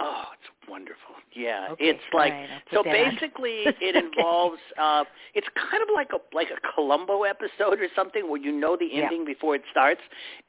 Oh, 0.00 0.24
it's 0.32 0.70
wonderful. 0.70 1.14
Yeah, 1.34 1.68
Okay, 1.72 1.88
it's 1.90 2.00
like 2.14 2.32
right, 2.32 2.48
so. 2.72 2.82
put 2.82 2.90
that 2.90 2.96
on. 3.04 3.14
Basically, 3.16 3.64
it 3.82 3.94
involves. 3.96 4.58
uh 4.80 5.04
It's 5.34 5.46
kind 5.70 5.82
of 5.82 5.88
like 5.94 6.08
a 6.14 6.20
like 6.34 6.48
a 6.50 6.58
Columbo 6.74 7.24
episode 7.24 7.80
or 7.80 7.88
something 7.94 8.30
where 8.30 8.40
you 8.40 8.50
know 8.52 8.76
the 8.78 8.88
Yeah. 8.90 9.02
ending 9.02 9.26
before 9.26 9.56
it 9.56 9.62
starts, 9.70 10.00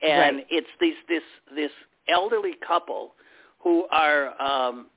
and 0.02 0.38
Right. 0.38 0.46
it's 0.50 0.70
these 0.80 0.96
this 1.10 1.24
this 1.54 1.72
elderly 2.08 2.54
couple 2.66 3.16
who 3.60 3.88
are 3.92 4.40
um 4.42 4.88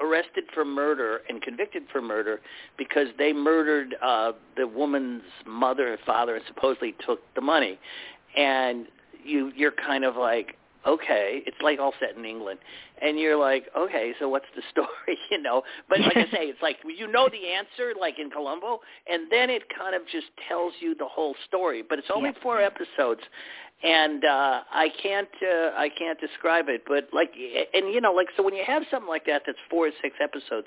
arrested 0.00 0.44
for 0.54 0.64
murder 0.64 1.20
and 1.28 1.42
convicted 1.42 1.82
for 1.92 2.00
murder 2.00 2.40
because 2.76 3.08
they 3.18 3.32
murdered 3.32 3.94
uh 4.02 4.32
the 4.56 4.66
woman's 4.66 5.22
mother 5.46 5.92
and 5.92 6.00
father 6.06 6.36
and 6.36 6.44
supposedly 6.46 6.94
took 7.06 7.20
the 7.34 7.40
money. 7.40 7.78
And 8.36 8.86
you 9.24 9.52
you're 9.56 9.72
kind 9.72 10.04
of 10.04 10.16
like 10.16 10.56
okay 10.86 11.42
it's 11.44 11.56
like 11.62 11.78
all 11.80 11.92
set 12.00 12.16
in 12.16 12.24
england. 12.24 12.58
And 13.02 13.18
you're 13.18 13.36
like 13.36 13.66
okay 13.76 14.12
so 14.18 14.28
what's 14.28 14.46
the 14.56 14.62
story 14.70 15.18
you 15.30 15.42
know? 15.42 15.62
But 15.88 16.00
like 16.00 16.16
i 16.16 16.24
say 16.30 16.44
it's 16.46 16.62
like 16.62 16.76
you 16.86 17.10
know 17.10 17.28
the 17.28 17.48
answer 17.52 17.92
like 17.98 18.18
in 18.18 18.30
columbo 18.30 18.80
and 19.10 19.30
then 19.30 19.50
it 19.50 19.62
kind 19.76 19.94
of 19.94 20.02
just 20.10 20.26
tells 20.48 20.72
you 20.80 20.94
the 20.94 21.06
whole 21.06 21.34
story. 21.46 21.82
But 21.88 21.98
it's 21.98 22.08
only 22.14 22.30
Yeah. 22.30 22.42
four 22.42 22.60
episodes 22.60 23.20
and 23.82 24.24
uh 24.24 24.60
i 24.72 24.88
can't 25.02 25.28
uh, 25.42 25.70
i 25.76 25.88
can't 25.96 26.20
describe 26.20 26.68
it 26.68 26.82
but 26.86 27.08
like 27.12 27.32
and 27.74 27.92
you 27.92 28.00
know 28.00 28.12
like 28.12 28.26
so 28.36 28.42
when 28.42 28.54
you 28.54 28.64
have 28.66 28.82
something 28.90 29.08
like 29.08 29.24
that 29.26 29.42
that's 29.46 29.58
four 29.70 29.86
or 29.86 29.90
six 30.02 30.16
episodes 30.22 30.66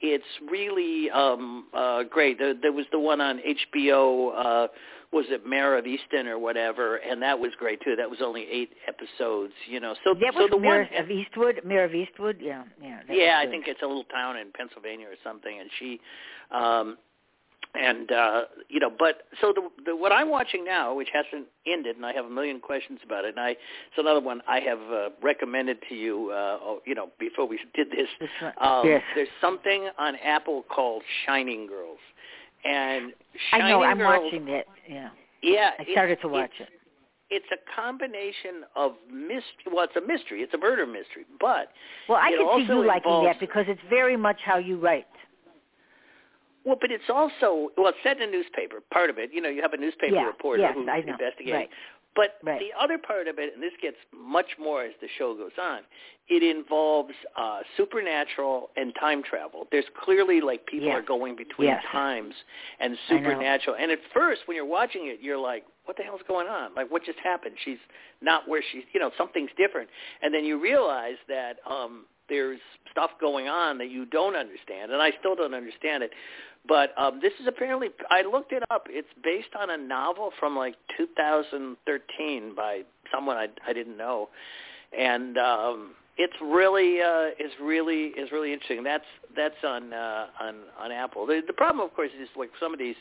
it's 0.00 0.24
really 0.50 1.10
um 1.10 1.66
uh 1.74 2.02
great 2.04 2.38
there, 2.38 2.54
there 2.54 2.72
was 2.72 2.86
the 2.92 2.98
one 2.98 3.20
on 3.20 3.40
hbo 3.74 4.32
uh 4.36 4.68
was 5.14 5.26
it 5.28 5.46
Mare 5.46 5.78
of 5.78 5.84
Easttown 5.84 6.26
or 6.26 6.40
whatever, 6.40 6.96
and 6.96 7.22
that 7.22 7.38
was 7.38 7.52
great 7.56 7.80
too. 7.84 7.94
That 7.96 8.10
was 8.10 8.18
only 8.20 8.46
eight 8.50 8.70
episodes, 8.88 9.52
you 9.70 9.78
know. 9.78 9.94
So 10.02 10.12
That 10.12 10.32
so 10.34 10.40
was 10.40 10.50
the 10.50 10.58
Mayor 10.58 10.88
one, 10.92 11.02
of 11.04 11.08
Eastwood. 11.08 11.60
Mayor 11.64 11.84
of 11.84 11.94
Eastwood. 11.94 12.38
Yeah, 12.40 12.64
yeah. 12.82 12.98
yeah, 13.08 13.40
I 13.40 13.46
think 13.46 13.66
it's 13.68 13.80
a 13.80 13.86
little 13.86 14.04
town 14.04 14.36
in 14.36 14.48
Pennsylvania 14.50 15.06
or 15.06 15.14
something, 15.22 15.60
and 15.60 15.70
she, 15.78 16.00
um, 16.50 16.98
and 17.74 18.10
uh, 18.12 18.42
you 18.68 18.80
know, 18.80 18.90
but 18.96 19.22
so 19.40 19.52
the, 19.54 19.68
the 19.86 19.96
what 19.96 20.12
I'm 20.12 20.30
watching 20.30 20.64
now, 20.64 20.94
which 20.94 21.08
hasn't 21.12 21.48
ended, 21.66 21.96
and 21.96 22.06
I 22.06 22.12
have 22.12 22.24
a 22.24 22.30
million 22.30 22.60
questions 22.60 23.00
about 23.04 23.24
it, 23.24 23.30
and 23.30 23.40
I 23.40 23.50
it's 23.50 23.98
another 23.98 24.20
one 24.20 24.40
I 24.48 24.60
have 24.60 24.78
uh, 24.92 25.08
recommended 25.22 25.78
to 25.88 25.94
you, 25.94 26.30
uh, 26.30 26.58
oh, 26.62 26.80
you 26.86 26.94
know, 26.94 27.08
before 27.18 27.46
we 27.46 27.58
did 27.74 27.90
this. 27.90 28.08
Um, 28.60 28.82
yes. 28.84 29.02
There's 29.14 29.28
something 29.40 29.88
on 29.98 30.16
Apple 30.24 30.64
called 30.68 31.02
Shining 31.26 31.66
Girls, 31.66 31.98
and 32.64 33.12
I 33.52 33.58
know. 33.68 33.82
I'm 33.82 33.98
Girls, 33.98 34.22
watching 34.24 34.48
it. 34.48 34.66
Yeah, 34.88 35.10
Yeah, 35.42 35.70
I 35.78 35.84
started 35.92 36.18
to 36.22 36.28
watch 36.28 36.50
it. 36.60 36.68
it's 37.30 37.46
a 37.52 37.80
combination 37.80 38.62
of 38.76 38.92
mystery. 39.12 39.72
Well, 39.72 39.84
it's 39.84 39.96
a 39.96 40.06
mystery. 40.06 40.42
It's 40.42 40.54
a 40.54 40.58
murder 40.58 40.86
mystery, 40.86 41.24
but 41.40 41.68
well, 42.08 42.18
I 42.18 42.30
can 42.30 42.66
see 42.66 42.72
you 42.72 42.86
liking 42.86 43.24
that 43.24 43.40
because 43.40 43.64
it's 43.68 43.80
very 43.90 44.16
much 44.16 44.38
how 44.44 44.58
you 44.58 44.78
write. 44.78 45.06
Well, 46.64 46.76
but 46.80 46.90
it's 46.90 47.08
also 47.08 47.70
well, 47.76 47.88
it's 47.88 47.98
set 48.02 48.16
in 48.20 48.28
a 48.28 48.32
newspaper. 48.32 48.80
Part 48.92 49.10
of 49.10 49.18
it, 49.18 49.30
you 49.32 49.40
know, 49.40 49.48
you 49.50 49.62
have 49.62 49.72
a 49.74 49.76
newspaper 49.76 50.14
Yeah, 50.14 50.26
reporter 50.26 50.62
yes, 50.62 50.74
who's 50.74 50.88
investigating. 51.06 51.52
Right. 51.54 51.70
But 52.16 52.38
Right. 52.44 52.60
the 52.60 52.72
other 52.80 52.96
part 52.96 53.26
of 53.26 53.40
it, 53.40 53.54
and 53.54 53.62
this 53.62 53.72
gets 53.82 53.96
much 54.12 54.56
more 54.56 54.84
as 54.84 54.92
the 55.00 55.08
show 55.18 55.34
goes 55.34 55.58
on, 55.60 55.80
it 56.28 56.42
involves 56.44 57.12
uh, 57.36 57.60
supernatural 57.76 58.70
and 58.76 58.94
time 58.94 59.22
travel. 59.22 59.66
There's 59.72 59.84
clearly 60.00 60.40
like 60.40 60.64
people 60.66 60.88
Yes. 60.88 60.98
are 60.98 61.02
going 61.02 61.34
between 61.34 61.68
Yes. 61.70 61.84
times 61.90 62.34
and 62.78 62.96
supernatural. 63.08 63.76
And 63.76 63.90
at 63.90 63.98
first, 64.12 64.46
when 64.46 64.54
you're 64.56 64.64
watching 64.64 65.06
it, 65.08 65.20
you're 65.20 65.36
like, 65.38 65.66
"What 65.86 65.96
the 65.96 66.04
hell's 66.04 66.22
going 66.22 66.46
on? 66.46 66.72
Like, 66.74 66.88
what 66.90 67.02
just 67.04 67.18
happened? 67.18 67.58
She's 67.58 67.80
not 68.20 68.46
where 68.48 68.62
she's. 68.62 68.84
You 68.92 69.00
know, 69.00 69.10
something's 69.18 69.50
different." 69.56 69.90
And 70.22 70.32
then 70.32 70.44
you 70.44 70.58
realize 70.58 71.18
that 71.26 71.58
um, 71.66 72.06
there's 72.28 72.60
stuff 72.90 73.10
going 73.20 73.48
on 73.48 73.76
that 73.78 73.90
you 73.90 74.06
don't 74.06 74.36
understand, 74.36 74.92
and 74.92 75.02
I 75.02 75.10
still 75.18 75.34
don't 75.34 75.52
understand 75.54 76.02
it. 76.04 76.12
But 76.66 76.96
um, 76.98 77.20
this 77.20 77.32
is 77.40 77.46
apparently, 77.46 77.88
I 78.10 78.22
looked 78.22 78.52
it 78.52 78.62
up. 78.70 78.86
It's 78.88 79.08
based 79.22 79.54
on 79.58 79.70
a 79.70 79.76
novel 79.76 80.30
from 80.40 80.56
like 80.56 80.76
2013 80.96 82.54
by 82.56 82.82
someone 83.12 83.36
I, 83.36 83.48
I 83.66 83.72
didn't 83.72 83.98
know, 83.98 84.30
and 84.98 85.36
um, 85.36 85.90
it's 86.16 86.34
really 86.42 87.02
uh, 87.02 87.28
is 87.38 87.52
really 87.60 88.06
is 88.16 88.30
really 88.32 88.52
interesting. 88.52 88.82
That's 88.82 89.04
that's 89.36 89.62
on 89.62 89.92
uh, 89.92 90.26
on 90.40 90.54
on 90.80 90.92
Apple. 90.92 91.26
The, 91.26 91.42
the 91.46 91.52
problem, 91.52 91.84
of 91.84 91.94
course, 91.94 92.10
is 92.20 92.28
like 92.36 92.50
some 92.60 92.72
of 92.72 92.78
these. 92.78 92.96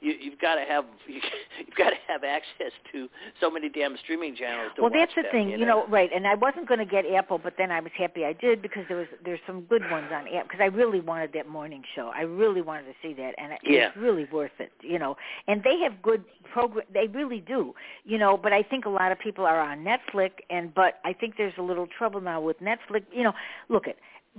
You, 0.00 0.12
you've 0.20 0.38
got 0.38 0.56
to 0.56 0.64
have 0.68 0.84
you, 1.06 1.20
you've 1.58 1.74
got 1.76 1.90
to 1.90 1.96
have 2.08 2.22
access 2.22 2.72
to 2.92 3.08
so 3.40 3.50
many 3.50 3.68
damn 3.68 3.96
streaming 4.02 4.36
channels. 4.36 4.72
To 4.76 4.82
well, 4.82 4.90
that's 4.92 5.14
the 5.14 5.22
them, 5.22 5.32
thing, 5.32 5.48
you 5.50 5.58
you 5.58 5.66
know, 5.66 5.86
right? 5.88 6.10
And 6.14 6.26
I 6.26 6.34
wasn't 6.34 6.68
going 6.68 6.80
to 6.80 6.86
get 6.86 7.04
Apple, 7.06 7.38
but 7.38 7.54
then 7.56 7.70
I 7.70 7.80
was 7.80 7.92
happy 7.96 8.24
I 8.24 8.32
did 8.34 8.60
because 8.62 8.84
there 8.88 8.98
was 8.98 9.06
there's 9.24 9.40
some 9.46 9.62
good 9.62 9.82
ones 9.90 10.08
on 10.12 10.26
Apple 10.28 10.42
because 10.42 10.60
I 10.60 10.66
really 10.66 11.00
wanted 11.00 11.32
that 11.34 11.48
morning 11.48 11.82
show. 11.94 12.10
I 12.14 12.22
really 12.22 12.60
wanted 12.60 12.84
to 12.84 12.94
see 13.02 13.14
that, 13.14 13.34
and 13.38 13.52
it 13.52 13.60
Yeah. 13.62 13.88
was 13.88 13.96
really 13.96 14.24
worth 14.26 14.58
it, 14.58 14.72
you 14.82 14.98
know. 14.98 15.16
And 15.48 15.62
they 15.62 15.78
have 15.80 16.02
good 16.02 16.24
program. 16.52 16.84
They 16.92 17.06
really 17.06 17.40
do, 17.40 17.74
you 18.04 18.18
know. 18.18 18.36
But 18.36 18.52
I 18.52 18.62
think 18.62 18.84
a 18.84 18.90
lot 18.90 19.12
of 19.12 19.18
people 19.18 19.46
are 19.46 19.60
on 19.60 19.84
Netflix, 19.84 20.32
and 20.50 20.74
but 20.74 21.00
I 21.04 21.12
think 21.12 21.36
there's 21.36 21.56
a 21.58 21.62
little 21.62 21.86
trouble 21.86 22.20
now 22.20 22.40
with 22.40 22.60
Netflix. 22.60 23.04
You 23.12 23.24
know, 23.24 23.32
look 23.68 23.88
at 23.88 23.96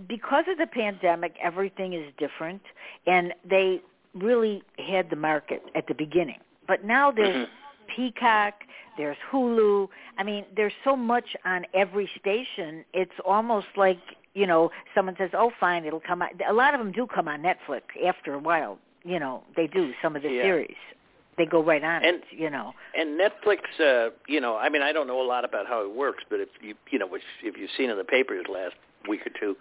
because 0.08 0.46
of 0.48 0.58
the 0.58 0.68
pandemic, 0.68 1.34
everything 1.42 1.94
is 1.94 2.06
different, 2.18 2.62
and 3.08 3.34
they 3.50 3.82
really 4.14 4.64
had 4.78 5.10
the 5.10 5.16
market 5.16 5.64
at 5.76 5.88
the 5.88 5.94
beginning. 5.94 6.40
But 6.68 6.84
now 6.84 7.12
there's 7.12 7.48
Peacock, 7.96 8.54
there's 8.98 9.18
Hulu. 9.32 9.88
I 10.18 10.24
mean, 10.24 10.46
there's 10.56 10.74
so 10.84 10.96
much 10.96 11.36
on 11.46 11.66
every 11.74 12.10
station. 12.20 12.84
It's 12.94 13.12
almost 13.26 13.68
like 13.76 14.00
you 14.34 14.46
know, 14.46 14.70
someone 14.94 15.16
says, 15.18 15.32
"Oh, 15.34 15.52
fine, 15.60 15.84
it'll 15.86 16.00
come 16.00 16.22
on." 16.22 16.30
A 16.48 16.54
lot 16.54 16.76
of 16.76 16.80
them 16.80 16.92
do 16.92 17.08
come 17.08 17.28
on 17.28 17.42
Netflix 17.42 17.82
after 18.06 18.34
a 18.36 18.40
while. 18.40 18.78
You 19.04 19.20
know, 19.20 19.44
they 19.56 19.66
do 19.66 19.94
some 20.02 20.16
of 20.16 20.22
the 20.22 20.30
Yeah. 20.30 20.44
series. 20.44 20.76
They 21.38 21.46
go 21.46 21.62
right 21.64 21.84
on 21.84 22.04
And- 22.04 22.18
it. 22.18 22.26
You 22.32 22.50
know. 22.52 22.76
And 22.94 23.20
Netflix, 23.20 23.62
uh, 23.80 24.12
you 24.28 24.40
know, 24.40 24.56
I 24.56 24.70
mean, 24.70 24.84
I 24.84 24.92
don't 24.92 25.08
know 25.08 25.22
a 25.22 25.24
lot 25.24 25.44
about 25.44 25.66
how 25.66 25.82
it 25.82 25.92
works, 25.92 26.24
but 26.30 26.40
if 26.40 26.50
you, 26.62 26.76
you 26.92 27.00
know, 27.00 27.14
if, 27.16 27.24
if 27.42 27.58
you've 27.58 27.72
seen 27.72 27.90
in 27.90 27.98
the 27.98 28.04
papers 28.04 28.46
last 28.48 28.76
week 29.08 29.22
or 29.26 29.32
two, 29.40 29.56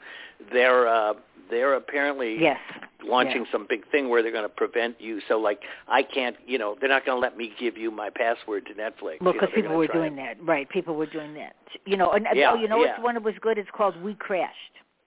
they're 0.53 0.89
uh, 0.89 1.15
they're 1.51 1.75
apparently 1.75 2.37
Yes. 2.41 2.59
launching 3.05 3.43
yes. 3.43 3.49
some 3.53 3.67
big 3.69 3.89
thing 3.91 4.09
where 4.09 4.23
they're 4.23 4.33
going 4.33 4.43
to 4.45 4.49
prevent 4.49 5.01
you. 5.01 5.21
So, 5.29 5.39
like, 5.39 5.61
I 5.87 6.03
can't, 6.03 6.37
you 6.47 6.59
know, 6.59 6.77
they're 6.81 6.89
not 6.89 7.07
going 7.07 7.17
to 7.17 7.21
let 7.21 7.37
me 7.37 7.53
give 7.59 7.77
you 7.79 7.91
my 7.91 8.11
password 8.11 8.67
to 8.67 8.75
Netflix. 8.75 9.21
Well, 9.21 9.21
you 9.21 9.25
know, 9.27 9.33
because 9.33 9.49
people 9.55 9.77
were 9.77 9.87
doing 9.87 10.19
and- 10.19 10.19
that, 10.19 10.43
right? 10.45 10.69
People 10.69 10.97
were 10.97 11.07
doing 11.07 11.35
that. 11.35 11.55
You 11.85 11.97
know, 11.97 12.11
and 12.11 12.27
Yeah, 12.35 12.53
oh, 12.53 12.57
you 12.57 12.67
know 12.69 12.83
yeah. 12.83 12.93
what's 12.93 13.03
one 13.05 13.15
that 13.15 13.23
was 13.23 13.35
good? 13.41 13.59
It's 13.59 13.71
called 13.71 14.01
We 14.03 14.15
Crashed. 14.15 14.55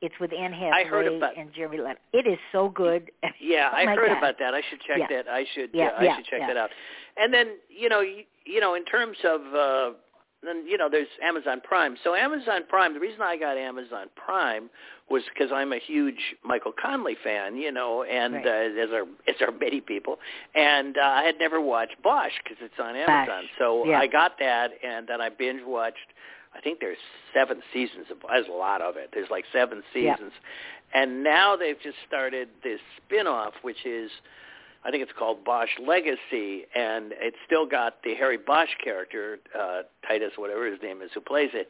It's 0.01 0.15
with 0.21 0.31
Anne 0.31 0.53
Hathaway 0.53 0.71
I 0.71 0.83
heard 0.85 1.07
about- 1.07 1.35
and 1.35 1.53
Jeremy 1.53 1.79
Lin. 1.79 1.95
It 2.13 2.25
is 2.25 2.39
so 2.53 2.69
good. 2.69 3.11
Yeah, 3.41 3.69
Oh 3.73 3.75
I 3.75 3.85
heard 3.85 4.07
God. 4.09 4.17
about 4.17 4.39
that. 4.39 4.53
I 4.53 4.61
should 4.69 4.79
check 4.81 4.97
Yeah. 4.99 5.07
that. 5.09 5.27
I 5.29 5.45
should. 5.53 5.71
Yeah, 5.73 5.87
uh, 5.87 5.99
I 6.01 6.15
should 6.15 6.25
check 6.25 6.39
yeah. 6.41 6.47
that 6.47 6.57
out. 6.57 6.69
And 7.17 7.33
then 7.33 7.57
you 7.69 7.89
know, 7.89 7.99
you, 7.99 8.23
you 8.45 8.61
know, 8.61 8.75
in 8.75 8.85
terms 8.85 9.17
of 9.25 9.41
uh, 9.53 9.91
then 10.43 10.65
you 10.67 10.77
know, 10.77 10.87
there's 10.89 11.07
Amazon 11.23 11.61
Prime. 11.63 11.97
So 12.03 12.15
Amazon 12.15 12.61
Prime. 12.69 12.93
The 12.93 12.99
reason 12.99 13.21
I 13.21 13.37
got 13.37 13.57
Amazon 13.57 14.07
Prime 14.15 14.69
was 15.09 15.23
because 15.33 15.51
I'm 15.53 15.73
a 15.73 15.79
huge 15.79 16.35
Michael 16.43 16.71
Connelly 16.81 17.17
fan. 17.23 17.55
You 17.57 17.71
know, 17.71 18.03
and 18.03 18.35
Right. 18.35 18.45
uh, 18.47 18.81
as 18.83 18.89
are 18.91 19.05
as 19.27 19.35
are 19.41 19.51
many 19.51 19.81
people. 19.81 20.19
And 20.55 20.97
uh, 20.97 21.01
I 21.01 21.23
had 21.23 21.35
never 21.39 21.59
watched 21.59 22.01
Bosch 22.03 22.33
because 22.43 22.57
it's 22.61 22.79
on 22.79 22.95
Amazon. 22.95 23.43
So 23.57 23.85
yeah. 23.85 23.99
I 23.99 24.07
got 24.07 24.39
that, 24.39 24.71
and 24.83 25.07
then 25.07 25.21
I 25.21 25.29
binge 25.29 25.61
watched. 25.65 25.97
I 26.55 26.61
think 26.61 26.79
there's 26.79 26.97
seven 27.33 27.61
seasons 27.73 28.07
of. 28.09 28.17
There's 28.27 28.47
a 28.47 28.51
lot 28.51 28.81
of 28.81 28.97
it. 28.97 29.09
There's 29.13 29.29
like 29.29 29.45
seven 29.53 29.83
Yeah. 29.93 30.15
seasons, 30.15 30.31
and 30.93 31.23
now 31.23 31.55
they've 31.55 31.79
just 31.81 31.97
started 32.07 32.49
this 32.63 32.79
spin-off, 32.97 33.53
which 33.61 33.85
is, 33.85 34.09
I 34.85 34.91
think 34.91 35.03
it's 35.03 35.11
called 35.17 35.43
Bosch 35.43 35.69
Legacy, 35.85 36.65
and 36.73 37.13
it's 37.19 37.35
still 37.45 37.65
got 37.65 38.01
the 38.03 38.15
Harry 38.15 38.37
Bosch 38.37 38.69
character, 38.83 39.39
uh, 39.57 39.81
Titus, 40.07 40.31
whatever 40.37 40.65
his 40.69 40.81
name 40.81 41.01
is, 41.01 41.11
who 41.13 41.19
plays 41.21 41.49
it. 41.53 41.67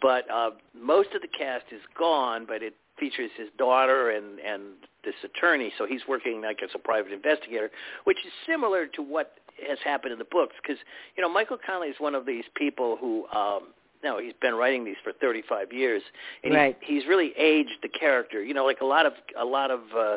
But 0.00 0.30
uh, 0.30 0.50
most 0.78 1.08
of 1.14 1.22
the 1.22 1.28
cast 1.28 1.64
is 1.72 1.80
gone, 1.98 2.44
but 2.46 2.62
it 2.62 2.74
features 2.98 3.30
his 3.36 3.48
daughter 3.58 4.10
and 4.10 4.38
and 4.38 4.62
this 5.04 5.14
attorney, 5.24 5.72
so 5.76 5.86
he's 5.86 6.02
working 6.06 6.42
like 6.42 6.62
as 6.62 6.70
a 6.74 6.78
private 6.78 7.12
investigator, 7.12 7.70
which 8.04 8.18
is 8.24 8.32
similar 8.46 8.86
to 8.86 9.02
what 9.02 9.34
has 9.68 9.78
happened 9.84 10.12
in 10.12 10.18
the 10.18 10.24
books. 10.30 10.54
Because 10.62 10.78
you 11.16 11.22
know, 11.22 11.28
Michael 11.28 11.58
Connelly 11.64 11.88
is 11.88 11.96
one 11.98 12.14
of 12.14 12.26
these 12.26 12.44
people 12.54 12.96
who. 13.00 13.26
Um, 13.28 13.68
no, 14.04 14.18
he's 14.18 14.32
been 14.42 14.56
writing 14.56 14.84
these 14.84 14.96
for 15.04 15.12
35 15.12 15.72
years, 15.72 16.02
and 16.42 16.52
Right. 16.54 16.76
he's, 16.80 17.02
he's 17.02 17.08
really 17.08 17.32
aged 17.38 17.78
the 17.82 17.88
character. 17.88 18.42
You 18.42 18.52
know, 18.52 18.64
like 18.64 18.80
a 18.80 18.84
lot 18.84 19.06
of 19.06 19.12
a 19.38 19.44
lot 19.44 19.70
of 19.70 19.80
uh, 19.96 20.16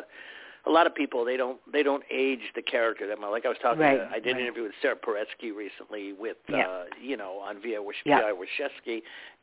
a 0.66 0.70
lot 0.70 0.86
of 0.86 0.94
people, 0.94 1.24
they 1.24 1.36
don't 1.36 1.58
they 1.72 1.82
don't 1.82 2.02
age 2.10 2.40
the 2.54 2.62
character 2.62 3.06
that 3.06 3.20
much. 3.20 3.30
Like 3.30 3.46
I 3.46 3.48
was 3.48 3.58
talking, 3.62 3.80
Right, 3.80 3.96
to, 3.98 4.08
I 4.12 4.18
did 4.18 4.34
an 4.36 4.42
interview 4.42 4.64
with 4.64 4.72
Sara 4.82 4.96
Paretsky 4.96 5.54
recently 5.54 6.12
with 6.12 6.36
Yeah. 6.48 6.66
uh, 6.68 6.84
you 7.00 7.16
know 7.16 7.38
on 7.38 7.60
Via 7.62 7.80
Wish- 7.82 7.96
Yeah. 8.04 8.20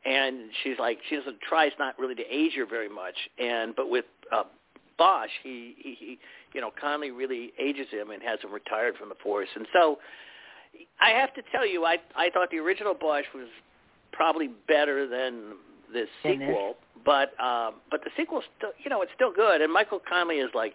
And 0.06 0.50
she's 0.62 0.78
like 0.78 0.98
she 1.08 1.16
doesn't 1.16 1.40
tries 1.40 1.72
not 1.78 1.98
really 1.98 2.14
to 2.14 2.22
age 2.30 2.52
her 2.56 2.66
very 2.66 2.88
much, 2.90 3.16
and 3.38 3.74
but 3.74 3.88
with 3.88 4.04
uh, 4.30 4.44
Bosch, 4.98 5.30
he, 5.42 5.74
he 5.78 5.94
he 5.98 6.18
you 6.52 6.60
know 6.60 6.70
Connelly 6.78 7.10
really 7.10 7.52
ages 7.58 7.86
him 7.90 8.10
and 8.10 8.22
has 8.22 8.38
him 8.40 8.52
retired 8.52 8.96
from 8.96 9.08
the 9.08 9.16
force, 9.22 9.48
and 9.56 9.66
so. 9.72 9.98
I 11.00 11.10
have 11.10 11.32
to 11.34 11.42
tell 11.52 11.64
you, 11.64 11.84
I 11.84 11.98
I 12.16 12.30
thought 12.30 12.50
the 12.50 12.58
original 12.58 12.94
Bosch 12.94 13.26
was 13.32 13.46
probably 14.10 14.48
better 14.66 15.06
than 15.06 15.52
this 15.92 16.08
Than 16.24 16.40
this? 16.40 16.48
sequel, 16.48 16.76
but 17.04 17.28
um, 17.40 17.74
but 17.92 18.02
the 18.02 18.10
sequel's 18.16 18.42
still, 18.58 18.70
you 18.82 18.90
know, 18.90 19.00
it's 19.00 19.12
still 19.14 19.32
good. 19.32 19.60
And 19.60 19.72
Michael 19.72 20.00
Connelly 20.00 20.38
is 20.40 20.50
like 20.52 20.74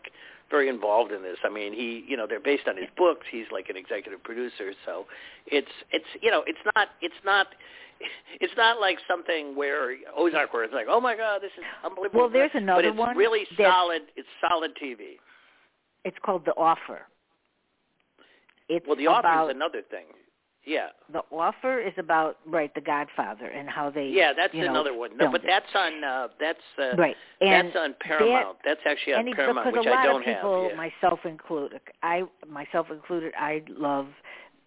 very 0.50 0.70
involved 0.70 1.12
in 1.12 1.22
this. 1.22 1.38
I 1.43 1.50
mean, 1.50 1.74
he, 1.74 2.04
you 2.08 2.18
know, 2.18 2.26
they're 2.28 2.39
based 2.39 2.68
on 2.68 2.78
his 2.78 2.88
books. 2.97 3.26
He's 3.32 3.45
like 3.52 3.70
an 3.70 3.78
executive 3.78 4.24
producer, 4.24 4.74
so 4.86 5.06
it's 5.47 5.72
it's 5.91 6.06
you 6.22 6.32
know, 6.32 6.43
it's 6.47 6.60
not 6.76 6.89
it's 7.02 7.22
not. 7.26 7.47
It's 8.39 8.54
not 8.56 8.80
like 8.80 8.97
something 9.10 9.58
where 9.58 9.93
Ozark, 10.18 10.54
where 10.54 10.64
it's 10.64 10.74
like, 10.74 10.86
oh 10.89 11.02
my 11.02 11.18
God, 11.18 11.41
this 11.41 11.52
is 11.58 11.66
unbelievable. 11.84 12.22
Well, 12.22 12.30
there's 12.30 12.50
another 12.54 12.84
but 12.84 12.86
it's 12.86 12.97
one 12.97 13.18
really 13.18 13.45
solid. 13.58 14.04
It's 14.16 14.28
solid 14.39 14.72
TV. 14.82 15.20
It's 16.06 16.16
called 16.24 16.45
The 16.45 16.54
Offer. 16.54 17.02
It's 18.70 18.88
Well, 18.88 18.95
The 18.95 19.08
Offer 19.08 19.52
is 19.52 19.56
another 19.56 19.82
thing. 19.82 20.06
Yeah, 20.66 20.88
The 21.12 21.22
Offer 21.32 21.80
is 21.80 21.93
about 21.97 22.38
right 22.45 22.74
The 22.76 22.82
Godfather 22.82 23.47
and 23.47 23.70
how 23.70 23.89
they 23.89 24.07
yeah, 24.07 24.34
that's 24.36 24.53
you 24.53 24.66
know, 24.66 24.72
another 24.72 24.93
one. 24.93 25.18
No, 25.18 25.32
but 25.32 25.41
that's 25.45 25.66
on 25.74 26.03
uh, 26.03 26.28
that's 26.39 26.60
uh, 26.78 26.95
right. 26.95 27.16
And 27.41 27.68
that's 27.68 27.78
on 27.78 27.95
Paramount. 28.01 28.57
that's 28.66 28.82
actually 28.86 29.14
on 29.14 29.34
Paramount, 29.34 29.68
because 29.68 29.86
which 29.86 29.88
a 29.88 29.89
lot 29.89 29.99
I 29.99 30.05
don't 30.05 30.22
of 30.22 30.26
people, 30.26 30.64
have. 30.64 30.72
Yeah. 30.72 30.89
myself 31.01 31.20
included, 31.26 31.82
I 32.03 32.24
myself 32.47 32.88
included, 32.91 33.34
I 33.39 33.64
love. 33.70 34.07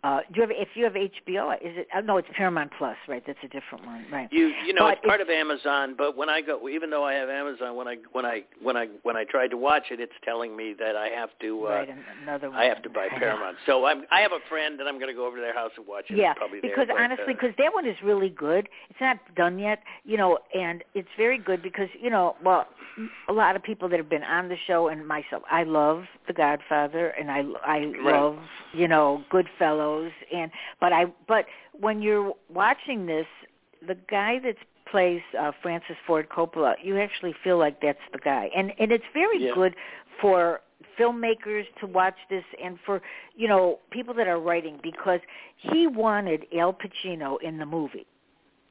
Uh, 0.05 0.19
do 0.33 0.41
you 0.41 0.43
have 0.43 0.51
if 0.51 0.69
you 0.75 0.83
have 0.83 0.95
HBO? 0.95 1.55
Is 1.57 1.77
it? 1.79 1.89
Uh, 1.95 2.01
no, 2.01 2.17
it's 2.17 2.27
Paramount 2.37 2.73
Plus, 2.77 2.97
right? 3.07 3.23
That's 3.25 3.39
a 3.45 3.49
different 3.49 3.87
one, 3.87 4.05
right? 4.11 4.29
You 4.33 4.53
you 4.67 4.73
know 4.75 4.83
But 4.87 4.99
it's 4.99 5.07
part 5.07 5.21
of 5.21 5.31
Amazon, 5.31 5.95
but 5.97 6.17
when 6.17 6.29
I 6.29 6.41
go, 6.41 6.69
even 6.69 6.91
though 6.91 7.05
I 7.05 7.15
have 7.15 7.29
Amazon, 7.29 7.77
when 7.77 7.87
I 7.87 7.97
when 8.11 8.27
I 8.27 8.43
when 8.61 8.77
I 8.77 8.89
when 9.05 9.17
I 9.17 9.23
tried 9.23 9.49
to 9.49 9.57
watch 9.57 9.85
it, 9.93 10.01
it's 10.01 10.13
telling 10.25 10.57
me 10.57 10.75
that 10.77 10.97
I 10.97 11.09
have 11.09 11.31
to 11.43 11.67
uh, 11.67 11.71
right, 11.71 11.89
another 12.21 12.51
one. 12.51 12.59
I 12.59 12.65
have 12.65 12.83
to 12.83 12.91
buy. 12.91 13.09
Paramount. 13.19 13.57
So 13.65 13.85
I'm 13.85 14.03
I 14.11 14.21
have 14.21 14.33
a 14.33 14.41
friend, 14.49 14.81
and 14.81 14.89
I'm 14.89 14.97
going 14.97 15.09
to 15.09 15.15
go 15.15 15.25
over 15.25 15.37
to 15.37 15.43
their 15.43 15.55
house 15.55 15.71
and 15.77 15.87
watch 15.87 16.07
it. 16.11 16.17
Yeah, 16.17 16.33
it's 16.33 16.39
probably 16.39 16.61
there, 16.61 16.71
because 16.71 16.89
but, 16.89 17.01
honestly, 17.01 17.35
uh, 17.35 17.37
because 17.41 17.55
that 17.59 17.73
one 17.73 17.87
is 17.87 17.97
really 18.03 18.31
good. 18.31 18.69
It's 18.91 19.01
not 19.01 19.19
done 19.37 19.59
yet, 19.61 19.85
you 20.05 20.17
know, 20.17 20.39
and 20.53 20.83
it's 20.95 21.09
very 21.17 21.39
good 21.39 21.63
because 21.63 21.89
you 22.01 22.11
know, 22.11 22.35
well, 22.45 22.67
a 23.29 23.33
lot 23.33 23.55
of 23.57 23.63
people 23.63 23.89
that 23.89 23.99
have 23.99 24.11
been 24.11 24.25
on 24.25 24.49
the 24.49 24.57
show 24.67 24.89
and 24.89 25.07
myself, 25.07 25.43
I 25.51 25.63
love 25.63 26.05
The 26.27 26.33
Godfather, 26.33 27.09
and 27.11 27.31
I 27.31 27.45
I 27.65 27.79
Right. 27.79 28.21
love 28.21 28.39
you 28.73 28.89
know 28.89 29.23
Goodfellas, 29.31 29.92
and 30.35 30.51
but 30.81 30.93
I 30.93 31.07
but 31.29 31.47
when 31.73 32.03
you're 32.03 32.33
watching 32.49 33.07
this, 33.07 33.27
the 33.87 33.97
guy 34.11 34.39
that 34.41 34.57
plays 34.91 35.23
uh, 35.39 35.53
Francis 35.63 35.97
Ford 36.07 36.29
Coppola, 36.29 36.75
you 36.83 36.99
actually 36.99 37.35
feel 37.43 37.59
like 37.59 37.81
that's 37.81 38.07
the 38.13 38.19
guy, 38.19 38.51
and 38.57 38.73
and 38.79 38.93
it's 38.93 39.05
very 39.13 39.45
Yeah. 39.45 39.55
good 39.55 39.75
for 40.21 40.61
filmmakers 40.99 41.65
to 41.81 41.87
watch 41.87 42.17
this 42.29 42.45
and 42.63 42.79
for 42.85 43.01
you 43.35 43.49
know 43.49 43.79
people 43.91 44.15
that 44.15 44.29
are 44.29 44.39
writing 44.39 44.79
because 44.83 45.21
he 45.57 45.87
wanted 45.87 46.47
Al 46.57 46.73
Pacino 46.75 47.41
in 47.43 47.59
the 47.59 47.67
movie. 47.67 48.07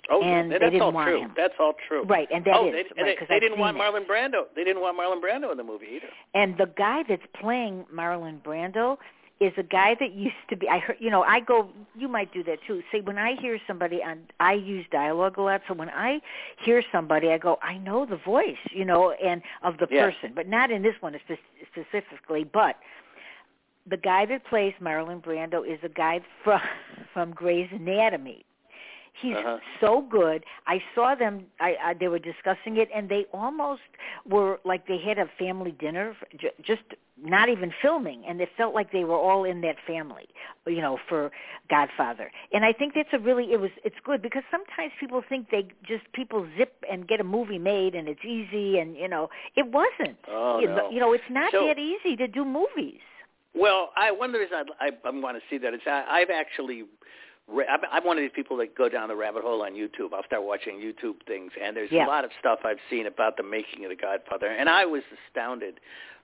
Oh, 0.10 0.22
and 0.22 0.52
that's 0.52 0.76
all 0.82 0.92
true. 0.92 1.22
him. 1.22 1.34
That's 1.38 1.54
all 1.60 1.74
true. 1.88 2.04
Right, 2.04 2.28
and 2.34 2.44
that 2.46 2.56
oh, 2.56 2.68
is, 2.68 2.74
they, 2.74 3.02
right, 3.02 3.18
they, 3.20 3.36
they 3.36 3.40
didn't 3.40 3.60
want. 3.60 3.78
Marlon 3.78 4.06
Brando. 4.06 4.44
They 4.56 4.64
didn't 4.64 4.82
want 4.82 4.98
Marlon 5.00 5.22
Brando 5.22 5.52
in 5.52 5.58
the 5.58 5.64
movie 5.64 5.88
either. 5.96 6.08
And 6.34 6.58
the 6.58 6.70
guy 6.78 7.04
that's 7.08 7.26
playing 7.40 7.86
Marlon 7.94 8.42
Brando 8.42 8.98
is 9.42 9.52
a 9.58 9.64
guy 9.64 9.96
that 10.00 10.14
used 10.14 10.36
to 10.50 10.56
be 10.56 10.70
I 10.70 10.78
heard 10.78 10.98
you 11.00 11.10
know 11.10 11.24
I 11.24 11.40
go 11.40 11.70
you 11.98 12.08
might 12.08 12.32
do 12.32 12.44
that 12.44 12.60
too. 12.66 12.82
See 12.92 13.02
when 13.02 13.18
I 13.18 13.36
hear 13.42 13.60
somebody 13.68 14.02
on 14.04 14.20
I 14.40 14.54
use 14.54 14.86
dialogue 14.92 15.38
a 15.38 15.42
lot 15.42 15.62
so 15.68 15.74
when 15.74 15.90
I 15.90 16.22
hear 16.64 16.84
somebody 16.92 17.30
I 17.30 17.40
go 17.40 17.58
I 17.64 17.78
know 17.80 18.06
the 18.06 18.18
voice, 18.18 18.64
you 18.72 18.86
know, 18.86 19.12
and 19.12 19.42
of 19.64 19.78
the 19.80 19.88
Yeah. 19.90 20.06
person, 20.06 20.34
but 20.36 20.48
not 20.48 20.70
in 20.70 20.84
this 20.84 20.96
one 21.02 21.20
specifically, 21.74 22.44
but 22.44 22.78
the 23.88 23.98
guy 23.98 24.28
that 24.28 24.46
plays 24.46 24.76
Marlon 24.80 25.22
Brando 25.24 25.68
is 25.68 25.80
a 25.84 25.90
guy 25.90 26.22
from 26.44 26.62
from 27.14 27.32
Grey's 27.32 27.70
Anatomy. 27.72 28.46
He's 29.14 29.36
Uh-huh. 29.36 29.58
so 29.80 30.02
good. 30.10 30.44
I 30.68 30.82
saw 30.96 31.16
them. 31.16 31.46
I, 31.60 31.76
I 31.84 31.94
they 31.94 32.08
were 32.08 32.18
discussing 32.20 32.78
it, 32.78 32.90
and 32.96 33.10
they 33.10 33.26
almost 33.34 33.82
were 34.26 34.60
like 34.64 34.88
they 34.88 34.98
had 34.98 35.18
a 35.20 35.28
family 35.38 35.72
dinner, 35.74 36.16
j- 36.40 36.52
just 36.64 36.82
not 37.22 37.50
even 37.50 37.72
filming, 37.82 38.24
and 38.26 38.40
it 38.42 38.50
felt 38.58 38.74
like 38.74 38.92
they 38.92 39.04
were 39.04 39.18
all 39.18 39.44
in 39.44 39.62
that 39.62 39.76
family, 39.86 40.28
you 40.66 40.82
know, 40.82 40.98
for 41.10 41.30
Godfather. 41.70 42.32
And 42.54 42.64
I 42.66 42.72
think 42.74 42.94
that's 42.96 43.10
a 43.14 43.20
really 43.20 43.52
it 43.52 43.60
was 43.60 43.70
it's 43.84 43.98
good 44.04 44.22
because 44.22 44.44
sometimes 44.50 44.92
people 45.00 45.22
think 45.28 45.50
they 45.52 45.68
just 45.84 46.04
people 46.14 46.48
zip 46.58 46.74
and 46.90 47.08
get 47.08 47.20
a 47.20 47.24
movie 47.26 47.60
made 47.60 47.94
and 47.96 48.08
it's 48.08 48.24
easy, 48.26 48.80
and 48.80 48.96
you 48.96 49.08
know 49.10 49.30
it 49.56 49.68
wasn't. 49.68 50.18
Oh, 50.30 50.60
you, 50.60 50.68
no. 50.68 50.76
know, 50.78 50.90
you 50.90 51.00
know, 51.00 51.12
it's 51.14 51.30
not 51.30 51.52
So- 51.52 51.68
that 51.68 51.78
easy 51.78 52.16
to 52.16 52.28
do 52.28 52.46
movies. 52.46 53.02
Well, 53.54 53.92
I 53.98 54.10
one 54.12 54.30
of 54.30 54.34
the 54.34 54.40
reasons 54.40 54.68
I, 54.80 54.86
I, 54.86 54.90
I 55.06 55.10
want 55.12 55.36
to 55.38 55.44
see 55.50 55.58
that 55.60 55.74
is 55.74 55.82
I, 55.86 56.06
I've 56.10 56.30
actually. 56.30 56.86
I'm 57.70 58.04
one 58.04 58.18
of 58.18 58.22
these 58.22 58.32
people 58.34 58.58
that 58.58 58.76
go 58.76 58.90
down 58.90 59.10
the 59.10 59.16
rabbit 59.16 59.44
hole 59.44 59.62
on 59.64 59.74
YouTube. 59.74 60.14
I'll 60.14 60.24
start 60.26 60.44
watching 60.44 60.76
YouTube 60.80 61.16
things, 61.28 61.52
and 61.62 61.76
there's 61.76 61.92
Yeah. 61.92 62.06
a 62.06 62.08
lot 62.08 62.24
of 62.26 62.32
stuff 62.40 62.60
I've 62.64 62.80
seen 62.90 63.06
about 63.08 63.38
the 63.38 63.44
making 63.44 63.84
of 63.86 63.90
The 63.90 63.96
Godfather, 63.96 64.48
and 64.48 64.70
I 64.70 64.86
was 64.86 65.04
astounded 65.28 65.80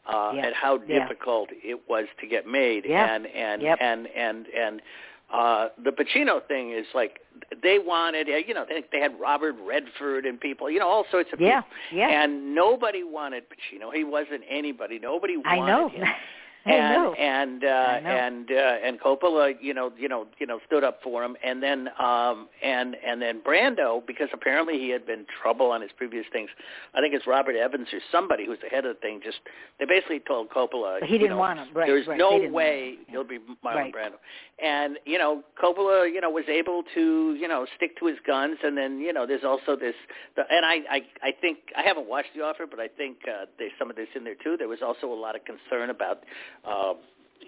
uh, 0.06 0.32
Yeah. 0.36 0.48
at 0.48 0.54
how 0.54 0.80
Yeah. 0.88 1.00
difficult 1.00 1.50
it 1.52 1.90
was 1.90 2.06
to 2.22 2.28
get 2.28 2.48
made. 2.48 2.86
Yeah. 2.86 3.14
And 3.14 3.28
and 3.28 3.62
Yep. 3.62 3.78
and 3.82 4.08
and 4.08 4.48
and 4.48 4.82
uh, 5.30 5.68
the 5.84 5.92
Pacino 5.92 6.42
thing 6.48 6.72
is 6.72 6.86
like 6.94 7.20
they 7.62 7.80
wanted, 7.80 8.30
you 8.30 8.54
know, 8.54 8.66
they, 8.70 8.86
they 8.94 9.00
had 9.02 9.20
Robert 9.20 9.56
Redford 9.66 10.26
and 10.26 10.40
people, 10.40 10.70
you 10.72 10.80
know, 10.80 10.88
all 10.88 11.06
sorts 11.12 11.34
of 11.34 11.42
Yeah, 11.42 11.60
people, 11.64 11.78
yeah. 12.00 12.24
and 12.24 12.56
nobody 12.56 13.04
wanted 13.04 13.44
Pacino. 13.50 13.94
He 13.94 14.06
wasn't 14.06 14.44
anybody. 14.50 14.98
Nobody 15.00 15.36
I 15.44 15.58
wanted 15.58 15.72
know. 15.74 15.90
him 15.90 16.08
I 16.68 17.16
and 17.18 17.18
and 17.18 17.64
uh 17.64 17.68
and 17.68 18.52
uh 18.52 18.76
and 18.84 19.00
Coppola 19.00 19.54
you 19.62 19.74
know 19.74 19.92
you 19.98 20.08
know 20.08 20.28
you 20.40 20.46
know 20.46 20.60
stood 20.66 20.84
up 20.84 21.00
for 21.04 21.24
him. 21.24 21.36
And 21.44 21.62
then 21.62 21.90
um 22.00 22.48
and 22.64 22.96
and 23.06 23.22
then 23.22 23.42
Brando 23.42 24.06
because 24.06 24.30
apparently 24.34 24.78
he 24.78 24.90
had 24.90 25.06
been 25.06 25.26
trouble 25.42 25.72
on 25.72 25.82
his 25.82 25.92
previous 25.96 26.26
things. 26.32 26.50
I 26.94 27.02
think 27.02 27.14
it's 27.14 27.28
Robert 27.28 27.56
Evans 27.56 27.88
or 27.94 28.00
somebody 28.12 28.46
who's 28.46 28.60
the 28.62 28.70
head 28.70 28.86
of 28.86 28.96
the 28.96 29.02
thing. 29.02 29.22
Just 29.24 29.40
they 29.80 29.86
basically 29.86 30.20
told 30.20 30.50
Coppola 30.50 31.04
he 31.04 31.18
didn't 31.18 31.32
know, 31.32 31.38
want 31.38 31.60
him. 31.60 31.70
Right, 31.74 31.88
there's 31.88 32.08
right. 32.08 32.18
no 32.18 32.50
way 32.50 32.96
he'll 33.08 33.24
be 33.24 33.40
Marlon 33.64 33.76
Right. 33.76 33.94
Brando. 33.94 34.16
And 34.64 34.98
you 35.06 35.18
know 35.18 35.44
Coppola 35.62 36.12
you 36.12 36.22
know 36.22 36.30
was 36.30 36.46
able 36.48 36.84
to 36.94 37.36
you 37.40 37.48
know 37.48 37.66
stick 37.76 37.98
to 38.00 38.06
his 38.06 38.18
guns. 38.26 38.58
And 38.64 38.78
then 38.78 39.00
you 39.00 39.14
know 39.14 39.26
there's 39.26 39.44
also 39.44 39.76
this 39.76 39.96
the, 40.36 40.44
and 40.50 40.66
I, 40.66 40.76
I 40.90 41.02
I 41.24 41.32
think 41.40 41.60
I 41.76 41.82
haven't 41.82 42.08
watched 42.08 42.30
The 42.36 42.42
Offer 42.44 42.68
but 42.68 42.80
I 42.80 42.88
think 42.88 43.18
uh, 43.28 43.46
there's 43.58 43.72
some 43.80 43.90
of 43.90 43.96
this 43.96 44.08
in 44.16 44.24
there 44.24 44.36
too. 44.36 44.56
There 44.58 44.68
was 44.68 44.80
also 44.82 45.08
a 45.08 45.20
lot 45.20 45.36
of 45.36 45.42
concern 45.46 45.90
about 45.90 46.24
uh, 46.66 46.94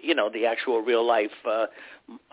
you 0.02 0.14
know 0.14 0.30
the 0.32 0.46
actual 0.46 0.80
real 0.80 1.06
life 1.06 1.30
uh, 1.48 1.66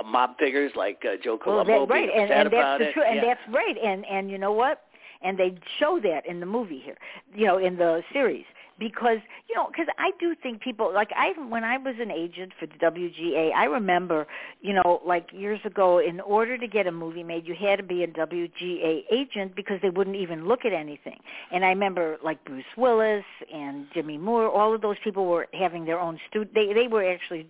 mob 0.06 0.38
figures 0.38 0.72
like 0.76 1.04
uh, 1.06 1.16
Joe 1.24 1.40
Well, 1.46 1.64
Colombo 1.66 1.86
that, 1.86 1.94
right, 1.94 2.08
being 2.08 2.22
and, 2.22 2.32
upset 2.32 2.46
and 2.46 2.54
that's 2.54 2.54
about 2.54 2.80
the 2.80 2.90
it. 2.90 2.94
truth, 2.94 3.06
and 3.10 3.24
that's 3.24 3.40
right, 3.50 3.76
and 3.84 4.06
and 4.06 4.30
you 4.32 4.38
know 4.38 4.52
what? 4.52 4.82
And 5.22 5.38
they 5.38 5.58
show 5.80 6.00
that 6.04 6.26
in 6.28 6.40
the 6.40 6.46
movie 6.46 6.80
here, 6.80 6.98
you 7.36 7.48
know, 7.48 7.58
in 7.58 7.76
the 7.76 8.04
series, 8.14 8.46
because 8.80 9.18
you 9.50 9.56
know, 9.56 9.68
because 9.68 9.88
I 9.98 10.12
do 10.20 10.36
think 10.42 10.62
people 10.62 10.94
like 10.94 11.10
I 11.16 11.34
when 11.48 11.64
I 11.64 11.78
was 11.78 11.96
an 12.00 12.12
agent 12.12 12.52
for 12.60 12.68
the 12.68 12.74
WGA, 12.74 13.54
I 13.54 13.66
remember, 13.66 14.28
you 14.62 14.74
know, 14.74 15.02
like 15.06 15.28
years 15.32 15.60
ago, 15.66 16.00
in 16.00 16.20
order 16.20 16.58
to 16.58 16.68
get 16.68 16.88
a 16.88 16.92
movie 16.92 17.24
made, 17.24 17.48
you 17.48 17.56
had 17.56 17.78
to 17.78 17.84
be 17.84 18.04
a 18.04 18.08
WGA 18.08 19.04
agent 19.12 19.56
because 19.56 19.80
they 19.82 19.90
wouldn't 19.90 20.16
even 20.16 20.48
look 20.48 20.66
at 20.66 20.74
anything. 20.74 21.20
And 21.52 21.66
I 21.66 21.70
remember 21.70 22.18
like 22.24 22.44
Bruce 22.46 22.66
Willis 22.76 23.26
and 23.54 23.88
Demi 23.94 24.18
Moore, 24.18 24.50
all 24.50 24.74
of 24.74 24.82
those 24.82 24.98
people 25.04 25.26
were 25.26 25.48
having 25.54 25.86
their 25.86 26.00
own 26.00 26.20
stu. 26.30 26.46
They 26.54 26.74
they 26.74 26.88
were 26.88 27.10
actually 27.10 27.48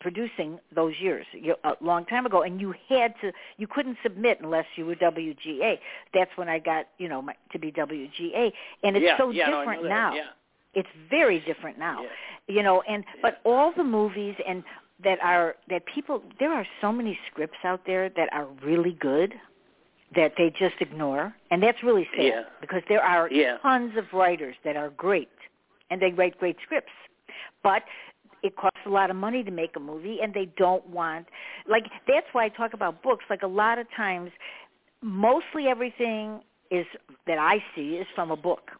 producing 0.00 0.58
those 0.74 0.92
years 1.00 1.24
you- 1.32 1.56
a 1.64 1.74
long 1.80 2.04
time 2.04 2.26
ago 2.26 2.42
and 2.42 2.60
you 2.60 2.74
had 2.90 3.14
to 3.22 3.32
you 3.56 3.66
couldn't 3.66 3.96
submit 4.02 4.38
unless 4.42 4.66
you 4.76 4.84
were 4.84 4.94
WGA 4.94 5.78
that's 6.12 6.30
when 6.36 6.46
I 6.46 6.58
got 6.58 6.88
you 6.98 7.08
know 7.08 7.22
my, 7.22 7.34
to 7.52 7.58
be 7.58 7.72
WGA 7.72 8.52
and 8.82 8.96
it's 8.96 9.02
yeah, 9.02 9.16
so 9.16 9.30
yeah, 9.30 9.46
different 9.46 9.82
that. 9.84 9.88
now 9.88 10.14
Yeah. 10.14 10.24
It's 10.74 10.88
very 11.10 11.40
different 11.40 11.78
now 11.78 12.02
Yeah. 12.02 12.08
you 12.56 12.62
know 12.62 12.82
and 12.88 13.04
but 13.22 13.40
all 13.44 13.72
the 13.76 13.84
movies 13.84 14.34
and 14.46 14.62
that 15.02 15.18
are 15.22 15.56
that 15.68 15.82
people 15.86 16.22
there 16.38 16.52
are 16.52 16.66
so 16.80 16.92
many 16.92 17.18
scripts 17.30 17.58
out 17.64 17.82
there 17.86 18.08
that 18.10 18.28
are 18.32 18.46
really 18.64 18.92
good 18.92 19.34
that 20.14 20.32
they 20.38 20.50
just 20.50 20.76
ignore 20.80 21.34
and 21.50 21.62
that's 21.62 21.82
really 21.82 22.06
sad 22.16 22.24
Yeah. 22.24 22.42
because 22.60 22.82
there 22.88 23.02
are 23.02 23.28
Yeah. 23.30 23.58
tons 23.62 23.96
of 23.96 24.12
writers 24.12 24.56
that 24.64 24.76
are 24.76 24.90
great 24.90 25.28
and 25.90 26.00
they 26.00 26.10
write 26.12 26.38
great 26.38 26.56
scripts 26.62 26.92
but 27.62 27.82
it 28.42 28.56
costs 28.56 28.80
a 28.84 28.90
lot 28.90 29.08
of 29.10 29.16
money 29.16 29.42
to 29.42 29.50
make 29.50 29.74
a 29.74 29.80
movie 29.80 30.18
and 30.22 30.32
they 30.34 30.46
don't 30.56 30.86
want 30.88 31.26
like 31.66 31.84
that's 32.06 32.26
why 32.32 32.44
I 32.44 32.48
talk 32.50 32.74
about 32.74 33.02
books 33.02 33.24
like 33.30 33.42
a 33.42 33.46
lot 33.62 33.78
of 33.78 33.86
times 33.96 34.30
mostly 35.02 35.66
everything 35.66 36.40
is 36.70 36.86
that 37.26 37.38
I 37.38 37.62
see 37.74 37.96
is 37.96 38.06
from 38.14 38.30
a 38.30 38.36
book. 38.36 38.70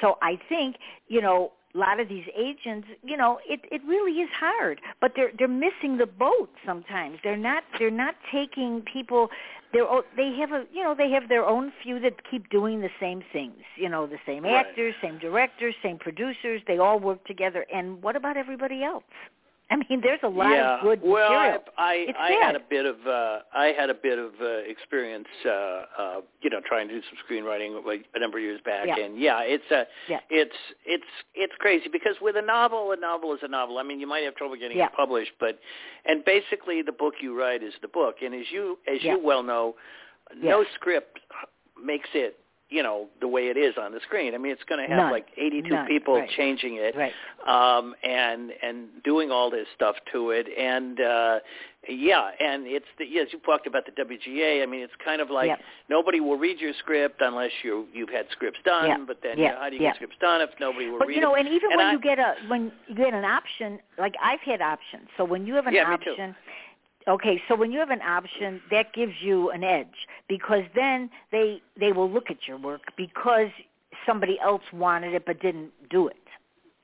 So 0.00 0.18
I 0.22 0.38
think, 0.48 0.76
you 1.08 1.20
know, 1.20 1.52
a 1.74 1.78
lot 1.78 2.00
of 2.00 2.08
these 2.08 2.24
agents, 2.36 2.88
you 3.04 3.16
know, 3.16 3.38
it 3.48 3.60
it 3.70 3.80
really 3.86 4.20
is 4.20 4.30
hard, 4.38 4.80
but 5.00 5.12
they're 5.14 5.30
they're 5.38 5.46
missing 5.48 5.98
the 5.98 6.06
boat 6.06 6.50
sometimes. 6.66 7.18
They're 7.22 7.36
not 7.36 7.62
they're 7.78 7.90
not 7.90 8.16
taking 8.32 8.82
people 8.82 9.28
they're 9.72 9.86
they 10.16 10.32
have 10.38 10.52
a 10.52 10.64
you 10.72 10.82
know 10.82 10.94
they 10.96 11.10
have 11.10 11.28
their 11.28 11.44
own 11.44 11.72
few 11.82 12.00
that 12.00 12.14
keep 12.28 12.48
doing 12.50 12.80
the 12.80 12.90
same 12.98 13.22
things 13.32 13.54
you 13.76 13.88
know 13.88 14.06
the 14.06 14.18
same 14.26 14.44
Right. 14.44 14.66
actors 14.66 14.94
same 15.02 15.18
directors 15.18 15.74
same 15.82 15.98
producers 15.98 16.60
they 16.66 16.78
all 16.78 16.98
work 16.98 17.24
together 17.24 17.64
and 17.72 18.02
what 18.02 18.16
about 18.16 18.36
everybody 18.36 18.82
else 18.82 19.04
i 19.70 19.76
mean 19.76 20.00
there's 20.02 20.20
a 20.22 20.28
lot 20.28 20.50
yeah. 20.50 20.76
of 20.76 20.82
good 20.82 21.00
well, 21.02 21.30
material 21.30 21.60
I 21.78 21.94
It's 22.08 22.18
I, 22.18 22.28
I 22.28 22.46
had 22.46 22.56
a 22.56 22.60
bit 22.60 22.86
of 22.86 22.96
uh, 23.06 23.38
I 23.54 23.66
had 23.66 23.88
a 23.90 23.94
bit 23.94 24.18
of 24.18 24.32
uh, 24.40 24.46
experience, 24.66 25.28
uh, 25.46 25.50
uh, 25.50 26.20
you 26.42 26.50
know, 26.50 26.60
trying 26.66 26.88
to 26.88 26.94
do 26.94 27.00
some 27.08 27.18
screenwriting 27.24 27.84
like, 27.86 28.04
a 28.14 28.18
number 28.18 28.38
of 28.38 28.44
years 28.44 28.60
back, 28.64 28.86
Yeah. 28.86 29.04
and 29.04 29.18
yeah, 29.18 29.40
it's 29.40 29.70
a 29.70 29.86
Yeah. 30.08 30.20
it's 30.28 30.56
it's 30.84 31.04
it's 31.34 31.54
crazy 31.58 31.88
because 31.90 32.16
with 32.20 32.36
a 32.36 32.42
novel, 32.42 32.92
a 32.92 32.96
novel 32.96 33.32
is 33.34 33.40
a 33.42 33.48
novel. 33.48 33.78
I 33.78 33.82
mean, 33.82 34.00
you 34.00 34.06
might 34.06 34.24
have 34.24 34.34
trouble 34.34 34.56
getting 34.56 34.76
Yeah. 34.78 34.86
it 34.86 34.92
published, 34.96 35.32
but 35.38 35.58
and 36.04 36.24
basically 36.24 36.82
the 36.82 36.92
book 36.92 37.14
you 37.20 37.38
write 37.38 37.62
is 37.62 37.74
the 37.80 37.88
book, 37.88 38.16
and 38.22 38.34
as 38.34 38.46
you 38.50 38.78
as 38.92 39.02
you 39.02 39.18
well 39.22 39.42
know, 39.42 39.76
no 40.36 40.64
script 40.74 41.20
makes 41.82 42.08
it 42.14 42.39
you 42.70 42.82
know 42.82 43.08
the 43.20 43.28
way 43.28 43.48
it 43.48 43.56
is 43.56 43.74
on 43.80 43.92
the 43.92 44.00
screen. 44.00 44.34
I 44.34 44.38
mean, 44.38 44.52
it's 44.52 44.62
going 44.64 44.80
to 44.80 44.86
have 44.88 45.04
None. 45.04 45.12
like 45.12 45.26
82 45.36 45.68
None. 45.68 45.86
people 45.86 46.14
Right. 46.14 46.30
changing 46.36 46.76
it 46.76 46.94
right 46.96 47.12
um 47.46 47.94
and 48.04 48.52
and 48.62 48.88
doing 49.04 49.30
all 49.30 49.50
this 49.50 49.66
stuff 49.74 49.96
to 50.12 50.30
it 50.30 50.46
and 50.58 51.00
uh 51.00 51.38
yeah 51.88 52.30
and 52.38 52.66
it's 52.66 52.86
the 52.98 53.06
yes 53.06 53.28
you 53.32 53.38
talked 53.40 53.66
about 53.66 53.84
the 53.86 53.92
WGA 53.92 54.62
I 54.62 54.66
mean 54.66 54.82
it's 54.82 54.92
kind 55.04 55.20
of 55.22 55.30
like 55.30 55.48
Yep. 55.48 55.58
nobody 55.88 56.20
will 56.20 56.36
read 56.36 56.60
your 56.60 56.72
script 56.78 57.20
unless 57.20 57.50
you 57.64 57.86
you've 57.92 58.10
had 58.10 58.26
scripts 58.30 58.60
done 58.64 58.86
Yeah. 58.88 58.96
but 59.06 59.18
then 59.22 59.38
Yeah. 59.38 59.44
you 59.46 59.52
know, 59.54 59.60
how 59.60 59.68
do 59.70 59.76
you 59.76 59.80
get 59.82 59.94
scripts 59.96 60.16
done 60.20 60.40
if 60.42 60.50
nobody 60.60 60.86
will 60.86 60.98
read? 60.98 61.06
but 61.06 61.14
you 61.14 61.20
know 61.20 61.34
it 61.34 61.40
and 61.40 61.48
even 61.48 61.70
And 61.72 61.78
when 61.78 61.86
I- 61.86 61.92
you 61.92 62.00
get 62.00 62.18
a 62.18 62.34
when 62.48 62.70
you 62.88 62.94
get 62.94 63.14
an 63.14 63.24
option 63.24 63.78
like 63.98 64.14
i've 64.22 64.40
had 64.40 64.60
options 64.60 65.08
so 65.16 65.24
when 65.24 65.46
you 65.46 65.54
have 65.54 65.66
an 65.66 65.74
Yeah, 65.74 65.90
option 65.92 66.36
okay 67.10 67.42
so 67.48 67.54
when 67.56 67.72
you 67.72 67.78
have 67.78 67.90
an 67.90 68.02
option 68.02 68.60
that 68.70 68.92
gives 68.94 69.12
you 69.20 69.50
an 69.50 69.62
edge 69.64 70.06
because 70.28 70.64
then 70.74 71.10
they 71.32 71.60
they 71.78 71.92
will 71.92 72.10
look 72.10 72.30
at 72.30 72.38
your 72.46 72.58
work 72.58 72.82
because 72.96 73.48
somebody 74.06 74.38
else 74.42 74.62
wanted 74.72 75.14
it 75.14 75.24
but 75.26 75.40
didn't 75.40 75.70
do 75.90 76.08
it. 76.08 76.16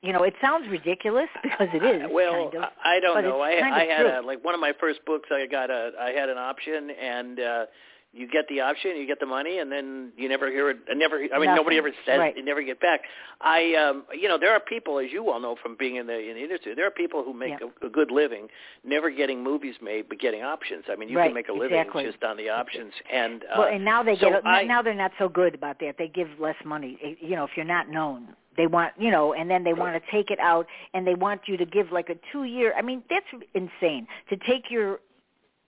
You 0.01 0.13
know 0.13 0.23
it 0.23 0.35
sounds 0.41 0.67
ridiculous 0.69 1.29
because 1.43 1.69
it 1.73 1.83
is 1.83 2.07
well 2.11 2.51
kind 2.51 2.65
of 2.65 2.71
I 2.83 2.99
don't 2.99 3.23
know. 3.23 3.41
I 3.41 3.51
I 3.51 3.85
had 3.85 4.05
a 4.05 4.21
like 4.21 4.43
one 4.43 4.53
of 4.53 4.61
my 4.61 4.73
first 4.79 5.03
books 5.05 5.29
I 5.31 5.47
got 5.47 5.69
a 5.69 5.91
I 5.99 6.11
had 6.11 6.29
an 6.29 6.37
option 6.37 6.91
and 6.91 7.39
uh 7.39 7.65
you 8.13 8.27
get 8.27 8.47
the 8.47 8.61
option, 8.61 8.95
you 8.95 9.05
get 9.05 9.19
the 9.19 9.25
money, 9.25 9.59
and 9.59 9.71
then 9.71 10.11
you 10.17 10.27
never 10.29 10.49
hear 10.49 10.69
it. 10.69 10.77
Never, 10.95 11.17
I 11.17 11.19
mean, 11.19 11.29
Nothing. 11.29 11.55
nobody 11.55 11.77
ever 11.77 11.91
says 12.05 12.17
Right. 12.19 12.35
you 12.35 12.43
never 12.43 12.63
get 12.63 12.79
back. 12.79 13.01
I, 13.41 13.75
um, 13.75 14.05
you 14.13 14.27
know, 14.27 14.37
there 14.39 14.53
are 14.53 14.59
people, 14.59 14.97
as 14.99 15.11
you 15.11 15.23
well 15.23 15.39
know 15.39 15.55
from 15.61 15.75
being 15.77 15.97
in 15.97 16.07
the 16.07 16.17
in 16.17 16.35
the 16.35 16.41
industry, 16.41 16.73
there 16.73 16.87
are 16.87 16.91
people 16.91 17.23
who 17.23 17.33
make 17.33 17.59
Yeah. 17.59 17.67
a, 17.81 17.87
a 17.87 17.89
good 17.89 18.09
living, 18.09 18.47
never 18.83 19.11
getting 19.11 19.43
movies 19.43 19.75
made, 19.81 20.09
but 20.09 20.19
getting 20.19 20.41
options. 20.41 20.85
I 20.89 20.95
mean, 20.95 21.09
you 21.09 21.17
Right, 21.17 21.25
can 21.27 21.33
make 21.35 21.49
a 21.49 21.53
living 21.53 21.77
exactly. 21.79 22.05
just 22.05 22.23
on 22.23 22.37
the 22.37 22.49
options. 22.49 22.93
And 23.11 23.43
uh, 23.43 23.59
well, 23.59 23.67
and 23.67 23.83
now 23.83 24.01
they 24.03 24.15
so 24.17 24.31
get 24.31 24.45
I, 24.45 24.63
now 24.63 24.81
they're 24.81 24.93
not 24.93 25.11
so 25.19 25.29
good 25.29 25.53
about 25.53 25.79
that. 25.81 25.95
They 25.97 26.07
give 26.07 26.27
less 26.39 26.55
money. 26.65 27.17
You 27.19 27.35
know, 27.35 27.43
if 27.43 27.51
you're 27.55 27.65
not 27.65 27.89
known, 27.89 28.29
they 28.55 28.67
want 28.67 28.93
you 28.97 29.11
know, 29.11 29.33
and 29.33 29.49
then 29.49 29.63
they 29.63 29.73
want 29.73 30.01
to 30.01 30.11
take 30.11 30.31
it 30.31 30.39
out, 30.39 30.65
and 30.93 31.05
they 31.05 31.15
want 31.15 31.41
you 31.47 31.57
to 31.57 31.65
give 31.65 31.91
like 31.91 32.09
a 32.09 32.15
two 32.31 32.45
year. 32.45 32.73
I 32.75 32.81
mean, 32.81 33.03
that's 33.09 33.25
insane 33.53 34.07
to 34.29 34.37
take 34.37 34.71
your 34.71 34.99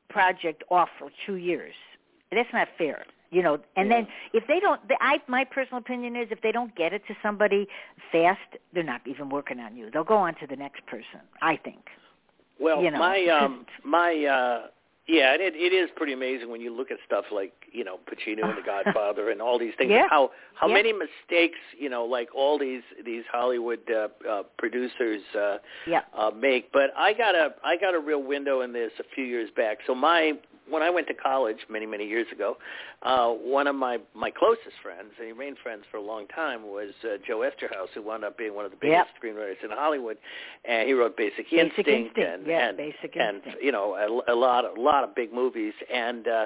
project 0.09 0.63
off 0.71 0.89
for 0.97 1.09
two 1.27 1.35
years. 1.35 1.73
That's 2.31 2.49
not 2.53 2.67
fair. 2.77 3.05
You 3.31 3.43
know, 3.43 3.59
and 3.75 3.91
then 3.91 4.07
if 4.33 4.43
they 4.47 4.59
don't, 4.59 4.85
the, 4.87 4.95
I 5.01 5.19
my 5.27 5.43
personal 5.45 5.77
opinion 5.77 6.15
is 6.15 6.29
if 6.31 6.41
they 6.41 6.51
don't 6.51 6.75
get 6.75 6.93
it 6.93 7.03
to 7.07 7.15
somebody 7.21 7.67
fast, 8.11 8.39
they're 8.73 8.81
not 8.81 9.01
even 9.05 9.29
working 9.29 9.59
on 9.59 9.75
you. 9.75 9.91
They'll 9.91 10.03
go 10.03 10.17
on 10.17 10.33
to 10.35 10.47
the 10.47 10.55
next 10.55 10.83
person. 10.87 11.21
I 11.41 11.55
think. 11.57 11.83
Well, 12.59 12.81
you 12.81 12.89
know, 12.89 12.97
my 12.97 13.25
um 13.27 13.65
my 13.85 14.25
uh 14.25 14.67
yeah, 15.07 15.33
and 15.33 15.41
it 15.43 15.53
it 15.55 15.73
is 15.73 15.89
pretty 15.95 16.13
amazing 16.13 16.49
when 16.49 16.59
you 16.59 16.75
look 16.75 16.89
at 16.89 16.97
stuff 17.05 17.25
like, 17.31 17.53
you 17.71 17.83
know, 17.83 17.97
Pacino 18.09 18.49
and 18.49 18.57
The 18.57 18.61
Godfather 18.65 19.29
and 19.29 19.43
all 19.43 19.59
these 19.59 19.73
things 19.77 19.91
Yeah. 19.91 20.07
how 20.09 20.31
how 20.55 20.67
Yeah. 20.67 20.73
many 20.73 20.91
mistakes, 20.93 21.59
you 21.77 21.89
know, 21.89 22.05
like 22.05 22.29
all 22.33 22.57
these 22.57 22.83
these 23.05 23.23
Hollywood 23.31 23.81
uh, 23.91 24.07
uh 24.27 24.43
producers 24.57 25.21
uh 25.37 25.57
Yeah. 25.87 26.01
uh 26.17 26.31
make. 26.31 26.71
But 26.71 26.91
I 26.97 27.13
got 27.13 27.35
a 27.35 27.53
I 27.63 27.77
got 27.77 27.93
a 27.93 27.99
real 27.99 28.23
window 28.23 28.61
in 28.61 28.73
this 28.73 28.91
a 28.99 29.03
few 29.15 29.23
years 29.23 29.51
back. 29.55 29.79
So 29.85 29.93
my 29.93 30.33
when 30.69 30.81
I 30.83 30.89
went 30.89 31.07
to 31.07 31.13
college 31.13 31.57
many 31.69 31.85
many 31.85 32.05
years 32.07 32.27
ago, 32.31 32.57
uh 33.03 33.29
one 33.29 33.67
of 33.67 33.75
my 33.75 33.97
my 34.13 34.31
closest 34.31 34.77
friends, 34.83 35.11
and 35.17 35.25
he 35.27 35.31
remained 35.31 35.57
friends 35.63 35.83
for 35.91 35.97
a 35.97 36.01
long 36.01 36.27
time, 36.27 36.63
was 36.63 36.91
uh, 37.03 37.17
Joe 37.25 37.39
Eszterhas, 37.39 37.89
who 37.93 38.01
wound 38.01 38.23
up 38.23 38.37
being 38.37 38.55
one 38.55 38.65
of 38.65 38.71
the 38.71 38.77
biggest 38.77 39.09
Yep. 39.23 39.35
screenwriters 39.35 39.63
in 39.63 39.71
Hollywood, 39.71 40.17
and 40.65 40.87
he 40.87 40.93
wrote 40.93 41.15
Basic, 41.17 41.49
Basic 41.49 41.53
Instinct, 41.53 41.89
Instinct, 41.89 42.17
and 42.19 42.47
yeah, 42.47 42.69
and, 42.69 42.77
Basic 42.77 43.15
and 43.15 43.37
Instinct. 43.37 43.59
you 43.63 43.71
know 43.71 43.95
a, 44.27 44.33
a 44.33 44.35
lot 44.35 44.65
a 44.65 44.79
lot 44.79 45.03
of 45.03 45.15
big 45.15 45.33
movies, 45.33 45.73
and 45.93 46.27
uh 46.27 46.45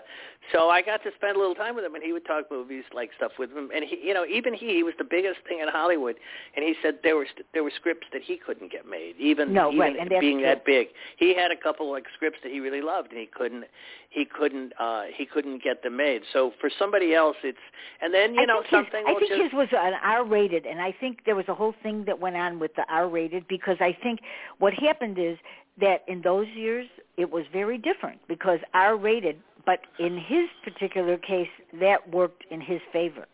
so 0.52 0.70
I 0.70 0.82
got 0.82 1.04
to 1.04 1.12
spend 1.16 1.36
a 1.36 1.40
little 1.40 1.56
time 1.56 1.76
with 1.76 1.86
him, 1.86 1.96
and 1.96 2.04
he 2.04 2.12
would 2.12 2.26
talk 2.26 2.52
movies 2.52 2.84
like 2.94 3.12
stuff 3.18 3.32
with 3.40 3.52
him, 3.52 3.70
and 3.74 3.84
he 3.84 4.00
you 4.04 4.14
know 4.14 4.26
even 4.26 4.54
he, 4.54 4.68
he 4.76 4.84
was 4.84 4.94
the 4.98 5.04
biggest 5.04 5.40
thing 5.48 5.60
in 5.62 5.68
Hollywood, 5.68 6.16
and 6.56 6.64
he 6.66 6.76
said 6.82 7.00
there 7.04 7.16
were 7.16 7.28
there 7.54 7.64
were 7.64 7.72
scripts 7.76 8.08
that 8.14 8.22
he 8.22 8.38
couldn't 8.38 8.72
get 8.72 8.88
made, 8.88 9.16
even 9.20 9.54
No, 9.54 9.70
even 9.70 9.80
right, 9.80 9.96
and 10.00 10.10
being 10.20 10.42
that 10.42 10.66
big. 10.66 10.88
He 11.18 11.36
had 11.36 11.52
a 11.52 11.56
couple 11.56 11.90
like 11.92 12.06
scripts 12.16 12.40
that 12.44 12.52
he 12.52 12.60
really 12.60 12.82
loved, 12.82 13.12
and 13.12 13.20
he 13.20 13.28
couldn't 13.28 13.66
he 14.10 14.26
couldn't 14.26 14.74
uh 14.80 15.04
he 15.16 15.26
couldn't 15.26 15.64
get 15.64 15.84
them 15.84 15.98
made. 15.98 16.22
So 16.34 16.52
for 16.60 16.70
somebody 16.78 17.14
else, 17.16 17.38
it's 17.44 17.58
and 18.02 18.14
then 18.14 18.34
you 18.34 18.42
I 18.42 18.46
know 18.46 18.62
think 18.62 18.72
something. 18.72 19.06
His, 19.08 19.16
I 19.16 19.20
think 19.20 19.32
just, 19.32 19.42
his 19.44 19.54
was 19.54 19.68
an 19.72 19.94
R-rated, 20.04 20.66
and 20.66 20.82
I 20.82 20.92
think 21.00 21.20
there 21.26 21.36
was 21.36 21.46
a 21.48 21.56
whole 21.56 21.74
thing 21.84 22.04
that 22.06 22.20
went 22.20 22.36
on 22.36 22.60
with 22.60 22.76
the 22.76 22.84
R-rated 22.90 23.48
because 23.48 23.78
I 23.80 23.96
think 24.04 24.20
what 24.60 24.74
happened 24.74 25.18
is 25.20 25.38
that 25.80 26.04
in 26.08 26.22
those 26.22 26.48
years 26.56 26.88
it 27.18 27.30
was 27.32 27.46
very 27.52 27.78
different 27.78 28.20
because 28.28 28.60
R-rated, 28.74 29.38
but 29.66 29.80
in 30.00 30.18
his 30.18 30.48
particular 30.64 31.18
case, 31.18 31.48
that 31.80 32.10
worked 32.12 32.44
in 32.52 32.62
his 32.62 32.82
favor 32.92 33.26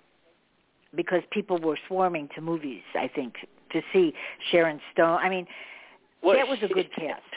because 0.95 1.21
people 1.31 1.57
were 1.59 1.77
swarming 1.87 2.29
to 2.35 2.41
movies. 2.41 2.81
I 2.95 3.07
think 3.07 3.35
to 3.71 3.81
see 3.93 4.13
Sharon 4.51 4.79
Stone. 4.93 5.19
I 5.21 5.29
mean, 5.29 5.45
Well, 6.23 6.35
that 6.35 6.47
was 6.47 6.59
a 6.63 6.67
good 6.73 6.89
cast. 6.95 7.21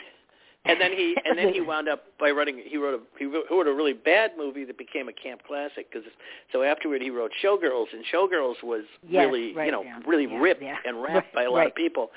And 0.64 0.80
then 0.80 0.92
he 0.92 1.16
and 1.24 1.36
then 1.36 1.52
he 1.52 1.60
wound 1.60 1.88
up 1.88 2.04
by 2.20 2.30
writing. 2.30 2.62
He 2.64 2.76
wrote 2.76 2.94
a 2.94 3.00
he 3.18 3.24
wrote 3.24 3.66
a 3.66 3.72
really 3.72 3.94
bad 3.94 4.30
movie 4.38 4.64
that 4.64 4.78
became 4.78 5.08
a 5.08 5.12
camp 5.12 5.40
classic. 5.44 5.90
Because 5.90 6.06
so 6.52 6.62
afterward 6.62 7.02
he 7.02 7.10
wrote 7.10 7.32
Showgirls, 7.42 7.86
and 7.92 8.04
Showgirls 8.14 8.62
was 8.62 8.84
Yes, 9.08 9.26
really 9.26 9.52
right, 9.54 9.66
you 9.66 9.72
know 9.72 9.82
yeah, 9.82 9.98
really 10.06 10.28
yeah, 10.30 10.38
ripped 10.38 10.62
yeah. 10.62 10.76
and 10.86 11.02
rapped 11.02 11.14
Right, 11.14 11.34
by 11.34 11.42
a 11.42 11.50
lot 11.50 11.56
right. 11.58 11.66
of 11.66 11.74
people. 11.74 12.12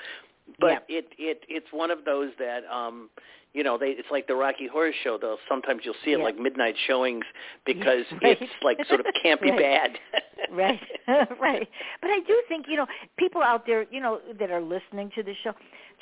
But 0.60 0.84
it 0.88 1.06
it 1.18 1.40
it's 1.48 1.66
one 1.72 1.90
of 1.90 2.04
those 2.04 2.30
that 2.38 2.60
um 2.72 3.10
you 3.56 3.64
know 3.64 3.78
they 3.78 3.88
it's 4.00 4.10
like 4.10 4.26
the 4.26 4.34
Rocky 4.36 4.68
Horror 4.68 4.92
Show. 5.02 5.18
Though 5.20 5.38
sometimes 5.48 5.80
you'll 5.84 5.94
see 6.04 6.12
it 6.12 6.18
Yeah. 6.18 6.24
like 6.24 6.38
midnight 6.38 6.76
showings 6.86 7.24
because 7.64 8.04
right. 8.22 8.38
it's 8.40 8.52
like 8.62 8.78
sort 8.88 9.00
of 9.00 9.06
campy 9.24 9.50
Right. 9.50 9.58
bad. 9.58 9.90
right 10.52 10.80
right 11.40 11.66
but 12.02 12.10
i 12.10 12.20
do 12.26 12.40
think 12.48 12.66
you 12.68 12.76
know 12.76 12.86
people 13.18 13.42
out 13.42 13.66
there 13.66 13.86
you 13.90 14.00
know 14.00 14.20
that 14.38 14.50
are 14.50 14.60
listening 14.60 15.10
to 15.14 15.22
the 15.22 15.32
show 15.42 15.52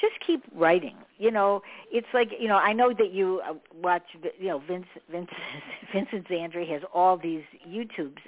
just 0.00 0.12
keep 0.26 0.42
writing 0.54 0.96
you 1.18 1.30
know 1.30 1.62
it's 1.92 2.06
like 2.12 2.30
you 2.38 2.48
know 2.48 2.56
i 2.56 2.72
know 2.72 2.92
that 2.92 3.12
you 3.12 3.40
uh, 3.48 3.54
watch 3.80 4.02
you 4.38 4.48
know 4.48 4.60
vince 4.68 4.86
vince 5.10 5.30
vincent 5.92 6.26
zandri 6.28 6.68
has 6.68 6.82
all 6.92 7.16
these 7.16 7.42
youtubes 7.66 8.18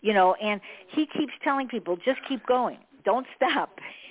you 0.00 0.14
know 0.14 0.34
and 0.34 0.60
he 0.88 1.04
keeps 1.06 1.32
telling 1.42 1.66
people 1.68 1.96
just 1.96 2.20
keep 2.28 2.46
going 2.46 2.78
don't 3.04 3.26
stop 3.36 3.70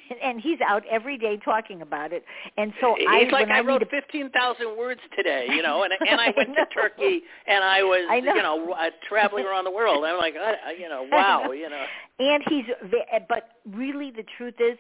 and 0.24 0.42
he's 0.42 0.60
out 0.68 0.84
every 0.90 1.18
day 1.18 1.38
talking 1.44 1.82
about 1.82 2.14
it 2.14 2.24
and 2.58 2.74
so 2.82 2.96
i 3.08 3.20
it's 3.20 3.32
like 3.32 3.50
I, 3.50 3.60
I 3.60 3.62
wrote 3.62 3.84
fifteen 3.90 4.30
thousand 4.30 4.78
words 4.78 5.02
today, 5.16 5.48
you 5.50 5.62
know, 5.62 5.84
and 5.84 5.94
and 6.10 6.20
I 6.20 6.34
went 6.36 6.50
I 6.52 6.64
to 6.64 6.66
Turkey 6.74 7.22
and 7.48 7.64
I 7.64 7.84
was, 7.84 8.08
I 8.10 8.20
know. 8.20 8.36
you 8.36 8.44
know, 8.44 8.72
uh, 8.74 8.90
traveling 9.08 9.46
around 9.46 9.66
the 9.66 9.72
world. 9.72 10.04
I'm 10.06 10.18
like, 10.18 10.36
I, 10.36 10.70
I- 10.70 10.78
you 10.80 10.90
know, 10.90 11.08
wow, 11.12 11.44
know. 11.46 11.52
you 11.52 11.70
know. 11.70 11.84
and 12.20 12.44
he's 12.50 12.66
but 13.28 13.50
really 13.72 14.12
the 14.12 14.24
truth 14.38 14.56
is 14.60 14.78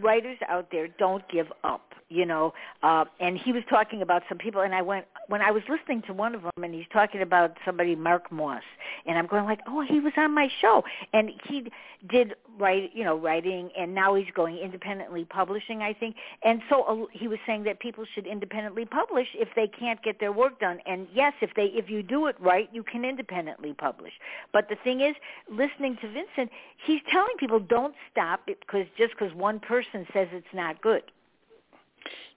writers 0.00 0.38
out 0.48 0.68
there 0.70 0.88
don't 0.98 1.28
give 1.28 1.46
up 1.64 1.94
you 2.08 2.26
know 2.26 2.52
uh 2.82 3.04
and 3.20 3.38
he 3.38 3.52
was 3.52 3.62
talking 3.68 4.02
about 4.02 4.22
some 4.28 4.38
people 4.38 4.60
and 4.62 4.74
i 4.74 4.82
went 4.82 5.06
when 5.28 5.40
i 5.40 5.50
was 5.50 5.62
listening 5.68 6.02
to 6.02 6.12
one 6.12 6.34
of 6.34 6.42
them 6.42 6.64
and 6.64 6.74
he's 6.74 6.84
talking 6.92 7.22
about 7.22 7.56
somebody 7.64 7.94
mark 7.94 8.30
moss 8.30 8.62
and 9.06 9.18
i'm 9.18 9.26
going 9.26 9.44
like 9.44 9.60
oh 9.68 9.82
he 9.88 10.00
was 10.00 10.12
on 10.16 10.34
my 10.34 10.48
show. 10.60 10.82
And 11.12 11.30
he 11.48 11.70
did 12.10 12.34
write 12.58 12.90
you 12.94 13.04
know 13.04 13.16
writing 13.16 13.70
and 13.78 13.94
now 13.94 14.14
he's 14.14 14.26
going 14.34 14.58
independently 14.58 15.24
publishing 15.24 15.82
i 15.82 15.92
think. 15.92 16.16
And 16.44 16.60
so 16.68 16.82
uh, 16.82 17.06
he 17.12 17.28
was 17.28 17.38
saying 17.46 17.64
that 17.64 17.80
people 17.80 18.04
should 18.14 18.26
independently 18.26 18.84
publish 18.84 19.28
if 19.34 19.48
they 19.54 19.68
can't 19.68 20.02
get 20.02 20.18
their 20.20 20.32
work 20.32 20.58
done. 20.60 20.78
And 20.86 21.06
yes 21.12 21.32
if 21.40 21.50
they 21.54 21.66
if 21.66 21.88
you 21.88 22.02
do 22.02 22.26
it 22.26 22.36
right 22.40 22.68
you 22.72 22.82
can 22.82 23.04
independently 23.04 23.72
publish. 23.74 24.12
But 24.52 24.68
the 24.68 24.76
thing 24.82 25.00
is 25.00 25.14
listening 25.50 25.96
to 26.02 26.08
vincent 26.08 26.50
he's 26.86 27.00
telling 27.10 27.34
people 27.38 27.60
don't 27.60 27.94
stop 28.10 28.46
because 28.46 28.86
just 28.96 29.12
because 29.18 29.34
one 29.34 29.60
person 29.60 29.81
says 29.92 30.28
it's 30.32 30.46
not 30.54 30.80
good. 30.80 31.02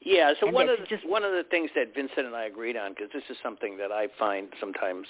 Yeah, 0.01 0.33
so 0.39 0.45
And 0.47 0.55
one 0.55 0.69
of 0.69 0.79
the, 0.79 0.85
just- 0.85 1.07
one 1.07 1.23
of 1.23 1.31
the 1.31 1.43
things 1.49 1.71
that 1.75 1.95
Vincent 1.95 2.27
and 2.27 2.35
I 2.35 2.45
agreed 2.45 2.77
on, 2.77 2.93
because 2.93 3.09
this 3.11 3.23
is 3.29 3.37
something 3.41 3.77
that 3.77 3.91
I 3.91 4.07
find 4.19 4.49
sometimes 4.59 5.07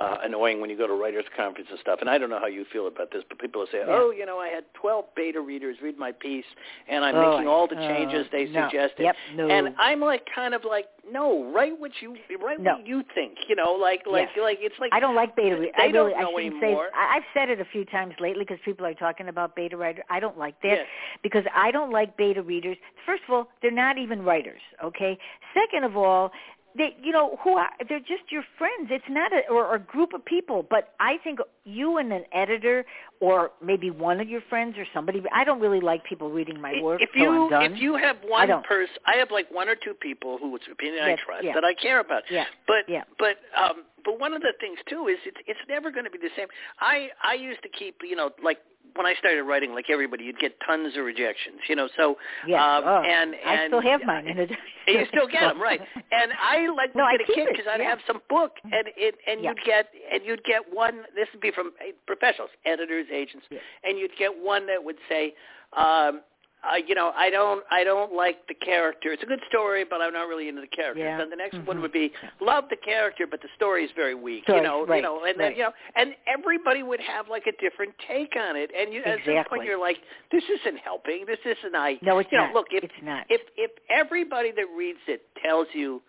uh, 0.00 0.18
annoying 0.22 0.60
when 0.60 0.70
you 0.70 0.76
go 0.78 0.86
to 0.86 0.94
writers' 0.94 1.24
conference 1.36 1.68
and 1.70 1.78
stuff, 1.80 1.98
and 2.00 2.08
I 2.08 2.18
don't 2.18 2.30
know 2.30 2.38
how 2.38 2.46
you 2.46 2.64
feel 2.72 2.86
about 2.86 3.10
this, 3.10 3.24
but 3.28 3.38
people 3.38 3.60
will 3.60 3.68
say. 3.72 3.82
"Oh, 3.86 4.10
you 4.10 4.24
know, 4.26 4.38
I 4.38 4.48
had 4.48 4.64
12 4.74 5.06
beta 5.16 5.40
readers 5.40 5.76
read 5.82 5.98
my 5.98 6.12
piece, 6.12 6.44
and 6.88 7.04
I'm 7.04 7.16
Oh, 7.16 7.30
making 7.32 7.48
all 7.48 7.66
the 7.66 7.76
uh, 7.76 7.88
changes 7.88 8.26
they 8.30 8.46
no. 8.46 8.68
suggested." 8.68 9.02
Yep, 9.02 9.16
no. 9.34 9.48
And 9.48 9.74
I'm 9.78 10.00
like, 10.00 10.22
kind 10.32 10.54
of 10.54 10.64
like, 10.64 10.86
no, 11.10 11.50
write 11.52 11.78
what 11.80 11.90
you 12.00 12.16
write 12.40 12.60
No. 12.60 12.74
what 12.76 12.86
you 12.86 13.02
think, 13.14 13.38
you 13.48 13.56
know, 13.56 13.72
like 13.72 14.02
like 14.06 14.28
Yes. 14.36 14.42
like 14.42 14.58
it's 14.60 14.78
like 14.78 14.92
I 14.92 15.00
don't 15.00 15.14
like 15.16 15.34
beta. 15.34 15.56
Re- 15.56 15.72
I 15.76 15.90
don't 15.90 16.06
really, 16.06 16.14
I 16.14 16.20
shouldn't 16.30 16.62
anymore. 16.62 16.88
say. 16.92 16.98
I've 16.98 17.22
said 17.34 17.48
it 17.50 17.60
a 17.60 17.64
few 17.64 17.84
times 17.86 18.14
lately 18.20 18.44
because 18.44 18.58
people 18.64 18.86
are 18.86 18.94
talking 18.94 19.28
about 19.28 19.56
beta 19.56 19.76
writer. 19.76 20.04
I 20.10 20.20
don't 20.20 20.38
like 20.38 20.60
that 20.62 20.78
Yeah. 20.78 20.84
because 21.22 21.44
I 21.54 21.70
don't 21.70 21.90
like 21.90 22.16
beta 22.16 22.42
readers. 22.42 22.76
First 23.06 23.22
of 23.26 23.34
all, 23.34 23.48
they're 23.62 23.70
not 23.70 23.98
even 23.98 24.22
writers. 24.22 24.60
Okay. 24.84 25.18
Second 25.54 25.84
of 25.84 25.96
all, 25.96 26.30
they, 26.76 26.96
you 27.02 27.12
know, 27.12 27.38
who 27.42 27.54
are 27.54 27.70
they're 27.88 27.98
just 27.98 28.30
your 28.30 28.44
friends. 28.56 28.88
It's 28.90 29.04
not 29.08 29.32
a 29.32 29.50
or 29.50 29.74
a 29.74 29.78
group 29.78 30.12
of 30.14 30.24
people. 30.24 30.64
But 30.68 30.94
I 31.00 31.16
think 31.24 31.38
you 31.64 31.98
and 31.98 32.12
an 32.12 32.24
editor 32.32 32.84
or 33.20 33.50
maybe 33.64 33.90
one 33.90 34.20
of 34.20 34.28
your 34.28 34.42
friends 34.48 34.76
or 34.78 34.86
somebody. 34.94 35.22
I 35.34 35.44
don't 35.44 35.60
really 35.60 35.80
like 35.80 36.04
people 36.04 36.30
reading 36.30 36.60
my 36.60 36.80
work 36.80 37.00
if 37.02 37.10
you 37.14 37.48
if 37.52 37.78
you 37.80 37.96
have 37.96 38.16
one 38.24 38.48
person, 38.62 38.94
I 39.06 39.16
have 39.16 39.30
like 39.30 39.50
one 39.50 39.68
or 39.68 39.74
two 39.76 39.94
people 39.94 40.38
whose 40.38 40.60
opinion 40.70 41.02
I 41.04 41.08
That- 41.10 41.18
trust 41.18 41.44
yeah. 41.44 41.54
that 41.54 41.64
I 41.64 41.74
care 41.74 42.00
about. 42.00 42.22
Yeah. 42.30 42.44
But 42.66 42.88
Yeah. 42.88 43.04
but 43.18 43.36
um 43.56 43.84
but 44.04 44.20
one 44.20 44.32
of 44.32 44.42
the 44.42 44.52
things 44.60 44.78
too 44.88 45.08
is 45.08 45.18
it's 45.24 45.38
it's 45.46 45.60
never 45.68 45.90
going 45.90 46.04
to 46.04 46.10
be 46.10 46.18
the 46.18 46.30
same. 46.36 46.48
I 46.80 47.10
I 47.22 47.34
used 47.34 47.62
to 47.62 47.68
keep 47.68 47.96
you 48.02 48.14
know 48.16 48.30
like 48.42 48.58
when 48.98 49.06
I 49.06 49.14
started 49.18 49.42
writing 49.44 49.72
like 49.72 49.86
everybody 49.88 50.24
you'd 50.24 50.38
get 50.40 50.52
tons 50.66 50.96
of 50.96 51.04
rejections 51.04 51.60
you 51.68 51.76
know 51.76 51.88
so 51.96 52.16
Yes. 52.46 52.60
um 52.60 52.82
Oh, 52.84 53.02
and 53.02 53.34
I 53.46 53.66
still 53.68 53.80
have 53.80 54.02
mine. 54.04 54.26
In 54.26 54.38
a, 54.38 54.42
and 54.88 54.98
you 55.00 55.06
still 55.08 55.26
get 55.28 55.40
them, 55.42 55.60
right? 55.60 55.80
And 56.12 56.32
I 56.42 56.66
like 56.74 56.94
No, 56.96 57.04
would 57.04 57.14
i'm 57.14 57.20
a 57.20 57.32
kid 57.32 57.48
because 57.50 57.66
i'd 57.70 57.80
yeah. 57.80 57.88
have 57.90 58.00
some 58.06 58.20
book, 58.28 58.52
and 58.64 58.88
it 58.96 59.14
and 59.26 59.42
Yeah. 59.42 59.50
you'd 59.50 59.64
get 59.64 59.86
and 60.12 60.24
you'd 60.24 60.44
get 60.44 60.62
one. 60.72 61.02
This 61.14 61.28
would 61.32 61.40
be 61.40 61.52
from 61.52 61.68
uh, 61.80 61.92
professionals, 62.06 62.50
editors, 62.64 63.06
agents, 63.12 63.46
Yeah. 63.50 63.58
and 63.84 63.98
you'd 63.98 64.16
get 64.18 64.30
one 64.36 64.66
that 64.66 64.82
would 64.82 64.96
say, 65.08 65.34
um, 65.76 66.22
uh, 66.70 66.76
you 66.76 66.94
know, 66.94 67.12
I 67.16 67.30
don't 67.30 67.64
I 67.70 67.84
don't 67.84 68.12
like 68.12 68.46
the 68.48 68.54
character. 68.54 69.12
It's 69.12 69.22
a 69.22 69.26
good 69.26 69.40
story, 69.48 69.84
but 69.88 70.00
I'm 70.00 70.12
not 70.12 70.28
really 70.28 70.48
into 70.48 70.60
the 70.60 70.66
character. 70.66 71.02
Yeah. 71.02 71.18
Then 71.18 71.30
the 71.30 71.36
next 71.36 71.58
one 71.64 71.78
Mhm. 71.78 71.82
would 71.82 71.92
be 71.92 72.12
love 72.40 72.68
the 72.68 72.76
character, 72.76 73.26
but 73.26 73.40
the 73.40 73.48
story 73.56 73.84
is 73.84 73.90
very 73.92 74.14
weak. 74.14 74.44
Story, 74.44 74.58
you 74.58 74.64
know, 74.64 74.84
right, 74.86 74.96
you 74.96 75.02
know, 75.02 75.24
and 75.24 75.38
then 75.38 75.52
you 75.52 75.62
know, 75.62 75.72
and 75.96 76.14
everybody 76.26 76.82
would 76.82 77.00
have 77.00 77.28
like 77.28 77.46
a 77.46 77.52
different 77.60 77.94
take 78.06 78.34
on 78.36 78.56
it. 78.56 78.70
And 78.76 78.92
you, 78.92 79.02
at 79.04 79.18
some 79.24 79.44
point, 79.48 79.64
you're 79.64 79.78
like, 79.80 79.98
this 80.30 80.44
isn't 80.60 80.78
helping. 80.78 81.24
This 81.26 81.40
isn't 81.44 81.74
I. 81.74 81.98
no, 82.02 82.18
it's 82.18 82.30
you 82.30 82.38
know, 82.38 82.50
look 82.52 82.66
if 82.70 82.84
it's 82.84 83.02
not. 83.02 83.26
if 83.28 83.40
if 83.56 83.70
everybody 83.88 84.50
that 84.52 84.66
reads 84.76 85.00
it 85.06 85.22
tells 85.42 85.68
you 85.72 86.02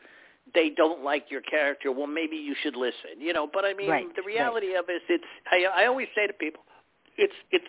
they 0.54 0.70
don't 0.70 1.04
like 1.04 1.30
your 1.30 1.42
character, 1.42 1.92
well, 1.92 2.08
maybe 2.08 2.36
you 2.36 2.56
should 2.62 2.76
listen, 2.76 3.20
you 3.20 3.34
know. 3.34 3.48
But 3.52 3.66
I 3.66 3.74
mean, 3.74 3.90
right, 3.90 4.16
the 4.16 4.24
reality 4.24 4.70
right. 4.70 4.80
of 4.80 4.90
it 4.90 4.94
is, 4.94 5.02
it's. 5.10 5.24
I, 5.50 5.84
I 5.84 5.86
always 5.86 6.08
say 6.16 6.28
to 6.28 6.34
people, 6.34 6.64
it's, 7.18 7.34
it's, 7.52 7.66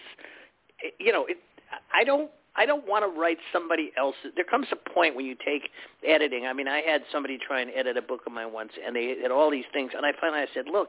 you 0.98 1.12
know, 1.12 1.26
it. 1.26 1.38
I 1.94 2.04
don't. 2.04 2.30
I 2.56 2.66
don't 2.66 2.86
want 2.86 3.04
to 3.04 3.20
write 3.20 3.38
somebody 3.52 3.92
else's. 3.96 4.32
There 4.34 4.44
comes 4.44 4.66
a 4.72 4.90
point 4.90 5.14
when 5.14 5.24
you 5.24 5.36
take 5.44 5.70
editing. 6.06 6.46
I 6.46 6.52
mean, 6.52 6.68
I 6.68 6.80
had 6.80 7.02
somebody 7.12 7.38
try 7.38 7.60
and 7.60 7.70
edit 7.74 7.96
a 7.96 8.02
book 8.02 8.20
of 8.26 8.32
mine 8.32 8.52
once, 8.52 8.72
and 8.84 8.94
they 8.94 9.16
had 9.22 9.30
all 9.30 9.50
these 9.50 9.64
things, 9.72 9.92
and 9.96 10.04
I 10.04 10.12
finally 10.20 10.40
I 10.40 10.46
said, 10.52 10.64
look, 10.70 10.88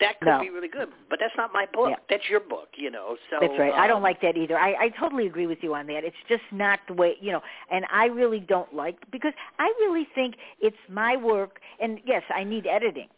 that 0.00 0.18
could 0.20 0.28
no. 0.28 0.40
be 0.40 0.50
really 0.50 0.68
good, 0.68 0.88
but 1.08 1.18
that's 1.20 1.34
not 1.36 1.52
my 1.52 1.66
book. 1.72 1.90
Yeah. 1.90 1.96
That's 2.08 2.22
your 2.28 2.40
book, 2.40 2.68
you 2.76 2.90
know. 2.90 3.16
So 3.28 3.36
that's 3.40 3.52
right. 3.58 3.72
Um, 3.72 3.78
I 3.78 3.86
don't 3.86 4.02
like 4.02 4.20
that 4.22 4.36
either. 4.36 4.58
I, 4.58 4.72
I 4.84 4.88
totally 4.98 5.26
agree 5.26 5.46
with 5.46 5.58
you 5.62 5.74
on 5.74 5.86
that. 5.88 6.04
It's 6.04 6.16
just 6.28 6.42
not 6.50 6.80
the 6.88 6.94
way 6.94 7.16
you 7.20 7.32
know. 7.32 7.42
And 7.70 7.84
I 7.92 8.06
really 8.06 8.40
don't 8.40 8.74
like 8.74 8.96
because 9.12 9.34
I 9.58 9.72
really 9.78 10.08
think 10.14 10.36
it's 10.60 10.76
my 10.88 11.16
work. 11.16 11.60
And 11.80 12.00
yes, 12.06 12.22
I 12.34 12.44
need 12.44 12.66
editing, 12.66 13.08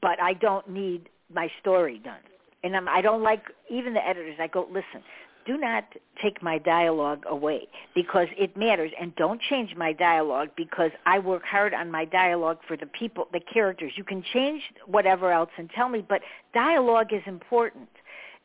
but 0.00 0.20
I 0.22 0.32
don't 0.32 0.68
need 0.68 1.10
my 1.32 1.48
story 1.60 2.00
done. 2.02 2.20
And 2.64 2.76
I'm, 2.76 2.88
I 2.88 3.02
don't 3.02 3.22
like 3.22 3.42
even 3.70 3.92
the 3.92 4.06
editors. 4.06 4.36
I 4.40 4.46
go 4.46 4.66
listen. 4.68 5.02
Do 5.44 5.56
not 5.56 5.84
take 6.22 6.42
my 6.42 6.58
dialogue 6.58 7.24
away 7.28 7.68
because 7.94 8.28
it 8.38 8.56
matters, 8.56 8.92
and 9.00 9.14
don't 9.16 9.40
change 9.40 9.74
my 9.76 9.92
dialogue 9.92 10.50
because 10.56 10.90
I 11.04 11.18
work 11.18 11.42
hard 11.44 11.74
on 11.74 11.90
my 11.90 12.04
dialogue 12.04 12.58
for 12.66 12.76
the 12.76 12.86
people, 12.86 13.28
the 13.32 13.40
characters. 13.40 13.92
You 13.96 14.04
can 14.04 14.22
change 14.32 14.62
whatever 14.86 15.32
else 15.32 15.50
and 15.56 15.68
tell 15.70 15.88
me, 15.88 16.04
but 16.06 16.20
dialogue 16.54 17.12
is 17.12 17.22
important. 17.26 17.88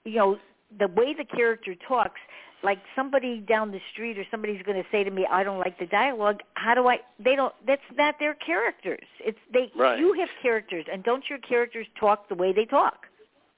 You 0.06 0.16
know, 0.16 0.39
the 0.80 0.88
way 0.88 1.14
the 1.14 1.26
character 1.26 1.76
talks, 1.88 2.20
like 2.64 2.80
somebody 2.95 3.39
down 3.39 3.72
the 3.72 3.82
street 3.91 4.18
or 4.18 4.26
somebody's 4.32 4.62
going 4.64 4.82
to 4.82 4.89
say 4.91 5.04
to 5.04 5.12
me, 5.12 5.28
"I 5.30 5.43
don't 5.43 5.60
like 5.60 5.78
the 5.78 5.86
dialogue." 5.86 6.41
How 6.56 6.74
do 6.74 6.88
I? 6.88 7.00
They 7.20 7.36
don't. 7.36 7.54
That's 7.66 7.82
not 7.95 8.16
their 8.20 8.34
characters. 8.34 9.06
It's 9.20 9.39
they. 9.54 9.72
Right. 9.76 10.00
You 10.00 10.14
have 10.14 10.30
characters, 10.41 10.86
and 10.91 11.04
don't 11.04 11.30
your 11.30 11.39
characters 11.39 11.86
talk 12.00 12.28
the 12.30 12.36
way 12.36 12.54
they 12.54 12.66
talk? 12.66 13.07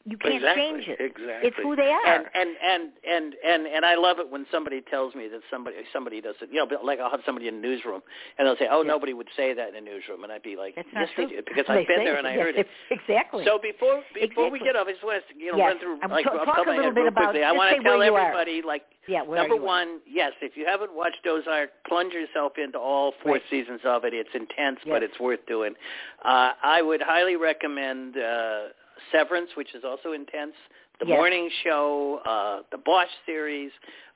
You 0.09 0.17
can't 0.17 0.35
exactly, 0.35 0.63
change 0.63 0.87
it. 0.87 0.97
Exactly. 0.99 1.47
It's 1.47 1.57
who 1.61 1.75
they 1.75 1.87
are. 1.89 2.05
And 2.05 2.25
and 2.33 2.49
and 2.63 2.83
and 3.07 3.33
and 3.45 3.67
and 3.67 3.85
I 3.85 3.93
love 3.95 4.17
it 4.19 4.29
when 4.29 4.45
somebody 4.51 4.81
tells 4.81 5.13
me 5.13 5.27
that 5.29 5.41
somebody 5.51 5.77
somebody 5.93 6.19
does 6.21 6.35
it. 6.41 6.49
You 6.51 6.65
know, 6.65 6.77
like 6.83 6.99
I'll 6.99 7.11
have 7.11 7.21
somebody 7.25 7.47
in 7.47 7.61
the 7.61 7.67
newsroom 7.67 8.01
and 8.37 8.47
they'll 8.47 8.57
say, 8.57 8.67
"Oh, 8.71 8.81
Yeah. 8.81 8.87
nobody 8.89 9.13
would 9.13 9.29
say 9.37 9.53
that 9.53 9.69
in 9.69 9.75
a 9.75 9.81
newsroom," 9.81 10.23
and 10.23 10.31
I'd 10.33 10.41
be 10.41 10.55
like, 10.55 10.75
That's 10.75 10.87
"Yes, 10.91 10.95
not 10.95 11.09
they 11.15 11.25
true. 11.25 11.41
do," 11.41 11.43
because 11.47 11.65
I've 11.69 11.87
been 11.87 12.03
there 12.03 12.17
and 12.17 12.25
I 12.27 12.33
yes, 12.33 12.41
heard 12.43 12.55
it. 12.55 12.67
Exactly. 12.89 13.45
So 13.45 13.59
before 13.61 14.01
before 14.13 14.49
we 14.49 14.57
Exactly. 14.57 14.59
get 14.65 14.75
off, 14.75 14.87
I 14.87 14.91
just 14.93 15.03
want 15.03 15.21
to 15.29 15.35
you 15.37 15.51
know 15.51 15.57
Yes. 15.59 15.67
run 15.67 15.79
through 15.79 15.99
I'm 16.01 16.09
like 16.11 16.25
t- 16.25 16.31
talk 16.31 16.65
a 16.65 16.71
little 16.71 16.91
bit 16.91 17.07
about- 17.07 17.23
quickly. 17.35 17.43
I 17.43 17.51
want 17.51 17.75
to 17.77 17.83
tell 17.83 18.03
you 18.03 18.15
are. 18.15 18.19
everybody 18.33 18.61
like 18.63 18.83
yeah, 19.07 19.23
number 19.23 19.55
one, 19.55 20.01
yes, 20.05 20.33
if 20.41 20.55
you 20.55 20.65
haven't 20.67 20.93
watched 20.93 21.25
Ozark, 21.25 21.71
plunge 21.87 22.13
yourself 22.13 22.53
into 22.59 22.77
all 22.77 23.13
four 23.23 23.33
Right. 23.33 23.41
seasons 23.49 23.81
of 23.83 24.05
it. 24.05 24.13
It's 24.13 24.29
intense, 24.35 24.79
Yes. 24.85 24.93
but 24.93 25.01
it's 25.03 25.19
worth 25.19 25.43
doing. 25.47 25.73
Uh, 26.23 26.51
I 26.61 26.81
would 26.83 27.01
highly 27.01 27.35
recommend 27.35 28.17
uh, 28.17 28.67
Severance, 29.11 29.49
which 29.55 29.73
is 29.75 29.83
also 29.83 30.13
intense. 30.13 30.53
The 30.99 31.07
Yes. 31.07 31.15
Morning 31.15 31.49
Show, 31.63 32.19
uh, 32.25 32.63
the 32.71 32.77
Bosch 32.77 33.07
series, 33.25 33.71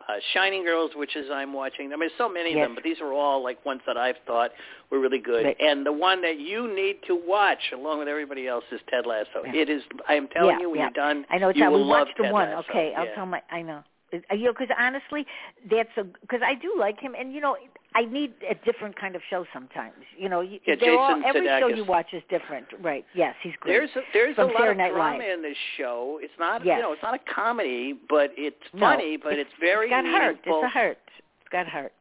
uh, 0.10 0.16
Shining 0.34 0.66
Girls, 0.66 0.92
which 0.96 1.16
is 1.16 1.30
I'm 1.32 1.54
watching. 1.54 1.86
I 1.88 1.90
mean, 1.92 2.00
there's 2.02 2.18
so 2.18 2.28
many 2.28 2.50
Yes. 2.54 2.58
of 2.66 2.70
them, 2.70 2.76
but 2.76 2.84
these 2.84 3.00
are 3.00 3.14
all 3.14 3.42
like 3.42 3.64
ones 3.66 3.80
that 3.86 3.96
I've 3.96 4.18
thought 4.28 4.52
were 4.90 5.00
really 5.00 5.20
good. 5.20 5.46
Right. 5.46 5.58
And 5.62 5.86
the 5.86 5.94
one 5.94 6.22
that 6.24 6.40
you 6.40 6.68
need 6.68 6.98
to 7.08 7.16
watch, 7.16 7.72
along 7.72 8.00
with 8.00 8.10
everybody 8.10 8.48
else, 8.50 8.66
is 8.72 8.82
Ted 8.90 9.06
Lasso. 9.06 9.46
Yeah. 9.46 9.56
It 9.62 9.70
is. 9.70 9.82
I 10.10 10.16
am 10.16 10.28
telling 10.28 10.56
Yeah, 10.58 10.60
you, 10.62 10.70
when 10.72 10.80
yeah. 10.80 10.86
you're 10.94 11.06
done, 11.06 11.26
I 11.30 11.38
know 11.38 11.50
it's 11.50 11.58
you 11.58 11.70
will 11.70 11.78
we 11.78 11.84
love 11.86 12.08
watched 12.08 12.18
the 12.18 12.24
Ted 12.24 12.34
one. 12.34 12.50
Lasso. 12.50 12.70
Okay, 12.70 12.94
I'll 12.96 13.14
tell 13.16 13.26
my. 13.26 13.42
I 13.50 13.62
know. 13.62 13.82
Uh, 14.12 14.36
You 14.36 14.46
know, 14.48 14.52
because 14.54 14.68
honestly, 14.78 15.26
that's 15.72 15.90
a 15.98 16.04
because 16.04 16.42
I 16.46 16.54
do 16.56 16.76
like 16.78 17.00
him, 17.00 17.16
and 17.18 17.34
you 17.34 17.40
know, 17.40 17.56
I 17.96 18.06
need 18.06 18.34
a 18.50 18.56
different 18.66 19.00
kind 19.00 19.16
of 19.16 19.22
show 19.30 19.46
sometimes. 19.54 19.94
You 20.18 20.30
know, 20.30 20.42
Yeah, 20.42 20.76
they're 20.80 20.98
all, 20.98 21.16
Jason 21.16 21.24
every 21.28 21.48
show 21.60 21.68
you 21.68 21.86
watch 21.86 22.08
is 22.14 22.24
different, 22.30 22.66
right? 22.82 23.06
Yes, 23.14 23.36
he's 23.44 23.54
great. 23.60 23.74
There's 23.74 23.90
a, 23.96 24.02
there's 24.14 24.36
From 24.36 24.50
a 24.50 24.54
lot 24.54 24.62
Saturday 24.62 24.72
of 24.72 24.78
Night 24.78 24.92
drama 24.94 25.18
Live. 25.20 25.30
in 25.38 25.42
this 25.44 25.58
show. 25.78 26.20
It's 26.22 26.34
not 26.40 26.66
Yes. 26.66 26.78
you 26.78 26.82
know 26.84 26.94
it's 26.94 27.04
not 27.04 27.14
a 27.14 27.20
comedy, 27.34 27.94
but 28.10 28.32
it's 28.36 28.56
No, 28.74 28.80
funny, 28.82 29.18
but 29.18 29.34
it's, 29.34 29.50
very 29.60 29.86
it's 29.88 29.92
got 29.92 30.06
heart. 30.06 30.36
meaningful. 30.38 30.62
It's 30.64 30.66
a 30.66 30.70
heart. 30.70 30.98
It's 31.42 31.50
got 31.52 31.68
heart. 31.68 31.94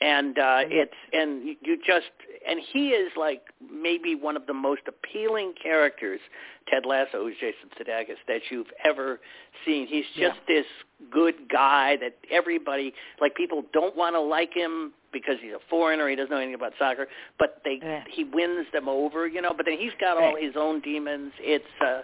and 0.00 0.38
uh 0.38 0.58
it's 0.66 0.92
and 1.12 1.56
you 1.62 1.76
just 1.84 2.12
and 2.48 2.60
he 2.72 2.90
is 2.90 3.10
like 3.16 3.42
maybe 3.72 4.14
one 4.14 4.36
of 4.36 4.46
the 4.46 4.54
most 4.54 4.82
appealing 4.88 5.52
characters 5.62 6.20
Ted 6.68 6.84
Lasso 6.86 7.24
who's 7.24 7.34
Jason 7.40 7.68
Sudeikis 7.78 8.16
that 8.28 8.40
you've 8.50 8.70
ever 8.84 9.20
seen 9.64 9.86
he's 9.86 10.04
Yeah. 10.14 10.28
just 10.28 10.40
this 10.46 10.66
good 11.10 11.34
guy 11.50 11.96
that 11.96 12.16
everybody 12.30 12.92
like 13.20 13.34
people 13.34 13.64
don't 13.72 13.96
want 13.96 14.14
to 14.14 14.20
like 14.20 14.52
him 14.54 14.92
because 15.12 15.36
he's 15.40 15.52
a 15.52 15.58
foreigner 15.70 16.08
he 16.08 16.16
doesn't 16.16 16.30
know 16.30 16.36
anything 16.36 16.54
about 16.54 16.72
soccer 16.78 17.06
but 17.38 17.60
they 17.64 17.78
Yeah. 17.82 18.04
he 18.10 18.24
wins 18.24 18.66
them 18.72 18.88
over 18.88 19.26
you 19.26 19.40
know 19.42 19.52
but 19.56 19.66
then 19.66 19.78
he's 19.78 19.92
got 20.00 20.16
all 20.16 20.34
Right. 20.34 20.42
his 20.42 20.54
own 20.56 20.80
demons 20.80 21.32
it's 21.40 21.64
uh 21.80 22.02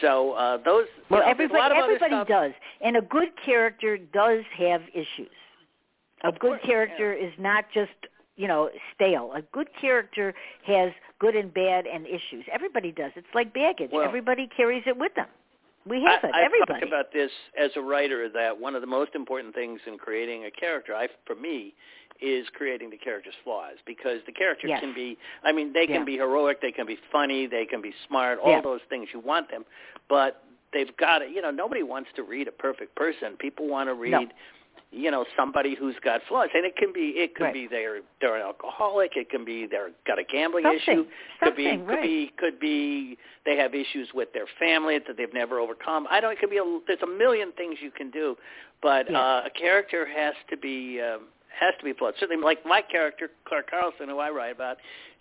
so 0.00 0.32
uh 0.32 0.56
those 0.58 0.86
you 0.96 1.02
Well, 1.10 1.20
know, 1.20 1.26
there's 1.26 1.26
a 1.26 1.30
everybody 1.30 1.58
lot 1.60 1.72
of 1.72 1.78
everybody 1.78 2.24
does, 2.28 2.52
and 2.80 2.96
a 2.96 3.02
good 3.02 3.28
character 3.44 3.96
does 3.98 4.44
have 4.58 4.82
issues. 4.94 5.30
A 6.24 6.28
Of 6.28 6.38
good 6.38 6.50
course, 6.52 6.60
character 6.64 7.12
is 7.12 7.32
not 7.38 7.64
just 7.74 7.90
you 8.36 8.48
know 8.48 8.70
stale. 8.94 9.32
A 9.34 9.42
good 9.42 9.68
character 9.80 10.34
has 10.66 10.92
good 11.18 11.36
and 11.36 11.52
bad 11.52 11.86
and 11.86 12.06
issues. 12.06 12.44
Everybody 12.52 12.92
does. 12.92 13.12
It's 13.16 13.26
like 13.34 13.52
baggage. 13.54 13.90
Well- 13.92 14.02
everybody 14.04 14.48
carries 14.56 14.82
it 14.86 14.96
with 14.96 15.14
them. 15.14 15.26
We 15.84 16.00
have 16.04 16.20
I, 16.22 16.28
it. 16.28 16.34
I've 16.34 16.44
everybody. 16.44 16.72
talked 16.74 16.86
about 16.86 17.12
this 17.12 17.30
as 17.60 17.70
a 17.74 17.80
writer 17.80 18.28
that 18.28 18.56
one 18.60 18.76
of 18.76 18.82
the 18.82 18.86
most 18.86 19.16
important 19.16 19.52
things 19.52 19.80
in 19.86 19.98
creating 19.98 20.44
a 20.44 20.50
character, 20.52 20.94
I, 20.94 21.08
for 21.26 21.34
me, 21.34 21.74
is 22.20 22.46
creating 22.54 22.90
the 22.90 22.96
character's 22.96 23.34
flaws 23.42 23.78
because 23.84 24.20
the 24.26 24.30
character 24.32 24.68
Yes. 24.68 24.78
can 24.78 24.94
be, 24.94 25.18
I 25.42 25.50
mean, 25.50 25.72
they 25.72 25.86
can 25.88 25.96
Yeah. 25.96 26.04
be 26.04 26.16
heroic, 26.18 26.60
they 26.60 26.70
can 26.70 26.86
be 26.86 26.96
funny, 27.10 27.46
they 27.46 27.66
can 27.66 27.80
be 27.82 27.92
smart, 28.06 28.38
all 28.38 28.52
Yeah. 28.52 28.60
those 28.60 28.80
things 28.88 29.08
you 29.12 29.18
want 29.18 29.50
them, 29.50 29.64
but 30.08 30.44
they've 30.72 30.96
got 30.98 31.18
to, 31.18 31.28
you 31.28 31.42
know, 31.42 31.50
nobody 31.50 31.82
wants 31.82 32.10
to 32.14 32.22
read 32.22 32.46
a 32.46 32.52
perfect 32.52 32.94
person. 32.94 33.36
People 33.36 33.66
want 33.66 33.88
to 33.88 33.94
read. 33.94 34.12
No. 34.12 34.28
You 34.94 35.10
know, 35.10 35.24
somebody 35.36 35.74
who's 35.74 35.94
got 36.04 36.20
flaws, 36.28 36.50
and 36.54 36.66
it 36.66 36.76
can 36.76 36.92
be 36.92 37.14
it 37.16 37.34
could 37.34 37.44
Right. 37.44 37.54
be 37.54 37.66
they're 37.66 38.00
they're 38.20 38.36
an 38.36 38.42
alcoholic, 38.42 39.16
it 39.16 39.30
can 39.30 39.42
be 39.44 39.66
they're 39.66 39.90
got 40.06 40.18
a 40.18 40.22
gambling 40.24 40.64
Something. 40.64 40.80
issue, 40.82 41.04
could 41.42 41.56
be 41.56 41.70
Something, 41.70 41.86
could 41.86 42.02
be 42.02 42.32
could 42.36 42.60
be 42.60 43.16
they 43.46 43.56
have 43.56 43.74
issues 43.74 44.08
with 44.12 44.32
their 44.34 44.46
family 44.58 44.98
that 45.06 45.16
they've 45.16 45.32
never 45.32 45.58
overcome. 45.58 46.06
I 46.10 46.20
don't. 46.20 46.32
It 46.32 46.40
could 46.40 46.50
be 46.50 46.58
a, 46.58 46.80
there's 46.86 47.00
a 47.02 47.06
million 47.06 47.52
things 47.52 47.78
you 47.82 47.90
can 47.90 48.10
do, 48.10 48.36
but 48.82 49.10
Yeah. 49.10 49.18
uh, 49.18 49.42
a 49.46 49.50
character 49.50 50.06
has 50.06 50.34
to 50.50 50.56
be 50.58 51.00
um, 51.00 51.22
has 51.58 51.72
to 51.78 51.84
be 51.86 51.94
flawed. 51.94 52.14
Certainly, 52.20 52.42
like 52.44 52.64
my 52.66 52.82
character 52.82 53.30
Claire 53.46 53.62
Carlson, 53.62 54.08
who 54.10 54.18
I 54.18 54.28
write 54.28 54.52
about. 54.52 54.76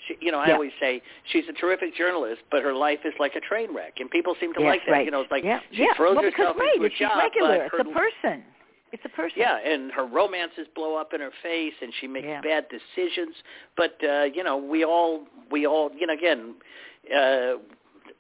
She, 0.08 0.18
you 0.20 0.32
know, 0.34 0.40
I 0.40 0.48
Yeah. 0.48 0.54
always 0.56 0.72
say 0.82 1.02
she's 1.32 1.48
a 1.48 1.54
terrific 1.54 1.96
journalist, 1.96 2.42
but 2.52 2.62
her 2.64 2.74
life 2.74 3.00
is 3.06 3.14
like 3.20 3.36
a 3.36 3.40
train 3.42 3.74
wreck, 3.74 4.00
and 4.02 4.10
people 4.12 4.36
seem 4.42 4.52
to 4.56 4.60
Yes, 4.62 4.68
like 4.70 4.86
that. 4.88 4.92
right. 4.92 5.06
You 5.06 5.12
know, 5.12 5.22
it's 5.22 5.32
like 5.32 5.44
yeah. 5.46 5.60
she 5.72 5.84
yeah. 5.84 5.94
throws 5.96 6.16
well, 6.16 6.24
herself 6.26 6.56
because 6.58 6.60
right, 6.60 6.74
into 6.76 6.84
a 6.84 6.88
it's 6.88 6.96
job, 6.98 7.18
regular. 7.20 7.70
but 7.72 7.80
It's 7.82 7.90
a 7.90 7.94
person. 7.94 8.44
It's 8.92 9.04
a 9.06 9.10
person. 9.10 9.38
yeah, 9.40 9.58
and 9.58 9.92
her 9.92 10.06
romances 10.06 10.68
blow 10.76 10.96
up 10.96 11.14
in 11.14 11.22
her 11.22 11.32
face, 11.42 11.74
and 11.82 11.94
she 12.00 12.08
makes 12.08 12.26
Yeah. 12.28 12.42
bad 12.42 12.68
decisions. 12.70 13.36
But 13.78 13.98
uh, 14.04 14.24
you 14.34 14.44
know, 14.44 14.58
we 14.58 14.84
all, 14.84 15.24
we 15.50 15.66
all, 15.66 15.92
you 15.98 16.06
know, 16.08 16.14
again, 16.14 16.56
uh, 17.16 17.54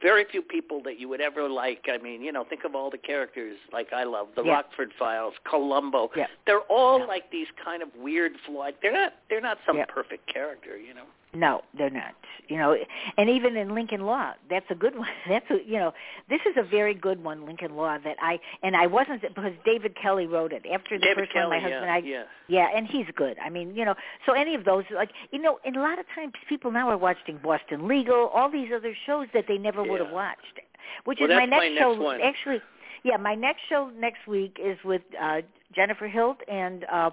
very 0.02 0.26
few 0.32 0.42
people 0.42 0.82
that 0.84 1.00
you 1.00 1.08
would 1.10 1.22
ever 1.22 1.48
like. 1.50 1.88
I 1.92 1.98
mean, 2.02 2.22
you 2.22 2.32
know, 2.32 2.44
think 2.44 2.64
of 2.64 2.74
all 2.74 2.90
the 2.90 2.98
characters 2.98 3.58
like 3.72 3.94
I 3.94 4.04
love 4.04 4.30
the 4.36 4.44
Yeah. 4.44 4.54
Rockford 4.54 4.94
Files, 4.98 5.34
Columbo. 5.44 6.10
Yeah. 6.16 6.28
They're 6.48 6.62
all 6.62 7.00
Yeah. 7.00 7.06
like 7.06 7.30
these 7.32 7.48
kind 7.64 7.84
of 7.84 7.90
weird, 7.96 8.34
flawed. 8.46 8.76
They're 8.82 8.92
not, 8.94 9.14
they're 9.30 9.42
not 9.42 9.60
some 9.66 9.78
Yeah. 9.78 9.86
perfect 9.86 10.26
character, 10.28 10.78
you 10.78 10.94
know. 10.94 11.06
No, 11.34 11.62
they're 11.78 11.90
not. 11.90 12.14
You 12.50 12.58
know, 12.58 12.76
and 13.18 13.30
even 13.30 13.56
in 13.56 13.74
Lincoln 13.74 14.02
Lawyer, 14.02 14.34
that's 14.50 14.66
a 14.70 14.76
good 14.76 14.96
one. 14.98 15.08
That's 15.30 15.46
a 15.50 15.58
you 15.66 15.78
know, 15.80 15.94
this 16.30 16.42
is 16.46 16.56
a 16.58 16.64
very 16.64 16.94
good 16.94 17.24
one, 17.24 17.46
Lincoln 17.46 17.76
Lawyer. 17.78 18.00
That 18.04 18.18
I 18.22 18.40
and 18.64 18.76
I 18.76 18.88
wasn't 18.88 19.22
because 19.22 19.54
David 19.66 19.96
Kelley 20.02 20.28
wrote 20.28 20.52
it 20.52 20.64
after 20.72 20.98
the 21.00 21.06
David 21.06 21.18
first 21.20 21.34
Kelley, 21.34 21.58
one. 21.58 21.64
My 21.64 21.70
husband, 21.70 21.86
yeah, 21.86 21.94
I 21.94 21.98
yeah. 22.00 22.24
yeah, 22.72 22.78
and 22.78 22.88
he's 22.88 23.06
good. 23.16 23.38
I 23.40 23.50
mean, 23.50 23.74
you 23.76 23.86
know, 23.86 23.96
so 24.26 24.34
any 24.34 24.56
of 24.56 24.66
those, 24.66 24.84
like 24.94 25.12
you 25.32 25.40
know, 25.42 25.60
and 25.64 25.78
a 25.78 25.82
lot 25.82 26.00
of 26.00 26.06
times 26.14 26.34
people 26.50 26.72
now 26.72 26.90
are 26.90 26.98
watching 26.98 27.40
Boston 27.42 27.88
Legal, 27.88 28.28
all 28.34 28.52
these 28.52 28.70
other 28.76 28.94
shows 29.06 29.28
that 29.34 29.46
they 29.48 29.58
never 29.58 29.82
would 29.84 30.02
have 30.02 30.12
watched. 30.12 30.60
Which 31.06 31.20
Well, 31.22 31.30
is 31.32 31.36
my 31.36 31.46
that's 31.46 31.52
my 31.52 31.58
next 31.70 31.76
next 31.76 31.96
show. 31.96 32.02
one. 32.02 32.22
Actually, 32.22 32.62
yeah, 33.04 33.16
my 33.18 33.36
next 33.36 33.62
show 33.70 33.90
next 33.98 34.28
week 34.28 34.58
is 34.62 34.78
with 34.84 35.04
uh 35.22 35.42
Jennifer 35.74 36.08
Hilt 36.10 36.38
and. 36.50 36.84
uh 36.92 37.12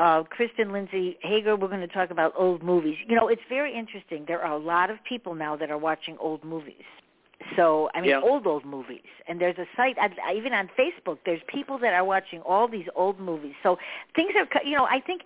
uh, 0.00 0.22
Kristen 0.22 0.72
Lindsay 0.72 1.18
Hager, 1.22 1.56
we're 1.56 1.68
going 1.68 1.80
to 1.82 1.86
talk 1.86 2.10
about 2.10 2.32
old 2.36 2.62
movies. 2.62 2.96
You 3.06 3.16
know, 3.16 3.28
it's 3.28 3.42
very 3.48 3.76
interesting. 3.76 4.24
There 4.26 4.40
are 4.40 4.52
a 4.52 4.58
lot 4.58 4.90
of 4.90 4.96
people 5.06 5.34
now 5.34 5.56
that 5.56 5.70
are 5.70 5.78
watching 5.78 6.16
old 6.18 6.42
movies. 6.42 6.88
So, 7.56 7.90
I 7.94 8.00
mean, 8.00 8.10
Yeah. 8.10 8.20
old, 8.20 8.46
old 8.46 8.64
movies. 8.64 9.10
And 9.26 9.40
there's 9.40 9.58
a 9.58 9.66
site, 9.76 9.96
I, 9.98 10.32
even 10.34 10.52
on 10.54 10.68
Facebook, 10.68 11.18
there's 11.24 11.42
people 11.48 11.78
that 11.78 11.92
are 11.92 12.04
watching 12.04 12.40
all 12.42 12.66
these 12.66 12.86
old 12.94 13.20
movies. 13.20 13.54
So 13.62 13.78
things 14.14 14.32
are, 14.36 14.48
you 14.64 14.76
know, 14.76 14.86
I 14.86 15.00
think 15.00 15.22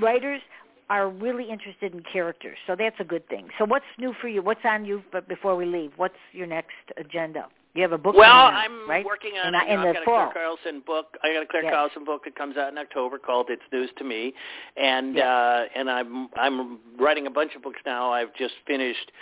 writers 0.00 0.42
are 0.90 1.08
really 1.08 1.48
interested 1.50 1.92
in 1.94 2.02
characters. 2.02 2.58
So 2.66 2.76
that's 2.76 2.98
a 3.00 3.04
good 3.04 3.28
thing. 3.28 3.48
So 3.58 3.64
what's 3.64 3.86
new 3.98 4.12
for 4.20 4.28
you? 4.28 4.42
What's 4.42 4.64
on 4.64 4.84
you 4.84 5.02
but 5.12 5.28
before 5.28 5.56
we 5.56 5.66
leave? 5.66 5.92
What's 5.96 6.18
your 6.32 6.46
next 6.46 6.74
agenda? 6.96 7.46
You 7.76 7.82
have 7.82 7.92
a 7.92 7.98
book. 7.98 8.16
Well, 8.16 8.30
out, 8.30 8.54
I'm 8.54 8.88
right? 8.88 9.04
working 9.04 9.32
on. 9.36 9.54
in, 9.54 9.60
you 9.60 9.66
know, 9.68 9.74
in 9.74 9.80
the 9.82 9.88
I've 9.90 9.94
got 9.96 10.04
fall. 10.04 10.28
a 10.28 10.32
Claire 10.32 10.44
Carlson 10.46 10.82
book. 10.86 11.06
I 11.22 11.32
got 11.34 11.42
a 11.42 11.46
Claire 11.46 11.64
Yes. 11.64 11.72
Carlson 11.74 12.04
book 12.04 12.24
that 12.24 12.34
comes 12.34 12.56
out 12.56 12.72
in 12.72 12.78
October 12.78 13.18
called 13.18 13.46
"It's 13.50 13.62
News 13.72 13.90
to 13.98 14.04
Me," 14.04 14.32
and 14.76 15.14
Yes. 15.14 15.26
uh, 15.26 15.66
and 15.76 15.90
I'm 15.90 16.28
I'm 16.36 16.78
writing 16.98 17.26
a 17.26 17.30
bunch 17.30 17.54
of 17.54 17.62
books 17.62 17.80
now. 17.84 18.10
I've 18.12 18.34
just 18.34 18.54
finished 18.66 19.12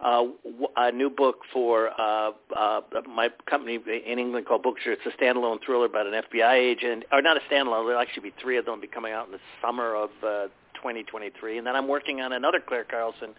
uh, 0.00 0.24
w- 0.44 0.68
a 0.76 0.92
new 0.92 1.10
book 1.10 1.38
for 1.52 1.90
uh, 2.00 2.30
uh, 2.56 2.80
my 3.08 3.28
company 3.50 3.80
in 4.06 4.18
England 4.18 4.46
called 4.46 4.62
Bookshare. 4.62 4.92
It's 4.94 5.02
a 5.06 5.22
standalone 5.22 5.58
thriller 5.64 5.86
about 5.86 6.06
an 6.06 6.12
FBI 6.32 6.54
agent, 6.54 7.04
or 7.12 7.20
not 7.22 7.36
a 7.36 7.40
standalone. 7.52 7.86
There'll 7.86 8.00
actually 8.00 8.30
be 8.30 8.34
three 8.40 8.56
of 8.58 8.66
them. 8.66 8.80
Be 8.80 8.86
coming 8.86 9.12
out 9.12 9.26
in 9.26 9.32
the 9.32 9.40
summer 9.60 9.96
of 9.96 10.10
uh, 10.22 10.46
2023, 10.74 11.58
and 11.58 11.66
then 11.66 11.74
I'm 11.74 11.88
working 11.88 12.20
on 12.20 12.32
another 12.34 12.60
Claire 12.66 12.84
Carlson 12.84 13.30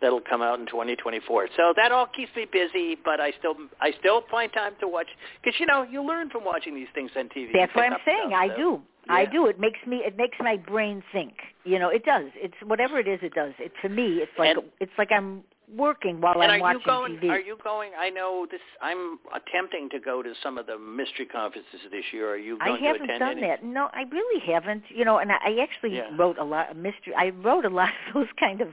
that'll 0.00 0.20
come 0.20 0.42
out 0.42 0.58
in 0.60 0.66
2024. 0.66 1.48
So 1.56 1.72
that 1.76 1.92
all 1.92 2.06
keeps 2.06 2.30
me 2.36 2.46
busy, 2.50 2.96
but 3.04 3.20
I 3.20 3.32
still 3.38 3.54
I 3.80 3.92
still 3.98 4.22
find 4.30 4.52
time 4.52 4.72
to 4.80 4.88
watch 4.88 5.08
because 5.42 5.58
you 5.60 5.66
know 5.66 5.82
you 5.82 6.02
learn 6.06 6.30
from 6.30 6.44
watching 6.44 6.74
these 6.74 6.88
things 6.94 7.10
on 7.16 7.28
TV. 7.28 7.48
That's 7.54 7.74
what 7.74 7.84
I'm 7.92 7.98
saying. 8.04 8.28
stuff, 8.28 8.40
I 8.40 8.48
so, 8.48 8.56
do. 8.56 8.80
I 9.08 9.24
do. 9.24 9.46
It 9.46 9.60
makes 9.60 9.78
me. 9.86 9.98
It 9.98 10.16
makes 10.16 10.36
my 10.40 10.56
brain 10.56 11.02
think. 11.12 11.34
You 11.64 11.78
know, 11.78 11.88
it 11.90 12.04
does. 12.04 12.24
It's 12.34 12.54
whatever 12.64 12.98
it 12.98 13.06
is. 13.06 13.20
It 13.22 13.34
does. 13.34 13.52
It 13.58 13.72
to 13.82 13.88
me. 13.88 14.18
It's 14.18 14.32
like 14.38 14.56
And- 14.56 14.66
it's 14.80 14.92
like 14.98 15.12
I'm 15.12 15.44
working 15.76 16.20
while 16.20 16.40
And 16.40 16.50
I'm 16.52 16.60
are 16.60 16.62
watching 16.62 16.80
you 16.80 16.86
going? 16.86 17.16
TV. 17.18 17.30
Are 17.30 17.40
you 17.40 17.56
going? 17.62 17.90
I 17.98 18.08
know 18.10 18.46
this. 18.50 18.60
I'm 18.80 19.18
attempting 19.34 19.88
to 19.90 19.98
go 20.00 20.22
to 20.22 20.32
some 20.42 20.58
of 20.58 20.66
the 20.66 20.78
mystery 20.78 21.26
conferences 21.26 21.80
this 21.90 22.04
year. 22.12 22.28
Are 22.30 22.36
you 22.36 22.56
I 22.60 22.66
going 22.68 22.82
haven't 22.84 22.98
to 23.08 23.14
attend 23.14 23.20
done 23.20 23.38
any? 23.38 23.46
that. 23.48 23.64
No, 23.64 23.88
I 23.92 24.02
really 24.10 24.40
haven't. 24.46 24.84
You 24.90 25.04
know, 25.04 25.18
and 25.18 25.30
I, 25.32 25.36
I 25.44 25.58
actually 25.62 25.96
Yeah. 25.96 26.08
wrote 26.16 26.38
a 26.38 26.44
lot 26.44 26.70
of 26.70 26.76
mystery. 26.76 27.14
I 27.16 27.30
wrote 27.30 27.64
a 27.64 27.68
lot 27.68 27.88
of 28.08 28.14
those 28.14 28.28
kind 28.38 28.60
of 28.60 28.68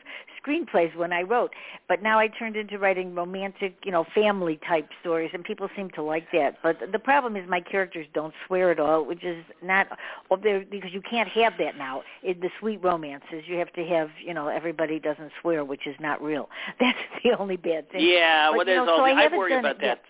screenplays 0.46 0.96
when 0.96 1.14
I 1.14 1.22
wrote, 1.22 1.52
but 1.88 2.02
now 2.04 2.20
I 2.20 2.28
turned 2.28 2.56
into 2.56 2.78
writing 2.78 3.16
romantic, 3.16 3.76
you 3.84 3.92
know, 3.92 4.06
family 4.14 4.60
type 4.68 4.88
stories, 5.02 5.32
and 5.34 5.44
people 5.44 5.70
seem 5.76 5.90
to 5.92 6.02
like 6.04 6.26
that. 6.34 6.58
But 6.62 6.78
the 6.92 7.00
problem 7.00 7.36
is 7.36 7.48
my 7.50 7.62
characters 7.62 8.06
don't 8.14 8.34
swear 8.48 8.72
at 8.72 8.80
all, 8.80 9.06
which 9.06 9.24
is 9.24 9.44
not 9.64 9.88
well, 10.30 10.40
because 10.40 10.92
you 10.94 11.02
can't 11.02 11.30
have 11.30 11.54
that 11.60 11.78
now. 11.78 12.04
In 12.24 12.40
the 12.40 12.50
sweet 12.60 12.84
romances, 12.84 13.44
you 13.48 13.58
have 13.58 13.72
to 13.74 13.86
have, 13.86 14.10
you 14.24 14.34
know, 14.34 14.48
everybody 14.48 15.00
doesn't 15.00 15.32
swear, 15.42 15.64
which 15.64 15.88
is 15.88 15.96
not 16.00 16.22
real. 16.22 16.50
That's 16.80 16.98
the 17.24 17.38
only 17.38 17.58
bad 17.58 17.90
thing. 17.92 18.02
Yeah, 18.02 18.48
But, 18.50 18.58
well, 18.58 18.60
you 18.68 18.74
there's 18.74 18.86
know, 18.88 18.92
all. 18.94 18.98
so 19.00 19.06
the, 19.06 19.12
I 19.20 19.22
haven't 19.24 19.38
worry 19.38 19.58
about 19.58 19.78
that. 19.80 19.86
yet. 19.86 20.02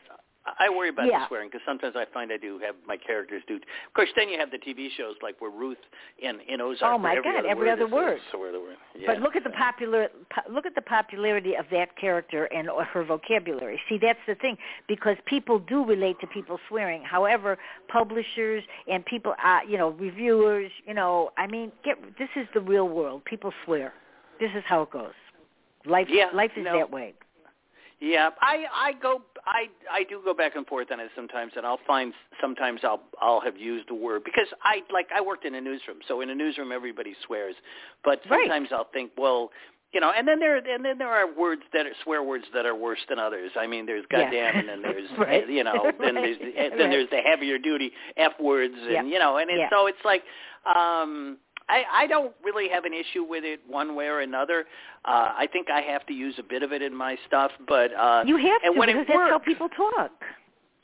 I 0.59 0.69
worry 0.69 0.89
about 0.89 1.05
Yeah. 1.07 1.19
the 1.19 1.27
swearing 1.27 1.47
because 1.49 1.63
sometimes 1.65 1.95
I 1.95 2.03
find 2.13 2.31
I 2.31 2.37
do 2.37 2.59
have 2.59 2.75
my 2.85 2.97
characters 2.97 3.43
do. 3.47 3.55
Of 3.55 3.93
course, 3.93 4.09
then 4.15 4.27
you 4.27 4.37
have 4.37 4.51
the 4.51 4.57
TV 4.57 4.89
shows 4.89 5.15
like 5.21 5.39
where 5.39 5.49
Ruth 5.51 5.77
in 6.19 6.41
in 6.41 6.59
Ozark. 6.59 6.93
Oh, 6.93 6.97
my 6.97 7.11
every 7.15 7.23
God, 7.23 7.39
other 7.39 7.47
every 7.47 7.67
word 7.67 7.73
other 7.73 7.87
word. 7.87 8.19
swear 8.29 8.51
word. 8.51 8.77
Yeah. 8.93 9.07
But 9.13 9.21
look 9.21 9.35
at 9.37 9.43
the 9.45 9.51
popular 9.51 10.09
look 10.49 10.65
at 10.65 10.75
the 10.75 10.81
popularity 10.81 11.55
of 11.55 11.65
that 11.71 11.95
character 11.95 12.45
and 12.45 12.67
her 12.67 13.03
vocabulary. 13.05 13.79
See, 13.87 13.97
that's 13.97 14.19
the 14.27 14.35
thing 14.35 14.57
because 14.87 15.15
people 15.25 15.59
do 15.59 15.85
relate 15.85 16.19
to 16.19 16.27
people 16.27 16.59
swearing. 16.67 17.03
However, 17.03 17.57
publishers 17.87 18.63
and 18.87 19.05
people, 19.05 19.35
uh, 19.43 19.59
you 19.67 19.77
know, 19.77 19.91
reviewers, 19.91 20.71
you 20.85 20.93
know, 20.93 21.31
I 21.37 21.47
mean, 21.47 21.71
get 21.85 21.97
this 22.17 22.29
is 22.35 22.47
the 22.53 22.59
real 22.59 22.89
world. 22.89 23.23
People 23.23 23.53
swear. 23.63 23.93
This 24.41 24.51
is 24.55 24.63
how 24.67 24.81
it 24.81 24.91
goes. 24.91 25.13
Life 25.85 26.07
Yeah, 26.09 26.29
life 26.33 26.51
is 26.57 26.65
no. 26.65 26.77
that 26.77 26.91
way. 26.91 27.13
Yeah, 28.01 28.31
I 28.41 28.65
I 28.73 28.93
go 29.01 29.21
I 29.45 29.67
I 29.91 30.03
do 30.03 30.21
go 30.23 30.33
back 30.33 30.55
and 30.55 30.65
forth 30.65 30.91
on 30.91 30.99
it 30.99 31.09
sometimes, 31.15 31.53
and 31.55 31.65
I'll 31.65 31.79
find 31.85 32.13
sometimes 32.41 32.81
I'll 32.83 33.01
I'll 33.21 33.41
have 33.41 33.57
used 33.57 33.89
a 33.89 33.93
word 33.95 34.23
because 34.23 34.47
I 34.63 34.81
like 34.91 35.07
I 35.15 35.21
worked 35.21 35.45
in 35.45 35.55
a 35.55 35.61
newsroom, 35.61 35.97
so 36.07 36.21
in 36.21 36.29
a 36.29 36.35
newsroom 36.35 36.71
everybody 36.71 37.15
swears, 37.25 37.55
but 38.03 38.21
Right. 38.29 38.41
sometimes 38.47 38.69
I'll 38.71 38.89
think, 38.93 39.11
well, 39.17 39.51
you 39.91 39.99
know, 39.99 40.11
and 40.15 40.27
then 40.27 40.39
there 40.39 40.57
and 40.57 40.83
then 40.85 40.97
there 40.97 41.11
are 41.11 41.31
words 41.31 41.61
that 41.73 41.85
are 41.85 41.93
swear 42.03 42.23
words 42.23 42.45
that 42.53 42.65
are 42.65 42.75
worse 42.75 42.99
than 43.09 43.19
others. 43.19 43.51
I 43.59 43.67
mean, 43.67 43.85
there's 43.85 44.05
Yeah. 44.09 44.23
goddamn, 44.23 44.55
and 44.59 44.69
then 44.69 44.81
there's 44.89 45.09
Right. 45.17 45.47
you 45.49 45.63
know, 45.63 45.91
then 45.99 46.15
Right. 46.15 46.37
there's 46.39 46.55
then 46.55 46.79
Right. 46.79 46.89
there's 46.89 47.09
the 47.09 47.17
heavier 47.21 47.57
duty 47.57 47.91
f 48.17 48.39
words, 48.39 48.75
and 48.75 48.91
Yeah. 48.91 49.03
you 49.03 49.19
know, 49.19 49.37
and 49.37 49.49
it's, 49.49 49.59
Yeah. 49.59 49.69
so 49.69 49.87
it's 49.87 50.03
like. 50.05 50.23
um 50.65 51.37
I, 51.69 51.83
I 51.91 52.07
don't 52.07 52.33
really 52.43 52.67
have 52.69 52.85
an 52.85 52.93
issue 52.93 53.23
with 53.23 53.43
it 53.43 53.59
one 53.67 53.95
way 53.95 54.05
or 54.07 54.19
another. 54.19 54.65
Uh, 55.05 55.33
I 55.37 55.47
think 55.51 55.69
I 55.69 55.81
have 55.81 56.05
to 56.07 56.13
use 56.13 56.35
a 56.37 56.43
bit 56.43 56.63
of 56.63 56.71
it 56.71 56.81
in 56.81 56.95
my 56.95 57.17
stuff, 57.27 57.51
but 57.67 57.93
uh, 57.93 58.23
You 58.25 58.37
have 58.37 58.61
and 58.63 58.73
to 58.75 58.79
when 58.79 58.89
because 58.89 59.03
it 59.03 59.07
that's 59.07 59.29
how 59.29 59.39
people 59.39 59.69
talk. 59.69 60.11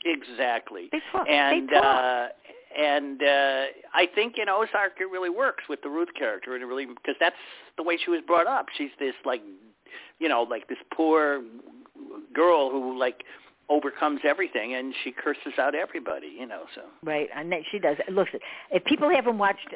exactly. 0.05 0.89
They 0.91 1.01
talk. 1.11 1.27
And 1.29 1.69
they 1.69 1.73
talk. 1.73 1.83
uh, 1.83 2.27
and 2.81 3.21
uh, 3.21 3.65
I 3.93 4.07
think 4.15 4.35
in 4.37 4.47
Ozark 4.49 4.93
it 4.99 5.09
really 5.11 5.29
works 5.29 5.63
with 5.69 5.81
the 5.81 5.89
Ruth 5.89 6.09
character, 6.17 6.53
and 6.53 6.63
it 6.63 6.67
really 6.67 6.85
because 6.85 7.15
that's 7.19 7.35
the 7.77 7.83
way 7.83 7.97
she 8.03 8.11
was 8.11 8.21
brought 8.25 8.47
up. 8.47 8.67
She's 8.77 8.91
this 8.99 9.15
like, 9.25 9.41
you 10.19 10.29
know, 10.29 10.43
like 10.43 10.67
this 10.67 10.77
poor 10.93 11.41
girl 12.33 12.69
who 12.69 12.97
like 12.97 13.23
overcomes 13.69 14.21
everything, 14.23 14.73
and 14.73 14.93
she 15.03 15.11
curses 15.11 15.53
out 15.59 15.75
everybody, 15.75 16.27
you 16.39 16.45
know. 16.45 16.63
So 16.73 16.81
Right, 17.03 17.29
and 17.35 17.53
she 17.71 17.77
does. 17.79 17.97
Listen, 18.09 18.39
if 18.71 18.83
people 18.85 19.09
haven't 19.09 19.37
watched, 19.37 19.75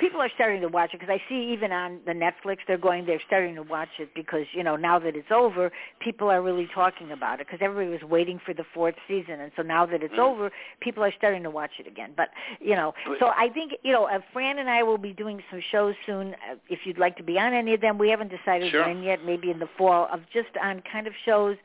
people 0.00 0.20
are 0.20 0.30
starting 0.34 0.60
to 0.62 0.68
watch 0.68 0.90
it 0.94 1.00
because 1.00 1.12
I 1.12 1.22
see 1.28 1.50
even 1.52 1.70
on 1.72 2.00
the 2.06 2.12
Netflix 2.12 2.58
they're 2.66 2.78
going, 2.78 3.04
they're 3.06 3.20
starting 3.26 3.54
to 3.56 3.62
watch 3.62 3.88
it 3.98 4.08
because 4.14 4.46
you 4.52 4.64
know 4.64 4.76
now 4.76 4.98
that 4.98 5.14
it's 5.14 5.30
over, 5.30 5.70
people 6.00 6.28
are 6.30 6.42
really 6.42 6.68
talking 6.74 7.12
about 7.12 7.40
it 7.40 7.46
because 7.46 7.60
everybody 7.62 7.90
was 7.90 8.08
waiting 8.08 8.40
for 8.44 8.54
the 8.54 8.64
fourth 8.74 8.94
season, 9.06 9.40
and 9.40 9.52
so 9.56 9.62
now 9.62 9.84
that 9.86 10.02
it's 10.02 10.14
Mm. 10.14 10.18
over, 10.18 10.50
people 10.80 11.04
are 11.04 11.12
starting 11.16 11.42
to 11.42 11.50
watch 11.50 11.72
it 11.78 11.86
again. 11.86 12.12
But 12.16 12.30
you 12.60 12.74
know, 12.74 12.94
But- 13.06 13.18
so 13.18 13.26
I 13.36 13.50
think 13.50 13.72
you 13.82 13.92
know, 13.92 14.04
uh, 14.06 14.20
Fran 14.32 14.58
and 14.58 14.70
I 14.70 14.82
will 14.82 14.98
be 14.98 15.12
doing 15.12 15.42
some 15.50 15.60
shows 15.60 15.94
soon. 16.06 16.34
Uh, 16.50 16.56
if 16.68 16.86
you'd 16.86 16.98
like 16.98 17.16
to 17.18 17.22
be 17.22 17.38
on 17.38 17.52
any 17.52 17.74
of 17.74 17.80
them, 17.80 17.98
we 17.98 18.08
haven't 18.08 18.30
decided 18.30 18.70
Sure. 18.70 18.86
when 18.86 19.02
yet. 19.02 19.22
Maybe 19.24 19.50
in 19.50 19.58
the 19.58 19.66
fall 19.76 20.08
of 20.10 20.20
just 20.30 20.56
on 20.56 20.80
kind 20.82 21.06
of 21.06 21.12
shows, 21.24 21.56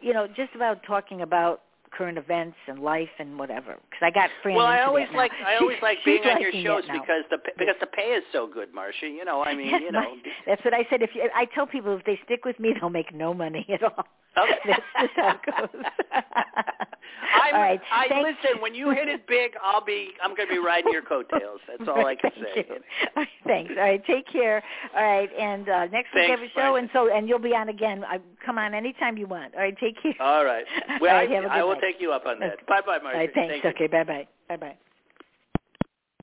you 0.00 0.14
know, 0.14 0.26
just 0.26 0.54
about 0.54 0.82
talking 0.82 1.09
about 1.18 1.62
current 1.96 2.18
events 2.18 2.56
and 2.68 2.80
life 2.80 3.08
and 3.18 3.38
whatever. 3.38 3.76
Because 3.90 4.02
I 4.02 4.10
got 4.10 4.30
Fran 4.42 4.56
well, 4.56 4.66
I 4.66 4.82
always 4.82 5.08
like 5.14 5.32
I 5.44 5.56
always 5.56 5.78
like 5.82 5.98
being 6.04 6.22
on 6.24 6.40
your 6.40 6.52
shows 6.52 6.82
because 6.84 7.24
the 7.30 7.38
because 7.58 7.76
the 7.80 7.86
pay 7.86 8.12
is 8.12 8.24
so 8.32 8.46
good, 8.46 8.74
Marsha. 8.74 9.02
You 9.02 9.24
know, 9.24 9.42
I 9.42 9.54
mean, 9.54 9.66
you 9.82 9.92
know. 9.92 10.14
that's 10.46 10.64
what 10.64 10.74
I 10.74 10.86
said. 10.90 11.02
If 11.02 11.10
you, 11.14 11.28
I 11.34 11.46
tell 11.54 11.66
people 11.66 11.96
if 11.96 12.04
they 12.04 12.18
stick 12.24 12.44
with 12.44 12.58
me, 12.60 12.74
they'll 12.78 12.90
make 12.90 13.14
no 13.14 13.34
money 13.34 13.66
at 13.72 13.82
all. 13.82 14.04
Okay. 14.38 14.52
That's 14.66 14.82
just 15.00 15.12
how 15.16 15.30
it 15.30 15.72
goes. 15.72 15.82
I'm, 16.12 17.54
all 17.54 17.60
right. 17.60 17.80
I 17.92 18.08
Thanks. 18.08 18.38
listen. 18.44 18.62
When 18.62 18.74
you 18.74 18.90
hit 18.90 19.08
it 19.08 19.26
big, 19.26 19.52
I'll 19.62 19.84
be. 19.84 20.10
I'm 20.22 20.36
going 20.36 20.48
to 20.48 20.54
be 20.54 20.58
riding 20.58 20.92
your 20.92 21.02
coattails. 21.02 21.60
That's 21.66 21.88
all 21.88 22.06
I 22.06 22.14
can 22.14 22.30
say. 22.36 22.66
You. 22.68 22.74
All 22.74 23.22
right, 23.22 23.28
thanks. 23.46 23.72
All 23.76 23.82
right, 23.82 24.04
take 24.06 24.26
care. 24.30 24.62
All 24.96 25.02
right, 25.02 25.28
and 25.38 25.68
uh, 25.68 25.86
next 25.86 26.14
week 26.14 26.30
have 26.30 26.40
a 26.40 26.48
show, 26.54 26.76
and 26.76 26.88
so 26.92 27.12
and 27.12 27.28
you'll 27.28 27.38
be 27.38 27.54
on 27.54 27.68
again. 27.68 28.04
I, 28.04 28.20
come 28.44 28.58
on 28.58 28.74
anytime 28.74 29.16
you 29.16 29.26
want. 29.26 29.54
All 29.54 29.60
right, 29.60 29.76
take 29.78 30.00
care. 30.02 30.14
All 30.20 30.44
right. 30.44 30.64
Well, 31.00 31.10
All 31.10 31.20
right, 31.20 31.30
I, 31.30 31.34
have 31.34 31.44
a 31.44 31.48
good 31.48 31.52
I 31.52 31.64
will 31.64 31.79
take 31.80 32.00
you 32.00 32.12
up 32.12 32.26
on 32.26 32.40
that. 32.40 32.66
Bye, 32.66 32.80
bye. 32.86 32.98
All 33.02 33.12
right, 33.12 33.30
thanks. 33.34 33.54
Thank 33.62 33.76
okay, 33.76 33.86
bye 33.86 34.04
bye. 34.04 34.26
Bye 34.48 34.56
bye. 34.56 34.78